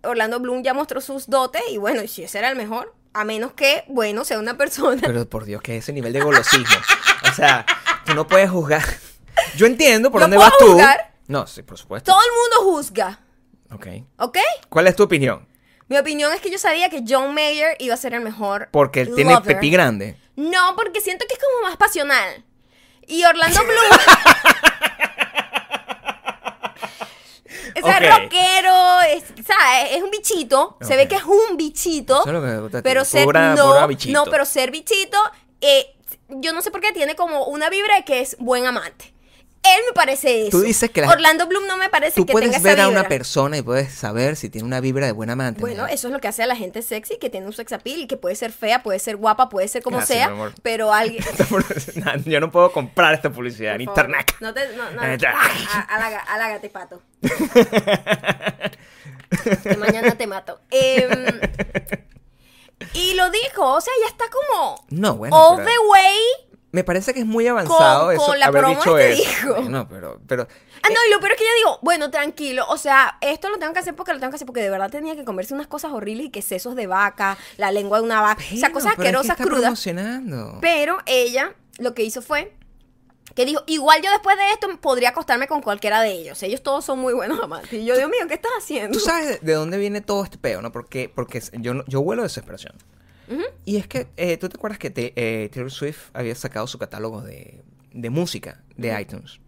Orlando 0.04 0.40
Bloom 0.40 0.64
ya 0.64 0.74
mostró 0.74 1.00
sus 1.02 1.28
dotes 1.30 1.62
y 1.70 1.78
bueno, 1.78 2.02
si 2.08 2.24
ese 2.24 2.40
era 2.40 2.50
el 2.50 2.56
mejor, 2.56 2.94
a 3.14 3.26
menos 3.26 3.52
que, 3.54 3.84
bueno, 3.90 4.24
sea 4.26 4.40
una 4.40 4.58
persona. 4.58 5.02
Pero 5.06 5.30
por 5.30 5.46
Dios, 5.46 5.62
que 5.62 5.78
ese 5.78 5.94
nivel 5.94 6.14
de 6.14 6.22
golosismo. 6.22 6.76
O 7.30 7.34
sea, 7.36 7.66
tú 8.06 8.14
no 8.16 8.28
puedes 8.28 8.50
juzgar. 8.50 8.84
Yo 9.56 9.66
entiendo 9.66 10.10
por 10.12 10.20
¿Yo 10.22 10.24
dónde 10.24 10.38
vas 10.38 10.54
tú. 10.58 10.66
juzgar? 10.72 11.14
No, 11.28 11.46
sí, 11.48 11.62
por 11.62 11.78
supuesto. 11.78 12.12
Todo 12.12 12.22
el 12.22 12.32
mundo 12.64 12.76
juzga, 12.76 13.20
Ok. 13.74 13.88
¿ok? 14.18 14.38
¿Cuál 14.70 14.88
es 14.88 14.96
tu 14.96 15.04
opinión? 15.04 15.48
Mi 15.88 15.98
opinión 15.98 16.32
es 16.34 16.40
que 16.42 16.50
yo 16.50 16.58
sabía 16.58 16.90
que 16.90 17.04
John 17.08 17.34
Mayer 17.34 17.76
iba 17.80 17.94
a 17.94 17.98
ser 17.98 18.14
el 18.14 18.22
mejor. 18.22 18.70
Porque 18.72 19.02
él 19.02 19.14
tiene 19.16 19.34
lover. 19.34 19.56
pepí 19.56 19.70
grande. 19.70 20.18
No, 20.36 20.76
porque 20.76 21.02
siento 21.02 21.26
que 21.28 21.34
es 21.34 21.40
como 21.40 21.68
más 21.68 21.78
pasional. 21.78 22.44
Y 23.08 23.24
Orlando 23.26 23.60
Bloom. 23.64 24.00
es 27.76 27.84
Ok. 27.84 27.90
rockero, 28.22 29.02
es, 29.10 29.24
¿sabes? 29.46 29.92
es 29.92 30.02
un 30.04 30.10
bichito. 30.12 30.78
Se 30.82 30.96
ve 30.96 31.08
que 31.08 31.16
es 31.16 31.24
un 31.24 31.58
bichito. 31.58 32.16
Eso 32.22 32.28
es 32.30 32.34
lo 32.34 32.42
que 32.42 32.48
me 32.48 32.60
gusta 32.62 32.82
Pero 32.82 33.04
ser, 33.06 33.26
pura- 33.26 33.56
no, 33.56 33.68
pura 33.74 33.88
bichito. 33.88 34.14
no, 34.26 34.30
pero 34.32 34.46
ser 34.46 34.72
bichito, 34.72 35.18
eh, 35.62 35.96
yo 36.30 36.54
no 36.54 36.62
sé 36.62 36.72
por 36.72 36.82
qué 36.82 36.92
tiene 36.94 37.16
como 37.16 37.46
una 37.46 37.70
vibra 37.70 37.96
de 37.96 38.06
que 38.06 38.22
es 38.22 38.38
buen 38.40 38.66
amante. 38.66 39.14
Él 39.66 39.82
me 39.88 39.94
parece 39.94 40.42
eso. 40.48 40.52
Tú 40.58 40.62
dices 40.62 40.90
que 40.92 41.00
la- 41.02 41.08
Orlando 41.10 41.48
Bloom 41.48 41.66
no 41.68 41.78
me 41.78 41.88
parece 41.90 42.16
Tú 42.18 42.26
que 42.26 42.34
tenga 42.34 42.48
puedes 42.48 42.58
esa 42.58 42.68
ver 42.68 42.82
a 42.82 42.88
una 42.90 43.00
vibra. 43.00 43.10
persona 43.10 43.58
y 43.58 43.62
puedes 43.62 43.94
saber 43.94 44.36
si 44.36 44.50
tiene 44.50 44.68
una 44.68 44.82
vibra 44.82 45.06
de 45.06 45.14
buena 45.14 45.34
amante. 45.34 45.62
Bueno, 45.62 45.88
eso 45.88 46.08
es 46.08 46.14
lo 46.14 46.20
que 46.20 46.28
hace 46.28 46.44
a 46.44 46.48
la 46.48 46.56
gente 46.58 46.82
sexy, 46.82 47.18
que 47.18 47.30
tiene 47.30 47.46
un 47.48 47.54
sex 47.54 47.72
appeal 47.72 48.02
y 48.02 48.08
que 48.08 48.18
puede 48.18 48.36
ser 48.36 48.52
fea, 48.52 48.84
puede 48.84 49.00
ser 49.00 49.16
guapa, 49.16 49.48
puede 49.48 49.70
ser 49.70 49.82
como 49.82 49.98
Gracias, 49.98 50.18
sea, 50.20 50.28
mi 50.28 50.34
amor. 50.34 50.54
pero 50.62 50.92
alguien... 50.94 51.24
Yo 52.26 52.40
no 52.42 52.52
puedo 52.52 52.72
comprar 52.74 53.14
esta 53.14 53.32
publicidad 53.32 53.76
en 53.76 53.82
internet. 53.82 54.36
No 54.42 54.54
te, 54.54 54.76
no, 54.76 54.92
no, 54.92 55.02
Eh, 55.06 55.18
a- 55.26 55.96
halaga- 55.96 56.26
halágate, 56.28 56.70
pato. 56.70 57.02
que 59.64 59.78
mañana 59.78 60.12
te 60.18 60.28
mato. 60.28 60.60
Em, 60.72 61.40
y 62.94 63.14
lo 63.16 63.30
dijo, 63.30 63.66
o 63.76 63.82
sea, 63.82 63.94
ya 64.02 64.08
está 64.10 64.26
como 64.30 64.86
No, 64.90 65.16
bueno. 65.16 65.36
all 65.36 65.58
pero- 65.58 65.70
the 65.70 65.78
way. 65.90 66.18
Me 66.74 66.84
parece 66.84 67.14
que 67.14 67.22
es 67.22 67.26
muy 67.26 67.48
avanzado 67.48 68.08
Con- 68.08 68.16
eso, 68.16 68.26
con 68.26 68.40
la 68.40 68.48
haber 68.48 68.62
promo 68.64 68.76
dicho 68.80 68.96
que 68.96 69.14
eso. 69.14 69.22
dijo. 69.24 69.62
No, 69.70 69.88
pero, 69.88 70.20
pero 70.28 70.48
Ah, 70.82 70.90
no, 70.90 70.96
y 71.08 71.12
lo 71.14 71.20
peor 71.22 71.32
es 71.34 71.38
que 71.38 71.44
yo 71.46 71.52
digo, 71.56 71.80
bueno, 71.82 72.10
tranquilo, 72.12 72.66
o 72.68 72.78
sea, 72.78 73.18
esto 73.22 73.50
lo 73.50 73.58
tengo 73.60 73.72
que 73.72 73.80
hacer 73.80 73.96
porque 73.96 74.12
lo 74.12 74.20
tengo 74.20 74.32
que 74.32 74.36
hacer 74.36 74.46
porque 74.46 74.62
de 74.62 74.70
verdad 74.70 74.90
tenía 74.90 75.16
que 75.16 75.24
comerse 75.24 75.54
unas 75.54 75.68
cosas 75.68 75.92
horribles 75.94 76.26
y 76.26 76.30
que 76.30 76.42
sesos 76.42 76.76
de 76.76 76.88
vaca, 76.88 77.38
la 77.58 77.72
lengua 77.72 78.00
de 78.00 78.04
una 78.04 78.20
vaca, 78.20 78.44
o 78.54 78.58
sea, 78.58 78.72
cosas 78.74 78.94
pero 78.98 79.22
es 79.22 79.28
que 79.28 79.32
asquerosas, 79.32 79.38
crudas. 79.38 79.62
promocionando. 79.62 80.58
Pero 80.62 80.98
ella 81.06 81.54
lo 81.78 81.94
que 81.94 82.04
hizo 82.04 82.22
fue 82.22 82.54
que 83.36 83.46
dijo, 83.46 83.64
igual 83.68 84.02
yo 84.04 84.12
después 84.12 84.36
de 84.36 84.52
esto 84.52 84.68
podría 84.82 85.10
acostarme 85.10 85.48
con 85.48 85.62
cualquiera 85.62 86.02
de 86.02 86.12
ellos. 86.12 86.42
Ellos 86.44 86.62
todos 86.62 86.84
son 86.84 87.00
muy 87.00 87.14
buenos 87.14 87.40
amantes. 87.42 87.72
Y 87.74 87.86
yo, 87.86 87.96
Dios 87.96 88.10
mío, 88.10 88.26
¿qué 88.28 88.34
estás 88.34 88.52
haciendo? 88.58 88.98
Tú 88.98 89.00
sabes 89.06 89.28
de- 89.28 89.40
de 89.46 89.54
dónde 89.54 89.78
viene 89.78 90.02
todo 90.02 90.24
este 90.24 90.38
peo, 90.38 90.62
¿no? 90.62 90.72
Porque, 90.72 91.10
porque 91.14 91.42
yo, 91.54 91.84
yo 91.88 92.00
huelo 92.02 92.24
desesperación. 92.24 92.76
Y 93.66 93.78
es 93.78 93.88
que, 93.88 94.08
eh, 94.18 94.38
¿tú 94.38 94.50
te 94.50 94.58
acuerdas 94.58 94.78
que 94.80 94.90
te- 94.90 95.14
eh, 95.16 95.50
Taylor 95.50 95.72
Swift 95.72 96.10
había 96.14 96.36
sacado 96.36 96.68
su 96.68 96.78
catálogo 96.78 97.22
de, 97.22 97.62
de 97.94 98.10
música 98.10 98.62
de 98.78 99.00
iTunes? 99.02 99.40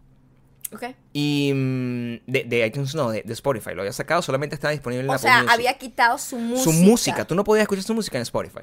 Ok. 0.74 0.84
Y 1.14 1.52
mm, 1.54 2.32
de, 2.32 2.44
de 2.48 2.66
iTunes 2.68 2.96
no, 2.96 3.12
de, 3.12 3.22
de 3.22 3.34
Spotify. 3.34 3.72
Lo 3.76 3.82
había 3.82 3.94
sacado, 3.94 4.22
solamente 4.22 4.56
estaba 4.56 4.72
disponible 4.72 5.04
en 5.04 5.10
O 5.10 5.14
la 5.14 5.20
sea, 5.20 5.38
Music. 5.40 5.52
había 5.54 5.78
quitado 5.78 6.18
su 6.18 6.38
música. 6.38 6.64
Su 6.64 6.74
música, 6.74 7.26
tú 7.28 7.36
no 7.36 7.44
podías 7.44 7.64
escuchar 7.64 7.84
su 7.84 7.94
música 7.94 8.18
en 8.18 8.24
Spotify. 8.24 8.62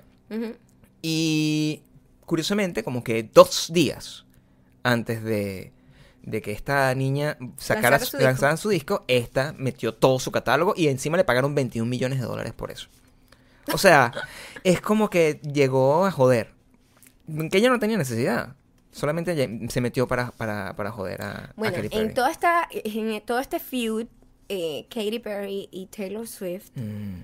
Y 1.02 1.82
curiosamente, 2.26 2.82
como 2.82 3.02
que 3.04 3.22
dos 3.22 3.70
días 3.72 4.24
antes 4.82 5.22
de, 5.22 5.72
de 6.22 6.42
que 6.42 6.52
esta 6.52 6.94
niña 6.94 7.36
sacara 7.56 7.98
Lanzara 7.98 8.56
su, 8.56 8.68
disco. 8.68 8.96
su 8.96 8.96
disco, 8.98 9.04
esta 9.08 9.54
metió 9.58 9.94
todo 9.94 10.18
su 10.18 10.30
catálogo 10.32 10.74
y 10.76 10.88
encima 10.88 11.16
le 11.16 11.24
pagaron 11.24 11.54
21 11.54 11.88
millones 11.88 12.20
de 12.20 12.26
dólares 12.26 12.52
por 12.52 12.70
eso. 12.70 12.88
O 13.72 13.78
sea, 13.78 14.12
es 14.64 14.80
como 14.80 15.08
que 15.10 15.40
llegó 15.42 16.04
a 16.06 16.10
joder. 16.10 16.52
Que 17.50 17.58
ella 17.58 17.70
no 17.70 17.78
tenía 17.78 17.96
necesidad. 17.98 18.56
Solamente 18.90 19.32
ella 19.32 19.48
se 19.68 19.80
metió 19.80 20.06
para, 20.06 20.32
para, 20.32 20.74
para 20.76 20.90
joder 20.90 21.22
a, 21.22 21.30
a 21.30 21.52
Bueno, 21.56 21.76
Katy 21.76 21.88
Perry. 21.88 22.02
en, 22.02 22.14
toda 22.14 22.30
esta, 22.30 22.68
en 22.70 23.20
todo 23.24 23.38
este 23.38 23.58
feud, 23.58 24.06
eh, 24.48 24.86
Katy 24.90 25.18
Perry 25.20 25.68
y 25.70 25.86
Taylor 25.86 26.26
Swift, 26.26 26.70
Mm, 26.74 27.22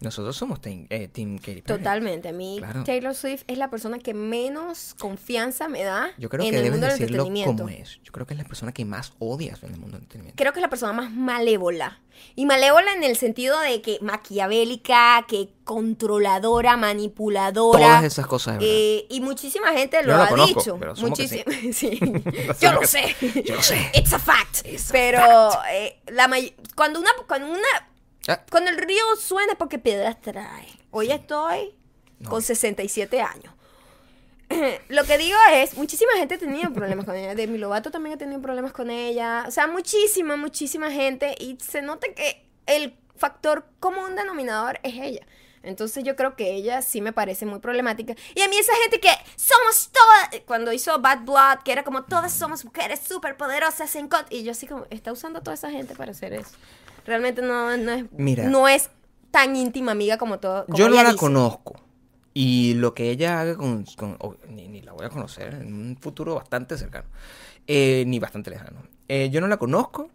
Nosotros 0.00 0.34
somos 0.36 0.60
team, 0.60 0.86
eh, 0.90 1.08
team 1.08 1.36
Katy 1.38 1.62
Perry. 1.62 1.78
totalmente. 1.78 2.28
A 2.28 2.32
mí, 2.32 2.56
Claro. 2.58 2.84
Taylor 2.84 3.14
Swift 3.14 3.42
es 3.46 3.58
la 3.58 3.68
persona 3.70 3.98
que 3.98 4.14
menos 4.14 4.94
confianza 4.98 5.68
me 5.68 5.82
da 5.84 6.10
Yo 6.18 6.28
creo 6.28 6.42
en 6.44 6.50
que 6.50 6.56
el 6.56 6.62
debes 6.64 6.70
mundo 6.80 6.86
del 6.86 7.02
entretenimiento. 7.02 7.64
como 7.64 7.68
es. 7.68 8.00
Yo 8.02 8.10
creo 8.12 8.26
que 8.26 8.34
es 8.34 8.38
la 8.38 8.44
persona 8.46 8.72
que 8.72 8.84
más 8.84 9.12
odias 9.18 9.62
en 9.62 9.74
el 9.74 9.78
mundo 9.80 9.96
del 9.96 10.04
entretenimiento. 10.04 10.36
creo 10.40 10.52
que 10.52 10.58
es 10.58 10.62
la 10.62 10.70
persona 10.70 10.92
más 10.94 11.10
malévola. 11.10 12.00
Y 12.34 12.44
malévola 12.44 12.92
en 12.92 13.04
el 13.04 13.16
sentido 13.16 13.58
de 13.60 13.80
que 13.82 13.98
maquiavélica, 14.02 15.24
que 15.28 15.50
controladora, 15.64 16.76
manipuladora. 16.76 17.78
Todas 17.78 18.04
esas 18.04 18.26
cosas. 18.26 18.58
Eh, 18.60 19.06
y 19.08 19.20
muchísima 19.20 19.72
gente 19.72 20.02
lo 20.02 20.14
ha 20.14 20.28
conozco, 20.28 20.60
dicho. 20.60 20.76
pero 20.78 20.96
sí. 20.96 21.42
Sí. 21.72 22.00
Yo 22.60 22.72
lo 22.72 22.86
sé. 22.86 23.14
Yo 23.44 23.54
lo 23.54 23.62
sé. 23.62 23.90
It's 23.94 24.12
a 24.12 24.18
fact. 24.18 24.66
It's 24.66 24.90
a 24.90 24.92
pero 24.92 25.50
eh, 25.72 26.00
la 26.08 26.28
may- 26.28 26.54
cuando 26.74 27.00
una 27.00 27.10
cuando 27.26 27.48
una 27.48 27.89
Ah, 28.30 28.44
cuando 28.48 28.70
el 28.70 28.76
río 28.76 29.02
suena 29.18 29.52
es 29.52 29.58
porque 29.58 29.80
piedras 29.80 30.20
trae. 30.20 30.68
Hoy 30.92 31.10
estoy 31.10 31.74
con 32.28 32.42
67 32.42 33.20
años. 33.20 33.52
Lo 34.88 35.02
que 35.02 35.18
digo 35.18 35.36
es, 35.52 35.76
muchísima 35.76 36.12
gente 36.16 36.36
ha 36.36 36.38
tenido 36.38 36.72
problemas 36.72 37.06
con 37.06 37.16
ella. 37.16 37.34
Demi 37.34 37.58
Lovato 37.58 37.90
también 37.90 38.14
ha 38.14 38.18
tenido 38.18 38.40
problemas 38.40 38.72
con 38.72 38.88
ella. 38.88 39.46
O 39.48 39.50
sea, 39.50 39.66
muchísima, 39.66 40.36
muchísima 40.36 40.92
gente. 40.92 41.34
Y 41.40 41.58
se 41.60 41.82
nota 41.82 42.06
que 42.14 42.46
el 42.66 42.96
factor 43.16 43.66
común 43.80 44.14
denominador 44.14 44.78
es 44.84 44.94
ella. 44.94 45.26
Entonces 45.64 46.04
yo 46.04 46.14
creo 46.14 46.36
que 46.36 46.54
ella 46.54 46.82
sí 46.82 47.00
me 47.00 47.12
parece 47.12 47.46
muy 47.46 47.58
problemática. 47.58 48.14
Y 48.36 48.42
a 48.42 48.48
mí 48.48 48.56
esa 48.56 48.76
gente 48.76 49.00
que 49.00 49.10
somos 49.34 49.90
todas, 49.92 50.42
cuando 50.46 50.72
hizo 50.72 51.00
Bad 51.00 51.24
Blood, 51.24 51.64
que 51.64 51.72
era 51.72 51.82
como 51.82 52.04
todas 52.04 52.32
somos 52.32 52.64
mujeres 52.64 53.00
súper 53.00 53.36
poderosas 53.36 53.94
en 53.96 54.06
cont 54.06 54.26
y 54.30 54.44
yo 54.44 54.52
así 54.52 54.68
como, 54.68 54.86
está 54.90 55.10
usando 55.10 55.40
a 55.40 55.42
toda 55.42 55.54
esa 55.54 55.70
gente 55.70 55.96
para 55.96 56.12
hacer 56.12 56.32
eso. 56.32 56.52
Realmente 57.10 57.42
no, 57.42 57.76
no 57.76 57.90
es, 57.92 58.04
Mira. 58.16 58.44
no 58.48 58.68
es 58.68 58.88
tan 59.32 59.56
íntima 59.56 59.90
amiga 59.90 60.16
como 60.16 60.38
todo. 60.38 60.64
como 60.66 60.78
yo 60.78 60.88
no 60.88 60.94
la 60.94 61.04
dice. 61.10 61.16
conozco. 61.16 61.74
Y 62.32 62.74
lo 62.74 62.94
que 62.94 63.10
ella 63.10 63.40
haga 63.40 63.56
con... 63.56 63.84
con- 63.96 64.16
ni, 64.48 64.68
ni 64.68 64.80
la 64.80 64.92
voy 64.92 65.04
a 65.06 65.08
conocer 65.08 65.54
en 65.54 65.74
un 65.74 65.96
futuro 66.00 66.36
bastante 66.36 66.78
cercano. 66.78 67.08
Eh, 67.66 68.04
ni 68.06 68.20
bastante 68.20 68.50
lejano. 68.50 68.82
Eh, 69.08 69.28
yo 69.32 69.40
no 69.40 69.48
la 69.48 69.56
conozco. 69.56 70.08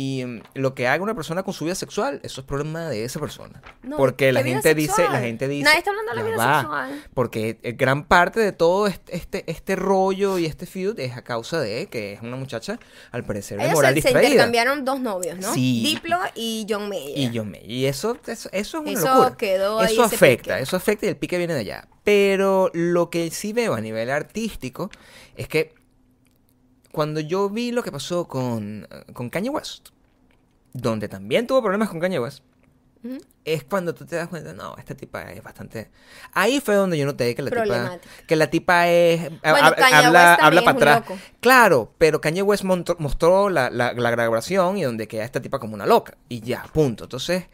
Y 0.00 0.24
mm, 0.24 0.42
lo 0.54 0.76
que 0.76 0.86
haga 0.86 1.02
una 1.02 1.16
persona 1.16 1.42
con 1.42 1.52
su 1.52 1.64
vida 1.64 1.74
sexual, 1.74 2.20
eso 2.22 2.40
es 2.42 2.46
problema 2.46 2.88
de 2.88 3.02
esa 3.04 3.18
persona. 3.18 3.60
No, 3.82 3.96
porque 3.96 4.30
la 4.30 4.40
¿qué 4.44 4.44
vida 4.50 4.54
gente 4.62 4.74
dice, 4.76 5.02
la 5.10 5.18
gente 5.18 5.48
dice, 5.48 5.64
Nadie 5.64 5.78
está 5.78 5.90
hablando 5.90 6.12
de 6.12 6.16
la 6.16 6.22
"Ya 6.22 6.28
vida 6.28 6.36
va", 6.46 6.60
sexual. 6.60 7.04
Porque 7.14 7.58
eh, 7.64 7.72
gran 7.72 8.04
parte 8.04 8.38
de 8.38 8.52
todo 8.52 8.86
este, 8.86 9.16
este, 9.16 9.44
este 9.50 9.74
rollo 9.74 10.38
y 10.38 10.46
este 10.46 10.66
feud 10.66 11.00
es 11.00 11.16
a 11.16 11.22
causa 11.24 11.58
de 11.60 11.86
que 11.88 12.12
es 12.12 12.22
una 12.22 12.36
muchacha, 12.36 12.78
al 13.10 13.24
parecer, 13.24 13.58
de 13.58 13.66
moral 13.70 13.92
se, 13.94 14.02
se 14.02 14.06
distraída. 14.08 14.28
intercambiaron 14.30 14.84
dos 14.84 15.00
novios, 15.00 15.36
¿no? 15.38 15.52
Sí. 15.52 15.82
Diplo 15.84 16.16
y 16.36 16.64
John 16.68 16.88
Mayer. 16.88 17.18
Y 17.18 17.30
yo 17.30 17.44
me, 17.44 17.60
y 17.64 17.86
eso, 17.86 18.16
eso, 18.28 18.48
eso 18.52 18.78
es 18.78 18.84
una 18.84 18.92
Eso 18.92 19.08
locura. 19.08 19.36
quedó 19.36 19.80
ahí 19.80 19.92
eso 19.94 20.04
afecta, 20.04 20.52
pique. 20.54 20.62
eso 20.62 20.76
afecta 20.76 21.06
y 21.06 21.08
el 21.08 21.16
pique 21.16 21.38
viene 21.38 21.54
de 21.54 21.60
allá. 21.60 21.88
Pero 22.04 22.70
lo 22.72 23.10
que 23.10 23.30
sí 23.32 23.52
veo 23.52 23.74
a 23.74 23.80
nivel 23.80 24.10
artístico 24.10 24.90
es 25.36 25.48
que 25.48 25.74
cuando 26.92 27.20
yo 27.20 27.48
vi 27.50 27.72
lo 27.72 27.82
que 27.82 27.92
pasó 27.92 28.26
con, 28.28 28.86
con 29.12 29.30
Kanye 29.30 29.50
West, 29.50 29.88
donde 30.72 31.08
también 31.08 31.46
tuvo 31.46 31.60
problemas 31.62 31.88
con 31.88 32.00
Kanye 32.00 32.18
West, 32.20 32.42
es 33.44 33.62
cuando 33.64 33.94
tú 33.94 34.04
te 34.04 34.16
das 34.16 34.28
cuenta, 34.28 34.52
no, 34.52 34.76
esta 34.76 34.94
tipa 34.96 35.30
es 35.30 35.42
bastante... 35.42 35.90
Ahí 36.32 36.60
fue 36.60 36.74
donde 36.74 36.98
yo 36.98 37.06
noté 37.06 37.32
que 37.34 37.42
la 37.42 37.50
tipa, 37.50 37.98
que 38.26 38.36
la 38.36 38.50
tipa 38.50 38.88
es... 38.88 39.30
ha- 39.42 39.50
Bueno, 39.52 39.66
ha- 39.68 39.74
Kanye 39.76 39.94
habla, 40.06 40.30
West 40.32 40.42
habla 40.42 40.62
para 40.64 40.76
atrás. 40.76 41.00
loco. 41.08 41.18
Claro, 41.40 41.94
pero 41.96 42.20
Kanye 42.20 42.42
West 42.42 42.64
montó- 42.64 42.96
mostró 42.98 43.50
la, 43.50 43.70
la- 43.70 43.92
la 43.92 44.10
grabación 44.10 44.76
y 44.78 44.82
donde 44.82 45.06
queda 45.06 45.24
esta 45.24 45.40
tipa 45.40 45.58
como 45.60 45.74
una 45.74 45.86
loca. 45.86 46.16
Y 46.28 46.40
ya, 46.40 46.64
punto. 46.72 47.04
Entonces, 47.04 47.44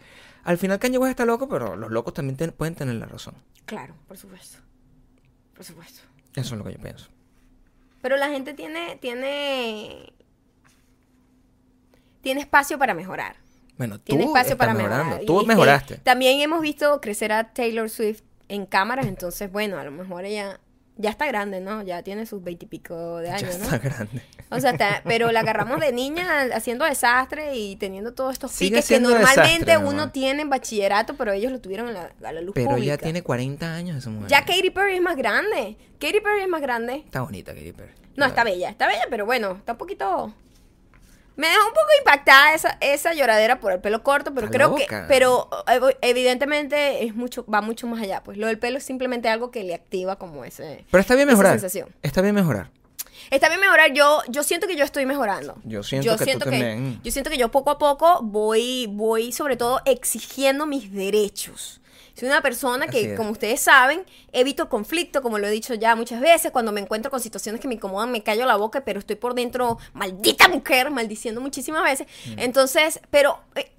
al 0.44 0.56
final 0.58 0.78
Kanye 0.78 0.96
West 0.98 1.10
está 1.10 1.26
loco, 1.26 1.46
pero 1.48 1.76
los 1.76 1.90
locos 1.90 2.14
también 2.14 2.36
ten- 2.38 2.52
pueden 2.52 2.74
tener 2.74 2.94
la 2.96 3.06
razón. 3.06 3.34
Claro, 3.66 3.94
por 4.08 4.16
supuesto. 4.16 4.58
Por 5.54 5.64
supuesto. 5.64 6.00
Eso 6.34 6.54
es 6.54 6.58
lo 6.58 6.64
que 6.64 6.72
yo 6.72 6.78
pienso. 6.78 7.08
Pero 8.04 8.18
la 8.18 8.28
gente 8.28 8.52
tiene, 8.52 8.98
tiene, 9.00 10.12
tiene 12.20 12.42
espacio 12.42 12.78
para 12.78 12.92
mejorar. 12.92 13.36
Bueno, 13.78 13.96
tú 13.96 14.04
Tiene 14.04 14.24
espacio 14.24 14.58
para 14.58 14.74
mejorando. 14.74 15.04
mejorar. 15.06 15.24
Tú 15.24 15.40
Y, 15.40 15.46
mejoraste. 15.46 15.94
eh, 15.94 16.00
también 16.02 16.38
hemos 16.42 16.60
visto 16.60 17.00
crecer 17.00 17.32
a 17.32 17.54
Taylor 17.54 17.88
Swift 17.88 18.20
en 18.48 18.66
cámaras, 18.66 19.06
entonces, 19.06 19.50
bueno, 19.50 19.78
a 19.78 19.84
lo 19.84 19.90
mejor 19.90 20.26
ella 20.26 20.60
ya 20.96 21.10
está 21.10 21.26
grande, 21.26 21.60
¿no? 21.60 21.82
Ya 21.82 22.02
tiene 22.02 22.24
sus 22.26 22.42
veintipico 22.42 23.18
de 23.18 23.26
ya 23.28 23.34
años, 23.36 23.58
¿no? 23.58 23.64
está 23.64 23.78
grande. 23.78 24.22
O 24.50 24.60
sea, 24.60 24.70
está- 24.72 25.02
pero 25.04 25.32
la 25.32 25.40
agarramos 25.40 25.80
de 25.80 25.92
niña 25.92 26.42
haciendo 26.54 26.84
desastre 26.84 27.56
y 27.56 27.76
teniendo 27.76 28.12
todos 28.14 28.32
estos 28.34 28.52
Sigue 28.52 28.70
piques 28.76 28.88
que 28.88 29.00
normalmente 29.00 29.64
desastre, 29.66 29.76
uno 29.78 30.10
tiene 30.10 30.42
en 30.42 30.50
bachillerato, 30.50 31.14
pero 31.16 31.32
ellos 31.32 31.50
lo 31.50 31.60
tuvieron 31.60 31.88
en 31.88 31.94
la, 31.94 32.10
a 32.22 32.32
la 32.32 32.40
luz 32.40 32.54
Pero 32.54 32.70
pública. 32.70 32.86
ya 32.94 32.98
tiene 32.98 33.22
40 33.22 33.74
años 33.74 33.96
esa 33.96 34.10
mujer. 34.10 34.28
Ya 34.28 34.44
Katy 34.44 34.70
Perry 34.70 34.94
es 34.96 35.02
más 35.02 35.16
grande. 35.16 35.76
Katy 35.98 36.20
Perry 36.20 36.42
es 36.42 36.48
más 36.48 36.60
grande. 36.62 36.96
Está 37.04 37.22
bonita 37.22 37.52
Katy 37.54 37.72
Perry. 37.72 37.92
No, 38.16 38.26
está 38.26 38.44
bella, 38.44 38.70
está 38.70 38.86
bella, 38.86 39.06
pero 39.10 39.26
bueno, 39.26 39.52
está 39.58 39.72
un 39.72 39.78
poquito... 39.78 40.32
Me 41.36 41.48
dejó 41.48 41.62
un 41.66 41.72
poco 41.72 41.86
impactada 41.98 42.54
esa, 42.54 42.78
esa 42.80 43.12
lloradera 43.12 43.58
por 43.60 43.72
el 43.72 43.80
pelo 43.80 44.02
corto, 44.02 44.32
pero 44.34 44.46
Está 44.46 44.56
creo 44.58 44.68
loca. 44.70 45.02
que... 45.02 45.08
Pero 45.08 45.48
ev- 45.66 45.96
evidentemente 46.00 47.04
es 47.04 47.14
mucho, 47.14 47.44
va 47.46 47.60
mucho 47.60 47.86
más 47.86 48.00
allá. 48.02 48.22
Pues 48.22 48.38
lo 48.38 48.46
del 48.46 48.58
pelo 48.58 48.78
es 48.78 48.84
simplemente 48.84 49.28
algo 49.28 49.50
que 49.50 49.64
le 49.64 49.74
activa 49.74 50.16
como 50.16 50.44
ese... 50.44 50.84
Pero 50.90 51.00
está 51.00 51.14
bien 51.16 51.26
mejorar. 51.28 51.52
sensación. 51.52 51.88
Está 52.02 52.22
bien 52.22 52.34
mejorar. 52.34 52.70
Está 53.30 53.48
bien 53.48 53.60
mejorar. 53.60 53.92
Yo, 53.92 54.20
yo 54.28 54.42
siento 54.44 54.66
que 54.66 54.76
yo 54.76 54.84
estoy 54.84 55.06
mejorando. 55.06 55.56
Yo 55.64 55.82
siento 55.82 56.16
que 56.18 56.32
tú 56.34 56.38
también. 56.40 57.00
Yo 57.02 57.10
siento 57.10 57.30
que 57.30 57.36
yo 57.38 57.50
poco 57.50 57.70
a 57.70 57.78
poco 57.78 58.20
voy, 58.22 58.86
voy 58.90 59.32
sobre 59.32 59.56
todo 59.56 59.80
exigiendo 59.86 60.66
mis 60.66 60.92
derechos. 60.92 61.80
Soy 62.14 62.28
una 62.28 62.42
persona 62.42 62.86
que, 62.86 63.14
como 63.16 63.30
ustedes 63.30 63.60
saben, 63.60 64.04
evito 64.32 64.68
conflicto, 64.68 65.20
como 65.20 65.38
lo 65.38 65.46
he 65.46 65.50
dicho 65.50 65.74
ya 65.74 65.96
muchas 65.96 66.20
veces. 66.20 66.52
Cuando 66.52 66.72
me 66.72 66.80
encuentro 66.80 67.10
con 67.10 67.20
situaciones 67.20 67.60
que 67.60 67.68
me 67.68 67.74
incomodan, 67.74 68.12
me 68.12 68.22
callo 68.22 68.46
la 68.46 68.56
boca, 68.56 68.84
pero 68.84 69.00
estoy 69.00 69.16
por 69.16 69.34
dentro, 69.34 69.78
maldita 69.92 70.48
mujer, 70.48 70.90
maldiciendo 70.90 71.40
muchísimas 71.40 71.82
veces. 71.82 72.06
Mm. 72.26 72.38
Entonces, 72.38 73.00
pero 73.10 73.40
eh, 73.56 73.72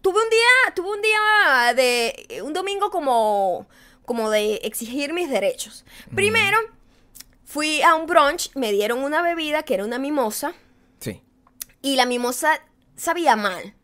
tuve 0.00 0.22
un 0.22 0.30
día, 0.30 0.74
tuve 0.74 0.90
un 0.90 1.02
día 1.02 1.74
de, 1.74 2.42
un 2.42 2.52
domingo 2.52 2.90
como, 2.90 3.66
como 4.04 4.30
de 4.30 4.60
exigir 4.62 5.12
mis 5.12 5.28
derechos. 5.28 5.84
Mm. 6.10 6.14
Primero, 6.14 6.58
Fui 7.50 7.82
a 7.82 7.96
un 7.96 8.06
brunch, 8.06 8.54
me 8.54 8.70
dieron 8.70 9.00
una 9.00 9.22
bebida 9.22 9.64
que 9.64 9.74
era 9.74 9.84
una 9.84 9.98
mimosa. 9.98 10.54
y 11.82 11.96
la 11.96 12.06
mimosa 12.06 12.60
sabía 12.94 13.34
mal. 13.34 13.74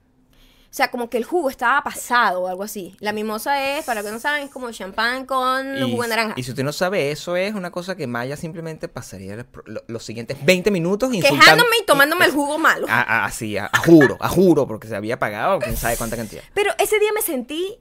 O 0.76 0.78
sea, 0.78 0.90
como 0.90 1.08
que 1.08 1.16
el 1.16 1.24
jugo 1.24 1.48
estaba 1.48 1.82
pasado 1.82 2.42
o 2.42 2.48
algo 2.48 2.62
así. 2.62 2.94
La 3.00 3.14
mimosa 3.14 3.78
es, 3.78 3.86
para 3.86 4.02
que 4.02 4.10
no 4.10 4.18
saben, 4.18 4.42
es 4.42 4.50
como 4.50 4.70
champán 4.72 5.24
con 5.24 5.74
Y, 5.74 5.90
jugo 5.90 6.02
de 6.02 6.08
naranja. 6.10 6.34
y 6.36 6.42
si 6.42 6.50
usted 6.50 6.64
no 6.64 6.72
sabe, 6.74 7.10
eso 7.10 7.34
es 7.34 7.54
una 7.54 7.70
cosa 7.70 7.96
que 7.96 8.06
Maya 8.06 8.36
simplemente 8.36 8.86
pasaría 8.86 9.36
los, 9.36 9.46
lo- 9.64 9.82
los 9.86 10.04
siguientes 10.04 10.36
20 10.44 10.70
minutos. 10.70 11.10
Quejándome 11.10 11.78
y 11.82 11.86
tomándome 11.86 12.26
el 12.26 12.32
jugo 12.32 12.58
malo. 12.58 12.86
A- 12.90 13.00
a- 13.00 13.24
Así, 13.24 13.56
a, 13.56 13.70
a 13.72 13.78
juro, 13.78 14.18
a 14.20 14.28
juro, 14.28 14.66
porque 14.66 14.86
se 14.86 14.94
había 14.94 15.18
pagado 15.18 15.60
quién 15.60 15.78
sabe 15.78 15.96
cuánta 15.96 16.14
cantidad. 16.14 16.42
Pero 16.52 16.72
ese 16.78 16.98
día 16.98 17.10
me 17.14 17.22
sentí 17.22 17.78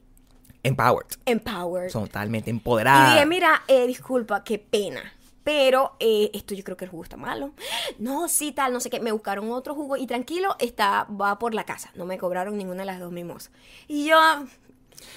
Empowered. 0.63 1.09
empowered. 1.25 1.91
Totalmente 1.91 2.49
Y 2.49 2.51
empoderada. 2.51 3.11
dije, 3.13 3.25
mira, 3.25 3.63
eh, 3.67 3.85
disculpa, 3.87 4.41
qué 4.45 4.57
pena. 4.57 5.01
Pero 5.45 5.95
eh, 5.99 6.31
esto 6.33 6.53
yo 6.55 6.63
creo 6.63 6.75
que 6.75 6.83
el 6.85 6.91
jugo 6.91 7.03
está 7.03 7.15
malo. 7.17 7.51
No, 7.99 8.27
sí, 8.27 8.51
tal, 8.51 8.73
no 8.73 8.79
sé 8.81 8.89
qué. 8.89 8.99
Me 8.99 9.11
buscaron 9.13 9.49
otro 9.51 9.75
jugo 9.75 9.95
y 9.95 10.07
tranquilo, 10.07 10.55
está, 10.59 11.03
va 11.05 11.39
por 11.39 11.53
la 11.53 11.63
casa. 11.65 11.91
No 11.95 12.03
me 12.05 12.17
cobraron 12.17 12.57
ninguna 12.57 12.79
de 12.81 12.85
las 12.87 12.99
dos 12.99 13.11
mimosas. 13.11 13.51
Y 13.87 14.05
yo, 14.05 14.17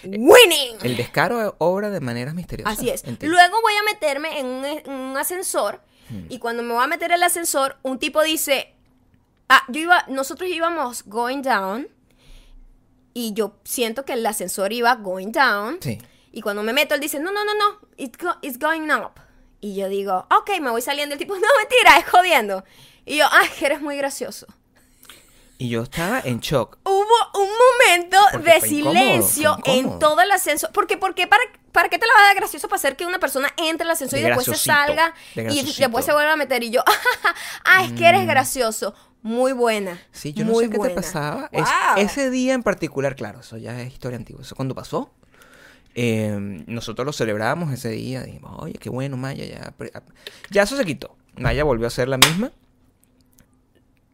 winning. 0.04 0.76
El 0.82 0.96
descaro 0.98 1.56
obra 1.58 1.88
de 1.90 2.00
maneras 2.00 2.34
misteriosas. 2.34 2.76
Así 2.78 2.90
es. 2.90 3.04
Luego 3.22 3.60
voy 3.62 3.72
a 3.80 3.82
meterme 3.84 4.38
en 4.38 4.46
un, 4.46 4.64
en 4.64 4.90
un 4.90 5.16
ascensor 5.16 5.80
y 6.30 6.38
cuando 6.38 6.62
me 6.62 6.72
voy 6.74 6.84
a 6.84 6.86
meter 6.86 7.10
en 7.10 7.16
el 7.16 7.22
ascensor, 7.22 7.76
un 7.82 7.98
tipo 7.98 8.22
dice, 8.22 8.74
ah, 9.48 9.62
yo 9.68 9.80
iba, 9.80 10.04
nosotros 10.08 10.48
íbamos 10.50 11.04
going 11.06 11.42
down 11.42 11.88
y 13.14 13.32
yo 13.34 13.56
siento 13.64 14.04
que 14.04 14.12
el 14.14 14.24
ascensor 14.26 14.72
iba 14.72 14.94
going 14.96 15.32
down. 15.32 15.78
Sí. 15.80 15.98
Y 16.32 16.40
cuando 16.42 16.62
me 16.62 16.72
meto, 16.72 16.94
él 16.94 17.00
dice, 17.00 17.18
no, 17.20 17.32
no, 17.32 17.44
no, 17.44 17.54
no, 17.54 17.78
it's, 17.96 18.16
go- 18.18 18.36
it's 18.42 18.58
going 18.58 18.90
up. 18.90 19.20
Y 19.60 19.74
yo 19.74 19.88
digo, 19.88 20.26
ok, 20.30 20.60
me 20.60 20.70
voy 20.70 20.82
saliendo. 20.82 21.14
El 21.14 21.18
tipo, 21.18 21.34
no, 21.36 21.40
mentira, 21.58 21.98
es 21.98 22.08
jodiendo. 22.08 22.64
Y 23.04 23.16
yo, 23.18 23.26
ay, 23.30 23.48
que 23.58 23.66
eres 23.66 23.80
muy 23.80 23.96
gracioso. 23.96 24.46
Y 25.60 25.70
yo 25.70 25.82
estaba 25.82 26.20
en 26.20 26.38
shock. 26.38 26.78
Hubo 26.84 27.40
un 27.42 27.48
momento 27.48 28.16
Porque 28.32 28.50
de 28.52 28.60
fue 28.60 28.68
incómodo, 28.68 28.94
silencio 29.00 29.58
fue 29.64 29.72
en 29.72 29.78
incómodo. 29.80 29.98
todo 29.98 30.20
el 30.20 30.30
ascensor. 30.30 30.70
Porque, 30.72 30.96
¿por 30.96 31.16
qué? 31.16 31.26
¿Para, 31.26 31.42
¿Para 31.72 31.88
qué 31.88 31.98
te 31.98 32.06
la 32.06 32.12
vas 32.12 32.22
a 32.22 32.26
dar 32.26 32.36
gracioso 32.36 32.68
para 32.68 32.76
hacer 32.78 32.94
que 32.96 33.04
una 33.06 33.18
persona 33.18 33.52
entre 33.56 33.84
al 33.84 33.90
ascensor 33.90 34.20
De 34.20 34.24
y 34.24 34.28
después 34.28 34.46
se 34.46 34.54
salga 34.54 35.14
de 35.34 35.52
y 35.52 35.62
después 35.64 36.04
se 36.04 36.12
vuelve 36.12 36.30
a 36.30 36.36
meter? 36.36 36.62
Y 36.62 36.70
yo, 36.70 36.82
ah, 37.64 37.82
es 37.84 37.92
que 37.92 38.06
eres 38.06 38.24
gracioso. 38.26 38.94
Muy 39.20 39.50
buena. 39.50 40.00
Sí, 40.12 40.32
yo 40.32 40.44
no 40.44 40.52
muy 40.52 40.64
sé 40.66 40.70
qué 40.70 40.74
te 40.74 40.78
buena. 40.78 40.94
pasaba. 40.94 41.48
Es- 41.50 41.62
Wow. 41.64 41.96
ese 42.04 42.30
día 42.30 42.54
en 42.54 42.62
particular, 42.62 43.16
claro, 43.16 43.40
eso 43.40 43.56
ya 43.56 43.80
es 43.80 43.92
historia 43.92 44.16
antigua. 44.16 44.42
Eso 44.42 44.54
cuando 44.54 44.76
pasó, 44.76 45.10
eh, 46.00 46.62
nosotros 46.68 47.04
lo 47.04 47.12
celebrábamos 47.12 47.72
ese 47.72 47.88
día. 47.90 48.22
Dijimos, 48.22 48.52
oye, 48.62 48.74
qué 48.74 48.88
bueno, 48.88 49.16
Maya. 49.16 49.44
Ya, 49.44 49.74
ya 50.50 50.62
eso 50.62 50.76
se 50.76 50.84
quitó. 50.84 51.16
Maya 51.36 51.64
volvió 51.64 51.86
a 51.86 51.90
ser 51.90 52.08
la 52.08 52.18
misma. 52.18 52.52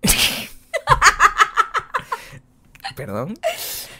Perdón. 2.96 3.34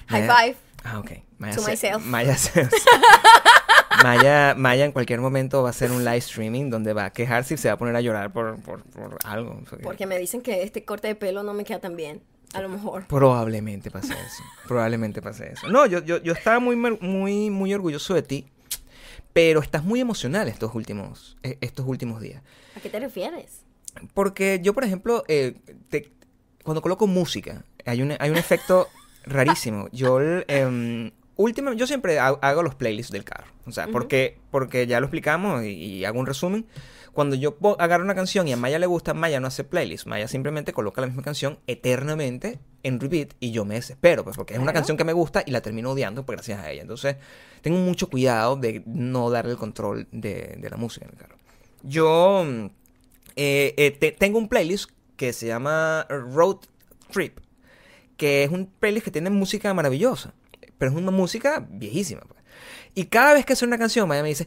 High 0.07 0.23
five. 0.29 0.57
Ah, 0.85 0.99
ok. 0.99 1.11
Maya 1.39 1.57
To 1.57 1.63
se- 1.63 1.71
myself. 1.71 2.05
Maya, 2.05 2.37
se- 2.37 2.69
Maya, 4.03 4.55
Maya 4.57 4.85
en 4.85 4.93
cualquier 4.93 5.21
momento 5.21 5.63
va 5.63 5.69
a 5.69 5.71
hacer 5.71 5.91
un 5.91 6.05
live 6.05 6.19
streaming 6.19 6.71
donde 6.71 6.93
va 6.93 7.07
a 7.07 7.11
quejarse 7.13 7.55
y 7.55 7.57
se 7.57 7.69
va 7.69 7.75
a 7.75 7.77
poner 7.79 7.97
a 7.97 8.01
llorar 8.01 8.33
por, 8.33 8.61
por, 8.61 8.83
por 8.85 9.19
algo. 9.25 9.61
Porque 9.83 10.07
me 10.07 10.19
dicen 10.19 10.43
que 10.43 10.63
este 10.63 10.85
corte 10.85 11.09
de 11.09 11.15
pelo 11.15 11.43
no 11.43 11.55
me 11.55 11.65
queda 11.65 11.81
tan 11.81 11.97
bien. 11.97 12.23
A 12.55 12.61
lo 12.63 12.69
mejor. 12.69 13.07
Probablemente 13.07 13.91
pase 13.91 14.13
eso. 14.13 14.43
Probablemente 14.69 15.21
pase 15.21 15.53
eso. 15.53 15.69
No, 15.69 15.87
yo, 15.87 16.03
yo, 16.05 16.23
yo 16.23 16.33
estaba 16.33 16.61
muy, 16.61 16.77
muy, 16.77 17.51
muy 17.51 17.75
orgulloso 17.75 18.15
de 18.15 18.23
ti. 18.23 18.47
Pero 19.33 19.61
estás 19.61 19.83
muy 19.83 20.01
emocional 20.01 20.47
estos 20.47 20.75
últimos, 20.77 21.37
eh, 21.43 21.59
estos 21.61 21.85
últimos 21.89 22.21
días. 22.21 22.41
¿A 22.77 22.81
qué 22.81 22.89
te 22.89 23.01
refieres? 23.01 23.63
Porque 24.15 24.61
yo, 24.63 24.75
por 24.75 24.85
ejemplo, 24.85 25.25
eh, 25.27 25.57
te- 25.89 26.13
cuando 26.63 26.81
coloco 26.81 27.09
música, 27.09 27.65
hay 27.85 28.01
un, 28.03 28.15
hay 28.19 28.31
un 28.31 28.37
efecto 28.37 28.87
rarísimo. 29.25 29.89
Yo, 29.91 30.21
em, 30.21 31.11
última, 31.37 31.73
yo 31.75 31.87
siempre 31.87 32.19
ha- 32.19 32.29
hago 32.41 32.63
los 32.63 32.75
playlists 32.75 33.13
del 33.13 33.25
carro. 33.25 33.47
O 33.67 33.73
sea, 33.73 33.87
porque, 33.89 34.39
porque 34.51 34.87
ya 34.87 35.01
lo 35.01 35.07
explicamos 35.07 35.65
y, 35.65 35.69
y 35.69 36.05
hago 36.05 36.19
un 36.21 36.27
resumen. 36.27 36.67
Cuando 37.13 37.37
yo 37.37 37.57
agarro 37.79 38.03
una 38.05 38.15
canción 38.17 38.49
y 38.49 38.53
a 38.53 38.57
Maya 38.57 38.79
le 38.81 38.87
gusta, 38.87 39.15
Maya 39.15 39.39
no 39.39 39.47
hace 39.47 39.63
playlist. 39.63 40.07
Maya 40.07 40.27
simplemente 40.27 40.73
coloca 40.73 41.01
la 41.01 41.07
misma 41.07 41.23
canción 41.23 41.61
eternamente 41.69 42.59
en 42.83 42.99
repeat 42.99 43.35
y 43.41 43.53
yo 43.53 43.65
me 43.65 43.77
desespero, 43.77 44.25
pues 44.25 44.37
porque 44.37 44.55
es 44.55 44.61
una 44.61 44.73
canción 44.73 44.97
que 44.97 45.05
me 45.05 45.13
gusta 45.13 45.43
y 45.47 45.53
la 45.53 45.61
termino 45.61 45.93
odiando 45.93 46.27
pues, 46.27 46.37
gracias 46.37 46.61
a 46.61 46.71
ella. 46.73 46.83
Entonces, 46.83 47.17
tengo 47.63 47.79
mucho 47.79 48.11
cuidado 48.11 48.57
de 48.57 48.83
no 48.87 49.31
darle 49.31 49.53
el 49.53 49.59
control 49.59 50.09
de, 50.11 50.57
de 50.59 50.71
la 50.71 50.77
música 50.77 51.07
en 51.07 51.13
el 51.13 51.19
carro. 51.19 51.37
Yo 51.85 52.45
eh, 53.37 53.75
eh, 53.77 53.91
te- 53.93 54.13
tengo 54.13 54.39
un 54.39 54.49
playlist 54.49 54.91
que 55.17 55.33
se 55.33 55.47
llama 55.47 56.07
Road 56.09 56.57
Trip, 57.13 57.39
que 58.17 58.43
es 58.45 58.51
un 58.51 58.67
playlist 58.67 59.05
que 59.05 59.11
tiene 59.13 59.31
música 59.31 59.73
maravillosa, 59.73 60.35
pero 60.79 60.91
es 60.93 60.97
una 60.97 61.11
música 61.11 61.67
viejísima. 61.69 62.23
pues. 62.23 62.43
Y 62.95 63.07
cada 63.07 63.35
vez 63.35 63.45
que 63.45 63.57
suena 63.57 63.75
una 63.75 63.79
canción, 63.79 64.09
Maya 64.09 64.23
me 64.23 64.29
dice, 64.29 64.47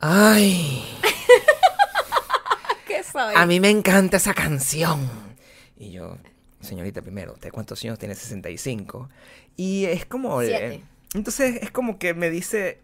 ay, 0.00 0.84
¿Qué 2.86 3.02
soy? 3.02 3.34
a 3.36 3.46
mí 3.46 3.60
me 3.60 3.70
encanta 3.70 4.16
esa 4.16 4.34
canción. 4.34 5.08
Y 5.76 5.90
yo, 5.92 6.16
señorita, 6.60 7.02
primero, 7.02 7.32
¿usted 7.34 7.50
cuántos 7.50 7.82
años 7.84 7.98
tiene? 7.98 8.14
65. 8.14 9.08
Y 9.56 9.84
es 9.86 10.06
como... 10.06 10.42
eh, 10.42 10.46
Siete. 10.46 10.84
entonces 11.14 11.58
es 11.62 11.70
como 11.70 11.98
que 11.98 12.14
me 12.14 12.30
dice... 12.30 12.80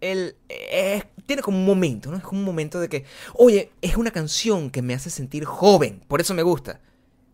Él 0.00 0.36
eh, 0.48 1.02
tiene 1.26 1.42
como 1.42 1.58
un 1.58 1.66
momento, 1.66 2.08
¿no? 2.12 2.16
Es 2.18 2.22
como 2.22 2.38
un 2.38 2.44
momento 2.46 2.78
de 2.78 2.88
que, 2.88 3.04
oye, 3.34 3.72
es 3.82 3.96
una 3.96 4.12
canción 4.12 4.70
que 4.70 4.80
me 4.80 4.94
hace 4.94 5.10
sentir 5.10 5.44
joven, 5.44 6.00
por 6.06 6.20
eso 6.20 6.34
me 6.34 6.44
gusta. 6.44 6.80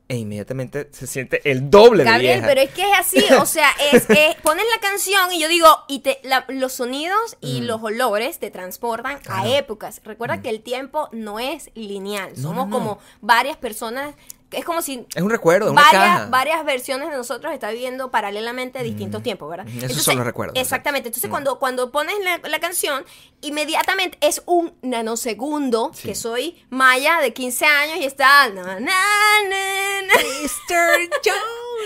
E 0.07 0.17
inmediatamente 0.19 0.89
se 0.93 1.07
siente 1.07 1.41
el 1.51 1.71
doble 1.71 2.05
de 2.05 2.11
Gabriel, 2.11 2.41
vieja. 2.41 2.47
pero 2.47 2.61
es 2.61 2.71
que 2.75 2.83
es 2.83 2.99
así, 2.99 3.25
o 3.41 3.47
sea, 3.47 3.71
es, 3.91 4.05
es- 4.11 4.35
pones 4.43 4.65
la 4.75 4.81
canción 4.87 5.33
y 5.33 5.41
yo 5.41 5.49
digo, 5.49 5.67
y 5.89 6.01
te, 6.01 6.21
la- 6.25 6.45
los 6.49 6.75
sonidos 6.75 7.39
y 7.41 7.63
los 7.63 7.83
olores 7.83 8.39
te 8.39 8.51
transportan 8.51 9.13
a 9.13 9.19
Mm. 9.19 9.23
Claro. 9.23 9.45
Mm. 9.49 9.53
épocas. 9.55 10.01
Recuerda 10.05 10.43
que 10.43 10.51
el 10.51 10.61
tiempo 10.63 11.09
no 11.13 11.39
es 11.41 11.71
lineal, 11.75 12.33
No, 12.37 12.43
somos 12.43 12.69
no, 12.69 12.79
no. 12.79 12.79
como 12.79 12.99
varias 13.23 13.57
personas, 13.57 14.15
que 14.15 14.34
es 14.57 14.65
como 14.65 14.83
si 14.83 15.07
Es 15.15 15.23
un 15.23 15.31
recuerdo, 15.31 15.73
una 15.73 15.83
varias, 15.83 16.03
caja. 16.19 16.27
varias 16.31 16.65
versiones 16.65 17.11
de 17.11 17.17
nosotros 17.17 17.53
están 17.53 17.73
viviendo 17.73 18.11
paralelamente 18.11 18.83
distintos 18.83 19.23
tiempos, 19.23 19.51
¿verdad? 19.51 19.67
Esos 19.69 20.03
son 20.03 20.17
los 20.17 20.25
recuerdos, 20.27 20.57
Exactamente, 20.59 21.09
entonces 21.09 21.29
Mm. 21.29 21.33
cuando, 21.33 21.59
cuando 21.59 21.91
pones 21.93 22.15
la, 22.23 22.39
la 22.49 22.59
canción, 22.61 23.05
inmediatamente 23.41 24.19
es 24.21 24.43
un 24.47 24.75
nanosegundo 24.83 25.91
Sí. 25.95 26.09
que 26.09 26.15
soy 26.15 26.65
Maya 26.71 27.19
de 27.21 27.33
15 27.33 27.67
años 27.67 27.97
y 28.01 28.05
está... 28.05 28.49
na, 28.51 28.63
na, 28.63 28.81
na, 28.81 30.03
na. 30.07 30.15
Mr. 30.15 31.09
Jones. 31.25 31.43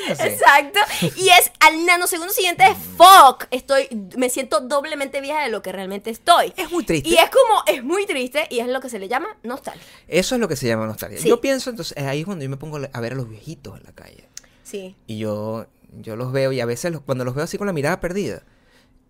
Exacto. 0.09 0.79
Y 1.17 1.29
es 1.29 1.51
al 1.61 1.85
nanosegundo 1.87 2.33
siguiente 2.33 2.65
de 2.65 2.75
fuck. 2.75 3.47
Estoy, 3.51 3.89
me 4.17 4.31
siento 4.31 4.61
doblemente 4.61 5.21
vieja 5.21 5.43
de 5.43 5.51
lo 5.51 5.63
que 5.63 5.73
realmente 5.73 6.11
estoy. 6.11 6.53
Es 6.57 6.71
muy 6.71 6.85
triste. 6.85 7.09
Y 7.09 7.15
es 7.17 7.31
como, 7.31 7.63
es 7.67 7.83
muy 7.85 8.07
triste 8.07 8.47
y 8.51 8.61
es 8.61 8.69
lo 8.69 8.81
que 8.81 8.89
se 8.89 8.99
le 8.99 9.09
llama 9.09 9.37
nostalgia. 9.43 9.83
Eso 10.07 10.35
es 10.35 10.41
lo 10.41 10.49
que 10.49 10.57
se 10.57 10.67
llama 10.67 10.87
nostalgia. 10.87 11.19
Sí. 11.21 11.29
Yo 11.29 11.41
pienso, 11.41 11.71
entonces, 11.71 11.97
ahí 11.99 12.21
es 12.21 12.25
cuando 12.27 12.43
yo 12.45 12.51
me 12.51 12.57
pongo 12.57 12.79
a 12.93 13.01
ver 13.01 13.13
a 13.13 13.17
los 13.17 13.29
viejitos 13.29 13.77
en 13.79 13.85
la 13.85 13.93
calle. 13.93 14.29
Sí. 14.63 14.95
Y 15.07 15.19
yo, 15.19 15.67
yo 16.01 16.17
los 16.17 16.33
veo 16.33 16.53
y 16.53 16.61
a 16.61 16.67
veces 16.67 16.93
los- 16.93 17.03
cuando 17.03 17.25
los 17.25 17.35
veo 17.35 17.45
así 17.45 17.57
con 17.59 17.67
la 17.67 17.73
mirada 17.73 18.01
perdida, 18.01 18.43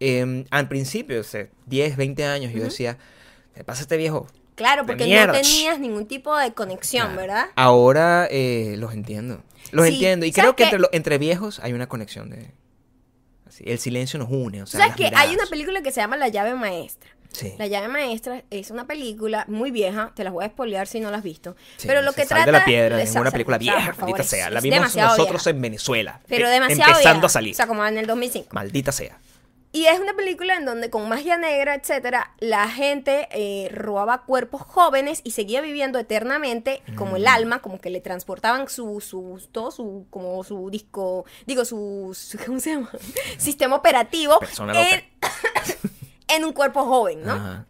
eh, 0.01 0.45
al 0.51 0.69
principio, 0.69 1.21
o 1.21 1.25
sea, 1.25 1.49
10, 1.67 1.97
20 1.97 2.25
años, 2.25 2.53
yo 2.53 2.63
decía, 2.63 2.99
¿qué 3.55 3.65
pasa 3.65 3.83
este 3.83 3.97
viejo? 3.97 4.29
Claro, 4.59 4.85
porque 4.85 5.07
no 5.07 5.33
tenías 5.33 5.79
ningún 5.81 6.07
tipo 6.07 6.37
de 6.37 6.53
conexión, 6.53 7.07
Claro. 7.13 7.21
¿verdad? 7.21 7.47
Ahora 7.57 8.27
eh, 8.31 8.75
los 8.77 8.93
entiendo. 8.93 9.41
Los 9.71 9.87
Sí, 9.87 9.95
entiendo. 9.95 10.27
Y 10.27 10.33
¿sabes 10.33 10.43
creo 10.45 10.57
que 10.57 10.65
entre, 10.65 10.79
lo- 10.81 10.89
entre 10.93 11.17
viejos 11.19 11.61
hay 11.61 11.73
una 11.73 11.89
conexión 11.89 12.29
de... 12.29 12.51
Así, 13.47 13.65
el 13.67 13.79
silencio 13.79 14.19
nos 14.19 14.29
une. 14.31 14.63
O 14.63 14.67
sea, 14.67 14.81
¿Sabes 14.81 14.97
que 14.97 15.11
Hay 15.17 15.35
una 15.35 15.47
película 15.47 15.81
que 15.81 15.91
se 15.93 16.01
llama 16.01 16.17
La 16.19 16.29
llave 16.29 16.55
maestra. 16.55 17.09
Sí. 17.33 17.55
La 17.59 17.67
llave 17.67 17.89
maestra 17.89 18.43
es 18.51 18.71
una 18.71 18.87
película 18.87 19.45
muy 19.49 19.71
vieja, 19.71 20.13
te 20.15 20.25
las 20.25 20.33
voy 20.33 20.45
a 20.45 20.49
spoilear 20.49 20.87
si 20.87 20.99
no 20.99 21.11
la 21.11 21.19
has 21.19 21.23
visto. 21.23 21.57
Sí, 21.77 21.87
pero 21.87 22.01
lo 22.03 22.13
que 22.13 22.23
sal 22.23 22.29
trata 22.39 22.47
de 22.47 22.53
la 22.53 22.65
piedra, 22.65 23.03
es 23.03 23.15
una 23.15 23.31
película 23.31 23.59
vieja, 23.59 23.93
favor, 23.93 24.01
maldita 24.01 24.23
sea. 24.25 24.51
La 24.51 24.61
vimos 24.61 24.97
nosotros 24.97 25.45
vieja. 25.45 25.51
en 25.51 25.61
Venezuela. 25.63 26.21
Pero 26.27 26.49
eh, 26.49 26.51
demasiado 26.51 26.91
Empezando 26.91 27.13
vieja. 27.21 27.27
a 27.27 27.29
salir. 27.29 27.53
O 27.53 27.57
sea, 27.57 27.67
como 27.67 27.85
en 27.87 27.99
el 27.99 28.07
2005. 28.07 28.49
Maldita 28.53 28.93
sea. 28.93 29.19
Y 29.71 29.85
es 29.85 30.01
una 30.01 30.15
película 30.15 30.57
en 30.57 30.65
donde 30.65 30.89
con 30.89 31.09
magia 31.11 31.37
negra, 31.37 31.75
etcétera, 31.75 32.33
la 32.39 32.69
gente 32.71 33.29
eh, 33.33 33.69
robaba 33.71 34.23
cuerpos 34.25 34.63
jóvenes 34.63 35.21
y 35.25 35.33
seguía 35.33 35.61
viviendo 35.61 35.99
eternamente 35.99 36.83
como 36.97 37.13
Mm. 37.13 37.17
el 37.17 37.27
alma, 37.27 37.59
como 37.61 37.79
que 37.79 37.91
le 37.91 38.01
transportaban 38.01 38.69
su, 38.71 39.01
su, 39.03 39.47
todo 39.53 39.71
su, 39.71 40.07
como 40.09 40.43
su 40.43 40.71
disco, 40.71 41.27
digo, 41.47 41.67
su, 41.67 42.17
su- 42.19 42.39
¿cómo 42.47 42.61
se 42.61 42.75
llama? 42.75 42.91
Sistema 43.39 43.77
operativo 43.77 44.39
en, 44.75 45.05
en 46.29 46.45
un 46.45 46.53
cuerpo 46.53 46.85
joven, 46.85 47.23
¿no? 47.25 47.33
Ajá. 47.35 47.67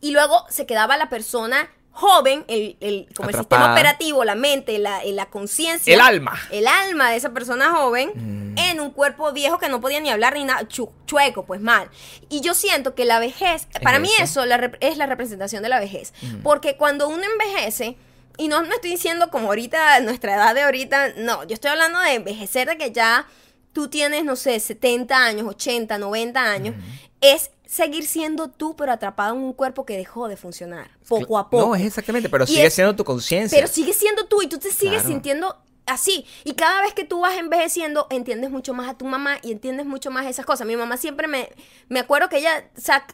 Y 0.00 0.12
luego 0.12 0.44
se 0.48 0.64
quedaba 0.64 0.96
la 0.96 1.08
persona 1.08 1.68
joven, 1.98 2.44
el, 2.46 2.76
el- 2.80 3.08
como 3.16 3.28
el 3.30 3.34
sistema 3.34 3.72
operativo, 3.72 4.24
la 4.24 4.36
mente, 4.36 4.78
la, 4.78 5.00
la 5.04 5.26
conciencia. 5.26 5.92
El 5.92 6.00
alma. 6.00 6.38
El 6.52 6.68
alma 6.68 7.10
de 7.10 7.16
esa 7.16 7.30
persona 7.30 7.70
joven 7.72 8.10
Mm. 8.14 8.56
en 8.58 8.80
un 8.80 8.90
cuerpo 8.92 9.32
viejo 9.32 9.58
que 9.58 9.68
no 9.68 9.80
podía 9.80 9.98
ni 9.98 10.08
hablar 10.08 10.34
ni 10.34 10.44
nada, 10.44 10.62
chu- 10.68 10.92
chueco, 11.06 11.44
pues 11.44 11.60
mal. 11.60 11.90
Y 12.28 12.40
yo 12.40 12.54
siento 12.54 12.94
que 12.94 13.04
la 13.04 13.18
vejez, 13.18 13.66
para 13.82 13.98
mí 13.98 14.08
eso? 14.20 14.46
la 14.46 14.70
es 14.80 14.96
la 14.96 15.06
representación 15.06 15.62
de 15.64 15.68
la 15.68 15.80
vejez. 15.80 16.12
Porque 16.44 16.76
cuando 16.76 17.08
uno 17.08 17.22
envejece, 17.32 17.96
y 18.36 18.46
no 18.46 18.62
me 18.62 18.76
estoy 18.76 18.90
diciendo 18.90 19.30
como 19.30 19.48
ahorita, 19.48 19.98
nuestra 20.00 20.36
edad 20.36 20.54
de 20.54 20.62
ahorita, 20.62 21.14
no, 21.16 21.42
yo 21.48 21.54
estoy 21.54 21.72
hablando 21.72 21.98
de 21.98 22.14
envejecer, 22.14 22.68
de 22.68 22.78
que 22.78 22.92
ya 22.92 23.26
tú 23.72 23.88
tienes, 23.88 24.24
no 24.24 24.36
sé, 24.36 24.60
70 24.60 25.16
años, 25.16 25.48
80, 25.48 25.98
90 25.98 26.40
años, 26.40 26.74
es 27.20 27.50
seguir 27.70 28.06
siendo 28.06 28.48
tú, 28.48 28.74
pero 28.76 28.92
atrapado 28.92 29.34
en 29.36 29.42
un 29.42 29.52
cuerpo 29.52 29.84
que 29.84 29.94
dejó 29.96 30.26
de 30.26 30.38
funcionar, 30.38 30.90
poco 31.06 31.36
a 31.38 31.50
poco. 31.50 31.66
No, 31.68 31.74
es 31.74 31.82
exactamente, 31.84 32.30
pero 32.30 32.44
Y 32.44 32.46
sigue 32.48 32.66
es- 32.66 32.74
siendo 32.74 32.96
tu 32.96 33.04
conciencia. 33.04 33.56
Pero 33.58 33.68
sigue 33.68 33.92
siendo 33.92 34.24
tú 34.26 34.40
y 34.40 34.46
tú 34.48 34.58
te 34.58 34.70
sigues 34.70 35.02
Claro. 35.02 35.08
sintiendo 35.08 35.56
así. 35.84 36.24
Y 36.44 36.54
cada 36.54 36.80
vez 36.80 36.94
que 36.94 37.04
tú 37.04 37.20
vas 37.20 37.36
envejeciendo, 37.36 38.06
entiendes 38.08 38.50
mucho 38.50 38.72
más 38.72 38.88
a 38.88 38.94
tu 38.96 39.04
mamá 39.04 39.36
y 39.42 39.52
entiendes 39.52 39.84
mucho 39.84 40.10
más 40.10 40.24
esas 40.26 40.46
cosas. 40.46 40.66
Mi 40.66 40.76
mamá 40.76 40.96
siempre 40.96 41.28
me, 41.28 41.50
me 41.90 42.00
acuerdo 42.00 42.30
que 42.30 42.38
ella, 42.38 42.64
o 42.76 42.80
sea, 42.80 43.06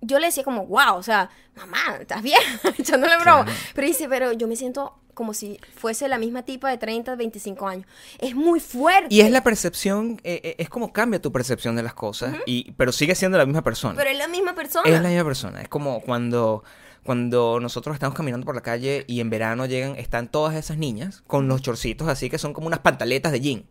yo 0.00 0.18
le 0.18 0.26
decía 0.26 0.42
como, 0.42 0.66
wow, 0.66 0.96
o 0.96 1.02
sea, 1.04 1.30
mamá, 1.54 1.78
estás 2.00 2.22
bien, 2.22 2.40
echándole 2.78 3.16
broma. 3.18 3.44
Claro. 3.44 3.58
Pero 3.74 3.86
dice, 3.86 4.08
pero 4.08 4.32
yo 4.32 4.48
me 4.48 4.56
siento 4.56 4.98
como 5.14 5.34
si 5.34 5.58
fuese 5.76 6.08
la 6.08 6.18
misma 6.18 6.42
tipa 6.42 6.70
de 6.70 6.78
30, 6.78 7.14
25 7.16 7.66
años. 7.68 7.86
Es 8.18 8.34
muy 8.34 8.60
fuerte. 8.60 9.14
Y 9.14 9.20
es 9.20 9.30
la 9.30 9.42
percepción, 9.42 10.20
eh, 10.24 10.40
eh, 10.42 10.54
es 10.58 10.68
como 10.68 10.92
cambia 10.92 11.20
tu 11.20 11.30
percepción 11.32 11.76
de 11.76 11.82
las 11.82 11.94
cosas, 11.94 12.34
y, 12.46 12.72
pero 12.72 12.92
sigue 12.92 13.14
siendo 13.14 13.36
la 13.38 13.46
misma 13.46 13.62
persona. 13.62 13.94
Pero 13.96 14.10
es 14.10 14.18
la 14.18 14.28
misma 14.28 14.54
persona. 14.54 14.88
Es 14.88 15.00
la 15.02 15.08
misma 15.08 15.24
persona. 15.24 15.60
Es 15.62 15.68
como 15.68 16.00
cuando, 16.00 16.64
cuando 17.04 17.58
nosotros 17.60 17.94
estamos 17.94 18.16
caminando 18.16 18.46
por 18.46 18.54
la 18.54 18.62
calle 18.62 19.04
y 19.06 19.20
en 19.20 19.28
verano 19.30 19.66
llegan, 19.66 19.96
están 19.96 20.28
todas 20.28 20.54
esas 20.54 20.78
niñas 20.78 21.22
con 21.26 21.48
los 21.48 21.60
chorcitos 21.62 22.08
así 22.08 22.30
que 22.30 22.38
son 22.38 22.52
como 22.52 22.66
unas 22.68 22.80
pantaletas 22.80 23.32
de 23.32 23.40
jean, 23.40 23.64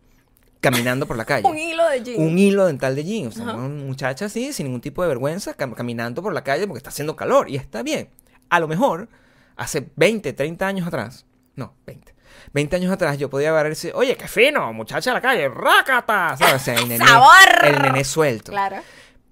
caminando 0.59 1.07
por 1.07 1.17
la 1.17 1.25
calle. 1.25 1.47
Un 1.49 1.57
hilo 1.57 1.87
de 1.89 2.03
jean. 2.03 2.21
Un 2.21 2.37
hilo 2.37 2.65
dental 2.67 2.95
de 2.95 3.03
jean. 3.03 3.27
O 3.27 3.31
sea, 3.31 3.43
Ajá. 3.45 3.53
una 3.55 3.67
muchacha 3.85 4.25
así, 4.25 4.53
sin 4.53 4.65
ningún 4.67 4.81
tipo 4.81 5.01
de 5.01 5.07
vergüenza, 5.07 5.55
cam- 5.57 5.73
caminando 5.73 6.21
por 6.21 6.33
la 6.33 6.43
calle 6.43 6.67
porque 6.67 6.77
está 6.77 6.89
haciendo 6.89 7.15
calor 7.15 7.49
y 7.49 7.55
está 7.55 7.81
bien. 7.83 8.09
A 8.49 8.59
lo 8.59 8.67
mejor, 8.67 9.07
hace 9.55 9.89
20, 9.95 10.33
30 10.33 10.67
años 10.67 10.87
atrás, 10.87 11.25
no, 11.55 11.75
20. 11.85 12.15
20 12.53 12.75
años 12.75 12.91
atrás 12.91 13.17
yo 13.17 13.29
podía 13.29 13.51
ver 13.51 13.67
ese, 13.67 13.91
oye, 13.93 14.15
qué 14.15 14.27
fino, 14.27 14.71
muchacha 14.73 15.11
de 15.11 15.15
la 15.15 15.21
calle, 15.21 15.49
rácata, 15.49 16.35
¿sabes? 16.37 16.55
O 16.55 16.59
sea, 16.59 16.75
el 16.75 16.87
nené, 16.87 17.05
¡Sabor! 17.07 17.29
el 17.63 17.81
nené 17.81 18.03
suelto. 18.03 18.51
Claro. 18.51 18.77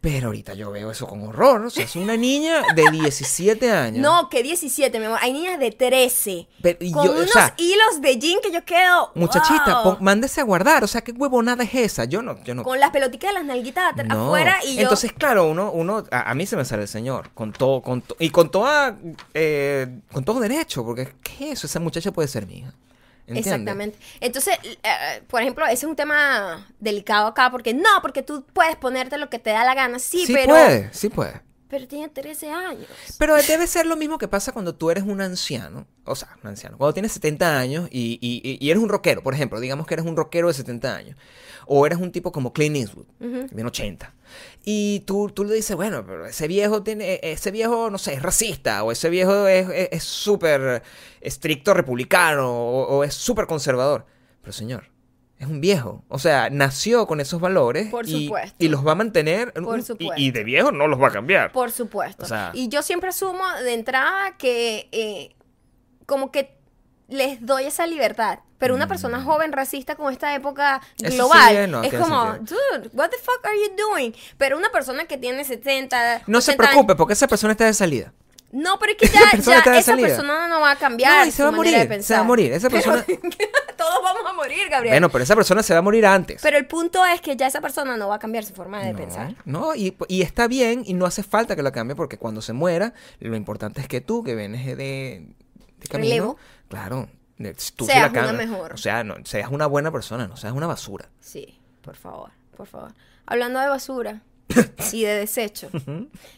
Pero 0.02 0.28
ahorita 0.28 0.54
yo 0.54 0.72
veo 0.72 0.92
eso 0.92 1.06
con 1.08 1.22
horror, 1.28 1.66
o 1.66 1.70
sea, 1.70 1.84
es 1.84 1.98
una 1.98 2.16
niña 2.16 2.64
de 2.74 2.90
17 2.90 3.70
años. 3.70 4.02
No, 4.02 4.30
que 4.30 4.42
17, 4.42 4.98
mi 4.98 5.06
amor. 5.08 5.20
Hay 5.22 5.34
niñas 5.34 5.60
de 5.60 5.72
13. 5.72 6.48
Pero, 6.62 6.78
y 6.80 6.90
con 6.94 7.06
yo, 7.06 7.12
o 7.12 7.16
unos 7.18 7.30
sea, 7.32 7.54
hilos 7.58 8.00
de 8.02 8.18
jean 8.18 8.40
que 8.42 8.50
yo 8.50 8.64
quedo. 8.64 9.12
Muchachita, 9.16 9.82
wow. 9.82 9.84
pon- 9.84 9.98
mándese 10.00 10.40
a 10.40 10.46
guardar, 10.46 10.86
o 10.86 10.88
sea, 10.88 11.02
qué 11.02 11.12
huevonada 11.12 11.66
es 11.66 11.76
esa. 11.76 12.06
Yo 12.06 12.22
no, 12.22 12.42
yo 12.46 12.56
no. 12.56 12.64
Con 12.64 12.80
las 12.80 12.92
pelotitas 12.92 13.32
de 13.32 13.34
las 13.34 13.44
nalguitas 13.46 13.94
No. 14.08 14.28
afuera 14.28 14.58
y 14.66 14.76
yo. 14.76 14.84
Entonces, 14.84 15.12
claro, 15.12 15.50
uno, 15.50 15.70
uno, 15.74 16.06
a, 16.12 16.32
a 16.32 16.34
mí 16.34 16.46
se 16.46 16.56
me 16.56 16.64
sale 16.64 16.84
el 16.84 16.88
señor, 16.88 17.32
con 17.34 17.52
todo, 17.52 17.82
con 17.82 18.02
to- 18.02 18.16
y 18.20 18.30
con 18.30 18.50
toda, 18.50 18.98
eh, 19.34 20.00
con 20.14 20.24
todo 20.24 20.40
derecho, 20.40 20.86
porque 20.86 21.14
¿qué 21.22 21.52
es 21.52 21.58
eso? 21.60 21.68
Esa 21.68 21.82
muchacha 21.82 22.12
puede 22.14 22.30
ser 22.30 22.50
hija. 22.50 22.74
¿Entiendes? 23.30 23.48
Exactamente. 23.48 23.98
Entonces, 24.20 24.58
eh, 24.64 25.22
por 25.28 25.42
ejemplo, 25.42 25.66
ese 25.66 25.74
es 25.76 25.84
un 25.86 25.96
tema 25.96 26.68
delicado 26.80 27.28
acá 27.28 27.50
porque 27.52 27.74
no, 27.74 27.90
porque 28.02 28.24
tú 28.24 28.46
puedes 28.54 28.76
ponerte 28.76 29.18
lo 29.18 29.30
que 29.30 29.40
te 29.40 29.52
da 29.52 29.64
la 29.64 29.76
gana. 29.76 30.00
Sí, 30.00 30.26
Sí 30.26 30.34
pero. 30.34 30.50
puede, 30.54 30.90
sí 30.94 31.10
puede. 31.10 31.42
Pero 31.70 31.88
tiene 31.88 32.10
13 32.10 32.50
años. 32.52 32.88
Pero 33.20 33.36
debe 33.36 33.68
ser 33.68 33.86
lo 33.86 33.96
mismo 33.96 34.18
que 34.18 34.28
pasa 34.28 34.52
cuando 34.52 34.74
tú 34.76 34.90
eres 34.90 35.04
un 35.04 35.22
anciano. 35.22 35.86
O 36.06 36.16
sea, 36.16 36.36
un 36.44 36.50
anciano. 36.50 36.78
Cuando 36.78 36.94
tienes 36.96 37.12
70 37.12 37.60
años 37.60 37.88
y, 37.92 38.18
y- 38.22 38.58
y 38.60 38.70
eres 38.72 38.82
un 38.82 38.90
rockero, 38.90 39.22
por 39.22 39.34
ejemplo. 39.36 39.60
Digamos 39.60 39.86
que 39.86 39.94
eres 39.94 40.06
un 40.06 40.18
rockero 40.18 40.48
de 40.48 40.56
70 40.56 40.96
años. 40.96 41.16
O 41.68 41.86
eres 41.86 42.00
un 42.00 42.12
tipo 42.12 42.32
como 42.32 42.52
Clint 42.54 42.76
Eastwood, 42.78 43.06
que 43.20 43.54
tiene 43.54 43.66
80. 43.66 44.12
Y 44.66 45.02
tú, 45.02 45.30
tú 45.30 45.44
le 45.44 45.54
dices, 45.54 45.76
bueno, 45.76 46.04
pero 46.04 46.26
ese 46.26 46.48
viejo 46.48 46.82
tiene, 46.82 47.20
ese 47.22 47.52
viejo, 47.52 47.92
no 47.92 48.00
sé, 48.00 48.16
es 48.16 48.24
racista. 48.24 48.84
O 48.84 48.92
ese 48.92 49.10
viejo 49.12 49.48
es 49.48 49.70
es- 49.70 49.90
es 49.92 50.04
súper 50.04 50.82
estricto 51.22 51.76
republicano. 51.76 52.50
O, 52.52 52.98
o 52.98 53.04
es 53.04 53.14
súper 53.14 53.46
conservador. 53.46 54.08
Pero 54.42 54.54
señor, 54.54 54.86
es 55.40 55.48
un 55.48 55.62
viejo. 55.62 56.04
O 56.10 56.20
sea, 56.20 56.50
nació 56.52 57.08
con 57.08 57.20
esos 57.22 57.40
valores. 57.42 57.88
Por 57.90 58.08
y, 58.08 58.26
supuesto. 58.26 58.56
y 58.60 58.68
los 58.68 58.86
va 58.86 58.92
a 58.92 58.96
mantener. 58.96 59.54
Por 59.54 59.80
y- 59.80 59.84
supuesto. 59.84 60.14
Y, 60.22 60.32
de 60.32 60.44
viejo 60.44 60.72
no 60.72 60.88
los 60.88 61.02
va 61.02 61.08
a 61.08 61.12
cambiar. 61.12 61.52
Por 61.52 61.72
supuesto. 61.72 62.24
O 62.26 62.28
sea- 62.28 62.52
y 62.54 62.68
yo 62.70 62.82
siempre 62.82 63.10
asumo 63.10 63.44
de 63.64 63.74
entrada 63.74 64.36
que 64.38 64.90
eh, 64.92 65.36
como 66.06 66.32
que 66.32 66.58
les 67.08 67.44
doy 67.46 67.64
esa 67.66 67.88
libertad. 67.88 68.40
Pero 68.58 68.76
una 68.76 68.88
persona 68.90 69.24
joven 69.24 69.54
racista 69.54 69.96
con 69.96 70.12
esta 70.12 70.36
época 70.36 70.82
Mm. 71.02 71.08
Sí, 71.08 71.16
global 71.16 71.72
no, 71.72 71.82
es 71.84 71.94
como, 71.94 72.34
sentido. 72.34 72.60
dude, 72.74 72.90
what 72.92 73.10
the 73.10 73.18
fuck 73.18 73.40
are 73.46 73.56
you 73.58 73.74
doing? 73.78 74.14
Pero 74.38 74.58
una 74.58 74.70
persona 74.70 75.06
que 75.06 75.18
tiene 75.18 75.46
70, 75.46 76.24
No 76.28 76.42
se 76.42 76.52
80 76.52 76.64
años- 76.64 76.72
preocupe, 76.74 76.96
porque 76.96 77.14
esa 77.14 77.28
persona 77.30 77.54
está 77.54 77.64
de 77.66 77.74
salida. 77.74 78.12
No, 78.52 78.80
pero 78.80 78.94
es 78.94 78.98
que 78.98 79.06
Esa 79.08 79.20
ya, 79.26 79.32
persona 79.32 79.78
esa 79.78 79.96
persona 79.96 80.48
no 80.48 80.60
va 80.62 80.72
a 80.72 80.76
cambiar. 80.76 81.20
No, 81.22 81.26
y 81.28 81.32
se 81.32 81.44
va 81.44 81.50
a 81.50 81.52
morir, 81.52 82.04
se 82.04 82.14
va 82.16 82.20
a 82.22 82.24
morir. 82.24 82.52
Esa 82.52 82.70
persona- 82.72 83.06
Todos 83.78 84.04
vamos 84.04 84.24
a 84.28 84.34
morir, 84.34 84.68
Gabriel. 84.70 84.94
Bueno, 84.94 85.10
pero 85.10 85.24
esa 85.24 85.36
persona 85.36 85.62
se 85.64 85.74
va 85.74 85.80
a 85.80 85.82
morir 85.82 86.06
antes. 86.06 86.42
Pero 86.42 86.58
el 86.58 86.66
punto 86.66 87.06
es 87.06 87.22
que 87.22 87.36
ya 87.36 87.48
esa 87.48 87.62
persona 87.62 87.96
no 87.96 88.08
va 88.10 88.16
a 88.16 88.20
cambiar 88.20 88.44
su 88.44 88.54
forma 88.54 88.84
de 88.84 88.92
no, 88.94 88.98
pensar. 88.98 89.36
no, 89.46 89.76
y, 89.76 89.96
y 90.08 90.22
está 90.24 90.48
bien 90.48 90.84
y 90.86 90.94
no 90.94 91.06
hace 91.06 91.24
falta 91.24 91.56
que 91.56 91.64
lo 91.64 91.72
cambie 91.72 91.96
porque 91.96 92.18
cuando 92.18 92.42
se 92.42 92.54
muera, 92.54 92.94
lo 93.20 93.36
importante 93.36 93.82
es 93.82 93.88
que 93.88 94.02
tú, 94.02 94.24
que 94.24 94.36
vienes 94.36 94.66
de, 94.66 94.76
de 94.76 95.88
camino, 95.90 96.10
Relevo. 96.10 96.38
claro, 96.68 97.08
tú 97.76 97.86
Seas 97.86 98.12
la 98.12 98.22
una 98.22 98.34
mejor. 98.34 98.74
O 98.74 98.78
sea, 98.78 99.04
no, 99.04 99.16
seas 99.24 99.50
una 99.52 99.66
buena 99.68 99.92
persona, 99.92 100.28
no 100.28 100.36
seas 100.36 100.54
una 100.54 100.68
basura. 100.68 101.08
Sí, 101.20 101.60
por 101.82 101.96
favor, 101.96 102.32
por 102.58 102.68
favor. 102.68 102.94
Hablando 103.26 103.60
de 103.60 103.68
basura 103.68 104.22
y 104.94 105.04
de 105.04 105.14
desecho. 105.16 105.70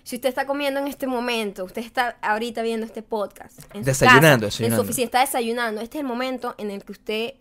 si 0.03 0.15
usted 0.17 0.29
está 0.29 0.45
comiendo 0.45 0.79
en 0.79 0.87
este 0.87 1.07
momento, 1.07 1.63
usted 1.65 1.81
está 1.81 2.17
ahorita 2.21 2.61
viendo 2.61 2.85
este 2.85 3.01
podcast. 3.01 3.59
En 3.73 3.81
su 3.83 3.85
Desayunando, 3.85 4.21
casa, 4.21 4.33
En 4.35 4.39
desayunando. 4.41 4.75
su 4.77 4.81
oficina 4.89 5.05
está 5.05 5.19
desayunando. 5.21 5.81
Este 5.81 5.97
es 5.97 6.01
el 6.01 6.07
momento 6.07 6.55
en 6.57 6.71
el 6.71 6.83
que 6.83 6.91
usted 6.91 7.33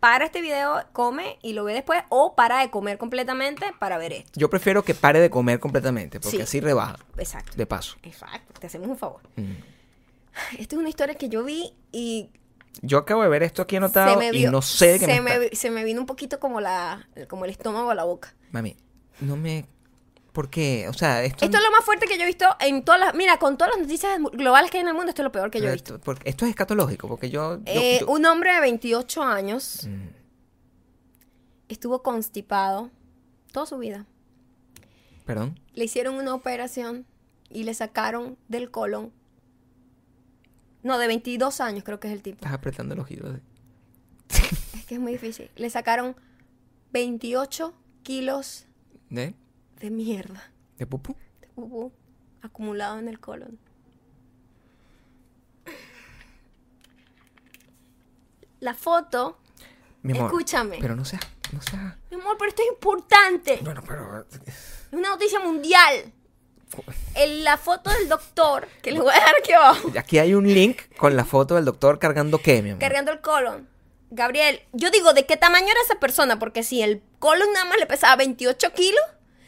para 0.00 0.26
este 0.26 0.40
video, 0.40 0.84
come 0.92 1.38
y 1.42 1.54
lo 1.54 1.64
ve 1.64 1.72
después, 1.74 2.02
o 2.08 2.36
para 2.36 2.60
de 2.60 2.70
comer 2.70 2.98
completamente 2.98 3.66
para 3.80 3.98
ver 3.98 4.12
esto. 4.12 4.30
Yo 4.38 4.48
prefiero 4.48 4.84
que 4.84 4.94
pare 4.94 5.18
de 5.20 5.28
comer 5.28 5.58
completamente 5.58 6.20
porque 6.20 6.36
Sí. 6.36 6.42
así 6.42 6.60
rebaja, 6.60 6.98
Exacto. 7.16 7.52
de 7.56 7.66
paso. 7.66 7.96
Exacto, 8.04 8.60
te 8.60 8.68
hacemos 8.68 8.88
un 8.88 8.96
favor. 8.96 9.20
Mm. 9.34 9.52
Esta 10.60 10.76
es 10.76 10.78
una 10.78 10.88
historia 10.88 11.16
que 11.16 11.28
yo 11.28 11.42
vi 11.42 11.72
y 11.90 12.30
Yo 12.80 12.98
acabo 12.98 13.22
de 13.24 13.28
ver 13.28 13.42
esto 13.42 13.60
aquí 13.62 13.74
anotado 13.74 14.22
y 14.32 14.46
no 14.46 14.62
sé 14.62 14.86
de 14.92 14.98
qué 15.00 15.06
se 15.06 15.20
me, 15.20 15.36
me, 15.38 15.44
está- 15.46 15.56
se 15.56 15.70
me 15.72 15.82
vino 15.82 16.00
un 16.00 16.06
poquito 16.06 16.38
como 16.38 16.60
la 16.60 17.08
como 17.28 17.44
el 17.44 17.50
estómago 17.50 17.90
a 17.90 17.94
la 17.96 18.04
boca. 18.04 18.34
Mami, 18.52 18.76
no 19.20 19.36
me... 19.36 19.66
¿Por 20.32 20.50
qué? 20.50 20.86
O 20.88 20.92
sea, 20.92 21.24
esto... 21.24 21.44
Esto 21.44 21.56
es 21.56 21.62
lo 21.62 21.70
más 21.70 21.84
fuerte 21.84 22.06
que 22.06 22.16
yo 22.16 22.22
he 22.22 22.26
visto 22.26 22.46
en 22.60 22.84
todas 22.84 23.00
las... 23.00 23.14
Mira, 23.14 23.38
con 23.38 23.56
todas 23.58 23.72
las 23.74 23.82
noticias 23.82 24.18
globales 24.32 24.70
que 24.70 24.76
hay 24.78 24.82
en 24.82 24.88
el 24.88 24.94
mundo, 24.94 25.08
esto 25.08 25.22
es 25.22 25.24
lo 25.24 25.32
peor 25.32 25.50
que 25.50 25.60
yo 25.60 25.68
he 25.68 25.72
visto. 25.72 25.94
esto, 25.96 26.04
porque 26.04 26.28
esto 26.28 26.44
es 26.44 26.50
escatológico, 26.50 27.08
porque 27.08 27.30
yo... 27.30 27.56
yo- 27.58 27.62
Eh, 27.66 27.98
yo- 28.00 28.06
Un 28.08 28.24
hombre 28.26 28.52
de 28.54 28.60
28 28.60 29.22
años 29.22 29.86
Mm. 29.88 30.08
estuvo 31.68 32.02
constipado 32.02 32.90
toda 33.52 33.66
su 33.66 33.78
vida. 33.78 34.06
Perdón. 35.24 35.58
Le 35.74 35.84
hicieron 35.84 36.14
una 36.16 36.34
operación 36.34 37.04
y 37.50 37.64
le 37.64 37.74
sacaron 37.74 38.36
del 38.48 38.70
colon. 38.70 39.12
No, 40.82 40.98
de 40.98 41.06
22 41.06 41.60
años 41.60 41.84
creo 41.84 41.98
que 42.00 42.08
es 42.08 42.14
el 42.14 42.22
tipo. 42.22 42.36
Estás 42.36 42.52
apretando 42.52 42.94
el 42.94 43.00
ojito. 43.00 43.26
así. 43.28 43.40
Es 44.78 44.84
que 44.86 44.94
es 44.94 45.00
muy 45.00 45.12
difícil. 45.12 45.50
Le 45.56 45.68
sacaron 45.70 46.14
28 46.92 47.74
kilos 48.02 48.66
¿De? 49.10 49.34
De 49.80 49.90
mierda. 49.90 50.50
¿De 50.76 50.86
pupú? 50.86 51.16
de 51.40 51.48
pupú 51.48 51.92
acumulado 52.42 52.98
en 52.98 53.08
el 53.08 53.18
colon. 53.20 53.58
La 58.60 58.74
foto, 58.74 59.38
Mi 60.02 60.12
amor. 60.16 60.26
Escúchame. 60.26 60.78
Pero 60.80 60.96
no 60.96 61.04
sea... 61.04 61.20
No 61.52 61.62
sea... 61.62 61.96
mi 62.10 62.20
amor, 62.20 62.36
pero 62.38 62.50
esto 62.50 62.62
es 62.62 62.68
importante. 62.68 63.58
Bueno, 63.62 63.82
pero... 63.86 64.26
Es 64.46 64.92
una 64.92 65.10
noticia 65.10 65.38
mundial. 65.40 66.12
En 67.14 67.44
la 67.44 67.56
foto 67.56 67.90
del 67.90 68.08
doctor, 68.08 68.68
que 68.82 68.90
le 68.92 69.00
voy 69.00 69.10
a 69.10 69.14
dejar 69.14 69.34
aquí 69.40 69.52
abajo, 69.52 69.90
Aquí 69.98 70.18
hay 70.18 70.34
un 70.34 70.46
link 70.46 70.82
con 70.96 71.16
la 71.16 71.24
foto 71.24 71.54
del 71.54 71.64
doctor 71.64 71.98
cargando 71.98 72.38
qué, 72.38 72.62
mi 72.62 72.70
amor. 72.70 72.80
cargando 72.80 73.12
el 73.12 73.20
colon. 73.20 73.68
Gabriel, 74.10 74.62
yo 74.72 74.90
digo, 74.90 75.12
¿de 75.14 75.24
qué 75.24 75.36
tamaño 75.36 75.66
era 75.66 75.80
esa 75.84 75.98
persona? 75.98 76.38
Porque 76.38 76.62
si 76.62 76.82
el 76.82 77.02
colon 77.18 77.52
nada 77.52 77.64
más 77.64 77.78
le 77.78 77.86
pesaba 77.86 78.16
28 78.16 78.72
kilos, 78.74 79.02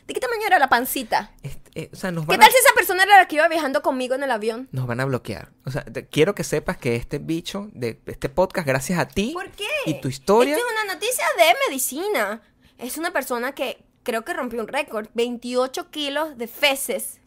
¿de 0.07 0.15
qué 0.15 0.21
tamaño 0.21 0.43
era 0.47 0.59
la 0.59 0.69
pancita? 0.69 1.33
Este, 1.43 1.71
eh, 1.83 1.91
o 1.93 1.97
sea, 1.97 2.11
nos 2.11 2.27
¿Qué 2.27 2.37
tal 2.39 2.49
a, 2.49 2.51
si 2.53 2.57
esa 2.59 2.75
persona 2.75 3.03
era 3.05 3.19
la 3.19 3.29
que 3.29 3.37
iba 3.37 3.49
viajando 3.49 3.83
conmigo 3.83 4.15
en 4.15 4.23
el 4.23 4.31
avión? 4.31 4.69
nos 4.73 4.87
van 4.87 5.01
a 5.01 5.05
bloquear. 5.05 5.51
O 5.65 5.71
sea, 5.71 5.85
te- 5.85 6.07
quiero 6.09 6.35
que 6.35 6.45
sepas 6.45 6.77
que 6.79 6.97
este 6.97 7.19
bicho 7.19 7.69
de 7.73 8.01
este 8.07 8.29
podcast, 8.29 8.67
gracias 8.67 8.99
a 8.99 9.07
ti 9.09 9.31
¿Por 9.33 9.51
qué? 9.51 9.67
y 9.87 10.01
tu 10.01 10.09
historia... 10.09 10.55
Esto 10.57 10.67
es 10.67 10.73
una 10.85 10.95
noticia 10.95 11.25
de 11.39 11.55
medicina. 11.69 12.43
Es 12.79 12.97
una 12.99 13.13
persona 13.13 13.53
que 13.53 13.83
creo 14.03 14.25
que 14.25 14.33
rompió 14.33 14.61
un 14.61 14.69
récord. 14.69 15.09
28 15.15 15.91
kilos 15.91 16.37
de 16.39 16.47
feces. 16.49 17.19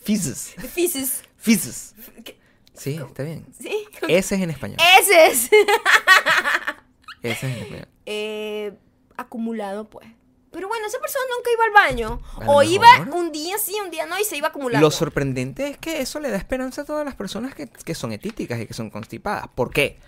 Feces. 0.00 0.54
De 0.56 0.68
feces. 0.68 1.22
Feces. 1.36 1.94
¿Qué? 2.24 2.38
Sí, 2.74 2.94
está 3.04 3.22
bien. 3.24 3.44
¿Sí? 3.60 3.86
Ese 4.08 4.34
es 4.36 4.40
en 4.42 4.50
español. 4.50 4.78
Ese 5.00 5.26
es. 5.26 5.50
Ese 7.22 7.32
es 7.32 7.42
en 7.44 7.50
español. 7.62 7.88
Eh, 8.10 8.72
acumulado, 9.18 9.90
pues. 9.90 10.08
Pero 10.58 10.66
bueno, 10.66 10.88
esa 10.88 10.98
persona 10.98 11.24
nunca 11.36 11.50
iba 11.52 11.64
al 11.66 11.70
baño. 11.88 12.20
O 12.48 12.64
iba 12.64 12.98
mejor. 12.98 13.14
un 13.14 13.30
día 13.30 13.56
sí, 13.58 13.76
un 13.80 13.92
día 13.92 14.06
no, 14.06 14.18
y 14.18 14.24
se 14.24 14.36
iba 14.36 14.48
acumulando. 14.48 14.84
Lo 14.84 14.90
sorprendente 14.90 15.68
es 15.68 15.78
que 15.78 16.00
eso 16.00 16.18
le 16.18 16.30
da 16.30 16.36
esperanza 16.36 16.82
a 16.82 16.84
todas 16.84 17.04
las 17.04 17.14
personas 17.14 17.54
que, 17.54 17.68
que 17.68 17.94
son 17.94 18.10
etíticas 18.10 18.58
y 18.58 18.66
que 18.66 18.74
son 18.74 18.90
constipadas. 18.90 19.46
¿Por 19.54 19.70
qué? 19.70 20.00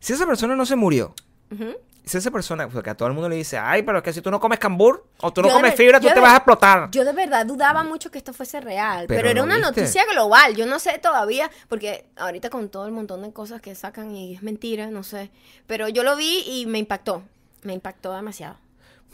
Si 0.00 0.12
esa 0.12 0.26
persona 0.26 0.54
no 0.56 0.66
se 0.66 0.76
murió, 0.76 1.14
Ujú. 1.50 1.74
si 2.04 2.18
esa 2.18 2.30
persona, 2.30 2.68
porque 2.68 2.90
a 2.90 2.94
todo 2.94 3.08
el 3.08 3.14
mundo 3.14 3.30
le 3.30 3.36
dice, 3.36 3.56
ay, 3.56 3.82
pero 3.82 3.96
es 3.98 4.04
que 4.04 4.12
si 4.12 4.20
tú 4.20 4.30
no 4.30 4.38
comes 4.40 4.58
cambur 4.58 5.06
o 5.22 5.32
tú 5.32 5.40
no 5.40 5.48
Yo 5.48 5.54
comes 5.54 5.74
fibra, 5.74 5.98
tú 6.00 6.08
te 6.12 6.20
vas 6.20 6.32
a 6.34 6.36
explotar. 6.36 6.90
Yo 6.90 7.02
de 7.06 7.12
verdad 7.14 7.46
dudaba 7.46 7.82
mucho 7.82 8.10
que 8.10 8.18
esto 8.18 8.34
fuese 8.34 8.60
real, 8.60 9.06
pero, 9.08 9.20
Pero 9.20 9.30
era 9.30 9.40
¿lo 9.40 9.44
una 9.46 9.56
viste? 9.56 9.80
noticia 9.80 10.04
global. 10.04 10.54
Yo 10.54 10.66
no 10.66 10.78
sé 10.78 10.98
todavía, 10.98 11.50
porque 11.70 12.04
ahorita 12.16 12.50
con 12.50 12.68
todo 12.68 12.84
el 12.84 12.92
montón 12.92 13.22
de 13.22 13.32
cosas 13.32 13.62
que 13.62 13.74
sacan 13.74 14.14
y 14.14 14.34
es 14.34 14.42
mentira, 14.42 14.88
no 14.88 15.02
sé. 15.02 15.30
Pero 15.66 15.88
yo 15.88 16.02
lo 16.02 16.14
vi 16.16 16.42
y 16.46 16.66
me 16.66 16.78
impactó. 16.78 17.22
Me 17.62 17.72
impactó 17.72 18.12
demasiado. 18.12 18.56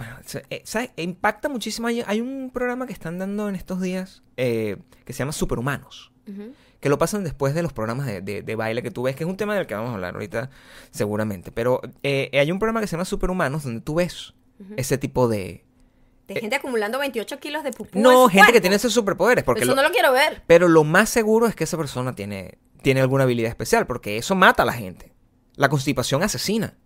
Bueno, 0.01 0.17
eh, 0.49 0.63
¿sabes? 0.65 0.91
Impacta 0.97 1.51
muchísimo. 1.51 1.87
Hay, 1.89 2.03
hay 2.07 2.21
un 2.23 2.51
programa 2.53 2.87
que 2.87 2.93
están 2.95 3.19
dando 3.19 3.51
en 3.51 3.55
estos 3.55 3.83
días 3.83 4.23
eh, 4.39 4.79
que 5.05 5.13
se 5.13 5.19
llama 5.19 5.33
Superhumanos. 5.33 6.11
Que 6.81 6.89
lo 6.89 6.97
pasan 6.97 7.23
después 7.25 7.55
de 7.55 7.63
los 7.63 7.73
programas 7.75 8.07
de, 8.07 8.23
de- 8.23 8.43
de 8.43 8.57
baile 8.57 8.83
que 8.83 8.91
tú 8.91 9.03
ves, 9.03 9.15
que 9.17 9.25
es 9.25 9.29
un 9.29 9.37
tema 9.37 9.55
del 9.57 9.67
que 9.67 9.75
vamos 9.75 9.91
a 9.91 9.95
hablar 9.95 10.15
ahorita 10.15 10.49
seguramente. 10.91 11.53
Pero 11.53 11.81
eh, 12.03 12.31
hay 12.33 12.51
un 12.51 12.59
programa 12.59 12.81
que 12.81 12.87
se 12.87 12.93
llama 12.93 13.05
Superhumanos 13.05 13.65
donde 13.65 13.81
tú 13.83 13.97
ves 13.97 14.33
ese 14.77 14.97
tipo 14.97 15.29
de... 15.29 15.65
De 16.29 16.37
gente 16.41 16.55
acumulando 16.57 16.99
28 17.01 17.39
kilos 17.41 17.65
de 17.65 17.73
pupú. 17.73 17.99
Eh, 17.99 18.03
No, 18.03 18.29
gente 18.29 18.53
que 18.53 18.61
tiene 18.61 18.77
esos 18.77 18.93
superpoderes. 18.95 19.43
Porque 19.45 19.63
Eso 19.63 19.71
lo- 19.73 19.77
no 19.83 19.83
lo 19.89 19.93
quiero 19.93 20.13
ver. 20.13 20.43
Pero 20.47 20.69
lo 20.69 20.85
más 20.85 21.11
seguro 21.11 21.47
es 21.49 21.55
que 21.57 21.65
esa 21.65 21.77
persona 21.77 22.15
tiene, 22.15 22.57
tiene 22.83 23.01
alguna 23.01 23.25
habilidad 23.25 23.49
especial, 23.51 23.87
porque 23.87 24.17
eso 24.17 24.35
mata 24.37 24.63
a 24.63 24.67
la 24.67 24.73
gente. 24.73 25.13
La 25.57 25.69
constipación 25.69 26.23
asesina. 26.23 26.79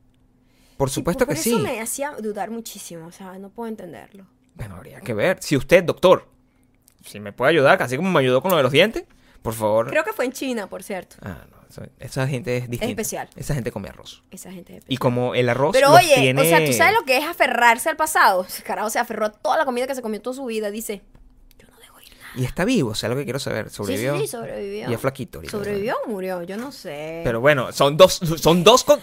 Por 0.77 0.91
supuesto 0.91 1.27
por 1.27 1.35
que 1.35 1.41
eso 1.41 1.57
sí. 1.57 1.63
me 1.63 1.81
hacía 1.81 2.13
dudar 2.19 2.51
muchísimo, 2.51 3.07
o 3.07 3.13
sea, 3.13 3.39
no 3.39 3.51
puedo 3.51 3.69
entenderlo. 3.69 4.27
Bueno, 4.55 4.77
habría 4.77 5.01
que 5.01 5.15
ver. 5.15 5.39
Si 5.41 5.57
usted, 5.57 5.85
doctor, 5.85 6.29
si 7.05 7.21
me 7.21 7.33
puede 7.33 7.51
ayudar, 7.51 7.79
casi 7.79 7.97
como 7.97 8.11
me 8.11 8.21
ayudó 8.21 8.43
con 8.43 8.51
lo 8.51 8.57
de 8.57 8.63
los 8.63 8.73
dientes, 8.73 9.05
por 9.43 9.55
favor. 9.55 9.89
Creo 9.91 10.05
que 10.05 10.13
fue 10.13 10.25
en 10.25 10.33
China, 10.33 10.69
por 10.69 10.83
cierto. 10.83 11.17
Ah, 11.23 11.45
no, 11.51 11.87
esa, 11.99 12.27
gente 12.27 12.57
es 12.57 12.71
distinta. 12.71 12.91
especial. 12.91 13.29
Esa 13.37 13.55
gente 13.55 13.73
come 13.73 13.89
arroz. 13.89 14.23
Esa 14.31 14.53
gente. 14.53 14.81
Y 14.89 14.97
como 14.97 15.35
el 15.35 15.49
arroz 15.49 15.73
Pero 15.73 15.93
oye, 15.93 16.15
tiene... 16.15 16.41
o 16.41 16.45
sea, 16.45 16.65
¿tú 16.65 16.73
sabes 16.73 16.95
lo 16.95 17.05
que 17.05 17.19
es 17.19 17.25
aferrarse 17.25 17.89
al 17.89 17.97
pasado? 17.97 18.47
Carajo, 18.65 18.91
se 18.91 18.99
aferró 18.99 19.27
a 19.27 19.33
toda 19.33 19.57
la 19.59 19.65
comida 19.65 19.87
que 19.87 19.95
se 19.95 20.03
comió 20.03 20.21
toda 20.21 20.37
su 20.37 20.45
vida. 20.45 20.71
Dice, 20.71 21.03
yo 21.59 21.67
no 21.69 21.79
dejo 21.79 22.01
ir 22.01 22.11
nada. 22.21 22.33
Y 22.37 22.45
está 22.45 22.65
vivo, 22.65 22.91
o 22.91 22.95
sea, 22.95 23.09
lo 23.09 23.17
que 23.17 23.25
quiero 23.25 23.39
saber. 23.39 23.71
¿Sobrevivió? 23.71 24.15
sí, 24.15 24.23
sí, 24.23 24.29
sobrevivió. 24.29 24.91
Y 24.91 24.95
es 24.95 25.01
flaquito 25.01 25.39
ahorita, 25.39 25.51
¿Sobrevivió 25.51 25.97
o 26.07 26.09
murió? 26.09 26.43
Yo 26.45 26.57
no 26.57 26.71
sé. 26.73 27.23
Pero 27.25 27.41
bueno, 27.41 27.73
son 27.73 27.97
dos, 27.97 28.15
son 28.37 28.63
dos, 28.63 28.85
con- 28.85 29.01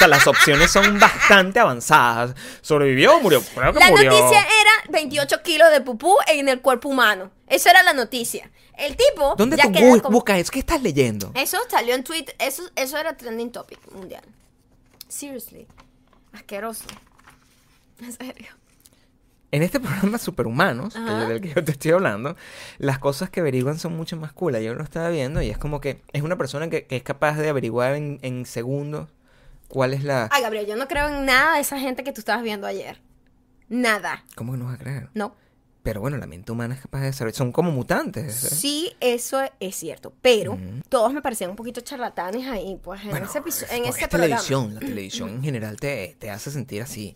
sea, 0.00 0.08
las 0.08 0.26
opciones 0.26 0.70
son 0.70 0.98
bastante 0.98 1.60
avanzadas. 1.60 2.34
¿Sobrevivió 2.60 3.16
o 3.16 3.20
murió? 3.20 3.40
Creo 3.54 3.72
que 3.72 3.78
la 3.78 3.88
murió. 3.90 4.10
noticia 4.10 4.40
era 4.40 4.90
28 4.90 5.42
kilos 5.42 5.70
de 5.70 5.80
pupú 5.80 6.16
en 6.26 6.48
el 6.48 6.60
cuerpo 6.60 6.88
humano. 6.88 7.30
Eso 7.46 7.68
era 7.70 7.82
la 7.82 7.92
noticia. 7.92 8.50
El 8.76 8.96
tipo 8.96 9.34
¿Dónde 9.36 9.56
ya 9.56 9.64
tú 9.64 9.70
bu- 9.78 10.00
como- 10.00 10.14
buscas 10.14 10.38
eso? 10.38 10.50
¿Qué 10.52 10.58
estás 10.60 10.82
leyendo? 10.82 11.30
Eso 11.34 11.58
salió 11.68 11.94
en 11.94 12.02
Twitter. 12.02 12.34
Eso, 12.38 12.62
eso 12.76 12.96
era 12.98 13.16
trending 13.16 13.52
topic 13.52 13.78
mundial. 13.92 14.22
Seriously. 15.08 15.66
Asqueroso. 16.32 16.84
En 18.00 18.12
serio. 18.12 18.46
En 19.52 19.62
este 19.62 19.80
programa 19.80 20.16
Superhumanos, 20.16 20.94
Ajá. 20.96 21.26
del 21.26 21.40
que 21.42 21.52
yo 21.52 21.62
te 21.64 21.72
estoy 21.72 21.90
hablando, 21.90 22.36
las 22.78 22.98
cosas 23.00 23.28
que 23.30 23.40
averiguan 23.40 23.78
son 23.78 23.96
mucho 23.96 24.16
más 24.16 24.32
cool. 24.32 24.56
Yo 24.58 24.74
lo 24.74 24.84
estaba 24.84 25.08
viendo 25.10 25.42
y 25.42 25.50
es 25.50 25.58
como 25.58 25.80
que 25.80 26.00
es 26.12 26.22
una 26.22 26.38
persona 26.38 26.70
que, 26.70 26.86
que 26.86 26.96
es 26.96 27.02
capaz 27.02 27.36
de 27.36 27.48
averiguar 27.48 27.94
en, 27.96 28.18
en 28.22 28.46
segundos 28.46 29.08
cuál 29.70 29.94
es 29.94 30.04
la... 30.04 30.28
Ay, 30.30 30.42
Gabriel, 30.42 30.66
yo 30.66 30.76
no 30.76 30.86
creo 30.86 31.08
en 31.08 31.24
nada 31.24 31.54
de 31.54 31.60
esa 31.60 31.78
gente 31.78 32.04
que 32.04 32.12
tú 32.12 32.20
estabas 32.20 32.42
viendo 32.42 32.66
ayer. 32.66 33.00
Nada. 33.68 34.24
¿Cómo 34.34 34.52
que 34.52 34.58
no 34.58 34.66
vas 34.66 34.74
a 34.74 34.78
creer? 34.78 35.08
No. 35.14 35.34
Pero 35.82 36.02
bueno, 36.02 36.18
la 36.18 36.26
mente 36.26 36.52
humana 36.52 36.74
es 36.74 36.82
capaz 36.82 37.00
de 37.00 37.12
saber. 37.12 37.32
Son 37.34 37.52
como 37.52 37.70
mutantes. 37.70 38.44
¿eh? 38.44 38.54
Sí, 38.54 38.92
eso 39.00 39.40
es 39.60 39.76
cierto. 39.76 40.12
Pero 40.20 40.58
todos 40.90 41.12
me 41.14 41.22
parecían 41.22 41.50
un 41.50 41.56
poquito 41.56 41.80
charlatanes 41.80 42.46
ahí, 42.46 42.78
pues, 42.82 43.02
en 43.02 43.10
Bueno, 43.10 43.26
ese 43.26 43.38
episodio, 43.38 43.72
es 43.72 43.78
en 43.78 43.84
ese 43.86 44.08
televisión. 44.08 44.74
La 44.74 44.80
televisión 44.80 45.28
en 45.36 45.42
general 45.42 45.78
te, 45.78 46.16
te 46.18 46.30
hace 46.30 46.50
sentir 46.50 46.82
así. 46.82 47.14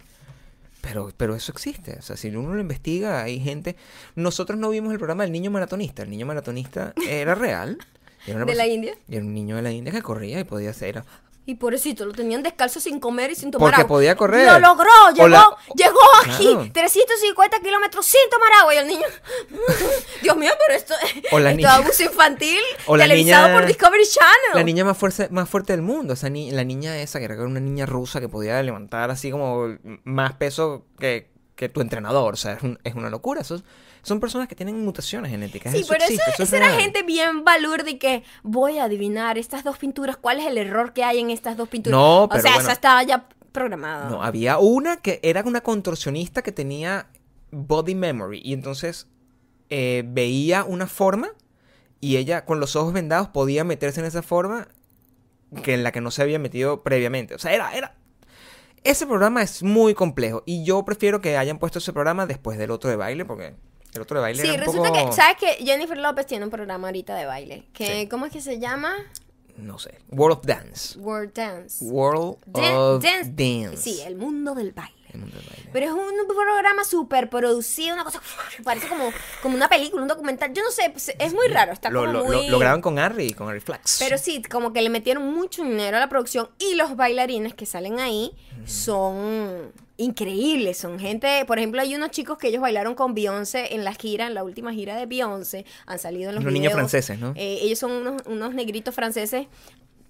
Pero, 0.81 1.13
pero 1.17 1.35
eso 1.35 1.53
existe. 1.53 1.97
O 1.99 2.03
sea, 2.03 2.17
si 2.17 2.29
uno 2.29 2.55
lo 2.55 2.61
investiga, 2.61 3.23
hay 3.23 3.41
gente. 3.41 3.77
Nosotros 4.15 4.59
no 4.59 4.71
vimos 4.71 4.93
el 4.93 4.99
programa 4.99 5.25
del 5.25 5.33
niño 5.33 5.51
maratonista. 5.51 6.03
El 6.03 6.11
niño 6.11 6.25
maratonista 6.25 6.95
era 7.09 7.35
real. 7.35 7.79
era 8.27 8.45
¿De 8.45 8.55
la 8.55 8.67
India? 8.67 8.95
Y 9.09 9.17
era 9.17 9.25
un 9.25 9.35
niño 9.35 9.57
de 9.57 9.63
la 9.63 9.73
India 9.73 9.93
que 9.93 10.03
corría 10.03 10.41
y 10.41 10.45
podía 10.45 10.71
hacer. 10.71 11.03
Y 11.47 11.57
pobrecito, 11.57 12.07
lo 12.07 12.13
tenían 12.13 12.43
descalzo 12.43 12.81
sin 12.81 12.99
comer 12.99 13.31
y 13.31 13.35
sin 13.35 13.51
tomar 13.51 13.67
Porque 13.69 13.83
agua. 13.83 13.89
podía 13.97 14.17
correr. 14.17 14.47
Lo 14.51 14.59
logró, 14.61 14.89
O 15.09 15.11
llegó, 15.15 15.29
la- 15.29 15.57
llegó 15.77 16.01
aquí, 16.25 16.49
Claro. 16.55 16.71
350 16.73 17.61
kilómetros 17.61 18.07
sin 18.07 18.21
tomar 18.31 18.51
agua. 18.61 18.75
Y 18.75 18.79
el 18.79 18.87
niño, 18.87 19.07
Dios 20.23 20.37
mío, 20.37 20.51
pero 20.59 20.79
esto, 20.79 20.95
O 21.33 21.39
la 21.39 21.51
esto 21.51 21.57
niña- 21.59 21.69
es 21.75 21.85
abuso 21.85 22.03
infantil, 22.03 22.61
O 22.87 22.97
televisado 22.97 23.49
niña- 23.49 23.59
por 23.59 23.67
Discovery 23.67 24.05
Channel. 24.07 24.55
La 24.55 24.63
niña 24.63 24.85
más 24.85 24.97
fuerte, 24.97 25.29
más 25.31 25.49
fuerte 25.49 25.73
del 25.73 25.83
mundo. 25.83 26.15
Esa 26.15 26.31
ni- 26.31 26.51
la 26.51 26.65
niña 26.65 26.97
esa, 26.99 27.19
que 27.19 27.27
era 27.27 27.43
una 27.43 27.61
niña 27.61 27.87
rusa 27.87 28.21
que 28.21 28.29
podía 28.29 28.63
levantar 28.63 29.11
así 29.11 29.31
como 29.31 29.67
más 30.05 30.33
peso 30.35 30.87
que, 30.99 31.31
que 31.57 31.69
tu 31.69 31.81
entrenador. 31.83 32.35
O 32.35 32.37
sea, 32.37 32.55
es, 32.55 32.63
un- 32.63 32.79
es 32.85 32.95
una 32.95 33.11
locura. 33.11 33.41
Esos, 33.43 33.65
son 34.05 34.21
personas 34.21 34.47
que 34.47 34.55
tienen 34.55 34.85
mutaciones 34.85 35.31
genéticas. 35.31 35.73
Sí, 35.73 35.85
pero 35.89 36.05
existe, 36.05 36.23
eso, 36.23 36.33
eso 36.35 36.43
es 36.45 36.53
esa 36.53 36.57
era 36.59 36.71
gente 36.81 37.03
bien 37.03 37.45
valor 37.45 37.83
de 37.83 37.99
que 37.99 38.23
voy 38.43 38.79
a 38.79 38.85
adivinar 38.85 39.39
estas 39.39 39.65
dos 39.65 39.79
pinturas, 39.79 40.17
cuál 40.17 40.39
es 40.39 40.47
el 40.47 40.59
error 40.59 40.93
que 40.93 41.03
hay 41.03 41.19
en 41.19 41.31
estas 41.31 41.57
dos 41.57 41.69
pinturas. 41.69 41.99
No, 41.99 42.25
o 42.25 42.29
pero 42.29 42.43
sea, 42.43 42.53
bueno. 42.53 42.63
esa 42.63 42.73
estaba 42.73 43.03
ya 43.03 43.29
programada. 43.51 44.11
No, 44.11 44.23
había 44.23 44.59
una 44.59 44.99
que 44.99 45.21
era 45.23 45.43
una 45.43 45.63
contorsionista 45.63 46.43
que 46.43 46.53
tenía 46.53 47.09
body 47.51 47.95
memory. 47.95 48.41
Y 48.45 48.53
entonces 48.53 49.07
eh, 49.71 50.05
veía 50.07 50.65
una 50.65 50.87
forma 50.87 51.31
y 52.01 52.17
ella 52.17 52.45
con 52.45 52.61
los 52.61 52.77
ojos 52.77 52.93
vendados 52.93 53.29
podía 53.29 53.65
meterse 53.65 54.01
en 54.01 54.07
esa 54.07 54.23
forma 54.23 54.69
que 55.63 55.73
en 55.73 55.85
la 55.85 55.93
que 55.93 56.01
no 56.01 56.11
se 56.11 56.23
había 56.23 56.39
metido 56.39 56.83
previamente. 56.83 57.35
O 57.35 57.39
sea, 57.39 57.53
era, 57.53 57.75
era. 57.75 57.95
Ese 58.83 59.07
programa 59.07 59.41
es 59.41 59.63
muy 59.63 59.95
complejo. 59.95 60.43
Y 60.45 60.65
yo 60.65 60.85
prefiero 60.85 61.21
que 61.21 61.39
hayan 61.39 61.59
puesto 61.59 61.79
ese 61.79 61.93
programa 61.93 62.27
después 62.27 62.59
del 62.59 62.71
otro 62.71 62.91
de 62.91 62.97
baile, 62.97 63.25
porque 63.25 63.55
el 63.95 64.03
otro 64.03 64.17
de 64.19 64.23
baile 64.23 64.43
Sí, 64.43 64.49
era 64.49 64.55
un 64.63 64.67
resulta 64.67 64.89
poco- 64.93 65.11
que, 65.11 65.13
¿sabes 65.17 65.37
que 65.39 65.65
Jennifer 65.65 65.97
López 65.99 66.27
tiene 66.27 66.45
un 66.45 66.51
programa 66.51 66.89
ahorita 66.89 67.15
de 67.15 67.27
baile? 67.27 67.67
Que, 67.73 68.03
Sí. 68.03 68.09
¿Cómo 68.09 68.27
es 68.27 68.33
que 68.33 68.41
se 68.41 68.59
llama? 68.59 68.95
No 69.57 69.79
sé. 69.79 69.99
World 70.11 70.39
of 70.39 70.45
Dance. 70.47 70.99
World 70.99 71.33
Dance. 71.33 71.85
World 71.85 72.37
Dan- 72.47 72.75
of 72.75 73.03
dance- 73.05 73.31
Dance. 73.35 73.77
Sí, 73.77 74.01
el 74.05 74.17
mundo 74.17 74.55
del 74.55 74.73
baile. 74.73 74.95
El 75.15 75.21
mundo 75.21 75.37
del 75.37 75.47
baile. 75.49 75.71
Pero 75.73 75.87
es 75.87 75.93
un 75.93 76.27
programa 76.27 76.85
súper 76.85 77.31
producido, 77.31 77.95
una 77.95 78.05
cosa, 78.05 78.21
parece 78.63 78.89
como, 78.89 79.11
como 79.43 79.55
una 79.57 79.69
película, 79.69 80.03
un 80.03 80.09
documental. 80.09 80.53
Yo 80.53 80.63
no 80.63 80.71
sé, 80.71 80.91
pues, 80.91 81.13
es 81.19 81.33
muy 81.35 81.49
raro, 81.49 81.73
está 81.73 81.89
Lo, 81.91 82.01
como 82.01 82.13
lo- 82.13 82.25
muy... 82.25 82.47
lo- 82.47 82.53
lo 82.53 82.59
graban 82.59 82.81
con 82.81 82.99
Harry, 82.99 83.33
con 83.33 83.49
Harry 83.49 83.61
Flax. 83.61 83.97
Pero 84.01 84.19
sí, 84.19 84.43
como 84.43 84.73
que 84.73 84.83
le 84.83 84.91
metieron 84.91 85.33
mucho 85.33 85.63
dinero 85.65 85.97
a 85.97 86.01
la 86.01 86.09
producción 86.09 86.49
y 86.59 86.75
los 86.75 86.97
bailarines 86.97 87.55
que 87.55 87.65
salen 87.67 87.99
ahí 88.01 88.33
son 88.67 89.73
increíbles, 89.97 90.77
son 90.79 90.99
gente, 90.99 91.45
por 91.47 91.59
ejemplo, 91.59 91.81
hay 91.81 91.95
unos 91.95 92.11
chicos 92.11 92.37
que 92.39 92.49
ellos 92.49 92.61
bailaron 92.61 92.95
con 92.97 93.15
Beyoncé 93.15 93.75
en 93.75 93.85
la 93.85 93.95
gira, 93.95 94.27
en 94.27 94.35
la 94.35 94.43
última 94.43 94.73
gira 94.73 94.97
de 94.97 95.07
Beyoncé, 95.07 95.65
han 95.87 95.99
salido 96.01 96.31
en 96.31 96.35
los 96.35 96.43
Unos 96.43 96.53
niños 96.53 96.73
franceses, 96.73 97.19
¿no? 97.19 97.33
Eh, 97.37 97.59
ellos 97.63 97.79
son 97.79 97.93
unos, 97.93 98.23
unos 98.27 98.55
negritos 98.55 98.95
franceses 98.95 99.47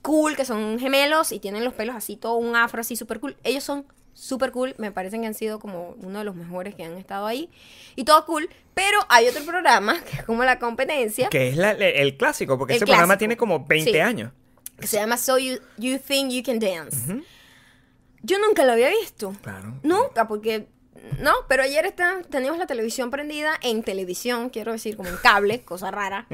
cool, 0.01 0.37
que 0.37 0.45
son 0.45 0.79
gemelos 0.79 1.33
y 1.33 1.39
tienen 1.39 1.65
los 1.65 1.75
pelos 1.75 1.95
así, 1.97 2.17
todo 2.17 2.37
un 2.37 2.57
afro 2.57 2.81
así 2.81 2.97
súper 2.97 3.21
cool. 3.21 3.37
Ellos 3.45 3.65
son 3.65 3.87
súper 4.15 4.51
cool, 4.53 4.75
me 4.79 4.91
parecen 4.93 5.21
que 5.21 5.27
han 5.27 5.35
sido 5.35 5.59
como 5.59 5.91
uno 6.01 6.21
de 6.21 6.25
los 6.25 6.35
mejores 6.35 6.75
que 6.75 6.85
han 6.85 6.97
estado 6.97 7.27
ahí. 7.27 7.51
Y 7.97 8.05
todo 8.05 8.25
cool, 8.25 8.49
pero 8.73 8.99
hay 9.09 9.29
otro 9.29 9.45
programa, 9.45 10.01
que 10.11 10.17
es 10.17 10.25
como 10.25 10.43
la 10.45 10.59
competencia, 10.59 11.29
Que 11.29 11.49
es 11.49 11.57
la- 11.57 11.73
el 11.73 12.17
clásico, 12.17 12.57
porque 12.57 12.73
El 12.75 12.77
ese 12.79 12.87
programa 12.87 13.19
tiene 13.19 13.37
como 13.37 13.65
20 13.67 13.93
Sí. 13.93 13.99
años. 14.01 14.33
que 14.81 14.87
se 14.89 14.97
llama 14.97 15.17
So 15.17 15.39
You, 15.39 15.59
you 15.77 15.99
Think 15.99 16.33
You 16.33 16.43
Can 16.43 16.59
Dance. 16.59 17.23
Yo 18.23 18.39
nunca 18.39 18.65
lo 18.65 18.73
había 18.73 18.89
visto. 18.89 19.33
Claro. 19.43 19.79
Nunca, 19.83 20.27
porque... 20.27 20.67
No, 21.21 21.33
pero 21.49 21.63
ayer 21.63 21.87
está, 21.87 22.23
teníamos 22.31 22.59
la 22.59 22.67
televisión 22.67 23.11
prendida 23.11 23.53
en 23.63 23.83
televisión, 23.83 24.51
quiero 24.51 24.73
decir, 24.73 24.97
como 24.97 25.09
en 25.09 25.17
cable, 25.17 25.65
cosa 25.65 25.91
rara. 25.91 26.27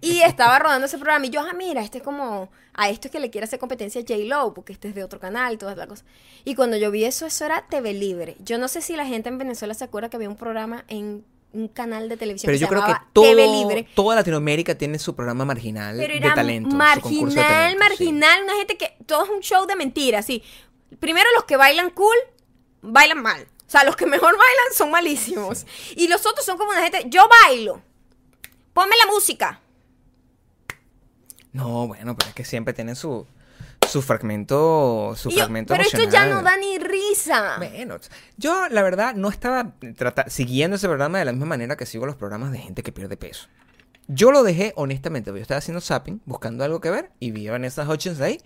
Y 0.00 0.20
estaba 0.20 0.58
rodando 0.58 0.86
ese 0.86 0.98
programa 0.98 1.26
y 1.26 1.30
yo, 1.30 1.40
ah, 1.40 1.54
mira, 1.56 1.82
este 1.82 1.98
es 1.98 2.04
como, 2.04 2.50
a 2.74 2.88
esto 2.88 3.08
es 3.08 3.12
que 3.12 3.20
le 3.20 3.30
quiere 3.30 3.44
hacer 3.44 3.58
competencia 3.58 4.00
a 4.00 4.04
J-Lo, 4.04 4.54
porque 4.54 4.72
este 4.72 4.88
es 4.88 4.94
de 4.94 5.04
otro 5.04 5.18
canal 5.18 5.54
y 5.54 5.56
toda 5.56 5.74
la 5.74 5.86
cosa. 5.86 6.04
Y 6.44 6.54
cuando 6.54 6.76
yo 6.76 6.90
vi 6.90 7.04
eso, 7.04 7.26
eso 7.26 7.44
era 7.44 7.66
TV 7.68 7.94
Libre. 7.94 8.36
Yo 8.40 8.58
no 8.58 8.68
sé 8.68 8.80
si 8.80 8.96
la 8.96 9.06
gente 9.06 9.28
en 9.28 9.38
Venezuela 9.38 9.74
se 9.74 9.84
acuerda 9.84 10.08
que 10.08 10.16
había 10.16 10.28
un 10.28 10.36
programa 10.36 10.84
en 10.88 11.24
un 11.52 11.68
canal 11.68 12.08
de 12.08 12.16
televisión 12.16 12.48
Pero 12.48 12.56
que 12.56 12.60
yo 12.60 12.66
se 12.66 12.74
creo 12.74 12.86
que 12.86 13.00
todo, 13.12 13.34
Libre. 13.34 13.88
toda 13.94 14.16
Latinoamérica 14.16 14.76
tiene 14.76 14.98
su 14.98 15.14
programa 15.16 15.44
marginal 15.44 15.96
Pero 15.96 16.14
de 16.14 16.34
talento. 16.34 16.74
marginal, 16.76 17.72
sí. 17.72 17.78
marginal, 17.78 18.42
una 18.44 18.54
gente 18.56 18.76
que 18.76 18.96
todo 19.06 19.24
es 19.24 19.30
un 19.30 19.40
show 19.40 19.66
de 19.66 19.74
mentiras, 19.76 20.26
sí. 20.26 20.42
Primero 21.00 21.26
los 21.34 21.44
que 21.44 21.56
bailan 21.56 21.90
cool, 21.90 22.16
bailan 22.82 23.22
mal. 23.22 23.46
O 23.68 23.70
sea, 23.70 23.84
los 23.84 23.96
que 23.96 24.06
mejor 24.06 24.32
bailan 24.32 24.74
son 24.74 24.90
malísimos. 24.90 25.66
Y 25.94 26.08
los 26.08 26.24
otros 26.24 26.44
son 26.44 26.56
como 26.56 26.70
una 26.70 26.82
gente, 26.82 27.04
yo 27.08 27.28
bailo. 27.44 27.82
Ponme 28.72 28.96
la 28.96 29.12
música. 29.12 29.60
No, 31.52 31.86
bueno, 31.86 32.16
pero 32.16 32.30
es 32.30 32.34
que 32.34 32.44
siempre 32.46 32.72
tienen 32.72 32.96
su, 32.96 33.26
su 33.86 34.00
fragmento, 34.00 35.14
su 35.16 35.28
yo, 35.28 35.36
fragmento 35.36 35.74
pero 35.74 35.82
esto 35.82 36.04
ya 36.04 36.24
no 36.24 36.42
da 36.42 36.56
ni 36.56 36.78
risa. 36.78 37.56
Bueno, 37.58 37.96
yo 38.38 38.68
la 38.70 38.82
verdad 38.82 39.14
no 39.14 39.28
estaba 39.28 39.74
siguiendo 40.28 40.76
ese 40.76 40.86
programa 40.86 41.18
de 41.18 41.26
la 41.26 41.32
misma 41.32 41.46
manera 41.46 41.76
que 41.76 41.84
sigo 41.84 42.06
los 42.06 42.16
programas 42.16 42.52
de 42.52 42.58
gente 42.58 42.82
que 42.82 42.92
pierde 42.92 43.18
peso. 43.18 43.48
Yo 44.06 44.32
lo 44.32 44.44
dejé 44.44 44.72
honestamente, 44.76 45.30
porque 45.30 45.40
yo 45.40 45.42
estaba 45.42 45.58
haciendo 45.58 45.82
zapping, 45.82 46.22
buscando 46.24 46.64
algo 46.64 46.80
que 46.80 46.88
ver, 46.88 47.10
y 47.20 47.32
vi 47.32 47.48
a 47.48 47.52
Vanessa 47.52 47.86
Hutchins 47.86 48.22
ahí, 48.22 48.40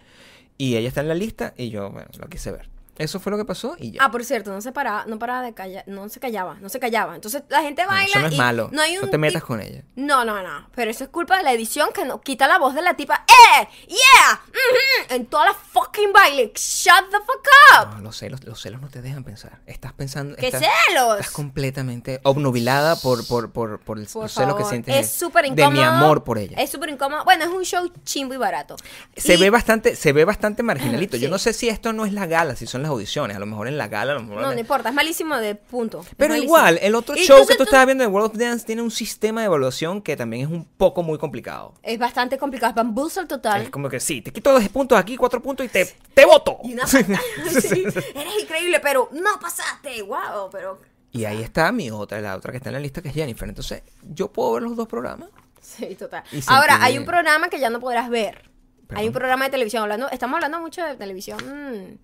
y 0.59 0.77
ella 0.77 0.89
está 0.89 1.03
en 1.03 1.09
la 1.09 1.15
lista, 1.15 1.55
y 1.57 1.71
yo, 1.71 1.91
bueno, 1.91 2.09
lo 2.19 2.29
quise 2.29 2.51
ver. 2.51 2.72
Eso 2.99 3.19
fue 3.21 3.31
lo 3.33 3.39
que 3.39 3.45
pasó, 3.45 3.75
y 3.79 3.93
ya. 3.93 4.01
Ah, 4.05 4.11
por 4.11 4.25
cierto, 4.25 4.53
no 4.53 4.61
se 4.61 4.71
paraba, 4.71 5.05
no 5.07 5.19
paraba 5.19 5.43
de 5.43 5.55
callar, 5.55 5.83
no 5.87 6.09
se 6.11 6.21
callaba, 6.21 6.57
no 6.61 6.69
se 6.69 6.79
callaba. 6.79 7.15
Entonces 7.15 7.43
la 7.49 7.63
gente 7.63 7.83
No, 7.83 7.89
baila 7.89 8.05
eso 8.11 8.21
no 8.21 8.27
es 8.27 8.35
y 8.35 8.37
malo. 8.37 8.69
no 8.71 8.83
hay 8.83 8.99
un 8.99 9.11
te 9.11 9.19
metas 9.19 9.43
con 9.43 9.61
ella. 9.61 9.83
No, 9.97 10.25
no, 10.25 10.43
no. 10.43 10.69
Pero 10.75 10.91
eso 10.91 11.05
es 11.05 11.11
culpa 11.11 11.37
de 11.39 11.43
la 11.43 11.53
edición 11.53 11.89
que 11.95 12.05
no 12.05 12.21
quita 12.21 12.47
la 12.47 12.59
voz 12.59 12.75
de 12.75 12.83
la 12.83 12.95
tipa. 12.95 13.25
¡Eh! 13.61 13.69
¡Yeah! 13.89 14.41
ujú", 14.47 15.15
En 15.15 15.27
toda 15.27 15.47
la 15.47 15.55
fucking 15.55 16.13
baile. 16.13 16.53
¡Shut 16.55 17.11
the 17.11 17.17
fuck 17.19 17.49
up! 17.81 17.95
No, 17.97 18.01
los 18.03 18.17
celos, 18.17 18.45
los 18.45 18.61
celos 18.61 18.81
no 18.83 18.89
te 18.89 19.01
dejan 19.01 19.25
pensar. 19.25 19.61
Estás 19.67 19.93
pensando. 19.95 20.37
¡Qué 20.37 20.49
estás, 20.49 20.63
celos! 20.89 21.19
Estás 21.21 21.31
completamente 21.33 22.21
obnubilada 22.25 22.97
por, 22.97 23.27
por, 23.27 23.53
por, 23.53 23.81
por 23.81 23.99
el 23.99 24.07
Por 24.07 24.29
celo 24.29 24.57
que 24.57 24.65
sientes 24.65 24.95
Es 24.97 25.13
súper 25.13 25.45
de 25.45 25.49
incómodo. 25.51 25.71
mi 25.71 25.83
amor 25.83 26.25
por 26.25 26.39
ella. 26.39 26.57
Es 26.59 26.71
súper 26.71 26.91
incómodo. 26.91 27.25
Bueno, 27.25 27.45
es 27.45 27.51
un 27.51 27.65
show 27.65 27.91
chimbo 28.05 28.35
y 28.35 28.37
barato. 28.37 28.77
Se 29.17 29.35
Y- 29.35 29.37
ve 29.39 29.51
bastante, 29.51 29.97
se 29.97 30.13
ve 30.13 30.25
bastante 30.25 30.63
marginalito. 30.63 31.17
Yo 31.17 31.23
Sí. 31.29 31.31
no 31.31 31.39
sé 31.39 31.53
si 31.53 31.69
esto 31.69 31.93
no 31.93 32.05
es 32.05 32.13
la 32.13 32.27
gala, 32.27 32.55
si 32.57 32.67
son 32.67 32.82
las 32.83 32.91
audiciones. 32.91 33.37
A 33.37 33.41
lo 33.41 33.47
mejor 33.47 33.69
en 33.69 33.79
la 33.79 33.89
gala, 33.89 34.13
a 34.13 34.15
lo 34.17 34.23
mejor. 34.23 34.43
No, 34.43 34.49
en 34.51 34.55
no 34.57 34.61
importa, 34.61 34.89
es 34.91 34.95
malísimo 34.95 35.37
de 35.37 35.55
punto. 35.55 36.05
Pero 36.17 36.35
igual, 36.37 36.79
el 36.83 36.95
otro 36.95 37.15
show 37.17 37.47
que 37.47 37.55
tú 37.55 37.59
tú- 37.59 37.63
estabas 37.65 37.87
viendo 37.87 38.03
de 38.05 38.09
World 38.09 38.31
of 38.33 38.37
Dance 38.39 38.67
tiene 38.67 38.83
un 38.83 38.91
sistema 38.91 39.41
de 39.41 39.47
evaluación 39.47 40.03
que 40.03 40.17
también 40.17 40.47
es 40.47 40.53
un 40.53 40.65
poco 40.65 41.03
muy 41.03 41.19
complicado. 41.19 41.75
Es 41.83 41.99
bastante 41.99 42.39
complicado. 42.39 42.71
Es 42.71 42.77
bamboozle 42.77 43.27
total. 43.27 43.63
Es 43.63 43.71
como 43.71 43.89
que 43.89 44.01
sí, 44.01 44.21
te 44.23 44.33
quito 44.33 44.53
dos 44.53 44.69
puntos 44.69 44.99
aquí, 44.99 45.17
cuatro 45.17 45.43
puntos 45.43 45.67
y 45.67 45.69
te, 45.69 45.87
te 46.15 46.25
voto. 46.25 46.59
Y 46.65 46.75
una. 46.75 46.87
Sí, 46.87 47.85
Eres 48.15 48.43
increíble, 48.43 48.81
pero 48.81 49.09
no 49.13 49.39
pasaste. 49.41 50.03
Wow, 50.03 50.51
pero. 50.51 50.81
Y 51.15 51.27
ahí 51.27 51.43
está 51.43 51.71
mi 51.73 51.91
otra, 51.91 52.21
la 52.21 52.37
otra 52.37 52.53
que 52.53 52.57
está 52.57 52.71
en 52.71 52.75
la 52.75 52.81
lista 52.81 53.03
que 53.03 53.09
es 53.09 53.15
Jennifer. 53.15 53.47
Entonces, 53.49 53.83
yo 54.03 54.33
puedo 54.33 54.55
ver 54.55 54.63
los 54.63 54.77
dos 54.77 54.89
programas. 54.89 55.29
Sí, 55.61 55.95
total. 55.95 56.23
Ahora, 56.47 56.83
hay 56.83 56.97
un 56.99 57.05
programa 57.05 57.49
que 57.49 57.61
ya 57.61 57.69
no 57.71 57.81
podrás 57.81 58.09
ver. 58.09 58.51
Perdón. 58.87 58.97
Hay 59.01 59.07
un 59.07 59.13
programa 59.13 59.45
de 59.45 59.51
televisión. 59.51 59.83
hablando 59.83 60.09
Estamos 60.11 60.37
hablando 60.37 60.61
mucho 60.61 60.83
de 60.85 60.97
televisión. 60.97 61.39
mm, 61.39 61.99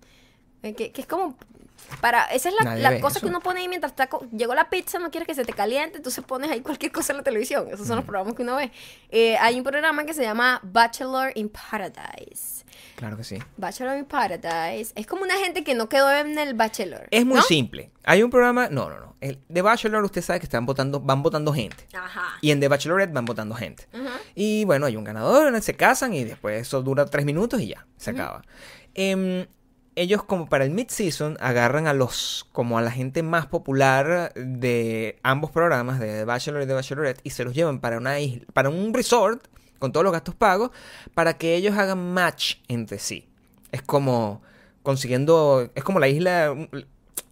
que, 0.61 0.91
que 0.91 1.01
es 1.01 1.07
como. 1.07 1.37
Para, 2.01 2.25
esa 2.25 2.49
es 2.49 2.55
la, 2.61 2.75
la 2.75 2.99
cosa 2.99 3.17
eso. 3.17 3.25
que 3.25 3.29
uno 3.29 3.39
pone 3.39 3.61
ahí 3.61 3.67
mientras 3.67 3.91
está. 3.91 4.09
Llegó 4.31 4.53
la 4.53 4.69
pizza, 4.69 4.99
no 4.99 5.09
quieres 5.09 5.25
que 5.25 5.33
se 5.33 5.43
te 5.43 5.53
caliente, 5.53 5.97
entonces 5.97 6.23
pones 6.23 6.51
ahí 6.51 6.61
cualquier 6.61 6.91
cosa 6.91 7.13
en 7.13 7.17
la 7.17 7.23
televisión. 7.23 7.67
Esos 7.71 7.87
son 7.87 7.95
los 7.95 8.05
programas 8.05 8.35
que 8.35 8.43
uno 8.43 8.57
ve. 8.57 8.71
Eh, 9.09 9.37
hay 9.37 9.57
un 9.57 9.63
programa 9.63 10.05
que 10.05 10.13
se 10.13 10.21
llama 10.21 10.59
Bachelor 10.61 11.31
in 11.35 11.49
Paradise. 11.49 12.63
Claro 12.95 13.17
que 13.17 13.23
sí. 13.23 13.39
Bachelor 13.57 13.97
in 13.97 14.05
Paradise. 14.05 14.91
Es 14.95 15.07
como 15.07 15.23
una 15.23 15.35
gente 15.37 15.63
que 15.63 15.73
no 15.73 15.89
quedó 15.89 16.11
en 16.11 16.37
el 16.37 16.53
Bachelor. 16.53 17.07
Es 17.11 17.25
muy 17.25 17.37
¿no? 17.37 17.43
simple. 17.43 17.91
Hay 18.03 18.21
un 18.21 18.29
programa, 18.29 18.69
no, 18.69 18.89
no, 18.89 18.99
no. 18.99 19.15
El 19.21 19.39
The 19.51 19.61
Bachelor, 19.61 20.03
usted 20.03 20.21
sabe 20.21 20.39
que 20.39 20.45
están 20.45 20.65
votando, 20.65 20.99
van 20.99 21.23
votando 21.23 21.53
gente. 21.53 21.87
Ajá. 21.93 22.37
Y 22.41 22.51
en 22.51 22.59
The 22.59 22.67
Bachelorette 22.67 23.11
van 23.11 23.25
votando 23.25 23.55
gente. 23.55 23.87
Ujú. 23.93 24.09
Y 24.35 24.65
bueno, 24.65 24.85
hay 24.85 24.95
un 24.95 25.03
ganador, 25.03 25.61
se 25.61 25.75
casan 25.75 26.13
y 26.13 26.23
después 26.23 26.61
eso 26.61 26.81
dura 26.81 27.05
tres 27.05 27.25
minutos 27.25 27.61
y 27.61 27.69
ya, 27.69 27.85
se 27.97 28.11
acaba. 28.11 28.43
Em, 28.93 29.45
ellos 29.99 30.23
como 30.23 30.47
para 30.47 30.63
el 30.63 30.71
mid-season 30.71 31.37
agarran 31.41 31.85
a 31.85 31.93
los, 31.93 32.47
como 32.53 32.77
a 32.77 32.81
la 32.81 32.89
gente 32.89 33.21
más 33.21 33.47
popular 33.47 34.31
de 34.33 35.19
ambos 35.23 35.51
programas, 35.51 35.99
de 35.99 36.07
The 36.19 36.25
Bachelor 36.25 36.63
y 36.63 36.67
The 36.67 36.73
Bachelorette, 36.73 37.19
y 37.23 37.31
se 37.31 37.43
los 37.43 37.53
llevan 37.53 37.81
para 37.81 37.97
una 37.97 38.19
isla, 38.19 38.45
para 38.53 38.69
un 38.69 38.93
resort, 38.93 39.45
con 39.77 39.91
todos 39.91 40.05
los 40.05 40.13
gastos 40.13 40.35
pagos, 40.35 40.71
para 41.13 41.37
que 41.37 41.55
ellos 41.55 41.77
hagan 41.77 42.13
match 42.13 42.55
entre 42.69 42.97
sí. 42.97 43.27
Es 43.73 43.81
como 43.81 44.41
consiguiendo, 44.83 45.69
es 45.75 45.83
como 45.83 45.99
la 45.99 46.07
isla, 46.07 46.55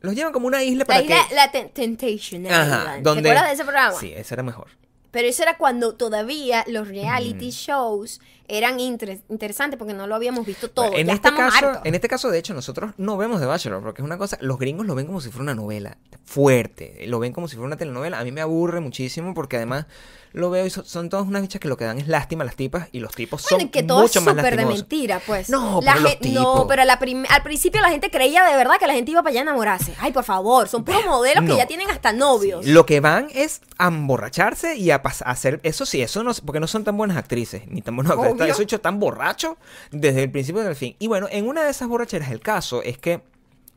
los 0.01 0.13
llevan 0.13 0.33
como 0.33 0.47
una 0.47 0.61
isla 0.61 0.83
para 0.83 0.99
La 0.99 1.05
isla, 1.05 1.27
que... 1.29 1.35
la 1.35 1.51
Temptation 1.51 2.47
Ajá, 2.47 2.79
Island. 2.81 3.03
donde... 3.03 3.23
¿Te 3.23 3.29
acuerdas 3.29 3.47
de 3.47 3.53
ese 3.53 3.63
programa? 3.63 3.97
Sí, 3.97 4.13
ese 4.13 4.33
era 4.33 4.43
mejor. 4.43 4.67
Pero 5.11 5.29
eso 5.29 5.41
era 5.41 5.57
cuando 5.57 5.95
todavía 5.95 6.65
los 6.67 6.89
reality 6.89 7.49
shows 7.49 8.19
eran 8.47 8.79
inter- 8.79 9.19
interesantes 9.29 9.77
porque 9.77 9.93
no 9.93 10.07
lo 10.07 10.15
habíamos 10.15 10.45
visto 10.45 10.69
todo. 10.69 10.85
en 10.93 11.07
ya 11.07 11.13
este 11.13 11.27
estamos 11.29 11.53
caso, 11.53 11.67
hartos. 11.67 11.85
en 11.85 11.95
este 11.95 12.07
caso, 12.07 12.29
de 12.29 12.39
hecho, 12.39 12.53
nosotros 12.53 12.91
no 12.97 13.17
vemos 13.17 13.39
The 13.39 13.45
Bachelor, 13.45 13.81
porque 13.81 14.01
es 14.01 14.05
una 14.05 14.17
cosa, 14.17 14.37
los 14.41 14.57
gringos 14.59 14.85
lo 14.85 14.95
ven 14.95 15.05
como 15.07 15.21
si 15.21 15.29
fuera 15.29 15.43
una 15.43 15.55
novela 15.55 15.97
fuerte, 16.25 17.05
lo 17.07 17.19
ven 17.19 17.33
como 17.33 17.47
si 17.47 17.55
fuera 17.55 17.67
una 17.67 17.77
telenovela. 17.77 18.19
A 18.19 18.23
mí 18.23 18.31
me 18.31 18.41
aburre 18.41 18.79
muchísimo 18.79 19.33
porque 19.33 19.57
además 19.57 19.85
lo 20.33 20.49
veo 20.51 20.65
y 20.65 20.69
son, 20.69 20.85
son 20.85 21.09
todas 21.09 21.25
unas 21.25 21.41
bichas 21.41 21.59
que 21.59 21.67
lo 21.67 21.77
que 21.77 21.85
dan 21.85 21.97
es 21.97 22.07
lástima 22.07 22.43
a 22.43 22.45
las 22.45 22.55
tipas 22.55 22.89
y 22.91 22.99
los 22.99 23.13
tipos 23.13 23.41
Bueno, 23.43 23.59
son 23.61 23.67
y 23.67 23.71
que 23.71 23.81
todo 23.81 24.01
mucho 24.01 24.19
es 24.19 24.25
más 24.25 24.35
súper 24.35 24.57
de 24.57 24.65
mentira, 24.65 25.21
pues. 25.25 25.49
No, 25.49 25.79
La 25.81 25.93
pero 25.93 26.03
los 26.03 26.11
gen- 26.19 26.33
No, 26.35 26.53
tipos. 26.53 26.65
pero 26.67 26.83
la 26.83 26.93
al 27.29 27.43
principio 27.43 27.81
la 27.81 27.89
gente 27.89 28.11
creía 28.11 28.43
de 28.43 28.55
verdad 28.55 28.75
que 28.77 28.85
la 28.87 28.93
gente 28.93 29.11
iba 29.11 29.21
para 29.23 29.31
allá 29.31 29.39
a 29.39 29.43
enamorarse. 29.43 29.93
Ay, 29.99 30.11
por 30.11 30.25
favor, 30.25 30.67
son 30.67 30.83
puros 30.83 31.05
modelos 31.05 31.43
no. 31.43 31.51
que 31.53 31.57
ya 31.57 31.65
tienen 31.65 31.89
hasta 31.89 32.11
novios. 32.13 32.65
Lo 32.67 32.85
que 32.85 32.99
van 32.99 33.29
es 33.33 33.61
a 33.77 33.87
emborracharse 33.87 34.75
y 34.75 34.91
a, 34.91 34.95
a 34.97 35.31
hacer. 35.31 35.59
Eso 35.63 35.85
sí, 35.85 36.01
eso 36.01 36.23
no. 36.23 36.33
Porque 36.45 36.59
no 36.59 36.67
son 36.67 36.83
tan 36.83 36.97
buenas 36.97 37.17
actrices, 37.17 37.63
ni 37.67 37.81
tan 37.81 37.95
buenos 37.95 38.11
actores. 38.11 38.36
Obvio. 38.43 38.53
Eso 38.53 38.61
hecho 38.61 38.79
tan 38.81 38.99
borracho 38.99 39.57
desde 39.91 40.23
el 40.23 40.31
principio 40.31 40.61
hasta 40.61 40.71
el 40.71 40.75
fin. 40.75 40.95
Y 40.99 41.07
bueno, 41.07 41.27
en 41.31 41.47
una 41.47 41.63
de 41.63 41.69
esas 41.71 41.87
borracheras, 41.87 42.31
el 42.31 42.39
caso 42.39 42.81
es 42.83 42.97
que 42.97 43.21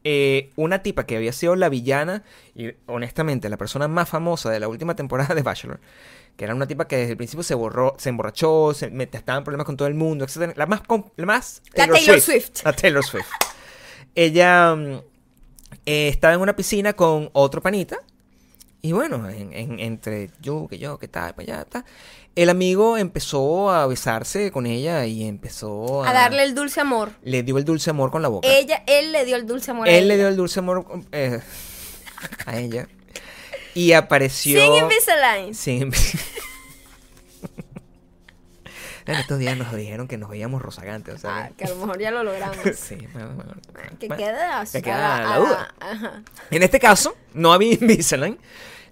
eh, 0.05 0.51
una 0.57 0.83
tipa 0.83 1.05
que 1.05 1.17
había 1.17 1.33
sido 1.33 1.57
la 1.57 1.69
villana 1.69 2.23
y 2.55 2.71
honestamente 2.87 3.49
la 3.51 3.57
persona 3.59 3.87
más 3.87 4.09
famosa 4.09 4.49
de 4.51 4.59
la 4.59 4.67
última 4.69 4.97
temporada 4.97 5.35
de 5.35 5.43
Bachelor, 5.43 5.79
que 6.37 6.45
era 6.45 6.55
una 6.55 6.67
tipa 6.67 6.89
que 6.89 6.97
desde 6.97 7.11
el 7.11 7.17
principio 7.19 7.43
se 7.43 7.55
borró, 7.55 7.95
se 7.99 8.09
emborrachó, 8.09 8.73
se 8.73 8.91
met- 8.91 9.15
estaba 9.15 9.37
en 9.39 9.45
problemas 9.45 9.67
con 9.67 9.77
todo 9.77 9.89
el 9.89 9.95
mundo, 9.95 10.25
etc. 10.25 10.57
La 10.57 10.65
más, 10.67 10.81
la 11.17 11.27
más 11.27 11.61
La 11.75 11.87
Taylor 11.87 12.21
Swift. 12.21 12.65
La 12.65 12.73
Taylor 12.73 13.05
Swift. 13.05 13.29
Ella 14.15 14.75
mm, 14.75 15.01
eh, 15.87 16.09
estaba 16.09 16.35
en 16.35 16.41
una 16.41 16.57
piscina 16.57 16.93
con 16.95 17.29
otro 17.33 17.61
panita. 17.61 17.99
Y 18.83 18.93
bueno, 18.93 19.29
en- 19.29 19.53
en- 19.53 19.79
entre 19.81 20.31
yo, 20.41 20.67
que 20.69 20.79
yo, 20.79 20.99
que 20.99 21.07
tal, 21.09 21.35
para 21.35 21.55
allá, 21.59 21.65
tal. 21.65 21.85
El 22.37 22.49
amigo 22.49 22.97
empezó 22.97 23.71
a 23.71 23.87
besarse 23.87 24.51
con 24.51 24.65
ella 24.67 25.05
y 25.05 25.25
empezó 25.27 26.05
a, 26.05 26.11
A 26.11 26.13
darle 26.13 26.45
el 26.45 26.55
dulce 26.55 26.81
amor. 26.81 27.11
Le 27.23 27.43
dio 27.43 27.59
el 27.59 27.65
dulce 27.65 27.91
amor 27.91 28.11
con 28.11 28.23
la 28.23 28.29
boca. 28.29 28.49
Ella, 28.49 28.83
él 28.87 29.13
le 29.13 29.25
dio 29.25 29.37
el 29.37 29.47
dulce 29.47 29.73
amor 29.73 29.89
a 29.89 29.91
Él 29.91 30.09
le 30.09 30.15
ella. 30.15 30.23
dio 30.23 30.29
el 30.29 30.37
dulce 30.37 30.61
amor 30.61 30.87
eh, 31.13 31.41
a 32.47 32.57
ella. 32.59 32.89
Y 33.75 33.93
apareció. 33.93 34.61
Sin 34.63 34.75
Invisalign. 34.75 35.55
Sin 35.55 35.81
En 39.11 39.21
estos 39.21 39.39
días 39.39 39.57
nos 39.57 39.75
dijeron 39.75 40.09
que 40.09 40.17
nos 40.17 40.31
veíamos 40.31 40.63
rozagantes, 40.63 41.15
o 41.17 41.19
sea. 41.19 41.45
Ah, 41.45 41.51
que 41.57 41.65
a 41.65 41.69
lo 41.69 41.77
mejor 41.77 41.99
ya 41.99 42.11
lo 42.11 42.23
logramos. 42.23 42.59
sí, 42.77 42.97
bueno, 43.13 43.31
bueno, 43.35 43.53
Que 43.99 44.07
bueno. 44.09 44.23
queda 44.23 44.65
que 44.71 44.83
queda 44.83 45.21
la 45.23 45.39
duda. 45.39 45.75
Ajá. 45.81 46.23
En 46.51 46.63
este 46.63 46.79
caso, 46.79 47.17
no 47.35 47.53
había 47.53 47.75
Invisalign. 47.81 48.39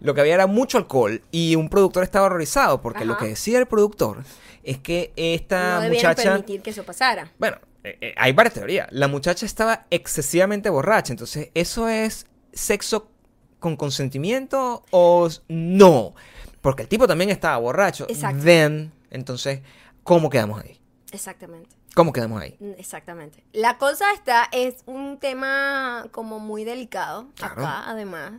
Lo 0.01 0.15
que 0.15 0.21
había 0.21 0.35
era 0.35 0.47
mucho 0.47 0.79
alcohol 0.79 1.23
y 1.33 1.57
un 1.57 1.69
productor 1.69 2.05
estaba 2.05 2.27
horrorizado 2.27 2.81
porque 2.81 3.05
lo 3.05 3.19
que 3.19 3.27
decía 3.27 3.59
el 3.59 3.67
productor 3.67 4.23
es 4.63 4.79
que 4.79 5.13
esta 5.17 5.81
No 5.81 5.89
muchacha... 5.89 6.23
permitir 6.23 6.63
que 6.63 6.71
eso 6.71 6.85
pasara. 6.85 7.33
Bueno, 7.37 7.57
eh, 7.83 7.99
eh, 8.01 8.15
hay 8.17 8.33
varias 8.33 8.55
teorías. 8.55 8.87
La 8.93 9.09
muchacha 9.09 9.45
estaba 9.45 9.87
excesivamente 9.91 10.71
borracha, 10.71 11.13
entonces, 11.13 11.51
¿eso 11.55 11.89
es 11.89 12.27
sexo 12.53 13.11
con 13.59 13.77
consentimiento 13.77 14.85
o 14.91 15.29
no? 15.49 16.15
Porque 16.61 16.83
el 16.83 16.89
tipo 16.89 17.09
también 17.09 17.31
estaba 17.31 17.57
borracho. 17.57 18.07
Exacto. 18.09 18.45
Then, 18.45 18.93
entonces, 19.11 19.61
¿cómo 20.09 20.31
quedamos 20.31 20.61
ahí? 20.63 20.81
Exactamente. 21.13 21.77
¿Cómo 21.95 22.13
quedamos 22.13 22.41
ahí? 22.43 22.57
Mm, 22.61 22.73
Exactamente. 22.79 23.45
La 23.53 23.79
cosa 23.79 24.13
está, 24.13 24.49
es 24.53 24.77
un 24.87 25.19
tema 25.19 26.07
como 26.13 26.39
muy 26.39 26.65
delicado 26.65 27.29
Claro. 27.37 27.55
acá, 27.63 27.85
además. 27.89 28.33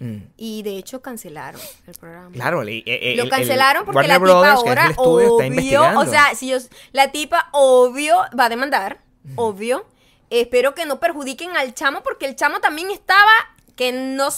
Mm. 0.00 0.18
Y 0.36 0.62
de 0.64 0.76
hecho 0.76 1.00
cancelaron 1.02 1.60
el 1.86 1.94
programa. 1.94 2.30
Claro, 2.32 2.62
el- 2.62 2.82
el- 2.86 3.16
Lo 3.16 3.24
el 3.24 3.28
cancelaron 3.30 3.84
porque 3.84 3.96
Warner 3.96 4.20
la 4.20 4.26
tipa 4.26 4.32
Brothers, 4.40 4.58
ahora 4.68 4.92
obvio, 4.96 6.00
o 6.00 6.04
sea, 6.06 6.34
si 6.34 6.48
yo, 6.48 6.58
la 6.92 7.12
tipa 7.12 7.48
obvio 7.52 8.16
va 8.38 8.46
a 8.46 8.48
demandar, 8.48 9.00
obvio. 9.36 9.86
Espero 10.30 10.74
que 10.74 10.84
no 10.86 10.98
perjudiquen 10.98 11.56
al 11.56 11.74
chamo 11.74 12.02
porque 12.02 12.26
el 12.26 12.34
chamo 12.34 12.60
también 12.60 12.90
estaba 12.90 13.30
que 13.76 13.92
no 13.92 14.28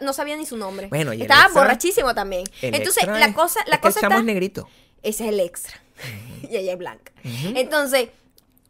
no 0.00 0.12
sabía 0.12 0.36
ni 0.36 0.46
su 0.46 0.56
nombre. 0.56 0.88
Bueno, 0.88 1.12
y 1.12 1.22
estaba 1.22 1.42
extra- 1.44 1.60
borrachísimo 1.62 2.14
también. 2.14 2.44
Entonces, 2.62 3.06
la 3.06 3.32
cosa 3.34 3.60
la 3.66 3.76
es 3.76 3.80
que 3.80 3.82
cosa 3.88 3.98
el 3.98 4.02
chamo 4.02 4.14
está 4.14 4.20
es 4.20 4.24
negrito. 4.24 4.68
ese 5.02 5.24
es 5.24 5.28
el 5.32 5.38
extra. 5.40 5.74
y 6.50 6.56
ella 6.56 6.72
es 6.72 6.78
blanca. 6.78 7.12
Entonces, 7.54 8.08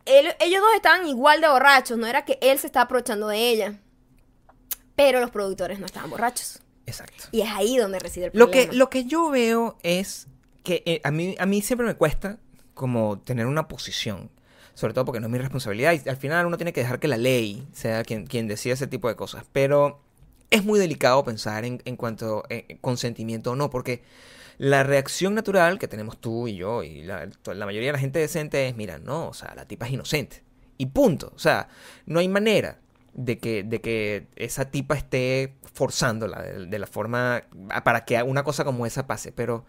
él- 0.05 0.35
ellos 0.41 0.61
dos 0.61 0.75
estaban 0.75 1.07
igual 1.07 1.41
de 1.41 1.49
borrachos. 1.49 1.99
No 1.99 2.07
era 2.07 2.25
que 2.25 2.39
él 2.41 2.59
se 2.59 2.67
estaba 2.67 2.85
aprovechando 2.85 3.29
de 3.29 3.39
ella. 3.51 3.81
Pero 4.95 5.21
los 5.21 5.31
productores 5.31 5.79
no 5.79 5.87
estaban 5.87 6.11
borrachos. 6.11 6.61
Exacto. 6.87 7.25
Y 7.33 7.43
es 7.43 7.51
ahí 7.51 7.77
donde 7.77 7.99
reside 7.99 8.27
el 8.27 8.31
Lo 8.35 8.47
problema. 8.47 8.71
que, 8.71 8.77
lo 8.77 8.91
que 8.91 9.05
yo 9.05 9.29
veo 9.31 9.77
es 9.83 10.29
que 10.63 10.83
eh, 10.87 11.01
a, 11.05 11.11
mí, 11.11 11.35
a 11.39 11.47
mí 11.47 11.61
siempre 11.63 11.87
me 11.87 11.95
cuesta 11.95 12.39
como 12.75 13.19
tener 13.21 13.47
una 13.47 13.69
posición. 13.69 14.31
Sobre 14.75 14.93
todo 14.95 15.05
porque 15.07 15.21
no 15.21 15.27
es 15.27 15.33
mi 15.33 15.39
responsabilidad. 15.39 15.95
Y 16.05 16.09
al 16.09 16.17
final 16.17 16.47
uno 16.47 16.57
tiene 16.59 16.73
que 16.73 16.81
dejar 16.81 16.99
que 17.01 17.09
la 17.09 17.17
ley 17.17 17.67
sea 17.73 18.05
quien, 18.05 18.27
quien 18.27 18.47
decida 18.47 18.75
ese 18.75 18.87
tipo 18.87 19.09
de 19.09 19.17
cosas. 19.17 19.45
Pero 19.53 20.01
es 20.51 20.65
muy 20.65 20.79
delicado 20.79 21.25
pensar 21.25 21.65
en, 21.65 21.83
en 21.85 21.97
cuanto 21.97 22.45
a 22.45 22.75
consentimiento 22.81 23.53
o 23.53 23.57
no. 23.57 23.69
Porque 23.71 24.03
la 24.59 24.83
reacción 24.83 25.35
natural 25.35 25.79
que 25.79 25.89
tenemos 25.89 26.19
tú 26.19 26.49
y 26.49 26.57
yo 26.57 26.83
y 26.83 27.03
la, 27.03 27.29
mayoría 27.45 27.89
de 27.89 27.93
la 27.93 27.99
gente 27.99 28.19
decente 28.19 28.69
es, 28.69 28.77
mira, 28.77 28.99
no, 28.99 29.29
o 29.29 29.35
sea, 29.35 29.55
la 29.55 29.67
tipa 29.67 29.87
es 29.87 29.93
inocente. 29.93 30.43
y 30.79 30.87
punto. 30.87 31.33
O 31.35 31.39
sea, 31.39 31.69
no 32.07 32.21
hay 32.21 32.29
manera 32.29 32.79
de 33.15 33.39
que, 33.39 33.63
de 33.63 33.81
que 33.81 34.27
esa 34.37 34.71
tipa 34.71 34.95
esté 34.95 35.55
forzándola 35.73 36.43
de, 36.43 36.79
la 36.79 36.87
forma 36.87 37.43
para 37.85 38.05
que 38.05 38.23
una 38.23 38.45
cosa 38.45 38.65
como 38.65 38.87
esa 38.87 39.07
pase. 39.07 39.33
Pero 39.33 39.65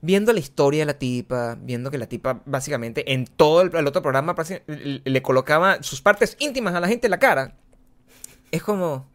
viendo 0.00 0.32
la 0.32 0.40
historia 0.40 0.80
de 0.82 0.86
la 0.86 0.98
tipa, 0.98 1.56
viendo 1.60 1.90
que 1.90 1.98
la 1.98 2.08
tipa 2.08 2.42
básicamente 2.46 3.12
en 3.12 3.26
todo 3.26 3.62
el, 3.62 3.74
el 3.74 3.86
otro 3.86 4.02
programa 4.02 4.34
le 4.66 5.22
colocaba 5.22 5.82
sus 5.82 6.00
partes 6.00 6.36
íntimas 6.40 6.74
a 6.74 6.80
la 6.80 6.88
gente 6.88 7.06
en 7.06 7.12
la 7.12 7.18
cara, 7.18 7.56
es 8.50 8.62
como, 8.62 9.08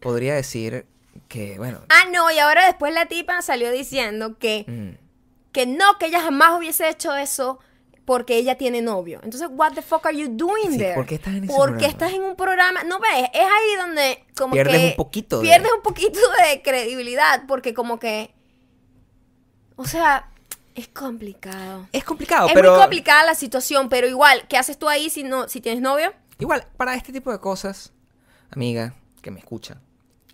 podría 0.00 0.34
decir 0.34 0.86
que, 1.30 1.56
bueno, 1.58 1.80
Ah, 1.88 2.08
no, 2.12 2.30
y 2.30 2.38
ahora 2.40 2.66
después 2.66 2.92
la 2.92 3.06
tipa 3.06 3.40
salió 3.40 3.70
diciendo 3.70 4.36
que, 4.38 4.64
mm, 4.66 5.52
que 5.52 5.64
no, 5.64 5.96
que 5.98 6.06
ella 6.06 6.20
jamás 6.20 6.58
hubiese 6.58 6.88
hecho 6.88 7.14
eso 7.16 7.58
porque 8.04 8.36
ella 8.36 8.58
tiene 8.58 8.82
novio. 8.82 9.20
Entonces, 9.22 9.48
what 9.52 9.72
the 9.74 9.82
fuck 9.82 10.04
are 10.06 10.16
you 10.18 10.26
doing 10.28 10.72
Sí, 10.72 10.78
there? 10.78 10.94
¿por 10.96 11.06
qué 11.06 11.14
estás 11.14 11.34
en 11.34 11.44
ese 11.44 11.54
Porque 11.54 11.70
programa? 11.72 11.86
estás 11.92 12.12
en 12.14 12.22
un 12.24 12.34
programa, 12.34 12.82
no 12.82 12.98
ves, 12.98 13.28
es 13.32 13.40
ahí 13.44 13.76
donde 13.78 14.24
como 14.36 14.52
Pierdes 14.54 14.80
que 14.80 14.86
un 14.88 14.96
poquito 14.96 15.38
de- 15.40 15.46
pierdes 15.48 15.70
un 15.72 15.82
poquito 15.82 16.18
de 16.48 16.60
credibilidad 16.62 17.44
porque 17.46 17.72
como 17.74 18.00
que 18.00 18.34
o 19.76 19.86
sea, 19.86 20.28
es 20.74 20.88
complicado. 20.88 21.86
es 21.92 22.02
complicado, 22.04 22.48
es 22.48 22.54
pero 22.54 22.72
muy 22.72 22.80
complicada 22.80 23.24
la 23.24 23.34
situación, 23.36 23.88
pero 23.88 24.08
igual, 24.08 24.46
¿qué 24.48 24.56
haces 24.58 24.78
tú 24.78 24.88
ahí 24.88 25.08
si 25.10 25.22
no 25.22 25.48
si 25.48 25.60
tienes 25.60 25.80
novio? 25.80 26.12
igual, 26.40 26.66
para 26.76 26.94
este 26.96 27.12
tipo 27.12 27.30
de 27.30 27.38
cosas, 27.38 27.92
amiga 28.50 28.94
que 29.22 29.30
me 29.30 29.38
escucha, 29.38 29.80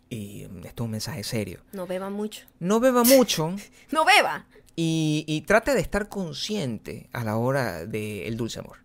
y 0.08 0.46
mm, 0.48 0.66
esto 0.66 0.82
es 0.82 0.86
un 0.86 0.90
mensaje 0.90 1.24
serio, 1.24 1.60
No 1.72 1.86
beba 1.86 2.10
mucho. 2.10 2.46
no 2.60 2.80
beba 2.80 3.04
mucho 3.04 3.54
No 3.90 4.04
beba. 4.04 4.46
y, 4.76 5.24
y 5.26 5.40
trate 5.42 5.74
de 5.74 5.80
estar 5.80 6.08
consciente 6.08 7.08
a 7.12 7.24
la 7.24 7.36
hora 7.36 7.86
del 7.86 8.36
dulce 8.36 8.60
amor. 8.60 8.78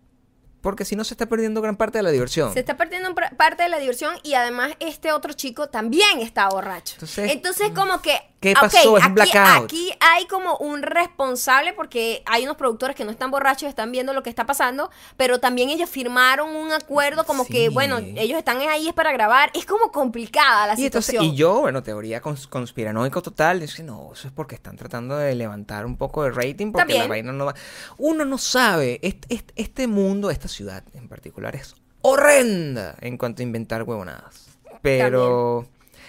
Porque 0.60 0.84
si 0.84 0.94
no 0.94 1.02
se 1.02 1.14
está 1.14 1.26
perdiendo 1.26 1.60
gran 1.60 1.76
parte 1.76 1.98
de 1.98 2.02
la 2.04 2.10
diversión. 2.10 2.52
Se 2.52 2.60
está 2.60 2.76
perdiendo 2.76 3.12
parte 3.36 3.64
de 3.64 3.68
la 3.68 3.78
diversión 3.80 4.14
y 4.22 4.34
además 4.34 4.72
este 4.78 5.10
otro 5.12 5.32
chico 5.32 5.68
también 5.68 6.20
está 6.20 6.48
borracho. 6.48 6.94
Entonces, 6.94 7.32
Entonces, 7.32 7.70
como 7.74 8.00
que... 8.00 8.12
¿qué 8.42 8.52
pasó? 8.52 8.76
Es 8.98 9.04
un 9.06 9.12
aquí, 9.18 9.30
blackout. 9.32 9.64
aquí 9.64 9.90
hay 10.00 10.26
como 10.26 10.56
un 10.58 10.82
responsable 10.82 11.72
porque 11.72 12.22
hay 12.26 12.44
unos 12.44 12.56
productores 12.58 12.94
que 12.94 13.04
no 13.06 13.10
están 13.10 13.30
borrachos, 13.30 13.68
están 13.68 13.90
viendo 13.90 14.12
lo 14.12 14.22
que 14.22 14.28
está 14.28 14.44
pasando, 14.44 14.90
pero 15.16 15.40
también 15.40 15.70
ellos 15.70 15.88
firmaron 15.88 16.54
un 16.54 16.72
acuerdo 16.72 17.24
como 17.24 17.46
que, 17.46 17.70
bueno, 17.70 17.98
ellos 17.98 18.36
están 18.36 18.58
ahí 18.60 18.88
es 18.88 18.92
para 18.94 19.12
grabar. 19.12 19.50
Es 19.54 19.64
como 19.64 19.90
complicada 19.92 20.66
la 20.66 20.78
Y, 20.78 20.84
entonces, 20.86 21.12
situación. 21.12 21.34
y 21.34 21.36
yo, 21.36 21.60
bueno, 21.60 21.82
teoría 21.82 22.20
cons- 22.20 22.48
conspiranoico 22.48 23.22
total, 23.22 23.60
dice, 23.60 23.82
no, 23.82 24.10
eso 24.12 24.26
es 24.28 24.34
porque 24.34 24.56
están 24.56 24.76
tratando 24.76 25.16
de 25.16 25.34
levantar 25.34 25.86
un 25.86 25.96
poco 25.96 26.24
de 26.24 26.30
rating 26.32 26.72
porque 26.72 26.78
También. 26.82 27.00
la 27.02 27.06
vaina 27.08 27.32
no 27.32 27.46
va. 27.46 27.54
Uno 27.98 28.24
no 28.24 28.36
sabe, 28.36 28.98
este, 29.02 29.34
este, 29.34 29.52
este 29.56 29.86
mundo, 29.86 30.30
esta 30.30 30.48
ciudad 30.48 30.82
en 30.94 31.08
particular 31.08 31.54
es 31.54 31.74
horrenda 32.02 32.96
en 33.00 33.16
cuanto 33.16 33.42
a 33.42 33.44
inventar 33.44 33.84
huevonadas. 33.84 34.48
Pero 34.82 35.66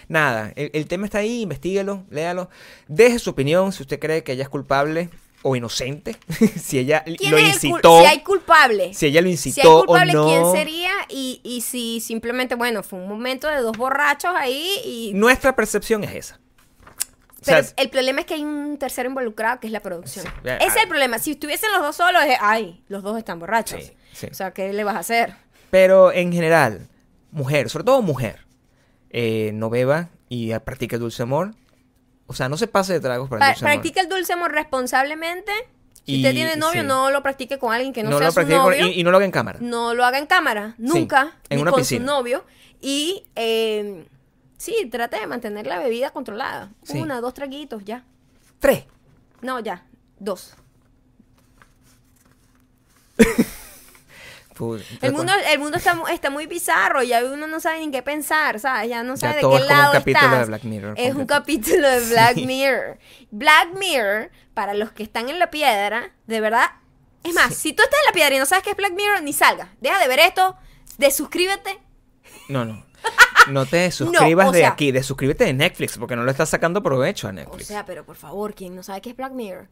nada, 0.07 0.51
el, 0.55 0.71
el 0.73 0.87
tema 0.87 1.05
está 1.05 1.19
ahí, 1.19 1.41
investíguelo, 1.41 2.03
léalo, 2.09 2.49
deje 2.87 3.19
su 3.19 3.29
opinión 3.31 3.71
si 3.71 3.83
usted 3.83 3.99
cree 3.99 4.23
que 4.23 4.33
ella 4.33 4.43
es 4.43 4.49
culpable 4.49 5.09
o 5.43 5.55
inocente, 5.55 6.15
si 6.59 6.79
ella 6.79 7.03
¿Quién 7.03 7.31
lo 7.31 7.39
incitó, 7.39 7.99
si 7.99 8.05
hay 8.05 8.19
culpable. 8.21 8.93
si 8.93 9.07
ella 9.07 9.21
lo 9.21 9.27
Si 9.27 9.49
incitó 9.49 9.81
hay 9.81 9.85
culpable, 9.85 10.11
o 10.15 10.15
no. 10.15 10.27
¿quién 10.27 10.51
sería? 10.53 10.91
Y, 11.09 11.41
y 11.43 11.61
si 11.61 11.99
simplemente, 11.99 12.55
bueno, 12.55 12.81
fue 12.81 12.99
un 12.99 13.07
momento 13.09 13.47
de 13.47 13.57
dos 13.57 13.77
borrachos 13.77 14.31
ahí 14.35 14.79
y... 14.85 15.11
Nuestra 15.13 15.55
percepción 15.55 16.03
es 16.03 16.15
esa. 16.15 16.35
O 16.35 17.45
Pero 17.45 17.61
sea, 17.61 17.73
el 17.75 17.89
problema 17.89 18.21
es 18.21 18.25
que 18.25 18.35
hay 18.35 18.43
un 18.43 18.77
tercero 18.77 19.09
involucrado 19.09 19.59
que 19.59 19.67
es 19.67 19.73
la 19.73 19.81
producción. 19.81 20.25
Sí. 20.25 20.49
Ese 20.61 20.65
es 20.65 20.83
el 20.83 20.87
problema. 20.87 21.19
Si 21.19 21.31
estuviesen 21.31 21.73
los 21.73 21.81
dos 21.81 21.97
solos, 21.97 22.23
es, 22.25 22.37
ay, 22.39 22.81
los 22.87 23.03
dos 23.03 23.17
están 23.17 23.37
borrachos. 23.39 23.83
Sí, 23.83 23.91
sí. 24.13 24.27
O 24.31 24.33
sea, 24.33 24.51
¿qué 24.51 24.71
le 24.71 24.85
vas 24.85 24.95
a 24.95 24.99
hacer? 24.99 25.35
Pero 25.69 26.13
en 26.13 26.31
general, 26.31 26.87
mujer, 27.31 27.69
sobre 27.69 27.83
todo 27.83 28.01
mujer, 28.01 28.42
eh, 29.14 29.51
no 29.53 29.70
beba 29.70 30.09
y 30.28 30.51
eh, 30.51 30.59
practique 30.59 30.95
el 30.95 31.01
dulce 31.01 31.24
amor. 31.24 31.51
O 32.28 32.34
sea, 32.34 32.49
no 32.49 32.57
se 32.57 32.68
pase 32.68 32.93
de 32.93 32.99
tragos 32.99 33.30
para 33.30 33.45
el 33.47 33.51
dulce 33.53 33.66
amor. 33.66 33.76
practica 33.76 34.01
el 34.01 34.09
dulce 34.09 34.34
amor 34.34 34.51
responsablemente. 34.51 35.51
Si 36.05 36.16
Y- 36.16 36.18
usted 36.18 36.34
tiene 36.34 36.57
novio, 36.57 36.82
sí. 36.82 36.88
no 36.88 37.09
lo 37.11 37.24
practique 37.24 37.57
con 37.59 37.72
alguien 37.74 37.93
que 37.93 38.03
no, 38.03 38.09
no 38.09 38.18
sea 38.18 38.28
lo 38.28 38.32
su 38.34 38.39
con- 38.41 38.49
novio. 38.49 38.88
y, 38.88 38.99
y 38.99 39.03
no 39.05 39.11
lo 39.11 39.18
haga 39.18 39.26
en 39.26 39.32
cámara. 39.32 39.59
No 39.61 39.93
lo 39.93 40.03
haga 40.03 40.18
en 40.18 40.26
cámara, 40.26 40.76
nunca, 40.78 41.38
en 41.49 41.55
ni 41.57 41.61
una 41.61 41.72
con 41.72 41.80
piscina. 41.80 42.05
su 42.05 42.11
novio. 42.11 42.43
Y 42.82 43.24
eh, 43.38 44.05
sí, 44.57 44.88
trate 44.91 45.18
de 45.20 45.28
mantener 45.28 45.66
la 45.68 45.80
bebida 45.80 46.09
controlada. 46.09 46.72
Sí. 46.84 46.99
Una, 46.99 47.22
dos 47.22 47.34
traguitos, 47.34 47.86
ya. 47.86 48.03
Tres. 48.59 48.84
No, 49.41 49.59
ya, 49.61 49.86
dos. 50.20 50.55
El 55.01 55.11
mundo, 55.13 55.33
el 55.47 55.59
mundo 55.59 55.77
está, 55.77 55.95
está 56.11 56.29
muy 56.29 56.45
bizarro, 56.47 57.03
ya 57.03 57.23
uno 57.23 57.47
no 57.47 57.59
sabe 57.59 57.79
ni 57.79 57.91
qué 57.91 58.01
pensar, 58.03 58.59
¿sabes? 58.59 58.89
Ya 58.89 59.03
no 59.03 59.17
sabe 59.17 59.35
de 59.35 59.39
qué 59.41 59.45
es 59.45 59.51
como 59.51 59.55
un 59.61 59.67
lado 59.67 59.93
capítulo 59.93 60.25
estás. 60.25 60.39
de 60.39 60.45
Black 60.45 60.63
Mirror 60.63 60.93
Es 60.97 61.15
un 61.15 61.25
capítulo 61.25 61.87
de 61.89 61.99
Black 62.09 62.33
Sí. 62.35 62.45
Mirror. 62.45 62.97
Black 63.31 63.69
Mirror, 63.77 64.31
para 64.53 64.73
los 64.73 64.91
que 64.91 65.03
están 65.03 65.29
en 65.29 65.39
la 65.39 65.49
piedra, 65.51 66.11
de 66.27 66.39
verdad. 66.41 66.71
Es 67.23 67.33
más, 67.33 67.55
si 67.55 67.73
tú 67.73 67.83
estás 67.83 67.99
en 68.01 68.05
la 68.07 68.11
piedra 68.13 68.35
y 68.35 68.39
no 68.39 68.45
sabes 68.45 68.63
qué 68.63 68.71
es 68.71 68.77
Black 68.77 68.93
Mirror, 68.93 69.23
ni 69.23 69.33
salgas. 69.33 69.69
Deja 69.81 69.97
de 69.99 70.07
ver 70.07 70.19
esto, 70.19 70.55
de 70.97 71.09
suscríbete. 71.11 71.79
No, 72.49 72.65
no. 72.65 72.85
No 73.49 73.65
te 73.65 73.91
suscribas 73.91 74.49
o 74.49 74.51
de 74.51 74.59
sea- 74.59 74.69
aquí, 74.69 74.91
de 74.91 75.03
suscríbete 75.03 75.45
de 75.45 75.53
Netflix, 75.53 75.97
porque 75.97 76.15
no 76.15 76.23
le 76.23 76.31
estás 76.31 76.49
sacando 76.49 76.81
provecho 76.83 77.27
a 77.27 77.31
O 77.31 77.33
Netflix. 77.33 77.67
sea, 77.67 77.85
pero 77.85 78.05
por 78.05 78.15
favor, 78.15 78.53
quien 78.53 78.75
no 78.75 78.83
sabe 78.83 79.01
qué 79.01 79.09
es 79.11 79.15
Black 79.17 79.31
Mirror, 79.33 79.67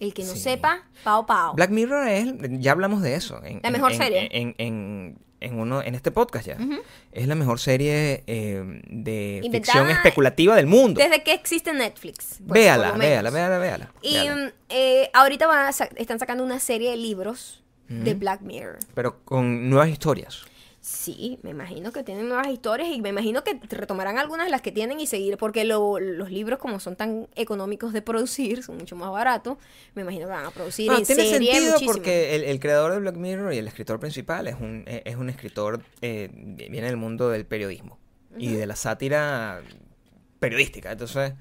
el 0.00 0.12
que 0.14 0.24
no 0.24 0.32
Sí. 0.32 0.40
sepa, 0.40 0.82
pao 1.04 1.26
pao. 1.26 1.54
Black 1.54 1.70
Mirror 1.70 2.08
es, 2.08 2.26
ya 2.60 2.72
hablamos 2.72 3.02
de 3.02 3.14
eso. 3.14 3.40
En, 3.44 3.60
La 3.62 3.70
mejor 3.70 3.92
en- 3.92 3.98
serie. 3.98 4.28
En, 4.32 4.54
en- 4.58 5.18
en 5.40 5.58
uno, 5.58 5.82
en 5.82 5.94
este 5.94 6.10
podcast 6.10 6.46
ya. 6.46 6.56
Es 7.12 7.28
la 7.28 7.34
mejor 7.34 7.60
serie 7.60 8.24
eh, 8.26 8.62
de 8.88 9.40
Inventada 9.44 9.80
ficción 9.84 9.90
especulativa 9.90 10.56
del 10.56 10.66
mundo. 10.66 10.98
Desde 11.02 11.22
que 11.22 11.34
existe 11.34 11.70
Netflix. 11.74 12.38
pues, 12.46 12.60
véala, 12.62 12.92
véala, 12.92 13.28
véala, 13.28 13.58
véala. 13.58 13.92
Y 14.00 14.14
véala. 14.14 14.36
mm, 14.36 14.50
eh, 14.70 15.10
ahorita 15.12 15.46
van 15.46 15.66
a 15.66 15.72
sa- 15.72 15.90
están 15.96 16.18
sacando 16.18 16.42
una 16.44 16.60
serie 16.60 16.90
de 16.92 16.96
libros 16.96 17.62
de 17.88 18.14
Black 18.14 18.40
Mirror. 18.40 18.78
Pero 18.94 19.20
con 19.26 19.68
nuevas 19.68 19.90
historias. 19.90 20.44
Sí, 20.86 21.38
me 21.42 21.48
imagino 21.48 21.92
que 21.92 22.02
tienen 22.04 22.28
nuevas 22.28 22.48
historias 22.48 22.90
y 22.90 23.00
me 23.00 23.08
imagino 23.08 23.42
que 23.42 23.58
retomarán 23.70 24.18
algunas 24.18 24.44
de 24.46 24.50
las 24.50 24.60
que 24.60 24.70
tienen 24.70 25.00
y 25.00 25.06
seguir, 25.06 25.38
porque 25.38 25.64
lo- 25.64 25.98
los 25.98 26.30
libros 26.30 26.58
como 26.58 26.78
son 26.78 26.94
tan 26.94 27.26
económicos 27.36 27.94
de 27.94 28.02
producir, 28.02 28.62
son 28.62 28.76
mucho 28.76 28.94
más 28.94 29.10
baratos, 29.10 29.56
me 29.94 30.02
imagino 30.02 30.26
que 30.26 30.32
van 30.32 30.44
a 30.44 30.50
producir 30.50 30.84
Bueno, 30.88 31.00
en 31.00 31.06
tiene 31.06 31.22
serie 31.24 31.52
sentido 31.52 31.72
muchísimo. 31.72 31.92
porque 31.94 32.34
el, 32.34 32.44
el 32.44 32.60
creador 32.60 32.92
de 32.92 32.98
Black 33.00 33.16
Mirror 33.16 33.54
y 33.54 33.58
el 33.58 33.66
escritor 33.66 33.98
principal 33.98 34.46
es 34.46 34.56
un, 34.60 34.84
eh, 34.86 35.00
es 35.06 35.16
un 35.16 35.30
escritor, 35.30 35.80
eh, 36.02 36.28
viene 36.34 36.86
del 36.88 36.98
mundo 36.98 37.30
del 37.30 37.46
periodismo 37.46 37.98
y 38.36 38.52
de 38.52 38.66
la 38.66 38.76
sátira 38.76 39.62
periodística. 40.38 40.92
Entonces, 40.92 41.32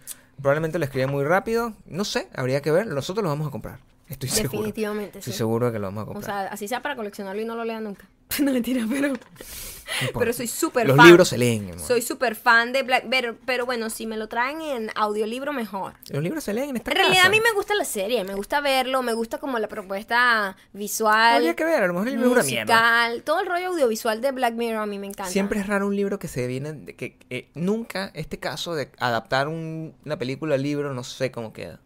probablemente 0.42 0.80
lo 0.80 0.86
escribe 0.86 1.08
muy 1.08 1.24
rápido. 1.26 1.74
No 1.86 2.06
sé, 2.06 2.30
habría 2.34 2.62
que 2.62 2.72
ver. 2.72 2.88
Nosotros 2.88 3.24
lo 3.24 3.30
vamos 3.30 3.48
a 3.48 3.52
comprar. 3.52 3.80
Estoy 4.08 4.30
seguro. 4.30 4.60
Definitivamente, 4.60 5.20
Estoy 5.20 5.34
sí. 5.34 5.38
seguro 5.38 5.66
de 5.68 5.74
que 5.74 5.80
lo 5.80 5.88
vamos 5.88 6.02
a 6.02 6.10
O 6.10 6.14
comprar. 6.14 6.26
sea, 6.46 6.54
así 6.54 6.68
sea 6.68 6.82
para 6.82 6.96
coleccionarlo 6.96 7.42
y 7.42 7.46
no 7.46 7.56
lo 7.56 7.66
lean 7.66 7.84
nunca. 7.84 8.08
no 8.44 8.52
mentira, 8.54 8.86
pero... 8.90 9.14
Pero 10.18 10.34
soy 10.34 10.48
súper 10.48 10.88
Los 10.88 10.98
fan. 10.98 11.06
libros 11.08 11.28
se 11.30 11.38
leen, 11.38 11.66
amor. 11.72 11.80
Soy 11.80 12.02
súper 12.02 12.36
fan 12.36 12.74
de 12.74 12.82
Black 12.82 13.06
pero, 13.12 13.36
pero 13.46 13.66
bueno, 13.68 13.92
si 13.92 14.08
me 14.08 14.18
lo 14.18 14.28
traen 14.28 14.60
en 14.62 14.90
audiolibro, 14.96 15.54
mejor. 15.54 15.94
Los 16.10 16.24
libros 16.24 16.44
se 16.44 16.54
leen 16.54 16.70
en 16.70 16.78
esta 16.78 16.90
En 16.92 16.98
realidad 16.98 17.18
casa. 17.18 17.28
a 17.28 17.32
mí 17.32 17.40
me 17.42 17.52
gusta 17.54 17.76
la 17.76 17.86
serie, 17.86 18.24
me 18.24 18.34
gusta 18.34 18.60
verlo, 18.62 19.04
me 19.04 19.14
gusta 19.14 19.38
como 19.38 19.60
la 19.60 19.68
propuesta 19.68 20.58
visual, 20.72 21.36
Habría 21.36 21.56
que 21.56 21.66
ver, 21.66 21.84
a 21.84 21.88
lo 21.88 21.94
mejor 21.94 22.08
el 22.08 22.14
libro 22.16 22.28
es 22.30 22.34
una 22.38 22.44
mierda. 22.44 22.74
musical, 23.10 23.24
todo 23.24 23.42
el 23.42 23.46
rollo 23.48 23.68
audiovisual 23.68 24.22
de 24.22 24.32
Black 24.32 24.54
Mirror 24.56 24.82
a 24.82 24.86
mí 24.88 24.98
me 24.98 25.08
encanta. 25.08 25.32
Siempre 25.32 25.60
es 25.60 25.68
raro 25.68 25.86
un 25.86 25.96
libro 25.96 26.18
que 26.18 26.28
se 26.30 26.48
viene 26.48 26.74
de 26.74 26.96
que 26.96 27.20
eh, 27.30 27.50
nunca 27.54 28.10
este 28.16 28.40
caso 28.40 28.74
de 28.74 28.90
adaptar 28.98 29.48
un- 29.48 29.94
una 30.06 30.18
película 30.18 30.56
al 30.56 30.64
libro 30.64 30.94
no 30.94 31.04
sé 31.04 31.30
cómo 31.30 31.54
queda. 31.54 31.82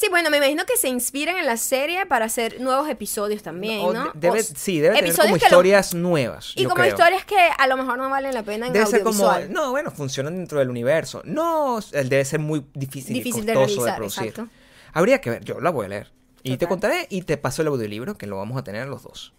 Sí, 0.00 0.08
bueno, 0.08 0.30
me 0.30 0.38
imagino 0.38 0.64
que 0.64 0.78
se 0.78 0.88
inspiran 0.88 1.36
en 1.36 1.44
la 1.44 1.58
serie 1.58 2.06
para 2.06 2.24
hacer 2.24 2.58
nuevos 2.58 2.88
episodios 2.88 3.42
también, 3.42 3.82
¿no? 3.92 4.04
de- 4.04 4.10
debe, 4.14 4.40
O- 4.40 4.42
sí, 4.42 4.80
debe 4.80 4.94
tener 4.96 5.10
episodios 5.10 5.32
como 5.32 5.40
lo- 5.40 5.44
historias 5.46 5.94
nuevas. 5.94 6.52
y 6.56 6.62
yo 6.62 6.68
como 6.70 6.80
creo. 6.82 6.94
historias 6.94 7.24
que 7.26 7.36
a 7.36 7.66
lo 7.66 7.76
mejor 7.76 7.98
no 7.98 8.08
valen 8.08 8.32
la 8.32 8.42
pena 8.42 8.68
en 8.68 8.72
Debe 8.72 8.86
ser 8.86 9.02
como, 9.02 9.30
no, 9.50 9.72
bueno, 9.72 9.90
funcionan 9.90 10.36
dentro 10.36 10.58
del 10.58 10.70
universo. 10.70 11.20
No, 11.26 11.80
debe 11.92 12.24
ser 12.24 12.40
muy 12.40 12.64
difícil, 12.72 13.12
Difícil 13.12 13.42
y 13.44 13.52
costoso 13.52 13.84
de, 13.84 13.90
realizar, 13.90 13.96
producir. 13.96 14.28
exacto. 14.28 14.50
Habría 14.94 15.20
que 15.20 15.28
ver, 15.30 15.44
yo 15.44 15.60
la 15.60 15.68
voy 15.68 15.84
a 15.84 15.88
leer. 15.90 16.10
Y 16.42 16.56
te 16.56 16.66
contaré 16.66 17.06
y 17.10 17.20
te 17.22 17.36
paso 17.36 17.60
el 17.60 17.68
audiolibro 17.68 18.16
que 18.16 18.26
lo 18.26 18.38
vamos 18.38 18.56
a 18.56 18.64
tener 18.64 18.88
los 18.88 19.02
dos. 19.02 19.34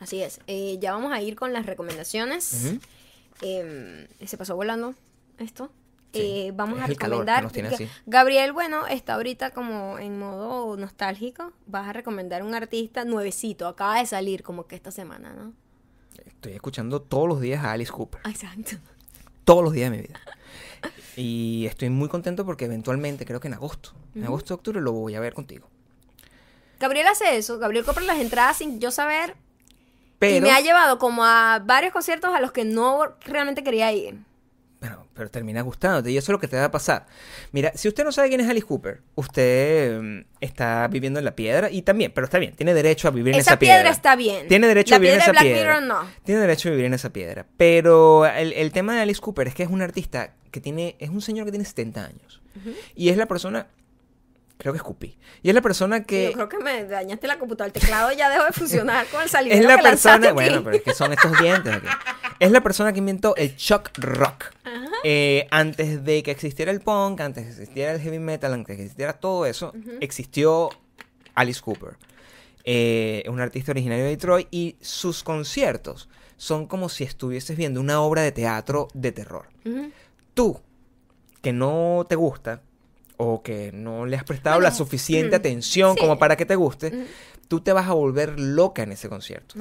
Así 0.00 0.22
es. 0.22 0.40
Eh, 0.48 0.76
ya 0.80 0.92
vamos 0.92 1.12
a 1.12 1.22
ir 1.22 1.34
con 1.36 1.54
las 1.54 1.64
recomendaciones. 1.64 2.74
Eh, 3.40 4.06
se 4.26 4.36
pasó 4.36 4.54
volando 4.54 4.94
esto. 5.38 5.70
Sí, 6.12 6.20
Eh, 6.20 6.52
vamos 6.54 6.80
a 6.80 6.86
recomendar. 6.86 7.50
Gabriel, 8.06 8.52
bueno, 8.52 8.86
está 8.86 9.14
ahorita 9.14 9.50
como 9.50 9.98
en 9.98 10.18
modo 10.18 10.76
nostálgico. 10.76 11.52
Vas 11.66 11.88
a 11.88 11.92
recomendar 11.92 12.42
un 12.42 12.54
artista 12.54 13.04
nuevecito. 13.04 13.66
Acaba 13.66 13.98
de 13.98 14.06
salir 14.06 14.42
como 14.42 14.66
que 14.66 14.76
esta 14.76 14.90
semana, 14.90 15.32
¿no? 15.32 15.52
Estoy 16.26 16.52
escuchando 16.52 17.00
todos 17.00 17.28
los 17.28 17.40
días 17.40 17.64
a 17.64 17.72
Alice 17.72 17.90
Cooper. 17.90 18.20
Exacto. 18.26 18.72
Todos 19.44 19.64
los 19.64 19.72
días 19.72 19.90
de 19.90 19.96
mi 19.96 20.02
vida. 20.02 20.20
Y 21.16 21.66
estoy 21.66 21.88
muy 21.90 22.08
contento 22.08 22.44
porque 22.44 22.64
eventualmente, 22.66 23.24
creo 23.24 23.40
que 23.40 23.48
en 23.48 23.54
agosto, 23.54 23.92
en 24.14 24.24
agosto, 24.24 24.54
octubre, 24.54 24.80
lo 24.80 24.92
voy 24.92 25.14
a 25.14 25.20
ver 25.20 25.34
contigo. 25.34 25.68
Gabriel 26.78 27.06
hace 27.06 27.36
eso. 27.36 27.58
Gabriel 27.58 27.84
compra 27.84 28.04
las 28.04 28.18
entradas 28.18 28.58
sin 28.58 28.80
yo 28.80 28.90
saber. 28.90 29.36
Pero, 30.18 30.36
Y 30.36 30.40
me 30.40 30.52
ha 30.52 30.60
llevado 30.60 30.98
como 30.98 31.24
a 31.24 31.60
varios 31.64 31.92
conciertos 31.92 32.34
a 32.34 32.40
los 32.40 32.52
que 32.52 32.64
no 32.64 33.14
realmente 33.24 33.62
quería 33.64 33.92
ir. 33.92 34.18
Pero, 35.14 35.30
termina 35.30 35.60
gustándote 35.62 36.10
y 36.10 36.16
eso 36.16 36.32
es 36.32 36.34
lo 36.34 36.40
que 36.40 36.48
te 36.48 36.56
va 36.56 36.64
a 36.64 36.70
pasar. 36.70 37.06
Mira, 37.52 37.72
si 37.74 37.88
usted 37.88 38.04
no 38.04 38.12
sabe 38.12 38.28
quién 38.28 38.40
es 38.40 38.48
Alice 38.48 38.66
Cooper, 38.66 39.00
usted 39.14 40.00
mm, 40.00 40.24
está 40.40 40.88
viviendo 40.88 41.18
en 41.18 41.24
la 41.24 41.34
piedra 41.36 41.70
y 41.70 41.82
también, 41.82 42.12
pero 42.14 42.24
está 42.24 42.38
bien, 42.38 42.54
tiene 42.54 42.74
derecho 42.74 43.08
a 43.08 43.10
vivir 43.10 43.34
en 43.34 43.40
Esa 43.40 43.52
esa 43.52 43.58
piedra 43.58 43.76
piedra. 43.76 43.90
está 43.90 44.16
bien. 44.16 44.48
Tiene 44.48 44.66
derecho 44.66 44.90
La 44.92 44.96
a 44.96 44.98
vivir 45.00 45.14
en 45.14 45.20
piedra 45.20 45.32
esa 45.32 45.42
de 45.44 45.48
Black 45.48 45.56
piedra. 45.56 45.80
Mirror, 45.80 46.04
no. 46.04 46.10
Tiene 46.24 46.40
derecho 46.40 46.68
a 46.68 46.70
vivir 46.72 46.86
en 46.86 46.94
esa 46.94 47.10
piedra. 47.10 47.46
Pero 47.56 48.26
el, 48.26 48.52
el 48.52 48.72
tema 48.72 48.94
de 48.94 49.02
Alice 49.02 49.20
Cooper 49.20 49.48
es 49.48 49.54
que 49.54 49.62
es 49.62 49.70
un 49.70 49.82
artista 49.82 50.34
que 50.50 50.60
tiene, 50.60 50.96
es 50.98 51.10
un 51.10 51.20
señor 51.20 51.44
que 51.46 51.52
tiene 51.52 51.64
70 51.64 52.04
años. 52.04 52.40
Y 52.94 53.08
es 53.08 53.16
la 53.16 53.26
persona, 53.26 53.66
creo 54.62 54.72
que 54.72 54.76
escupí. 54.76 55.18
Y 55.42 55.48
es 55.48 55.54
la 55.56 55.60
persona 55.60 56.04
que... 56.04 56.26
Yo 56.26 56.32
creo 56.34 56.48
que 56.48 56.58
me 56.58 56.84
dañaste 56.84 57.26
la 57.26 57.36
computadora. 57.36 57.66
El 57.66 57.72
teclado 57.72 58.12
ya 58.12 58.30
dejó 58.30 58.44
de 58.44 58.52
funcionar 58.52 59.08
con 59.08 59.20
el 59.20 59.28
salivero 59.28 59.60
Es 59.60 59.66
la 59.66 59.76
que 59.76 59.82
persona, 59.82 60.32
bueno, 60.32 60.62
pero 60.62 60.76
es 60.76 60.82
que 60.82 60.94
son 60.94 61.12
estos 61.12 61.36
dientes 61.40 61.74
aquí. 61.74 61.88
Es 62.38 62.52
la 62.52 62.62
persona 62.62 62.92
que 62.92 63.00
inventó 63.00 63.34
el 63.34 63.56
shock 63.56 63.90
rock. 63.98 64.52
Eh, 65.02 65.48
antes 65.50 66.04
de 66.04 66.22
que 66.22 66.30
existiera 66.30 66.70
el 66.70 66.80
punk, 66.80 67.20
antes 67.20 67.42
de 67.42 67.50
que 67.50 67.60
existiera 67.60 67.92
el 67.92 68.00
heavy 68.00 68.20
metal, 68.20 68.52
antes 68.52 68.68
de 68.68 68.76
que 68.76 68.82
existiera 68.84 69.14
todo 69.14 69.46
eso, 69.46 69.72
existió 70.00 70.70
Alice 71.34 71.60
Cooper. 71.60 71.96
Eh, 72.62 73.22
es 73.24 73.30
un 73.30 73.40
artista 73.40 73.72
originario 73.72 74.04
de 74.04 74.10
Detroit 74.10 74.46
y 74.52 74.76
sus 74.80 75.24
conciertos 75.24 76.08
son 76.36 76.68
como 76.68 76.88
si 76.88 77.02
estuvieses 77.02 77.56
viendo 77.56 77.80
una 77.80 78.00
obra 78.00 78.22
de 78.22 78.30
teatro 78.30 78.86
de 78.94 79.10
terror. 79.10 79.48
Tú, 80.34 80.60
que 81.42 81.52
no 81.52 82.06
te 82.08 82.14
gusta 82.14 82.62
o 83.22 83.42
que 83.42 83.70
no 83.72 84.06
le 84.06 84.16
has 84.16 84.24
prestado 84.24 84.56
Bueno, 84.56 84.68
la 84.70 84.74
suficiente 84.74 85.36
mm, 85.36 85.40
atención 85.40 85.94
sí. 85.94 86.00
como 86.00 86.18
para 86.18 86.36
que 86.36 86.44
te 86.46 86.56
guste, 86.56 86.88
Ujú. 86.88 87.04
tú 87.48 87.60
te 87.60 87.72
vas 87.72 87.88
a 87.88 87.92
volver 87.92 88.38
loca 88.38 88.82
en 88.82 88.92
ese 88.92 89.08
concierto. 89.08 89.54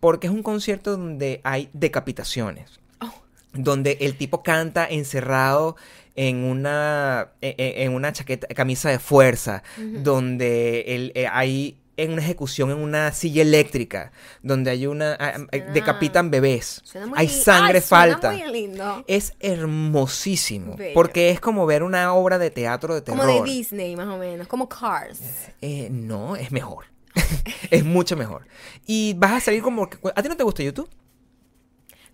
Porque 0.00 0.26
es 0.26 0.32
un 0.32 0.42
concierto 0.42 0.92
donde 0.92 1.40
hay 1.44 1.68
decapitaciones. 1.72 2.80
Oh. 3.00 3.12
Donde 3.52 3.98
el 4.00 4.16
tipo 4.16 4.42
canta 4.42 4.86
encerrado 4.86 5.76
en 6.16 6.44
una, 6.44 7.30
en, 7.40 7.54
en 7.58 7.92
una 7.94 8.12
chaqueta, 8.12 8.46
camisa 8.48 8.90
de 8.90 8.98
fuerza. 8.98 9.62
Donde 9.78 10.80
el, 10.88 11.12
eh, 11.14 11.26
hay 11.30 11.78
en 11.96 12.12
una 12.12 12.22
ejecución 12.22 12.70
en 12.70 12.78
una 12.78 13.12
silla 13.12 13.42
eléctrica. 13.42 14.12
Donde 14.42 14.70
hay 14.70 14.86
una... 14.86 15.12
ah, 15.12 15.32
ah, 15.36 15.46
Suena- 15.52 15.72
decapitan 15.72 16.30
bebés. 16.30 16.80
Suena 16.84 17.06
muy 17.06 17.18
hay 17.18 17.28
sangre 17.28 17.78
Ay, 17.78 17.84
falta. 17.84 18.32
muy 18.32 18.50
lindo. 18.52 19.04
Es 19.06 19.34
hermosísimo. 19.40 20.76
Bello. 20.76 20.94
Porque 20.94 21.30
es 21.30 21.40
como 21.40 21.66
ver 21.66 21.82
una 21.82 22.12
obra 22.14 22.38
de 22.38 22.50
teatro 22.50 22.94
de 22.94 23.02
terror. 23.02 23.26
Como 23.26 23.44
de 23.44 23.50
Disney, 23.50 23.96
más 23.96 24.08
o 24.08 24.18
menos. 24.18 24.46
Como 24.48 24.68
Cars. 24.68 25.20
Eh, 25.60 25.88
no, 25.90 26.36
es 26.36 26.50
mejor. 26.52 26.86
es 27.70 27.84
mucho 27.84 28.16
mejor. 28.16 28.46
Y 28.86 29.14
vas 29.14 29.32
a 29.32 29.40
salir 29.40 29.62
como... 29.62 29.88
¿A 30.14 30.22
ti 30.22 30.28
no 30.28 30.36
te 30.36 30.44
gusta 30.44 30.62
YouTube? 30.62 30.88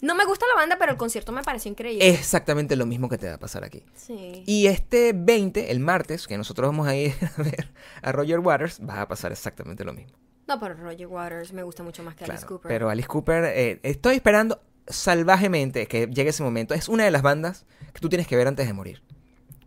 No 0.03 0.15
me 0.15 0.25
gusta 0.25 0.47
la 0.47 0.61
banda, 0.61 0.77
pero 0.79 0.93
el 0.93 0.99
concierto 0.99 1.31
me 1.33 1.43
pareció 1.43 1.71
increíble. 1.71 2.09
Exactamente 2.09 2.75
lo 2.77 2.87
mismo 2.87 3.09
que 3.09 3.19
te 3.19 3.29
va 3.29 3.35
a 3.35 3.39
pasar 3.39 3.65
aquí. 3.65 3.85
Sí. 3.95 4.43
Y 4.47 4.67
este 4.67 5.13
20, 5.15 5.71
el 5.71 5.81
martes, 5.81 6.27
que 6.27 6.39
nosotros 6.39 6.69
vamos 6.69 6.87
a 6.87 6.97
ir 6.97 7.15
a 7.37 7.43
ver 7.43 7.73
a 8.03 8.13
Roger 8.13 8.41
Waters, 8.41 8.81
va 8.81 9.03
a 9.03 9.09
pasar 9.09 9.33
exactamente 9.33 9.85
lo 9.85 9.93
mismo. 9.93 10.17
No, 10.49 10.59
pero 10.59 10.75
Roger 10.75 11.07
Waters 11.07 11.53
me 11.53 11.63
gusta 11.63 11.83
mucho 11.83 12.03
más 12.03 12.15
que 12.15 12.25
Alice 12.25 12.47
Cooper. 12.47 12.69
Pero 12.69 12.89
Alice 12.91 13.07
Cooper, 13.07 13.45
eh, 13.45 13.81
estoy 13.83 14.17
esperando 14.17 14.61
salvajemente 14.89 15.87
que 15.87 16.07
llegue 16.07 16.31
ese 16.31 16.43
momento. 16.43 16.75
Es 16.75 16.89
una 16.89 17.05
de 17.05 17.11
las 17.11 17.23
bandas 17.23 17.67
que 17.93 18.01
tú 18.01 18.09
tienes 18.09 18.27
que 18.27 18.37
ver 18.37 18.49
antes 18.49 18.67
de 18.67 18.73
morir. 18.73 19.03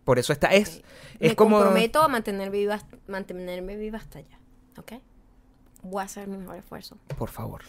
Por 0.04 0.18
eso 0.18 0.32
esta 0.32 0.48
es, 0.48 0.82
es 1.20 1.30
me 1.30 1.36
como... 1.36 1.56
comprometo 1.56 2.02
a 2.02 2.08
mantener 2.08 2.50
viva, 2.50 2.80
mantenerme 3.06 3.76
viva 3.76 3.98
hasta 3.98 4.18
allá. 4.18 4.38
¿Ok? 4.76 4.92
Voy 5.82 6.02
a 6.02 6.04
hacer 6.04 6.28
mi 6.28 6.36
mejor 6.36 6.56
esfuerzo. 6.56 6.98
Por 7.16 7.30
favor. 7.30 7.62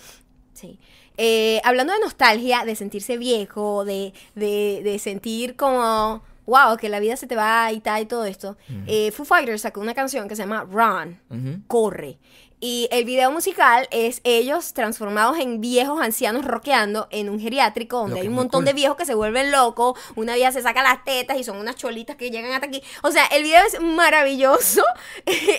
Sí. 0.55 0.79
Eh, 1.17 1.61
hablando 1.63 1.93
de 1.93 1.99
nostalgia, 1.99 2.65
de 2.65 2.75
sentirse 2.75 3.17
viejo, 3.17 3.85
de, 3.85 4.13
de, 4.35 4.81
de 4.83 4.99
sentir 4.99 5.55
como, 5.55 6.23
wow, 6.45 6.77
que 6.77 6.89
la 6.89 6.99
vida 6.99 7.15
se 7.17 7.27
te 7.27 7.35
va 7.35 7.71
y 7.71 7.79
tal 7.79 8.01
y 8.01 8.05
todo 8.05 8.25
esto, 8.25 8.57
eh, 8.87 9.11
Foo 9.11 9.25
Fighters 9.25 9.61
sacó 9.61 9.81
una 9.81 9.93
canción 9.93 10.27
que 10.27 10.35
se 10.35 10.41
llama 10.41 10.63
Run. 10.63 11.63
Corre. 11.67 12.17
Y 12.59 12.87
el 12.91 13.03
video 13.05 13.31
musical 13.31 13.87
es 13.91 14.21
ellos 14.23 14.73
transformados 14.73 15.37
en 15.39 15.59
viejos 15.59 16.01
ancianos 16.01 16.45
rockeando 16.45 17.07
en 17.11 17.29
un 17.29 17.39
geriátrico 17.39 17.97
donde 17.97 18.21
hay 18.21 18.27
un 18.27 18.33
montón 18.33 18.59
cool. 18.59 18.65
de 18.65 18.73
viejos 18.73 18.97
que 18.97 19.05
se 19.05 19.13
vuelven 19.13 19.51
locos. 19.51 19.99
Una 20.15 20.35
vieja 20.35 20.51
se 20.51 20.61
saca 20.61 20.81
las 20.81 21.03
tetas 21.03 21.37
y 21.37 21.43
son 21.43 21.57
unas 21.57 21.75
cholitas 21.75 22.15
que 22.15 22.31
llegan 22.31 22.53
hasta 22.53 22.67
aquí. 22.67 22.81
O 23.03 23.11
sea, 23.11 23.25
el 23.27 23.43
video 23.43 23.63
es 23.65 23.79
maravilloso. 23.81 24.83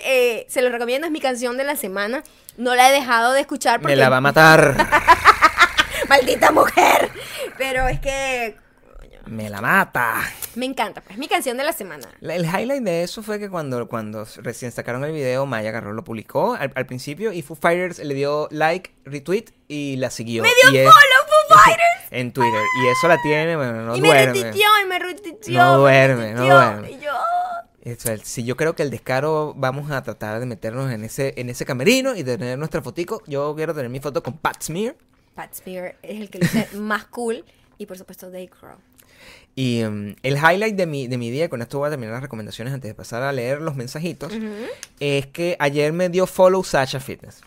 Eh, 0.09 0.45
se 0.47 0.61
lo 0.61 0.69
recomiendo, 0.69 1.07
es 1.07 1.11
mi 1.11 1.19
canción 1.19 1.57
de 1.57 1.63
la 1.63 1.75
semana. 1.75 2.23
No 2.57 2.75
la 2.75 2.89
he 2.89 2.93
dejado 2.93 3.33
de 3.33 3.41
escuchar 3.41 3.79
porque 3.81 3.95
Me 3.95 4.01
la 4.01 4.09
va 4.09 4.17
a 4.17 4.21
matar. 4.21 4.75
maldita 6.09 6.51
mujer. 6.51 7.11
Pero 7.57 7.87
es 7.87 7.99
que 7.99 8.55
Me 9.29 9.49
la 9.49 9.61
mata. 9.61 10.15
me 10.55 10.65
encanta, 10.65 11.01
pues 11.01 11.13
es 11.13 11.17
mi 11.17 11.27
canción 11.27 11.57
de 11.57 11.63
la 11.63 11.73
semana. 11.73 12.07
La- 12.19 12.35
El 12.35 12.45
highlight 12.45 12.83
de 12.83 13.03
eso 13.03 13.21
fue 13.23 13.39
que 13.39 13.49
cuando, 13.49 13.87
cuando 13.87 14.25
recién 14.37 14.71
sacaron 14.71 15.03
el 15.03 15.11
video, 15.11 15.45
Maya 15.45 15.69
agarró, 15.69 15.93
lo 15.93 16.03
publicó 16.03 16.53
al, 16.55 16.71
al 16.75 16.85
principio 16.85 17.31
y 17.33 17.41
Foo 17.41 17.55
Fighters 17.55 17.99
le 17.99 18.13
dio 18.13 18.47
like, 18.51 18.91
retweet 19.05 19.45
y 19.67 19.97
la 19.97 20.09
siguió. 20.09 20.43
Me 20.43 20.49
dio 20.63 20.71
Y 20.71 20.77
es- 20.77 20.85
follow 20.85 21.47
Foo 21.49 21.57
Fighters. 21.65 22.11
en 22.11 22.31
Twitter. 22.31 22.61
Y 22.83 22.87
eso 22.87 23.07
la 23.07 23.21
tiene, 23.21 23.55
bueno, 23.55 23.81
no 23.83 23.95
y 23.95 24.01
me 24.01 24.07
duerme. 24.07 24.33
retuiteó 24.33 24.69
y 24.83 24.87
me 24.87 24.99
retuiteó. 24.99 25.57
No 25.59 25.71
me 25.73 25.77
duerme, 25.79 26.33
no 26.33 26.45
duerme. 26.45 26.91
Y 26.91 26.99
yo, 26.99 27.11
si 28.23 28.43
yo 28.43 28.57
creo 28.57 28.75
que 28.75 28.83
el 28.83 28.89
descaro 28.89 29.53
vamos 29.55 29.91
a 29.91 30.03
tratar 30.03 30.39
de 30.39 30.45
meternos 30.45 30.91
en 30.91 31.03
ese, 31.05 31.33
en 31.37 31.49
ese 31.49 31.65
camerino 31.65 32.15
y 32.15 32.23
tener 32.23 32.57
nuestra 32.57 32.81
fotico. 32.81 33.21
Yo 33.27 33.55
quiero 33.55 33.73
tener 33.73 33.89
mi 33.89 33.99
foto 33.99 34.21
con 34.23 34.37
Pat 34.37 34.61
Smear. 34.61 34.95
Pat 35.35 35.53
Smear 35.53 35.95
es 36.01 36.19
el 36.19 36.29
que 36.29 36.39
luce 36.39 36.67
más 36.77 37.05
cool. 37.05 37.45
Y 37.77 37.85
por 37.85 37.97
supuesto, 37.97 38.25
Dave 38.31 38.49
Crow. 38.49 38.75
Y 39.59 39.83
mm, 39.83 40.17
el 40.21 40.35
highlight 40.37 40.75
de 40.75 40.85
mi, 40.85 41.07
de 41.07 41.17
mi 41.17 41.31
día, 41.31 41.49
con 41.49 41.63
esto 41.63 41.79
voy 41.79 41.87
a 41.87 41.89
terminar 41.89 42.13
las 42.13 42.21
recomendaciones 42.21 42.71
antes 42.75 42.89
de 42.89 42.93
pasar 42.93 43.23
a 43.23 43.31
leer 43.31 43.59
los 43.59 43.75
mensajitos, 43.75 44.31
es 44.99 45.25
que 45.25 45.57
ayer 45.59 45.91
me 45.93 46.09
dio 46.09 46.27
follow 46.27 46.63
Sasha 46.63 46.99
Fitness. 46.99 47.41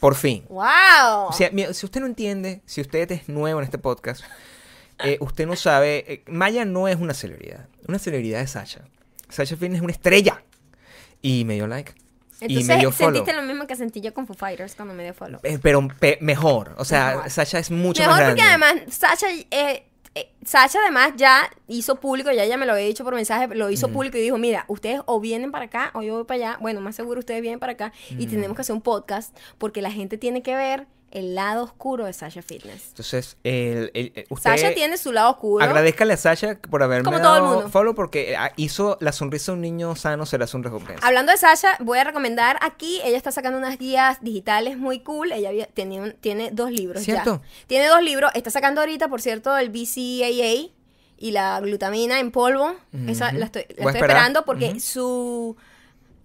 Por 0.00 0.16
fin. 0.16 0.44
¡Wow! 0.48 1.28
O 1.28 1.32
sea, 1.32 1.50
si 1.72 1.86
usted 1.86 2.00
no 2.00 2.06
entiende, 2.06 2.62
si 2.66 2.80
usted 2.80 3.10
es 3.12 3.28
nuevo 3.28 3.60
en 3.60 3.64
este 3.64 3.78
podcast, 3.78 4.24
eh, 5.04 5.18
usted 5.20 5.46
no 5.46 5.54
sabe, 5.54 6.04
eh, 6.12 6.22
Maya 6.26 6.64
no 6.64 6.88
es 6.88 6.96
una 6.96 7.14
celebridad. 7.14 7.66
Una 7.86 8.00
celebridad 8.00 8.40
es 8.40 8.50
Sasha. 8.50 8.80
Sasha 9.28 9.56
Fitness 9.56 9.76
es 9.78 9.82
una 9.82 9.92
estrella. 9.92 10.42
Y 11.22 11.44
me 11.44 11.54
dio 11.54 11.68
like. 11.68 11.94
y 12.40 12.54
me 12.64 12.76
dio 12.76 12.88
Entonces, 12.88 12.94
follow. 12.96 13.14
sentiste 13.18 13.40
lo 13.40 13.46
mismo 13.46 13.66
que 13.68 13.76
sentí 13.76 14.00
yo 14.00 14.12
con 14.12 14.26
Foo 14.26 14.34
Fighters 14.34 14.74
cuando 14.74 14.94
me 14.94 15.04
dio 15.04 15.14
follow. 15.14 15.38
Eh, 15.44 15.58
pero 15.62 15.86
pe- 16.00 16.18
mejor. 16.20 16.74
O 16.76 16.84
sea, 16.84 17.14
Mejor. 17.14 17.30
Sasha 17.30 17.58
es 17.60 17.70
mucho 17.70 18.02
Mejor 18.02 18.16
más 18.18 18.26
porque 18.30 18.42
además 18.42 18.74
Sasha, 18.90 19.28
eh, 20.16 20.32
Sasha 20.44 20.80
además 20.80 21.12
ya 21.16 21.50
hizo 21.68 21.96
público, 21.96 22.32
ya 22.32 22.44
ella 22.44 22.56
me 22.56 22.64
lo 22.64 22.72
había 22.72 22.86
dicho 22.86 23.04
por 23.04 23.14
mensaje, 23.14 23.54
lo 23.54 23.68
hizo 23.68 23.88
público 23.88 24.16
y 24.16 24.22
dijo, 24.22 24.38
mira, 24.38 24.64
ustedes 24.66 25.02
o 25.04 25.20
vienen 25.20 25.52
para 25.52 25.66
acá 25.66 25.90
o 25.92 26.00
yo 26.00 26.14
voy 26.14 26.24
para 26.24 26.36
allá, 26.36 26.58
bueno, 26.62 26.80
más 26.80 26.96
seguro 26.96 27.18
ustedes 27.18 27.42
vienen 27.42 27.60
para 27.60 27.72
acá 27.72 27.92
y 28.08 28.26
tenemos 28.26 28.56
que 28.56 28.62
hacer 28.62 28.74
un 28.74 28.80
podcast 28.80 29.36
porque 29.58 29.82
la 29.82 29.90
gente 29.90 30.16
tiene 30.16 30.42
que 30.42 30.56
ver 30.56 30.86
el 31.12 31.34
lado 31.34 31.62
oscuro 31.64 32.04
de 32.04 32.12
Sasha 32.12 32.42
Fitness. 32.42 32.88
Entonces, 32.88 33.36
el, 33.44 33.90
el- 33.94 34.12
el- 34.14 34.26
usted 34.28 34.50
Sasha 34.50 34.74
tiene 34.74 34.98
su 34.98 35.12
lado 35.12 35.30
oscuro. 35.30 35.64
agradezcale 35.64 36.12
a 36.12 36.16
Sasha 36.16 36.58
por 36.68 36.82
haberme 36.82 37.04
Como 37.04 37.20
todo 37.20 37.36
el 37.36 37.42
dado 37.42 37.54
mundo. 37.54 37.70
follow 37.70 37.94
porque 37.94 38.36
ah, 38.36 38.52
hizo 38.56 38.98
la 39.00 39.12
sonrisa 39.12 39.52
de 39.52 39.56
un 39.56 39.62
niño 39.62 39.94
sano 39.96 40.26
será 40.26 40.46
su 40.46 40.60
recompensa. 40.60 41.06
Hablando 41.06 41.32
de 41.32 41.38
Sasha, 41.38 41.76
voy 41.80 41.98
a 41.98 42.04
recomendar 42.04 42.58
aquí, 42.60 43.00
ella 43.04 43.16
está 43.16 43.30
sacando 43.32 43.56
unas 43.58 43.78
guías 43.78 44.18
digitales 44.20 44.76
muy 44.76 45.00
cool, 45.00 45.32
ella 45.32 45.48
había- 45.50 45.66
tiene, 45.68 46.00
un- 46.00 46.12
tiene 46.20 46.50
dos 46.50 46.70
libros 46.70 47.02
¿Cierto? 47.02 47.40
ya. 47.42 47.66
Tiene 47.66 47.86
dos 47.86 48.02
libros, 48.02 48.30
está 48.34 48.50
sacando 48.50 48.80
ahorita, 48.82 49.08
por 49.08 49.22
cierto, 49.22 49.56
el 49.56 49.70
BCAA 49.70 50.70
y 51.18 51.30
la 51.30 51.58
glutamina 51.60 52.20
en 52.20 52.30
polvo. 52.30 52.74
Esa 53.08 53.32
la 53.32 53.46
estoy, 53.46 53.64
la 53.78 53.90
esperando 53.90 54.44
porque 54.44 54.80
su... 54.80 55.56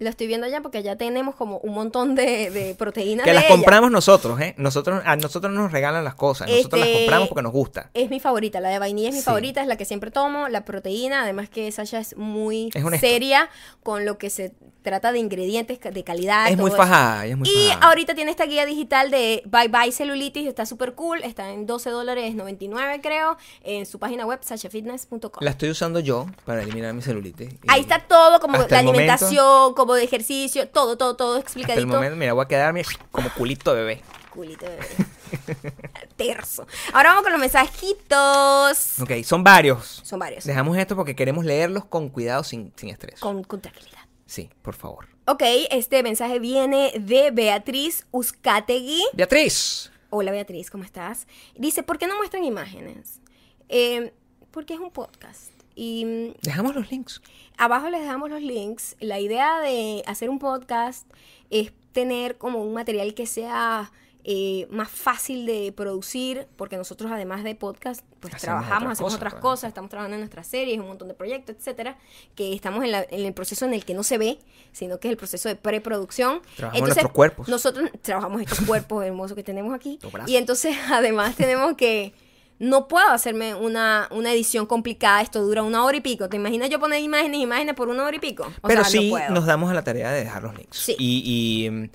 Lo 0.02 0.10
estoy 0.10 0.26
viendo 0.28 0.48
ya 0.48 0.62
porque 0.62 0.82
ya 0.84 0.96
tenemos 0.96 1.36
como 1.36 1.60
un 1.60 1.74
montón 1.74 2.16
de, 2.16 2.50
de 2.50 2.76
proteínas 2.76 3.24
Que 3.24 3.30
de 3.30 3.36
las 3.36 3.44
ella. 3.46 3.54
compramos 3.54 3.92
nosotros, 3.92 4.42
¿eh? 4.42 4.56
Nosotros, 4.58 5.02
a 5.06 5.16
nosotros 5.16 5.54
nos 5.54 5.72
regalan 5.72 6.04
las 6.04 6.16
cosas. 6.16 6.50
Nosotros 6.50 6.80
las 6.80 6.90
Este- 6.90 7.00
compramos 7.02 7.30
porque 7.30 7.44
nos 7.44 7.52
gusta. 7.52 7.92
Es 7.94 8.10
mi 8.10 8.20
favorita, 8.20 8.60
la 8.60 8.70
de 8.70 8.80
vainilla 8.80 9.10
es 9.10 9.14
mi 9.16 9.22
Sí. 9.22 9.26
favorita, 9.26 9.62
es 9.62 9.68
la 9.68 9.76
que 9.78 9.86
siempre 9.86 10.10
tomo, 10.12 10.50
la 10.50 10.66
proteína, 10.66 11.22
además 11.22 11.50
que 11.50 11.72
Sasha 11.72 12.00
es 12.00 12.18
muy 12.18 12.70
Es 12.74 13.00
seria 13.00 13.50
con 13.84 14.06
lo 14.06 14.18
que 14.18 14.30
se 14.30 14.54
trata 14.82 15.12
de 15.12 15.20
ingredientes 15.20 15.80
de 15.80 16.04
calidad. 16.04 16.50
Es 16.50 16.58
muy 16.58 16.72
todo 16.72 16.78
fajada, 16.78 17.28
es 17.28 17.38
muy 17.38 17.48
Y 17.48 17.68
fajada. 17.68 17.86
ahorita 17.88 18.16
tiene 18.16 18.32
esta 18.32 18.46
guía 18.48 18.66
digital 18.66 19.12
de 19.12 19.44
Bye 19.46 19.68
Bye 19.68 19.92
Celulitis, 19.92 20.48
está 20.48 20.66
súper 20.66 20.96
cool, 20.96 21.22
está 21.24 21.52
en 21.52 21.68
12 21.68 21.92
dólares 21.92 22.34
99 22.34 23.00
creo, 23.04 23.38
en 23.64 23.86
su 23.86 24.00
página 24.00 24.26
web 24.26 24.40
sashafitness.com. 24.42 25.30
La 25.44 25.52
estoy 25.52 25.70
usando 25.70 26.00
yo 26.00 26.26
para 26.46 26.64
eliminar 26.64 26.96
mi 26.96 27.04
celulitis. 27.04 27.50
Ahí 27.68 27.82
está 27.82 28.00
todo, 28.00 28.40
como 28.40 28.54
la 28.54 28.64
momento- 28.64 28.76
alimentación, 28.76 29.74
de 29.96 30.04
ejercicio, 30.04 30.68
todo, 30.70 30.98
todo, 30.98 31.16
todo 31.16 31.30
Hasta 31.36 31.40
el 31.40 31.44
explicadito. 31.44 31.88
momento, 31.88 32.16
mira, 32.16 32.34
voy 32.34 32.44
a 32.44 32.48
quedarme 32.48 32.84
como 33.12 33.30
culito 33.34 33.74
bebé. 33.74 34.02
Culito 34.32 34.66
bebé. 34.66 34.88
Terzo. 36.18 36.66
Ahora 36.94 37.10
vamos 37.10 37.24
con 37.24 37.32
los 37.34 37.42
mensajitos. 37.42 39.00
Ok, 39.02 39.24
son 39.24 39.44
varios. 39.44 40.02
Son 40.04 40.20
varios. 40.20 40.44
Dejamos 40.46 40.78
esto 40.78 40.96
porque 40.96 41.16
queremos 41.16 41.46
leerlos 41.46 41.86
con 41.86 42.10
cuidado, 42.10 42.44
sin, 42.44 42.72
sin 42.76 42.90
estrés. 42.90 43.20
Con, 43.20 43.44
con 43.44 43.62
tranquilidad. 43.62 44.02
Sí, 44.26 44.50
por 44.62 44.76
favor. 44.76 45.08
Ok, 45.28 45.44
este 45.70 46.04
mensaje 46.04 46.40
viene 46.40 46.94
de 47.00 47.32
Beatriz 47.32 48.06
Uzcategui. 48.12 49.04
Beatriz. 49.14 49.92
Hola 50.10 50.32
Beatriz, 50.32 50.70
¿cómo 50.70 50.84
estás? 50.84 51.28
Dice, 51.56 51.84
¿por 51.84 51.98
qué 51.98 52.08
no 52.08 52.18
muestran 52.18 52.44
imágenes? 52.44 53.22
Eh, 53.70 54.14
porque 54.52 54.74
es 54.74 54.80
un 54.80 54.92
podcast. 54.92 55.52
Y 55.76 56.06
mm, 56.06 56.34
Dejamos 56.42 56.76
los 56.76 56.92
links. 56.92 57.22
abajo 57.58 57.90
les 57.90 58.02
dejamos 58.02 58.30
los 58.30 58.42
links. 58.42 58.96
La 59.00 59.20
idea 59.20 59.60
de 59.60 60.04
hacer 60.08 60.30
un 60.30 60.40
podcast 60.40 61.08
es 61.50 61.72
tener 61.92 62.38
como 62.38 62.60
un 62.64 62.74
material 62.74 63.14
que 63.14 63.26
sea 63.26 63.92
eh, 64.24 64.68
más 64.70 64.88
fácil 64.90 65.48
de 65.48 65.74
producir, 65.76 66.48
porque 66.56 66.78
nosotros 66.78 67.12
además 67.12 67.44
de 67.44 67.56
podcast, 67.56 68.06
pues 68.20 68.36
Hacemos 68.36 68.62
trabajamos, 68.64 68.92
hacemos 68.94 69.16
otras 69.16 69.34
pues. 69.34 69.42
cosas, 69.42 69.68
estamos 69.70 69.90
trabajando 69.90 70.14
en 70.16 70.22
nuestras 70.22 70.46
series, 70.46 70.80
un 70.80 70.86
montón 70.88 71.08
de 71.08 71.16
proyectos, 71.16 71.56
etcétera, 71.58 71.98
que 72.36 72.54
estamos 72.54 72.84
en, 72.84 72.92
la- 72.92 73.06
en 73.10 73.26
el 73.26 73.34
proceso 73.34 73.66
en 73.66 73.74
el 73.74 73.84
que 73.84 73.96
no 73.96 74.04
se 74.04 74.20
ve, 74.20 74.38
sino 74.74 75.00
que 75.00 75.08
es 75.08 75.12
el 75.14 75.18
proceso 75.18 75.50
de 75.50 75.56
preproducción. 75.56 76.42
Trabajamos 76.56 76.88
nuestros 76.90 77.12
cuerpos. 77.12 77.50
Nosotros 77.50 77.90
trabajamos 78.04 78.42
estos 78.42 78.62
cuerpos 78.68 79.04
hermosos 79.04 79.36
que 79.36 79.44
tenemos 79.44 79.74
aquí. 79.74 79.98
Y 80.28 80.36
entonces, 80.36 80.76
además, 80.92 81.36
tenemos 81.36 81.76
que. 81.76 82.14
No 82.62 82.88
puedo 82.88 83.10
hacerme 83.10 83.56
una, 83.56 84.08
una 84.12 84.32
edición 84.32 84.68
complicada. 84.68 85.22
Esto 85.22 85.42
dura 85.42 85.64
una 85.64 85.84
hora 85.84 85.98
y 85.98 86.02
pico. 86.02 86.30
¿Te 86.30 86.38
imaginas 86.38 86.70
yo 86.70 86.80
poner 86.80 87.02
imágenes 87.02 87.40
y 87.40 87.42
imágenes 87.42 87.74
por 87.74 87.90
una 87.90 88.06
hora 88.06 88.16
y 88.16 88.20
pico? 88.20 88.44
O 88.62 88.68
Pero 88.68 88.84
sea, 88.84 89.00
no 89.00 89.02
sí 89.04 89.10
puedo. 89.10 89.30
nos 89.32 89.48
damos 89.48 89.72
a 89.72 89.74
la 89.74 89.84
tarea 89.84 90.12
de 90.12 90.20
dejar 90.26 90.44
los 90.44 90.56
links. 90.56 90.78
Sí. 90.78 90.96
Y, 91.00 91.66
y, 91.66 91.70
mm, 91.72 91.90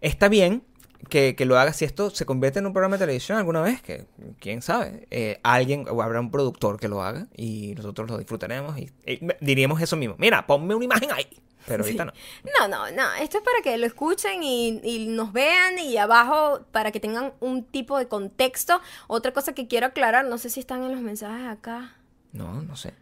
está 0.00 0.28
bien 0.28 0.62
que, 1.08 1.34
que 1.34 1.44
lo 1.44 1.58
hagas 1.58 1.76
si 1.76 1.84
esto 1.84 2.08
se 2.10 2.24
convierte 2.24 2.60
en 2.60 2.66
un 2.66 2.72
programa 2.72 2.96
de 2.98 3.00
televisión 3.00 3.36
alguna 3.36 3.62
vez, 3.62 3.82
que 3.82 4.04
quién 4.38 4.62
sabe, 4.62 5.08
eh, 5.10 5.40
alguien 5.42 5.86
o 5.90 6.00
habrá 6.00 6.20
un 6.20 6.30
productor 6.30 6.78
que 6.78 6.86
lo 6.86 7.02
haga 7.02 7.26
y 7.36 7.74
nosotros 7.76 8.08
lo 8.08 8.16
disfrutaremos 8.16 8.78
y, 8.78 8.90
eh, 9.06 9.20
diríamos 9.40 9.82
eso 9.82 9.96
mismo. 9.96 10.14
Mira, 10.18 10.46
ponme 10.46 10.76
una 10.76 10.84
imagen 10.84 11.10
ahí. 11.10 11.26
Pero 11.66 11.84
ahorita 11.84 12.04
no. 12.04 12.12
No, 12.58 12.68
no, 12.68 12.90
no. 12.90 13.12
Esto 13.20 13.38
es 13.38 13.44
para 13.44 13.62
que 13.62 13.76
lo 13.78 13.86
escuchen 13.86 14.42
y, 14.42 14.80
y 14.82 15.06
nos 15.06 15.32
vean 15.32 15.78
y 15.78 15.96
abajo 15.96 16.64
para 16.72 16.90
que 16.90 17.00
tengan 17.00 17.32
un 17.40 17.64
tipo 17.64 17.98
de 17.98 18.08
contexto. 18.08 18.80
Otra 19.06 19.32
cosa 19.32 19.54
que 19.54 19.68
quiero 19.68 19.86
aclarar, 19.86 20.24
no 20.24 20.38
sé 20.38 20.50
si 20.50 20.60
están 20.60 20.82
en 20.82 20.92
los 20.92 21.00
mensajes 21.00 21.46
acá. 21.46 21.94
No, 22.32 22.62
no 22.62 22.76
sé. 22.76 22.94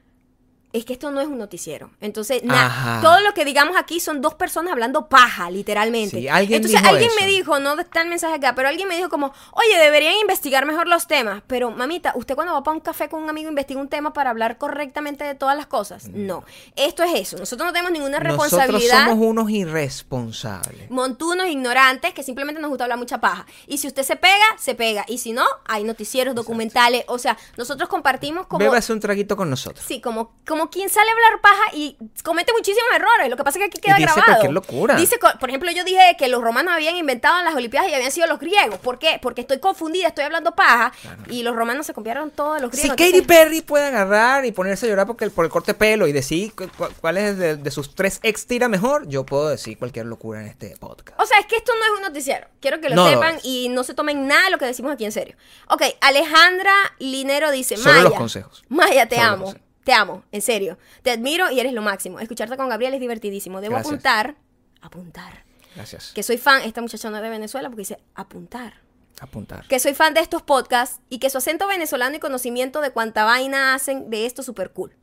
Es 0.73 0.85
que 0.85 0.93
esto 0.93 1.11
no 1.11 1.21
es 1.21 1.27
un 1.27 1.39
noticiero. 1.39 1.91
Entonces, 2.01 2.45
nada, 2.45 3.01
todo 3.03 3.21
lo 3.21 3.35
que 3.35 3.45
digamos 3.45 3.77
aquí 3.77 3.99
son 3.99 4.21
dos 4.21 4.35
personas 4.35 4.73
hablando 4.73 5.09
paja, 5.09 5.51
literalmente. 5.51 6.21
Sí, 6.21 6.29
alguien 6.29 6.59
Entonces, 6.59 6.81
dijo 6.81 6.93
alguien 6.95 7.11
eso. 7.11 7.21
me 7.21 7.27
dijo, 7.27 7.59
no 7.59 7.79
está 7.81 8.03
el 8.03 8.09
mensaje 8.09 8.35
acá, 8.35 8.55
pero 8.55 8.69
alguien 8.69 8.87
me 8.87 8.97
dijo 8.97 9.09
como, 9.09 9.33
oye, 9.53 9.79
deberían 9.79 10.15
investigar 10.21 10.67
mejor 10.67 10.87
los 10.87 11.09
temas. 11.09 11.43
Pero, 11.49 11.73
mamita, 11.73 12.13
¿usted 12.15 12.37
cuando 12.37 12.53
va 12.55 12.63
para 12.63 12.77
un 12.77 12.81
café 12.81 13.09
con 13.09 13.21
un 13.23 13.29
amigo 13.29 13.49
investiga 13.49 13.81
un 13.81 13.89
tema 13.89 14.13
para 14.13 14.31
hablar 14.31 14.59
correctamente 14.59 15.25
de 15.25 15.35
todas 15.35 15.57
las 15.57 15.67
cosas? 15.67 16.09
No. 16.09 16.45
Esto 16.77 17.03
es 17.03 17.15
eso. 17.19 17.37
Nosotros 17.39 17.67
no 17.67 17.73
tenemos 17.73 17.91
ninguna 17.91 18.21
Nosotros 18.21 18.53
responsabilidad. 18.53 19.07
somos 19.09 19.27
unos 19.27 19.51
irresponsables. 19.51 20.91
Montunos 20.91 21.49
ignorantes 21.49 22.15
que 22.15 22.23
simplemente 22.23 22.61
nos 22.61 22.69
gusta 22.69 22.85
hablar 22.85 22.99
mucha 22.99 23.21
paja. 23.21 23.47
Y 23.67 23.79
si 23.79 23.87
usted 23.87 24.03
se 24.03 24.17
pega, 24.17 24.45
se 24.59 24.75
pega. 24.75 25.05
Y 25.09 25.19
si 25.19 25.33
no, 25.33 25.45
hay 25.67 25.85
noticieros, 25.85 26.35
documentales. 26.35 27.05
O 27.09 27.19
sea, 27.19 27.37
nosotros 27.57 27.89
compartimos 27.89 28.47
como. 28.47 28.61
Bébase 28.61 28.93
un 28.93 29.01
traguito 29.01 29.37
con 29.37 29.51
nosotros. 29.51 29.85
Sí, 29.87 30.01
como, 30.01 30.33
como 30.47 30.60
quien 30.69 30.91
sale 30.91 31.09
a 31.09 31.13
hablar 31.13 31.41
paja 31.41 31.63
y 31.73 31.97
comete 32.23 32.53
muchísimos 32.53 32.91
errores. 32.95 33.31
Lo 33.31 33.37
que 33.37 33.45
pasa 33.45 33.59
es 33.59 33.63
que 33.63 33.67
aquí 33.69 33.81
queda 33.81 33.95
dice 33.95 34.07
grabado. 34.07 34.25
cualquier 34.27 34.53
locura. 34.53 34.97
Dice, 34.97 35.17
por 35.39 35.49
ejemplo, 35.49 35.71
yo 35.71 35.85
dije 35.85 36.17
que 36.19 36.29
los 36.29 36.43
romanos 36.43 36.75
habían 36.75 36.97
inventado 36.97 37.43
las 37.43 37.55
Olimpiadas 37.55 37.89
y 37.91 37.95
habían 37.95 38.11
sido 38.11 38.27
los 38.27 38.39
griegos. 38.39 38.79
¿Por 38.81 38.99
qué? 38.99 39.19
Porque 39.23 39.41
estoy 39.41 39.61
confundida, 39.61 40.09
estoy 40.09 40.25
hablando 40.25 40.55
paja 40.55 40.93
y 41.29 41.43
los 41.43 41.57
romanos 41.57 41.87
se 41.87 41.95
copiaron 41.95 42.31
todos 42.31 42.61
los 42.61 42.71
Si 42.73 42.79
griegos. 42.79 42.97
Katy 42.97 43.05
entonces- 43.19 43.27
Perry 43.29 43.61
puede 43.63 43.87
agarrar 43.87 44.45
y 44.45 44.53
ponerse 44.53 44.87
a 44.87 44.89
llorar 44.91 45.07
porque 45.07 45.25
el- 45.25 45.31
por 45.31 45.45
el 45.45 45.51
corte 45.51 45.73
de 45.73 45.79
pelo 45.79 46.07
y 46.07 46.13
decir 46.13 46.53
cu- 46.55 46.69
cu- 46.77 46.89
cuál 47.01 47.17
es 47.17 47.39
de, 47.39 47.57
de 47.57 47.71
sus 47.71 47.95
tres 47.95 48.19
ex 48.23 48.47
tira 48.47 48.69
mejor, 48.69 49.09
yo 49.09 49.25
puedo 49.25 49.49
decir 49.49 49.79
cualquier 49.79 50.07
locura 50.07 50.41
en 50.41 50.47
este 50.49 50.77
podcast. 50.79 51.19
O 51.21 51.25
sea, 51.27 51.39
es 51.39 51.47
que 51.47 51.57
esto 51.57 51.73
no 51.79 51.85
es 51.85 51.91
un 52.01 52.03
noticiero. 52.03 52.47
Quiero 52.61 52.81
que 52.81 52.89
lo 52.89 52.97
No 52.97 53.09
sepan 53.09 53.39
y 53.43 53.69
no 53.71 53.85
se 53.85 53.95
tomen 53.95 54.27
nada 54.27 54.45
de 54.47 54.51
lo 54.51 54.59
que 54.59 54.67
decimos 54.67 54.93
aquí 54.93 55.05
en 55.05 55.13
serio. 55.13 55.37
Ok, 55.69 55.83
Alejandra 56.01 56.73
Linero 56.99 57.51
dice, 57.51 57.77
Solo 57.77 57.91
Maya. 57.93 58.05
los 58.05 58.15
consejos. 58.15 58.65
Maya, 58.69 59.07
te 59.09 59.17
Solo 59.17 59.29
amo. 59.29 59.55
Te 59.91 59.95
amo, 59.95 60.23
en 60.31 60.41
serio. 60.41 60.79
Te 61.03 61.11
admiro 61.11 61.51
y 61.51 61.59
eres 61.59 61.73
lo 61.73 61.83
máximo. 61.83 62.21
Escucharte 62.21 62.57
con 62.57 62.69
Gabriel 62.69 62.95
es 62.95 63.01
divertidísimo. 63.01 63.61
Debo 63.61 63.73
Gracias. 63.73 63.89
apuntar, 63.93 64.37
apuntar, 64.81 65.45
Gracias. 65.75 66.13
que 66.15 66.23
soy 66.23 66.39
fan, 66.39 66.63
esta 66.63 66.81
muchacha 66.81 67.11
no 67.11 67.17
es 67.17 67.23
de 67.25 67.29
Venezuela 67.29 67.69
porque 67.69 67.81
dice 67.81 67.99
apuntar. 68.15 68.75
Apuntar. 69.21 69.67
Que 69.67 69.81
soy 69.81 69.95
fan 69.95 70.15
de 70.15 70.21
estos 70.21 70.43
podcasts 70.43 71.01
y 71.09 71.19
que 71.19 71.29
su 71.29 71.39
acento 71.39 71.67
venezolano 71.67 72.15
y 72.15 72.21
conocimiento 72.21 72.81
de 72.83 72.93
cuánta 72.93 73.25
vaina 73.25 73.75
hacen 73.75 74.11
de 74.11 74.27
esto 74.27 74.45
súper 74.45 74.71
cool. 74.71 74.95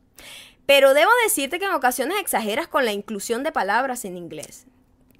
Pero 0.64 0.94
debo 0.94 1.10
decirte 1.22 1.58
que 1.58 1.66
en 1.66 1.72
ocasiones 1.72 2.18
exageras 2.18 2.66
con 2.66 2.86
la 2.86 2.92
inclusión 2.92 3.42
de 3.42 3.52
palabras 3.52 4.06
en 4.06 4.16
inglés. 4.16 4.64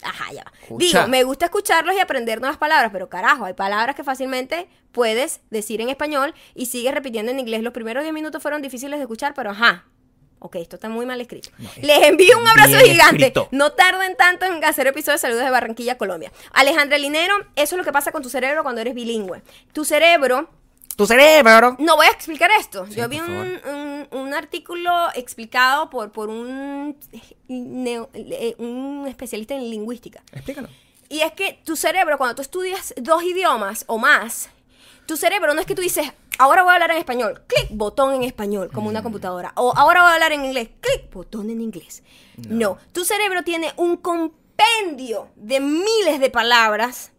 Ajá, 0.02 0.32
ya 0.32 0.44
va. 0.44 0.52
Escucha. 0.62 0.86
Digo, 0.86 1.08
me 1.08 1.24
gusta 1.24 1.46
escucharlos 1.46 1.94
y 1.96 2.00
aprender 2.00 2.40
nuevas 2.40 2.58
palabras, 2.58 2.90
pero 2.92 3.08
carajo, 3.08 3.44
hay 3.44 3.54
palabras 3.54 3.96
que 3.96 4.04
fácilmente 4.04 4.68
puedes 4.92 5.40
decir 5.50 5.80
en 5.80 5.88
español 5.88 6.34
y 6.54 6.66
sigues 6.66 6.94
repitiendo 6.94 7.32
en 7.32 7.40
inglés. 7.40 7.62
Los 7.62 7.72
primeros 7.72 8.02
10 8.04 8.14
minutos 8.14 8.40
fueron 8.42 8.62
difíciles 8.62 8.98
de 8.98 9.02
escuchar, 9.04 9.34
pero 9.34 9.50
ajá. 9.50 9.84
Ok, 10.40 10.54
esto 10.56 10.76
está 10.76 10.88
muy 10.88 11.04
mal 11.04 11.20
escrito. 11.20 11.50
No, 11.58 11.68
es 11.68 11.82
Les 11.82 12.02
envío 12.04 12.38
un 12.38 12.46
abrazo 12.46 12.78
gigante. 12.78 13.16
escrito. 13.16 13.48
No 13.50 13.72
tarden 13.72 14.16
tanto 14.16 14.46
en 14.46 14.64
hacer 14.64 14.86
episodios 14.86 15.20
de 15.20 15.26
saludos 15.26 15.42
de 15.44 15.50
Barranquilla, 15.50 15.98
Colombia. 15.98 16.30
Alejandra 16.52 16.96
Linero, 16.96 17.34
eso 17.56 17.74
es 17.74 17.78
lo 17.78 17.82
que 17.84 17.90
pasa 17.90 18.12
con 18.12 18.22
tu 18.22 18.28
cerebro 18.28 18.62
cuando 18.62 18.80
eres 18.80 18.94
bilingüe. 18.94 19.42
Tu 19.72 19.84
cerebro 19.84 20.48
Tu 20.98 21.06
cerebro. 21.06 21.76
no 21.78 21.94
voy 21.96 22.06
a 22.06 22.10
explicar 22.10 22.50
esto. 22.58 22.84
Sí, 22.88 22.94
Yo 22.96 23.08
vi 23.08 23.20
un, 23.20 23.30
un- 23.30 24.08
un 24.10 24.34
artículo 24.34 24.90
explicado 25.14 25.88
por, 25.90 26.10
por 26.10 26.28
un, 26.28 26.96
neo- 27.48 28.10
eh, 28.14 28.56
un 28.58 29.06
especialista 29.08 29.54
en 29.54 29.70
lingüística. 29.70 30.22
Explícalo. 30.32 30.68
Y 31.08 31.20
es 31.20 31.32
que 31.32 31.60
tu 31.64 31.76
cerebro, 31.76 32.18
cuando 32.18 32.34
tú 32.34 32.42
estudias 32.42 32.92
dos 32.96 33.22
idiomas 33.22 33.84
o 33.86 33.96
más, 33.96 34.50
tu 35.06 35.16
cerebro 35.16 35.54
no 35.54 35.60
es 35.60 35.66
que 35.66 35.74
tú 35.76 35.82
dices, 35.82 36.12
ahora 36.38 36.62
voy 36.64 36.72
a 36.72 36.74
hablar 36.74 36.90
en 36.90 36.98
español, 36.98 37.42
clic, 37.46 37.68
botón 37.70 38.14
en 38.14 38.24
español, 38.24 38.68
como 38.74 38.88
Mm. 38.88 38.90
una 38.90 39.02
computadora. 39.04 39.52
O 39.54 39.72
ahora 39.76 40.02
voy 40.02 40.10
a 40.10 40.14
hablar 40.14 40.32
en 40.32 40.44
inglés, 40.44 40.68
clic, 40.80 41.10
botón 41.12 41.48
en 41.48 41.60
inglés. 41.60 42.02
No. 42.36 42.76
tu 42.92 43.04
cerebro 43.04 43.42
tiene 43.44 43.72
un 43.76 43.96
compendio 43.96 45.28
de 45.36 45.60
miles 45.60 46.18
de 46.20 46.28
palabras. 46.30 47.12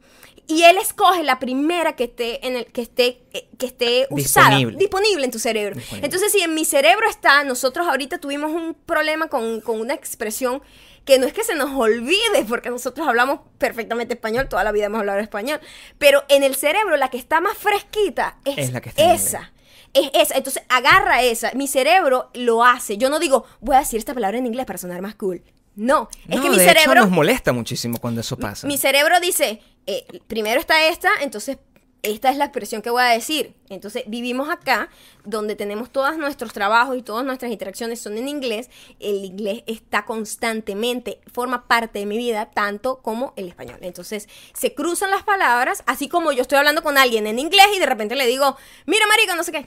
Y 0.50 0.64
él 0.64 0.78
escoge 0.78 1.24
la 1.24 1.38
primera 1.38 1.96
que 1.96 2.06
esté 2.06 2.46
en 2.48 2.56
el 2.58 2.66
que 2.66 2.82
esté 2.82 3.22
eh, 3.34 3.48
que 3.60 3.68
esté 3.68 4.08
usada, 4.10 4.48
Disponible. 4.50 4.78
disponible 4.78 5.26
en 5.26 5.32
tu 5.32 5.38
cerebro. 5.40 5.76
Disponible. 5.76 6.06
Entonces, 6.08 6.32
si 6.32 6.42
en 6.42 6.54
mi 6.56 6.66
cerebro 6.66 7.08
está, 7.08 7.44
nosotros 7.44 7.88
ahorita 7.88 8.18
tuvimos 8.18 8.52
un 8.52 8.74
problema 8.74 9.28
con, 9.28 9.62
con 9.62 9.80
una 9.80 9.94
expresión 9.94 10.62
que 11.06 11.20
no 11.20 11.28
es 11.28 11.34
que 11.34 11.44
se 11.44 11.56
nos 11.56 11.72
olvide, 11.80 12.46
porque 12.48 12.70
nosotros 12.72 13.08
hablamos 13.08 13.40
perfectamente 13.60 14.16
español, 14.16 14.50
toda 14.50 14.64
la 14.64 14.72
vida 14.72 14.86
hemos 14.86 15.00
hablado 15.00 15.20
español, 15.20 15.60
pero 16.00 16.24
en 16.30 16.44
el 16.44 16.56
cerebro 16.56 16.98
la 16.98 17.10
que 17.10 17.18
está 17.18 17.42
más 17.42 17.56
fresquita 17.58 18.38
es, 18.44 18.58
Es 18.58 18.74
la 18.74 18.82
que 18.82 18.90
está 18.90 19.04
en 19.04 19.10
esa. 19.12 19.52
Es 19.94 20.10
esa. 20.16 20.36
Entonces, 20.36 20.64
agarra 20.70 21.22
esa. 21.22 21.52
Mi 21.54 21.68
cerebro 21.68 22.30
lo 22.34 22.64
hace. 22.64 22.98
Yo 22.98 23.10
no 23.10 23.20
digo, 23.20 23.46
voy 23.60 23.76
a 23.76 23.80
decir 23.80 23.98
esta 24.00 24.14
palabra 24.16 24.38
en 24.40 24.46
inglés 24.48 24.66
para 24.66 24.78
sonar 24.80 25.02
más 25.02 25.14
cool. 25.16 25.44
No, 25.76 26.10
es 26.28 26.36
No, 26.36 26.42
que 26.44 26.50
mi 26.50 26.58
de 26.58 26.66
cerebro... 26.66 26.92
hecho 26.92 27.02
nos 27.02 27.10
molesta 27.12 27.54
muchísimo 27.54 28.00
cuando 28.00 28.20
eso 28.22 28.38
pasa. 28.38 28.68
Mi 28.68 28.78
cerebro 28.78 29.20
dice, 29.22 29.62
eh, 29.90 30.06
primero 30.28 30.60
está 30.60 30.88
esta, 30.88 31.10
entonces 31.22 31.58
esta 32.04 32.30
es 32.30 32.38
la 32.38 32.46
expresión 32.46 32.84
que 32.84 32.92
voy 32.92 33.02
a 33.02 33.08
decir. 33.08 33.56
Entonces 33.70 34.04
vivimos 34.06 34.48
acá, 34.50 34.90
donde 35.26 35.56
tenemos 35.56 35.90
todos 35.90 36.16
nuestros 36.16 36.54
trabajos 36.54 36.96
y 36.96 37.02
todas 37.02 37.26
nuestras 37.26 37.52
interacciones 37.52 38.00
son 38.00 38.16
en 38.20 38.28
inglés. 38.28 38.70
El 39.00 39.26
inglés 39.26 39.64
está 39.66 40.06
constantemente, 40.06 41.20
forma 41.34 41.68
parte 41.68 41.98
de 41.98 42.06
mi 42.06 42.20
vida, 42.20 42.52
tanto 42.52 43.00
como 43.02 43.34
el 43.36 43.48
español. 43.48 43.80
Entonces 43.82 44.30
se 44.54 44.76
cruzan 44.76 45.10
las 45.10 45.24
palabras, 45.24 45.84
así 45.88 46.08
como 46.08 46.32
yo 46.34 46.44
estoy 46.44 46.60
hablando 46.60 46.84
con 46.84 47.00
alguien 47.00 47.26
en 47.26 47.40
inglés 47.40 47.68
y 47.76 47.80
de 47.80 47.88
repente 47.88 48.16
le 48.16 48.28
digo, 48.28 48.56
mira 48.86 49.08
marico, 49.08 49.36
no 49.36 49.44
sé 49.44 49.52
qué. 49.52 49.66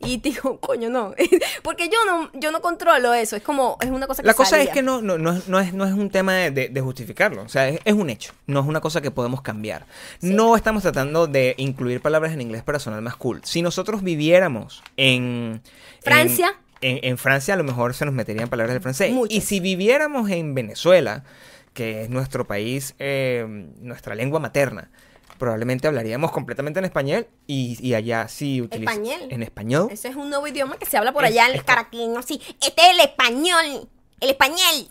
Y 0.00 0.18
digo, 0.18 0.60
coño, 0.60 0.90
no. 0.90 1.14
Porque 1.62 1.88
yo 1.88 1.98
no, 2.06 2.30
yo 2.34 2.52
no 2.52 2.60
controlo 2.60 3.14
eso. 3.14 3.36
Es 3.36 3.42
como, 3.42 3.78
es 3.80 3.88
una 3.90 4.06
cosa 4.06 4.22
que 4.22 4.26
La 4.26 4.34
cosa 4.34 4.50
salía. 4.50 4.64
es 4.66 4.70
que 4.70 4.82
no, 4.82 5.00
no, 5.02 5.16
no, 5.18 5.32
es, 5.32 5.48
no, 5.48 5.58
es, 5.58 5.72
no 5.72 5.84
es 5.86 5.92
un 5.94 6.10
tema 6.10 6.34
de, 6.34 6.50
de- 6.50 6.68
de 6.68 6.80
justificarlo. 6.80 7.42
O 7.42 7.48
sea, 7.48 7.68
es, 7.68 7.80
es 7.84 7.94
un 7.94 8.10
hecho. 8.10 8.32
No 8.46 8.60
es 8.60 8.66
una 8.66 8.80
cosa 8.80 9.00
que 9.00 9.10
podemos 9.10 9.40
cambiar. 9.42 9.86
No 10.20 10.54
estamos 10.56 10.82
tratando 10.82 11.26
de 11.26 11.54
incluir 11.58 12.00
palabras 12.00 12.32
en 12.32 12.40
inglés 12.40 12.62
para 12.62 12.78
sonar 12.78 13.00
más 13.00 13.16
cool. 13.16 13.40
Si 13.44 13.62
nosotros 13.62 14.02
viviéramos 14.02 14.82
en... 14.96 15.62
Francia. 16.02 16.54
En, 16.80 16.98
en- 16.98 17.04
en 17.04 17.18
Francia 17.18 17.54
a 17.54 17.56
lo 17.56 17.64
mejor 17.64 17.94
se 17.94 18.04
nos 18.04 18.12
meterían 18.14 18.48
palabras 18.48 18.74
del 18.74 18.82
francés. 18.82 19.12
Y 19.30 19.40
si 19.40 19.60
viviéramos 19.60 20.30
en 20.30 20.54
Venezuela, 20.54 21.24
que 21.72 22.02
es 22.02 22.10
nuestro 22.10 22.46
país, 22.46 22.94
eh, 22.98 23.46
nuestra 23.80 24.14
lengua 24.14 24.40
materna, 24.40 24.90
probablemente 25.38 25.86
hablaríamos 25.88 26.30
completamente 26.32 26.78
en 26.78 26.84
español 26.86 27.26
y, 27.46 27.76
y 27.86 27.94
allá 27.94 28.28
sí 28.28 28.62
utilizamos... 28.62 29.06
Español. 29.08 29.32
En 29.32 29.42
español. 29.42 29.88
Ese 29.90 30.08
es 30.08 30.16
un 30.16 30.30
nuevo 30.30 30.46
idioma 30.46 30.76
que 30.78 30.86
se 30.86 30.96
habla 30.96 31.12
por 31.12 31.24
Es- 31.24 31.30
allá 31.32 31.44
en 31.46 31.50
es 31.52 31.54
el 31.56 31.60
co- 31.62 31.66
caraqueño, 31.66 32.22
sí. 32.22 32.40
Este 32.60 32.82
es 32.82 32.90
el 32.94 33.00
español. 33.00 33.88
El 34.20 34.30
español. 34.30 34.88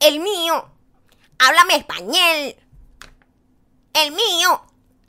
El 0.00 0.20
mío. 0.20 0.68
Háblame 1.38 1.76
español. 1.76 2.56
El 3.94 4.12
mío. 4.12 4.62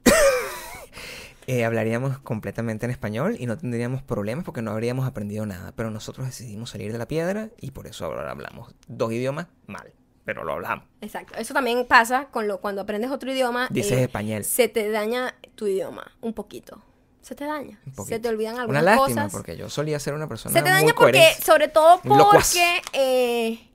eh, 1.47 1.65
hablaríamos 1.65 2.19
completamente 2.19 2.85
en 2.85 2.91
español 2.91 3.35
y 3.39 3.45
no 3.45 3.57
tendríamos 3.57 4.03
problemas 4.03 4.43
porque 4.45 4.61
no 4.61 4.71
habríamos 4.71 5.07
aprendido 5.07 5.45
nada. 5.45 5.71
Pero 5.75 5.89
nosotros 5.91 6.27
decidimos 6.27 6.69
salir 6.69 6.91
de 6.91 6.97
la 6.97 7.07
piedra 7.07 7.49
y 7.59 7.71
por 7.71 7.87
eso 7.87 8.05
ahora 8.05 8.29
hablamos 8.31 8.73
dos 8.87 9.11
idiomas 9.11 9.47
mal. 9.65 9.91
Pero 10.27 10.43
lo 10.43 10.51
hablamos. 10.51 10.83
Exacto. 10.99 11.35
Eso 11.37 11.53
también 11.53 11.85
pasa 11.85 12.25
con 12.25 12.49
lo 12.49 12.59
cuando 12.59 12.81
aprendes 12.81 13.11
otro 13.11 13.31
idioma. 13.31 13.69
Dices 13.71 13.93
eh, 13.93 14.03
español. 14.03 14.43
Se 14.43 14.67
te 14.67 14.91
daña 14.91 15.33
tu 15.55 15.67
idioma 15.67 16.11
un 16.19 16.33
poquito. 16.33 16.83
Se 17.21 17.33
te 17.33 17.45
daña. 17.45 17.79
Un 17.85 18.05
Se 18.05 18.19
te 18.19 18.27
olvidan 18.27 18.59
algunas 18.59 18.83
Una 18.83 18.95
lástima, 18.95 19.21
cosas. 19.21 19.31
porque 19.31 19.55
yo 19.55 19.69
solía 19.69 19.97
ser 20.01 20.15
una 20.15 20.27
persona 20.27 20.51
Se 20.51 20.61
te 20.61 20.69
muy 20.69 20.81
daña 20.81 20.93
porque, 20.97 21.29
sobre 21.41 21.69
todo 21.69 22.01
porque 22.01 22.81
eh, 22.91 23.69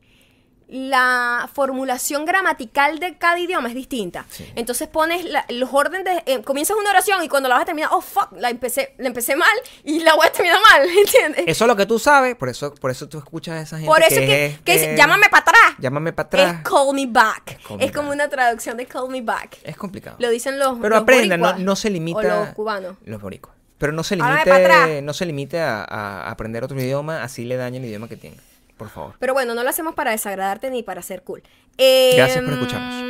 la 0.73 1.49
formulación 1.53 2.25
gramatical 2.25 2.99
de 2.99 3.17
cada 3.19 3.39
idioma 3.39 3.69
es 3.69 3.75
distinta. 3.75 4.25
Sí. 4.31 4.51
Entonces 4.57 4.89
pones 4.89 5.25
la- 5.25 5.45
los 5.51 5.69
órdenes, 5.73 6.05
de- 6.25 6.33
eh, 6.33 6.43
comienzas 6.43 6.77
una 6.81 6.89
oración 6.91 7.23
y 7.23 7.29
cuando 7.29 7.49
la 7.49 7.57
vas 7.57 7.63
a 7.63 7.67
terminar, 7.67 7.91
oh 7.93 8.01
fuck, 8.01 8.33
la 8.39 8.49
empecé, 8.49 8.95
la 8.99 9.09
empecé 9.09 9.37
mal 9.37 9.53
y 9.85 10.01
la 10.01 10.15
voy 10.15 10.27
a 10.27 10.33
terminar 10.33 10.59
mal, 10.71 10.89
¿entiendes? 10.99 11.45
Eso 11.47 11.65
es 11.65 11.69
lo 11.69 11.77
que 11.77 11.85
tú 11.85 11.99
sabes, 11.99 12.37
por 12.37 12.49
eso, 12.49 12.75
por 12.75 12.91
eso 12.91 13.07
tú 13.09 13.19
escuchas 13.19 13.55
a 13.57 13.61
esa 13.61 13.77
gente 13.77 13.87
Por 13.89 14.01
eso 14.03 14.17
que, 14.21 14.27
que, 14.27 14.47
es, 14.47 14.61
que 14.61 14.73
dice, 14.73 14.95
eh, 14.95 14.97
llámame 14.97 15.29
para 15.29 15.43
atrás. 15.43 15.77
Llámame 15.79 16.13
para 16.15 16.27
atrás. 16.27 16.55
Es 16.57 16.63
call 16.63 16.95
me 16.95 17.07
back. 17.07 17.61
Call 17.69 17.77
me 17.79 17.85
es 17.85 17.93
como 17.93 18.09
back. 18.09 18.15
una 18.15 18.29
traducción 18.29 18.77
de 18.79 18.87
call 18.87 19.09
me 19.11 19.21
back. 19.21 19.59
Es 19.65 19.77
complicado. 19.77 20.17
Lo 20.21 20.31
dicen 20.31 20.59
los 20.59 20.79
Pero 20.79 20.95
los 20.97 21.03
aprenda, 21.03 21.37
no, 21.37 21.77
se 21.77 21.91
limita. 21.91 22.19
O 22.19 22.23
los 22.45 22.49
cubanos. 22.55 22.97
Los 23.05 23.21
boricuas. 23.21 23.55
Pero 23.77 23.93
no 23.93 24.05
se 24.05 24.17
limite, 24.17 25.03
no 25.03 25.13
se 25.13 25.27
limite 25.27 25.61
a, 25.61 25.83
a 25.83 26.31
aprender 26.31 26.63
otro 26.65 26.81
idioma, 26.81 27.23
así 27.25 27.45
le 27.45 27.57
daña 27.57 27.79
el 27.79 27.85
idioma 27.85 28.09
que 28.09 28.17
tiene. 28.17 28.37
Por 28.83 28.91
favor. 28.91 29.15
Pero 29.19 29.33
bueno, 29.35 29.55
no 29.55 29.63
lo 29.63 29.69
hacemos 29.71 29.95
para 29.95 30.11
desagradarte 30.11 30.71
ni 30.71 30.83
para 30.83 31.03
ser 31.03 31.23
cool. 31.23 31.43
Eh, 31.79 32.13
Gracias 32.17 32.45
por 32.45 32.53
escucharnos. 32.55 33.03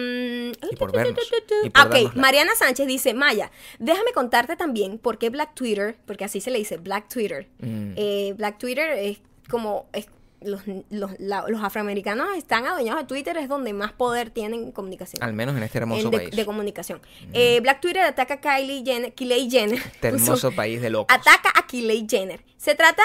Y 0.71 0.77
por 0.77 0.93
vernos. 0.93 1.19
Y 1.33 1.71
por 1.71 1.73
darnos 1.73 1.87
Ok, 1.87 1.93
like. 2.05 2.19
Mariana 2.19 2.55
Sánchez 2.55 2.87
dice, 2.87 3.15
Maya, 3.15 3.51
déjame 3.79 4.13
contarte 4.13 4.57
también 4.57 4.99
por 4.99 5.19
qué 5.19 5.31
Black 5.31 5.55
Twitter, 5.55 5.97
porque 6.07 6.25
así 6.25 6.41
se 6.41 6.51
le 6.51 6.59
dice, 6.59 6.77
Black 6.77 7.09
Twitter. 7.09 7.49
Mm. 7.59 7.93
Eh, 7.97 8.35
Black 8.37 8.59
Twitter 8.59 8.91
es 8.99 9.19
como... 9.51 9.87
es- 9.93 10.09
los, 10.45 10.63
los, 10.91 11.13
la- 11.21 11.45
los 11.47 11.63
afroamericanos 11.63 12.37
están 12.37 12.67
adueñados 12.67 13.03
de 13.03 13.07
Twitter, 13.07 13.37
es 13.37 13.49
donde 13.49 13.73
más 13.73 13.93
poder 13.93 14.31
tienen 14.31 14.65
en 14.65 14.73
comunicación. 14.73 15.23
Al 15.23 15.35
menos 15.35 15.57
en 15.57 15.63
este 15.63 15.79
hermoso 15.79 16.07
En 16.07 16.11
de, 16.11 16.17
país. 16.19 16.31
de 16.35 16.45
comunicación. 16.45 17.01
Eh, 17.33 17.61
Black 17.61 17.81
Twitter 17.81 18.03
ataca 18.03 18.35
a 18.35 18.41
Kylie 18.41 18.83
Jenner, 18.85 19.13
Kylie 19.15 19.49
Jenner. 19.49 19.79
Este 19.79 20.09
hermoso 20.09 20.51
país 20.57 20.83
de 20.83 20.91
locos. 20.91 21.15
Ataca 21.17 21.53
a 21.57 21.65
Kylie 21.69 22.07
Jenner. 22.11 22.41
Se 22.57 22.75
trata. 22.75 23.05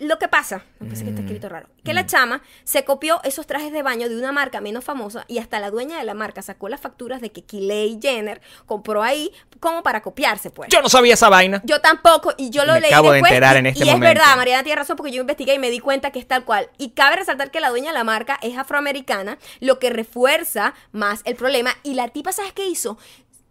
Lo 0.00 0.18
que 0.20 0.28
pasa, 0.28 0.64
me 0.78 0.86
parece 0.86 1.02
que 1.02 1.10
está 1.10 1.22
escrito 1.22 1.48
raro, 1.48 1.68
que 1.82 1.92
la 1.92 2.06
chama 2.06 2.40
se 2.62 2.84
copió 2.84 3.20
esos 3.24 3.48
trajes 3.48 3.72
de 3.72 3.82
baño 3.82 4.08
de 4.08 4.16
una 4.16 4.30
marca 4.30 4.60
menos 4.60 4.84
famosa 4.84 5.24
y 5.26 5.38
hasta 5.38 5.58
la 5.58 5.70
dueña 5.72 5.98
de 5.98 6.04
la 6.04 6.14
marca 6.14 6.40
sacó 6.40 6.68
las 6.68 6.80
facturas 6.80 7.20
de 7.20 7.32
que 7.32 7.42
Kylie 7.42 7.98
Jenner 8.00 8.40
compró 8.66 9.02
ahí 9.02 9.32
como 9.58 9.82
para 9.82 10.00
copiarse, 10.00 10.50
pues. 10.50 10.68
Yo 10.70 10.80
no 10.82 10.88
sabía 10.88 11.14
esa 11.14 11.28
vaina. 11.28 11.62
Yo 11.64 11.80
tampoco, 11.80 12.32
y 12.38 12.50
yo 12.50 12.64
lo 12.64 12.74
Me 12.74 12.82
leí 12.82 12.90
acabo 12.92 13.08
de 13.10 13.14
después, 13.16 13.32
enterar 13.32 13.56
y, 13.56 13.58
en 13.58 13.66
este 13.66 13.80
y 13.84 13.86
momento. 13.86 14.06
es 14.06 14.14
verdad, 14.14 14.36
Mariana 14.36 14.62
tiene 14.62 14.76
razón 14.76 14.96
porque 14.96 15.10
yo 15.10 15.20
investigué 15.20 15.54
y 15.54 15.58
me 15.58 15.68
di 15.70 15.80
cuenta 15.80 16.12
que 16.12 16.20
es 16.20 16.28
tal 16.28 16.44
cual. 16.44 16.70
Y 16.78 16.90
cabe 16.90 17.16
resaltar 17.16 17.50
que 17.50 17.58
la 17.60 17.70
dueña 17.70 17.88
de 17.88 17.94
la 17.94 18.04
marca 18.04 18.38
es 18.40 18.56
afroamericana, 18.56 19.36
lo 19.58 19.80
que 19.80 19.90
refuerza 19.90 20.74
más 20.92 21.22
el 21.24 21.34
problema. 21.34 21.72
Y 21.82 21.94
la 21.94 22.06
tipa, 22.06 22.30
¿sabes 22.30 22.52
qué 22.52 22.68
hizo? 22.68 22.98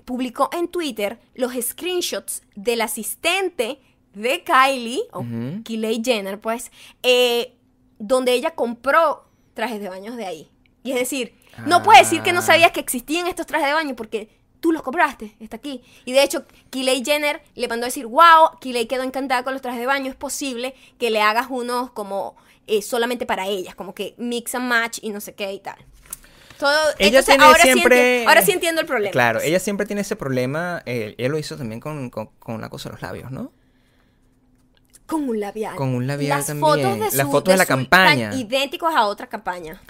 Publicó 0.06 0.50
en 0.54 0.70
Twitter 0.70 1.20
los 1.36 1.52
screenshots 1.62 2.44
del 2.56 2.80
asistente 2.80 3.82
de 4.18 4.44
Kylie, 4.44 5.02
o. 5.12 5.24
Kylie 5.64 6.02
Jenner, 6.04 6.40
pues, 6.40 6.72
eh, 7.04 7.54
donde 8.00 8.34
ella 8.34 8.52
compró 8.52 9.26
trajes 9.54 9.80
de 9.82 9.90
baños 9.90 10.16
de 10.18 10.26
ahí. 10.26 10.52
Y 10.84 10.92
es 10.92 11.00
decir, 11.00 11.36
no 11.66 11.84
puedes 11.84 12.02
decir 12.04 12.22
que 12.22 12.32
no 12.34 12.40
Ah. 12.40 12.44
sabías 12.44 12.72
que 12.72 12.80
existían 12.80 13.28
estos 13.28 13.46
trajes 13.46 13.68
de 13.68 13.74
baño 13.74 13.96
porque 13.96 14.30
tú 14.60 14.72
los 14.72 14.82
compraste, 14.84 15.36
está 15.40 15.58
aquí. 15.58 15.82
Y 16.06 16.14
de 16.14 16.24
hecho, 16.24 16.46
Kylie 16.70 17.04
Jenner 17.04 17.42
le 17.56 17.68
mandó 17.68 17.86
a 17.86 17.90
decir, 17.90 18.06
wow, 18.06 18.58
Kylie 18.62 18.88
quedó 18.88 19.04
encantada 19.04 19.44
con 19.44 19.54
los 19.54 19.62
trajes 19.62 19.80
de 19.80 19.86
baño, 19.86 20.10
es 20.10 20.16
posible 20.16 20.76
que 21.00 21.10
le 21.12 21.22
hagas 21.22 21.48
unos 21.50 21.92
como 21.92 22.36
eh, 22.68 22.82
solamente 22.82 23.26
para 23.26 23.48
ellas, 23.48 23.76
como 23.76 23.94
que 23.96 24.14
mix 24.18 24.54
and 24.56 24.68
match 24.68 25.00
y 25.02 25.10
no 25.10 25.22
sé 25.22 25.34
qué 25.36 25.54
y 25.54 25.60
tal. 25.60 25.78
Todo, 26.60 26.72
Ella 26.98 27.20
entonces, 27.20 27.26
tiene 27.26 27.44
ahora, 27.44 27.64
siempre... 27.64 28.20
sí 28.22 28.26
ahora 28.28 28.42
sí 28.42 28.52
entiendo 28.52 28.82
el 28.82 28.88
problema. 28.88 29.12
Claro, 29.12 29.40
ella 29.42 29.60
siempre 29.60 29.86
tiene 29.86 30.02
ese 30.02 30.16
problema. 30.16 30.82
eh, 30.88 31.14
ella 31.18 31.30
lo 31.30 31.38
hizo 31.38 31.56
también 31.56 31.80
con, 31.80 32.10
con, 32.10 32.28
con 32.40 32.60
la 32.62 32.70
cosa 32.70 32.90
de 32.90 32.94
los 32.94 33.02
labios, 33.04 33.30
¿no? 33.32 33.52
Con 35.08 35.28
un 35.30 35.40
labial. 35.40 35.76
Con 35.76 35.96
un 35.96 36.06
labial 36.06 36.38
Las 36.38 36.48
también. 36.48 36.68
Fotos 36.68 36.94
de 37.12 37.18
Las 37.18 37.26
su- 37.26 37.32
fotos 37.32 37.54
de 37.54 37.58
la 37.58 37.66
campaña. 37.66 38.30
tan 38.32 38.40
idénticos 38.40 38.94
a 38.96 39.06
otra 39.08 39.28
campaña. 39.28 39.82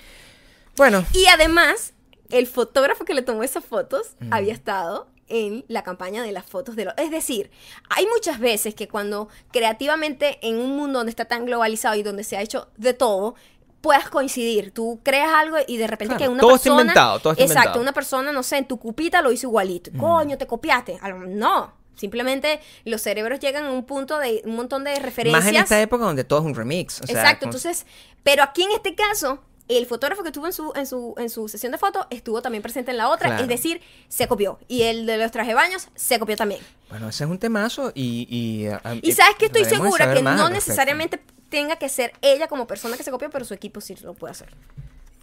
Bueno, 0.78 1.04
Y 1.14 1.26
además, 1.26 1.94
el 2.30 2.46
fotógrafo 2.48 3.04
que 3.04 3.14
le 3.16 3.24
tomó 3.24 3.44
esas 3.44 3.66
fotos 3.66 4.16
Mm. 4.20 4.32
había 4.34 4.54
estado 4.54 5.08
en 5.30 5.66
la 5.68 5.84
campaña 5.84 6.24
de 6.24 6.32
las 6.32 6.46
fotos 6.46 6.76
de 6.78 6.86
los... 6.86 6.94
Es 6.98 7.12
decir, 7.12 7.52
hay 7.90 8.06
muchas 8.06 8.40
veces 8.40 8.76
que 8.76 8.88
cuando 8.88 9.28
creativamente 9.52 10.38
en 10.48 10.58
un 10.58 10.78
mundo 10.78 11.00
donde 11.00 11.10
está 11.10 11.26
tan 11.26 11.46
globalizado 11.46 11.96
y 11.96 12.04
donde 12.04 12.24
se 12.24 12.38
ha 12.38 12.42
hecho 12.42 12.70
de 12.78 12.94
todo, 12.94 13.36
puedas 13.82 14.10
coincidir. 14.10 14.72
Tú 14.72 15.02
creas 15.04 15.30
algo 15.34 15.58
y 15.68 15.78
de 15.78 15.88
repente 15.88 16.16
Claro, 16.16 16.24
que 16.26 16.30
una 16.34 16.42
todo 16.42 16.56
está 16.56 16.64
persona... 16.64 16.82
inventado, 16.82 17.20
todo 17.20 17.34
está 17.34 17.44
Exacto, 17.44 17.60
inventado. 17.60 17.82
una 17.82 17.92
persona, 17.94 18.32
no 18.32 18.44
sé, 18.44 18.58
en 18.58 18.68
tu 18.68 18.78
cupita 18.80 19.22
lo 19.22 19.32
hizo 19.32 19.48
igualito. 19.48 19.92
Coño, 20.00 20.38
te 20.38 20.48
copiaste. 20.48 20.98
No. 21.28 21.74
Simplemente 21.98 22.62
los 22.86 23.02
cerebros 23.02 23.40
llegan 23.40 23.66
a 23.66 23.72
un 23.72 23.84
punto 23.84 24.20
de 24.20 24.42
un 24.46 24.56
montón 24.56 24.84
de 24.86 24.96
referencias. 25.00 25.44
más 25.44 25.52
en 25.54 25.58
esta 25.62 25.82
época 25.82 26.06
donde 26.06 26.24
todo 26.24 26.40
es 26.40 26.46
un 26.46 26.56
remix. 26.56 27.02
o 27.02 27.08
sea, 27.08 27.16
Exacto, 27.16 27.40
como- 27.42 27.50
entonces, 27.58 27.86
pero 28.24 28.44
aquí 28.44 28.64
en 28.64 28.72
este 28.72 28.96
caso, 28.96 29.42
el 29.68 29.86
fotógrafo 29.86 30.22
que 30.24 30.30
estuvo 30.30 30.46
en 30.46 30.54
su, 30.54 30.72
en 30.76 30.86
su, 30.86 31.14
en 31.18 31.30
su 31.30 31.50
sesión 31.50 31.74
de 31.74 31.78
fotos 31.78 32.06
estuvo 32.10 32.42
también 32.42 32.62
presente 32.64 32.92
en 32.92 32.98
la 32.98 33.10
otra, 33.10 33.28
Claro. 33.30 33.44
es 33.44 33.50
decir, 33.50 33.82
se 34.08 34.28
copió. 34.28 34.60
Y 34.70 34.84
el 34.84 35.06
de 35.06 35.18
los 35.18 35.32
trajes 35.32 35.50
de 35.50 35.56
baños 35.56 35.90
se 35.96 36.20
copió 36.20 36.38
también. 36.38 36.62
Bueno, 36.90 37.10
ese 37.10 37.26
es 37.26 37.30
un 37.30 37.38
temazo 37.38 37.92
y... 37.94 38.28
Y, 38.30 38.68
ah, 38.68 38.96
Y 39.02 39.12
sabes 39.12 39.36
que 39.38 39.48
estoy 39.48 39.66
segura 39.66 40.14
que 40.14 40.22
no 40.22 40.50
necesariamente 40.50 41.20
tenga 41.50 41.76
que 41.78 41.90
ser 41.90 42.14
ella 42.22 42.48
como 42.48 42.66
persona 42.68 42.96
que 42.96 43.04
se 43.04 43.12
copió, 43.12 43.30
pero 43.30 43.44
su 43.44 43.54
equipo 43.54 43.82
sí 43.82 43.96
lo 44.04 44.14
puede 44.14 44.32
hacer. 44.32 44.50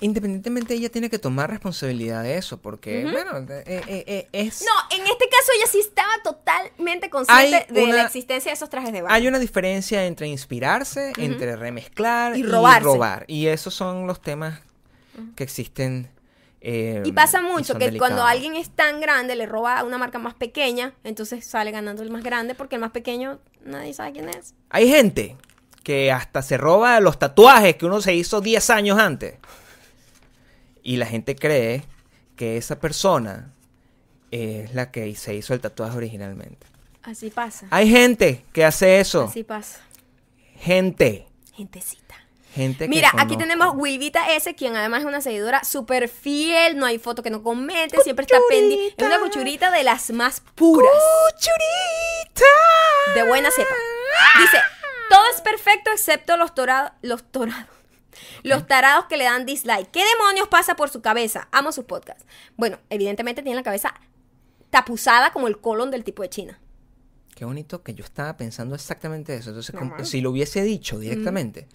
Independientemente, 0.05 0.74
ella 0.74 0.90
tiene 0.90 1.09
que 1.09 1.18
tomar 1.18 1.48
responsabilidad 1.48 2.22
de 2.22 2.36
eso, 2.36 2.59
porque, 2.59 3.07
bueno, 3.11 3.38
eh, 3.38 3.64
eh, 3.66 4.05
eh, 4.07 4.28
es... 4.32 4.62
No, 4.62 4.96
en 4.96 5.02
este 5.02 5.26
caso 5.30 5.52
ella 5.57 5.66
sí 5.66 5.80
estaba 5.80 6.12
totalmente 6.22 7.09
consciente 7.09 7.66
de 7.72 7.86
la 7.86 8.02
existencia 8.02 8.50
de 8.50 8.55
esos 8.55 8.68
trajes 8.68 8.92
de 8.92 9.00
baño. 9.00 9.14
Hay 9.14 9.26
una 9.26 9.38
diferencia 9.38 10.05
entre 10.05 10.28
inspirarse, 10.28 11.14
entre 11.16 11.57
remezclar 11.57 12.36
Y 12.36 12.42
robar. 12.42 13.24
Y 13.28 13.46
esos 13.46 13.72
son 13.72 14.07
los 14.07 14.20
temas 14.20 14.61
que 15.36 15.42
existen. 15.42 16.11
eh, 16.61 17.02
Y 17.07 17.12
pasa 17.12 17.40
mucho 17.40 17.78
que 17.78 17.96
cuando 17.96 18.24
alguien 18.24 18.57
es 18.57 18.68
tan 18.68 19.00
grande, 19.00 19.36
le 19.36 19.46
roba 19.46 19.78
a 19.78 19.84
una 19.84 19.96
marca 19.96 20.18
más 20.18 20.34
pequeña, 20.34 20.92
entonces 21.02 21.46
sale 21.46 21.70
ganando 21.70 22.02
el 22.02 22.11
más 22.11 22.22
grande 22.22 22.55
porque 22.55 22.74
el 22.74 22.82
más 22.82 22.90
pequeño 22.90 23.38
nadie 23.64 23.94
sabe 23.94 24.12
quién 24.12 24.28
es. 24.28 24.52
Hay 24.68 24.86
gente 24.86 25.38
que 25.82 26.12
hasta 26.12 26.42
se 26.42 26.59
roba 26.59 27.00
los 27.00 27.18
tatuajes 27.18 27.76
que 27.76 27.86
uno 27.86 28.02
se 28.02 28.14
hizo 28.14 28.42
10 28.42 28.68
años 28.68 28.98
antes. 28.98 29.36
Y 30.85 30.99
la 30.99 31.07
gente 31.07 31.35
cree 31.35 31.82
que 32.37 32.57
esa 32.59 32.78
persona 32.78 33.53
es 34.30 34.74
la 34.74 34.91
que 34.93 35.12
se 35.16 35.35
hizo 35.35 35.55
el 35.55 35.61
tatuaje 35.61 35.97
originalmente. 35.97 36.66
Así 37.03 37.30
pasa. 37.30 37.66
Hay 37.70 37.91
gente 37.91 38.45
que 38.53 38.64
hace 38.64 39.01
eso. 39.01 39.24
Así 39.24 39.45
pasa. 39.45 39.80
Gente. 40.59 41.26
Gentecita. 41.55 42.14
Gente 42.55 42.85
que 42.85 42.89
Mira, 42.89 43.11
aquí 43.16 43.37
tenemos 43.37 43.74
Wilvita 43.74 44.32
S, 44.35 44.55
quien 44.55 44.76
además 44.76 45.01
es 45.01 45.07
una 45.07 45.20
seguidora 45.20 45.64
súper 45.64 46.09
fiel, 46.09 46.78
no 46.78 46.87
hay 46.87 46.99
foto 47.01 47.22
que 47.22 47.30
no 47.30 47.43
comente, 47.43 48.01
siempre 48.03 48.24
está 48.24 48.39
pendiente. 48.49 48.95
Es 48.97 49.07
una 49.07 49.18
cuchurita 49.18 49.72
de 49.72 49.82
las 49.82 50.11
más 50.11 50.41
puras, 50.55 50.89
¡Cuchurita! 51.32 52.45
de 53.16 53.22
buena 53.24 53.51
cepa. 53.51 53.74
Dice, 54.39 54.59
todo 55.11 55.24
es 55.35 55.41
perfecto 55.41 55.91
excepto 55.91 56.37
los 56.37 56.55
torados, 56.55 56.93
los 57.03 57.24
Los 58.42 58.66
tarados 58.66 59.06
que 59.06 59.16
le 59.16 59.24
dan 59.24 59.46
dislike. 59.46 59.90
¿Qué 59.90 60.02
demonios 60.04 60.48
pasa 60.48 60.76
por 60.76 60.90
su 60.90 61.00
cabeza? 61.02 61.48
Amo 61.52 61.72
sus 61.72 61.84
podcasts. 61.84 62.24
Bueno, 62.56 62.78
evidentemente 62.90 63.42
tiene 63.42 63.56
la 63.56 63.62
cabeza 63.62 63.94
tapuzada 64.70 65.32
como 65.32 65.46
el 65.48 65.58
colon 65.60 65.90
del 65.90 66.04
tipo 66.04 66.22
de 66.22 66.28
China. 66.30 66.60
Qué 67.34 67.45
bonito 67.45 67.82
que 67.82 67.95
yo 67.95 68.04
estaba 68.04 68.36
pensando 68.36 68.74
exactamente 68.74 69.34
eso. 69.34 69.50
Entonces, 69.50 69.74
como- 69.74 70.04
si 70.04 70.20
lo 70.20 70.30
hubiese 70.30 70.62
dicho 70.62 70.99
directamente, 70.99 71.66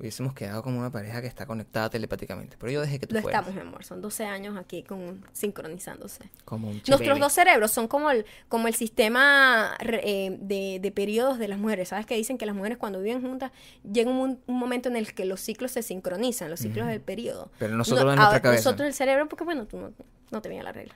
hubiésemos 0.00 0.32
quedado 0.32 0.62
como 0.62 0.78
una 0.78 0.90
pareja 0.90 1.20
que 1.20 1.26
está 1.26 1.44
conectada 1.44 1.90
telepáticamente. 1.90 2.56
Pero 2.58 2.72
yo 2.72 2.80
dejé 2.80 2.98
que 2.98 3.06
tú 3.06 3.14
Lo 3.14 3.20
fueras. 3.20 3.40
estamos, 3.42 3.62
mi 3.62 3.68
amor. 3.68 3.84
Son 3.84 4.00
12 4.00 4.24
años 4.24 4.56
aquí 4.56 4.82
con, 4.82 5.22
sincronizándose. 5.32 6.30
Como 6.46 6.68
un 6.70 6.82
Nuestros 6.88 7.18
dos 7.18 7.32
cerebros 7.32 7.70
son 7.70 7.86
como 7.86 8.10
el, 8.10 8.24
como 8.48 8.66
el 8.66 8.74
sistema 8.74 9.76
eh, 9.80 10.38
de, 10.40 10.78
de 10.80 10.90
periodos 10.90 11.38
de 11.38 11.48
las 11.48 11.58
mujeres. 11.58 11.90
¿Sabes 11.90 12.06
que 12.06 12.16
dicen 12.16 12.38
que 12.38 12.46
las 12.46 12.56
mujeres 12.56 12.78
cuando 12.78 13.00
viven 13.00 13.20
juntas 13.20 13.52
llega 13.90 14.10
un, 14.10 14.40
un 14.46 14.58
momento 14.58 14.88
en 14.88 14.96
el 14.96 15.12
que 15.12 15.26
los 15.26 15.40
ciclos 15.40 15.72
se 15.72 15.82
sincronizan, 15.82 16.48
los 16.50 16.60
ciclos 16.60 16.86
del 16.86 17.02
periodo? 17.02 17.50
Pero 17.58 17.76
nosotros 17.76 18.10
en 18.10 18.16
nuestra 18.16 18.40
cabeza. 18.40 18.64
Nosotros 18.70 18.86
el 18.88 18.94
cerebro, 18.94 19.28
porque 19.28 19.44
bueno, 19.44 19.66
tú 19.66 19.76
no, 19.76 19.92
no 20.30 20.40
te 20.40 20.48
viene 20.48 20.64
la 20.64 20.72
regla. 20.72 20.94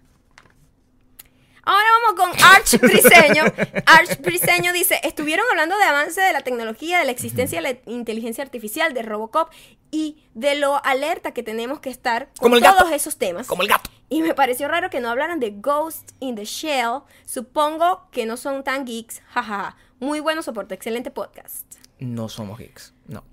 Ahora 1.67 1.87
vamos 2.03 2.21
con 2.21 2.45
Arch 2.45 2.79
Briseño. 2.81 3.45
Arch 3.87 4.21
Briseño 4.21 4.73
dice, 4.73 5.01
estuvieron 5.03 5.45
hablando 5.51 5.77
de 5.79 5.85
avance 5.85 6.21
de 6.21 6.33
la 6.33 6.41
tecnología, 6.43 6.99
de 6.99 7.05
la 7.05 7.11
existencia 7.13 7.61
de 7.61 7.63
la 7.63 7.79
inteligencia 7.93 8.45
artificial, 8.45 8.93
de 8.95 9.03
Robocop 9.03 9.51
y 9.91 10.25
de 10.35 10.57
lo 10.57 10.85
alerta 10.85 11.33
que 11.33 11.43
tenemos 11.43 11.81
que 11.81 11.91
estar 11.91 12.27
con 12.39 12.51
Como 12.51 12.57
el 12.57 12.63
todos 12.63 12.85
gato. 12.85 12.95
esos 12.95 13.17
temas. 13.17 13.47
Como 13.47 13.63
el 13.63 13.69
gato. 13.69 13.91
Y 14.11 14.23
me 14.23 14.35
pareció 14.35 14.69
raro 14.69 14.91
que 14.91 15.01
no 15.01 15.09
hablaran 15.09 15.41
de 15.41 15.51
Ghost 15.53 16.13
in 16.21 16.35
the 16.35 16.45
Shell. 16.45 17.01
Supongo 17.25 18.09
que 18.11 18.27
no 18.27 18.37
son 18.37 18.63
tan 18.63 18.85
geeks. 18.85 19.23
Jajaja. 19.29 19.77
Muy 20.01 20.21
bueno 20.21 20.43
soporte. 20.43 20.75
Excelente 20.75 21.11
podcast. 21.11 21.65
No 21.99 22.29
somos 22.29 22.59
geeks. 22.59 22.93
No. 23.07 23.25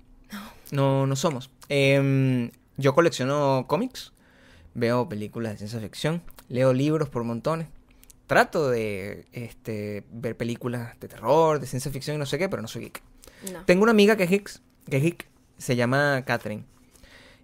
No, 0.70 1.06
no 1.06 1.16
somos. 1.16 1.50
Em, 1.68 2.50
yo 2.78 2.94
colecciono 2.94 3.66
cómics, 3.68 4.12
veo 4.72 5.06
películas 5.08 5.52
de 5.52 5.58
ciencia 5.58 5.80
ficción, 5.80 6.22
leo 6.48 6.72
libros 6.72 7.10
por 7.10 7.24
montones. 7.24 7.68
Trato 8.32 8.70
de 8.70 9.26
este, 9.32 10.04
ver 10.10 10.38
películas 10.38 10.98
de 10.98 11.06
terror, 11.06 11.60
de 11.60 11.66
ciencia 11.66 11.92
ficción 11.92 12.16
y 12.16 12.18
no 12.18 12.24
sé 12.24 12.38
qué, 12.38 12.48
pero 12.48 12.62
no 12.62 12.68
soy 12.68 12.84
geek. 12.84 13.02
No. 13.52 13.62
Tengo 13.66 13.82
una 13.82 13.90
amiga 13.90 14.16
que 14.16 14.22
es 14.22 14.30
geek, 14.30 14.50
que 14.88 14.96
es 14.96 15.02
geek, 15.02 15.28
se 15.58 15.76
llama 15.76 16.24
Catherine 16.24 16.64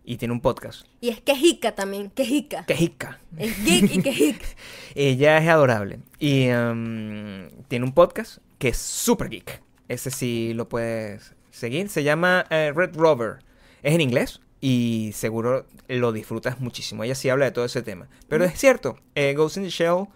y 0.03 0.17
tiene 0.17 0.33
un 0.33 0.41
podcast. 0.41 0.87
Y 1.03 1.11
es 1.11 1.21
quejica 1.21 1.75
también, 1.75 2.09
quejica. 2.09 2.65
Que 2.65 2.73
es 2.73 3.65
geek 3.67 3.97
y 3.97 4.03
quejica. 4.03 4.47
Ella 4.95 5.37
es 5.37 5.49
adorable 5.51 6.01
y 6.19 6.49
um, 6.53 7.51
tiene 7.69 7.85
un 7.85 7.93
podcast 7.93 8.39
que 8.57 8.69
es 8.69 8.79
super 8.79 9.29
geek. 9.29 9.63
Ese 9.89 10.11
sí 10.11 10.55
lo 10.55 10.71
puedes 10.71 11.35
seguir. 11.51 11.91
Se 11.91 12.03
llama 12.03 12.47
eh, 12.49 12.73
Red 12.75 12.97
Rover. 12.97 13.41
Es 13.83 13.95
en 13.95 14.01
inglés 14.01 14.41
y 14.63 15.11
seguro 15.13 15.67
lo 15.87 16.13
disfrutas 16.13 16.61
muchísimo. 16.61 17.05
Ella 17.05 17.15
sí 17.15 17.29
habla 17.29 17.45
de 17.45 17.51
todo 17.51 17.67
ese 17.67 17.83
tema. 17.83 18.09
Pero 18.27 18.47
es 18.47 18.59
cierto, 18.59 18.99
eh, 19.15 19.35
Ghost 19.35 19.59
in 19.59 19.65
the 19.65 19.69
Shell 19.69 20.07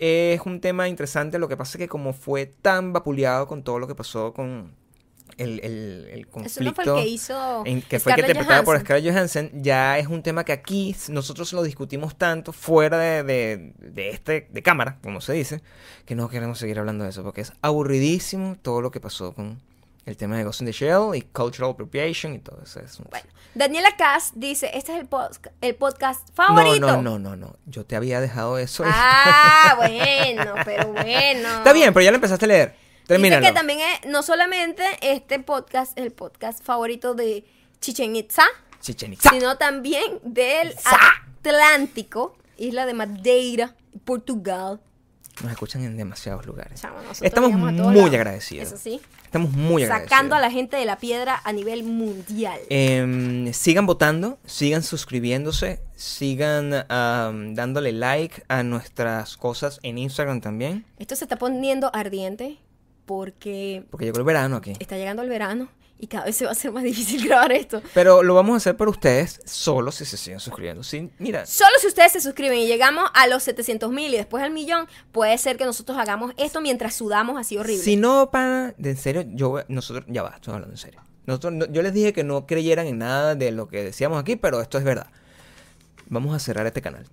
es 0.00 0.40
un 0.46 0.60
tema 0.60 0.88
interesante. 0.88 1.38
Lo 1.38 1.48
que 1.48 1.56
pasa 1.56 1.76
es 1.76 1.78
que 1.78 1.88
como 1.88 2.12
fue 2.12 2.46
tan 2.46 2.92
vapuleado 2.92 3.46
con 3.46 3.62
todo 3.62 3.78
lo 3.78 3.86
que 3.86 3.94
pasó 3.94 4.32
con 4.32 4.74
el, 5.36 5.60
el, 5.60 6.08
el 6.12 6.26
conflicto... 6.26 6.60
Eso 6.60 6.64
no 6.64 6.74
fue 6.74 6.84
el 6.84 7.04
que 7.04 7.08
hizo 7.08 7.62
en- 7.66 7.82
que 7.82 8.00
fue 8.00 8.12
por. 8.64 8.80
Scarlett 8.80 9.12
Johansson, 9.12 9.50
ya 9.62 9.98
es 9.98 10.06
un 10.08 10.22
tema 10.22 10.44
que 10.44 10.52
aquí 10.52 10.94
nosotros 11.08 11.52
lo 11.52 11.62
discutimos 11.62 12.16
tanto 12.16 12.52
fuera 12.52 12.98
de, 12.98 13.22
de, 13.22 13.72
de 13.78 14.10
este, 14.10 14.48
de 14.50 14.62
cámara, 14.62 14.98
como 15.02 15.20
se 15.20 15.32
dice, 15.34 15.62
que 16.04 16.14
no 16.14 16.28
queremos 16.28 16.58
seguir 16.58 16.78
hablando 16.78 17.04
de 17.04 17.10
eso, 17.10 17.22
porque 17.22 17.42
es 17.42 17.52
aburridísimo 17.62 18.56
todo 18.60 18.80
lo 18.82 18.90
que 18.90 19.00
pasó 19.00 19.32
con 19.34 19.60
el 20.06 20.16
tema 20.16 20.36
de 20.36 20.44
Ghost 20.44 20.60
in 20.60 20.66
the 20.66 20.72
Shell 20.72 21.14
y 21.14 21.22
Cultural 21.22 21.70
Appropriation 21.72 22.34
y 22.34 22.38
todo 22.38 22.60
eso. 22.62 22.80
Es 22.80 22.98
un- 22.98 23.06
Bueno, 23.10 23.26
Daniela 23.54 23.96
Cass 23.96 24.32
dice, 24.34 24.70
este 24.74 24.92
es 24.94 25.00
el, 25.00 25.08
el 25.60 25.74
podcast 25.74 26.28
no, 26.30 26.34
favorito. 26.34 26.86
no, 26.86 27.02
no, 27.02 27.18
no, 27.18 27.36
no, 27.36 27.56
yo 27.66 27.84
te 27.84 27.96
había 27.96 28.20
dejado 28.20 28.58
eso. 28.58 28.84
Ah, 28.86 29.74
bueno, 29.76 30.54
pero 30.64 30.92
bueno. 30.92 31.48
Está 31.58 31.72
bien, 31.72 31.92
pero 31.92 32.04
ya 32.04 32.10
lo 32.10 32.16
empezaste 32.16 32.44
a 32.44 32.48
leer. 32.48 32.76
Termínalo. 33.06 33.40
Dice 33.40 33.52
que 33.52 33.56
también 33.58 33.80
es, 33.80 34.08
no 34.08 34.22
solamente 34.22 34.84
este 35.02 35.40
podcast 35.40 35.98
es 35.98 36.04
el 36.04 36.12
podcast 36.12 36.62
favorito 36.62 37.14
de 37.14 37.44
Chichen 37.80 38.14
Itza, 38.14 38.44
Chichen 38.80 39.12
Itza. 39.14 39.30
sino 39.30 39.56
también 39.58 40.20
del 40.22 40.70
Itza. 40.70 40.90
Atlántico, 41.40 42.36
isla 42.56 42.86
de 42.86 42.94
Madeira, 42.94 43.74
Portugal. 44.04 44.80
Nos 45.42 45.52
escuchan 45.52 45.82
en 45.82 45.96
demasiados 45.96 46.46
lugares. 46.46 46.82
Nosotros 46.84 47.22
Estamos 47.22 47.52
muy 47.52 48.14
agradecidos. 48.14 48.68
Eso 48.68 48.76
sí, 48.76 49.00
Estamos 49.30 49.52
muy 49.52 49.84
agradecidos. 49.84 50.10
sacando 50.10 50.34
a 50.34 50.40
la 50.40 50.50
gente 50.50 50.76
de 50.76 50.84
la 50.84 50.96
piedra 50.98 51.40
a 51.44 51.52
nivel 51.52 51.84
mundial. 51.84 52.58
Em, 52.68 53.52
sigan 53.52 53.86
votando, 53.86 54.40
sigan 54.44 54.82
suscribiéndose, 54.82 55.80
sigan 55.94 56.84
am, 56.88 57.54
dándole 57.54 57.92
like 57.92 58.42
a 58.48 58.64
nuestras 58.64 59.36
cosas 59.36 59.78
en 59.84 59.98
Instagram 59.98 60.40
también, 60.40 60.84
Esto 60.98 61.14
se 61.14 61.26
está 61.26 61.36
poniendo 61.36 61.94
ardiente 61.94 62.58
porque 63.06 63.84
porque 63.88 64.06
llegó 64.06 64.18
el 64.18 64.24
verano 64.24 64.56
aquí. 64.56 64.72
está 64.80 64.96
llegando 64.96 65.22
el 65.22 65.28
verano 65.28 65.68
y 66.00 66.06
cada 66.06 66.24
vez 66.24 66.36
se 66.36 66.44
va 66.44 66.50
a 66.50 66.52
hacer 66.52 66.72
más 66.72 66.82
difícil 66.82 67.24
grabar 67.28 67.52
esto. 67.52 67.82
Pero 67.94 68.22
lo 68.22 68.34
vamos 68.34 68.54
a 68.54 68.56
hacer 68.56 68.76
por 68.76 68.88
ustedes 68.88 69.40
solo 69.44 69.92
si 69.92 70.04
se 70.04 70.16
siguen 70.16 70.40
suscribiendo. 70.40 70.82
Sí, 70.82 71.10
mira, 71.18 71.44
Solo 71.46 71.70
si 71.80 71.86
ustedes 71.88 72.12
se 72.12 72.20
suscriben 72.20 72.58
y 72.58 72.66
llegamos 72.66 73.10
a 73.14 73.26
los 73.26 73.42
700 73.42 73.90
mil 73.92 74.12
y 74.14 74.16
después 74.16 74.42
al 74.42 74.50
millón, 74.50 74.86
puede 75.12 75.36
ser 75.38 75.56
que 75.56 75.64
nosotros 75.64 75.98
hagamos 75.98 76.32
esto 76.36 76.60
mientras 76.60 76.94
sudamos 76.94 77.38
así 77.38 77.56
horrible. 77.58 77.82
si 77.84 77.96
no, 77.96 78.30
para, 78.30 78.74
de 78.78 78.90
en 78.90 78.96
serio, 78.96 79.24
yo, 79.28 79.62
nosotros, 79.68 80.04
ya 80.08 80.22
va, 80.22 80.30
estoy 80.36 80.54
hablando 80.54 80.74
en 80.74 80.78
serio. 80.78 81.00
Nosotros, 81.26 81.52
no- 81.52 81.66
yo 81.66 81.82
les 81.82 81.92
dije 81.92 82.12
que 82.12 82.24
no 82.24 82.46
creyeran 82.46 82.86
en 82.86 82.98
nada 82.98 83.34
de 83.34 83.52
lo 83.52 83.68
que 83.68 83.84
decíamos 83.84 84.18
aquí, 84.20 84.36
pero 84.36 84.60
esto 84.60 84.78
es 84.78 84.84
verdad. 84.84 85.06
Vamos 86.08 86.34
a 86.34 86.38
cerrar 86.38 86.66
este 86.66 86.82
canal. 86.82 87.06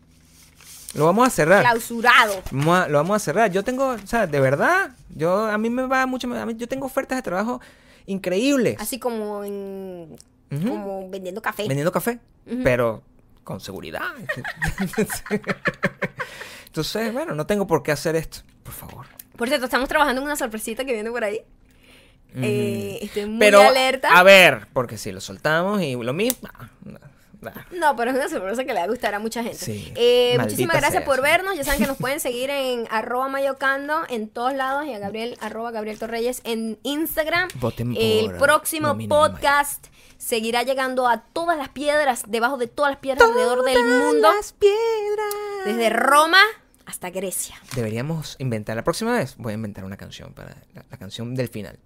Lo 0.94 1.06
vamos 1.06 1.28
a 1.28 1.30
cerrar. 1.30 1.62
Clausurado. 1.62 2.42
Vamos 2.52 2.80
a- 2.80 2.88
lo 2.88 2.98
vamos 2.98 3.16
a 3.18 3.20
cerrar. 3.20 3.52
Yo 3.52 3.64
tengo, 3.64 3.90
o 3.90 4.08
sea, 4.08 4.26
de 4.26 4.40
verdad, 4.40 4.92
yo 5.16 5.46
a 5.46 5.58
mí 5.58 5.70
me 5.70 5.86
va 5.86 6.06
mucho, 6.08 6.28
mí- 6.28 6.56
yo 6.56 6.68
tengo 6.68 6.86
ofertas 6.88 7.18
de 7.18 7.22
trabajo 7.22 7.62
increíbles. 8.08 8.78
Así 8.80 8.98
como 8.98 9.44
en, 9.44 10.16
como 10.50 11.08
vendiendo 11.10 11.42
café. 11.42 11.68
vendiendo 11.68 11.92
café, 11.92 12.20
pero 12.64 13.04
con 13.44 13.60
seguridad. 13.60 14.02
Entonces, 16.66 17.14
bueno, 17.14 17.36
no 17.36 17.46
tengo 17.46 17.68
por 17.68 17.84
qué 17.84 17.92
hacer 17.92 18.16
esto, 18.16 18.40
por 18.64 18.74
favor. 18.74 19.06
Por 19.36 19.48
cierto, 19.48 19.66
estamos 19.66 19.88
trabajando 19.88 20.22
en 20.22 20.26
una 20.26 20.36
sorpresita 20.36 20.84
que 20.84 20.94
viene 20.94 21.12
por 21.12 21.24
ahí. 21.24 21.42
Eh, 22.36 23.00
estoy 23.02 23.26
muy 23.26 23.40
pero, 23.40 23.62
alerta. 23.62 24.18
a 24.18 24.24
ver, 24.24 24.68
porque 24.74 24.98
si 24.98 25.12
lo 25.12 25.22
soltamos 25.22 25.82
y 25.82 25.96
lo 25.96 26.14
mismo... 26.14 26.50
no. 26.84 27.00
No, 27.72 27.96
pero 27.96 28.12
es 28.12 28.18
una 28.18 28.30
sorpresa 28.30 28.64
que 28.64 28.74
le 28.74 28.80
va 28.80 28.86
a 28.86 28.88
gustar 28.88 29.14
a 29.14 29.20
mucha 29.20 29.44
gente. 29.44 29.58
Sí, 29.58 29.92
Eh, 29.96 30.38
muchísimas 30.40 30.78
gracias 30.78 31.04
por 31.04 31.16
eso. 31.16 31.24
vernos. 31.24 31.56
Ya 31.56 31.64
saben 31.64 31.80
que 31.82 31.88
nos 31.88 31.98
pueden 31.98 32.20
seguir 32.20 32.50
en 32.50 32.88
arroba 32.92 33.28
mayocando 33.30 34.02
en 34.10 34.28
todos 34.30 34.54
lados 34.54 34.86
y 34.86 34.94
a 34.94 35.00
Gabriel, 35.00 35.38
arroba 35.42 35.72
Gabriel 35.72 36.00
Torreyes 36.00 36.42
en 36.44 36.80
Instagram. 36.84 37.50
Voten 37.56 37.96
El 37.98 38.32
próximo 38.38 38.94
Maya. 38.96 39.08
podcast 39.10 39.88
seguirá 40.18 40.64
llegando 40.64 41.08
a 41.08 41.22
todas 41.22 41.58
las 41.58 41.70
piedras, 41.70 42.24
debajo 42.28 42.58
de 42.58 42.68
todas 42.68 42.92
las 42.94 43.00
piedras 43.00 43.28
alrededor 43.30 43.64
del 43.64 43.84
mundo, 43.84 44.32
Las 44.36 44.52
piedras. 44.54 45.36
desde 45.66 45.90
Roma 45.92 46.42
hasta 46.86 47.10
Grecia. 47.12 47.56
Deberíamos 47.76 48.36
inventar, 48.40 48.76
la 48.76 48.84
próxima 48.84 49.14
vez 49.16 49.36
voy 49.38 49.52
a 49.52 49.56
inventar 49.56 49.84
una 49.86 49.98
canción 49.98 50.34
para 50.34 50.56
la, 50.74 50.84
la 50.90 50.98
canción 50.98 51.36
del 51.36 51.50
final. 51.50 51.78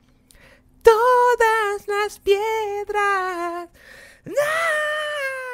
Todas 0.82 1.88
las 1.88 2.20
piedras. 2.20 3.70
啊 4.26 4.32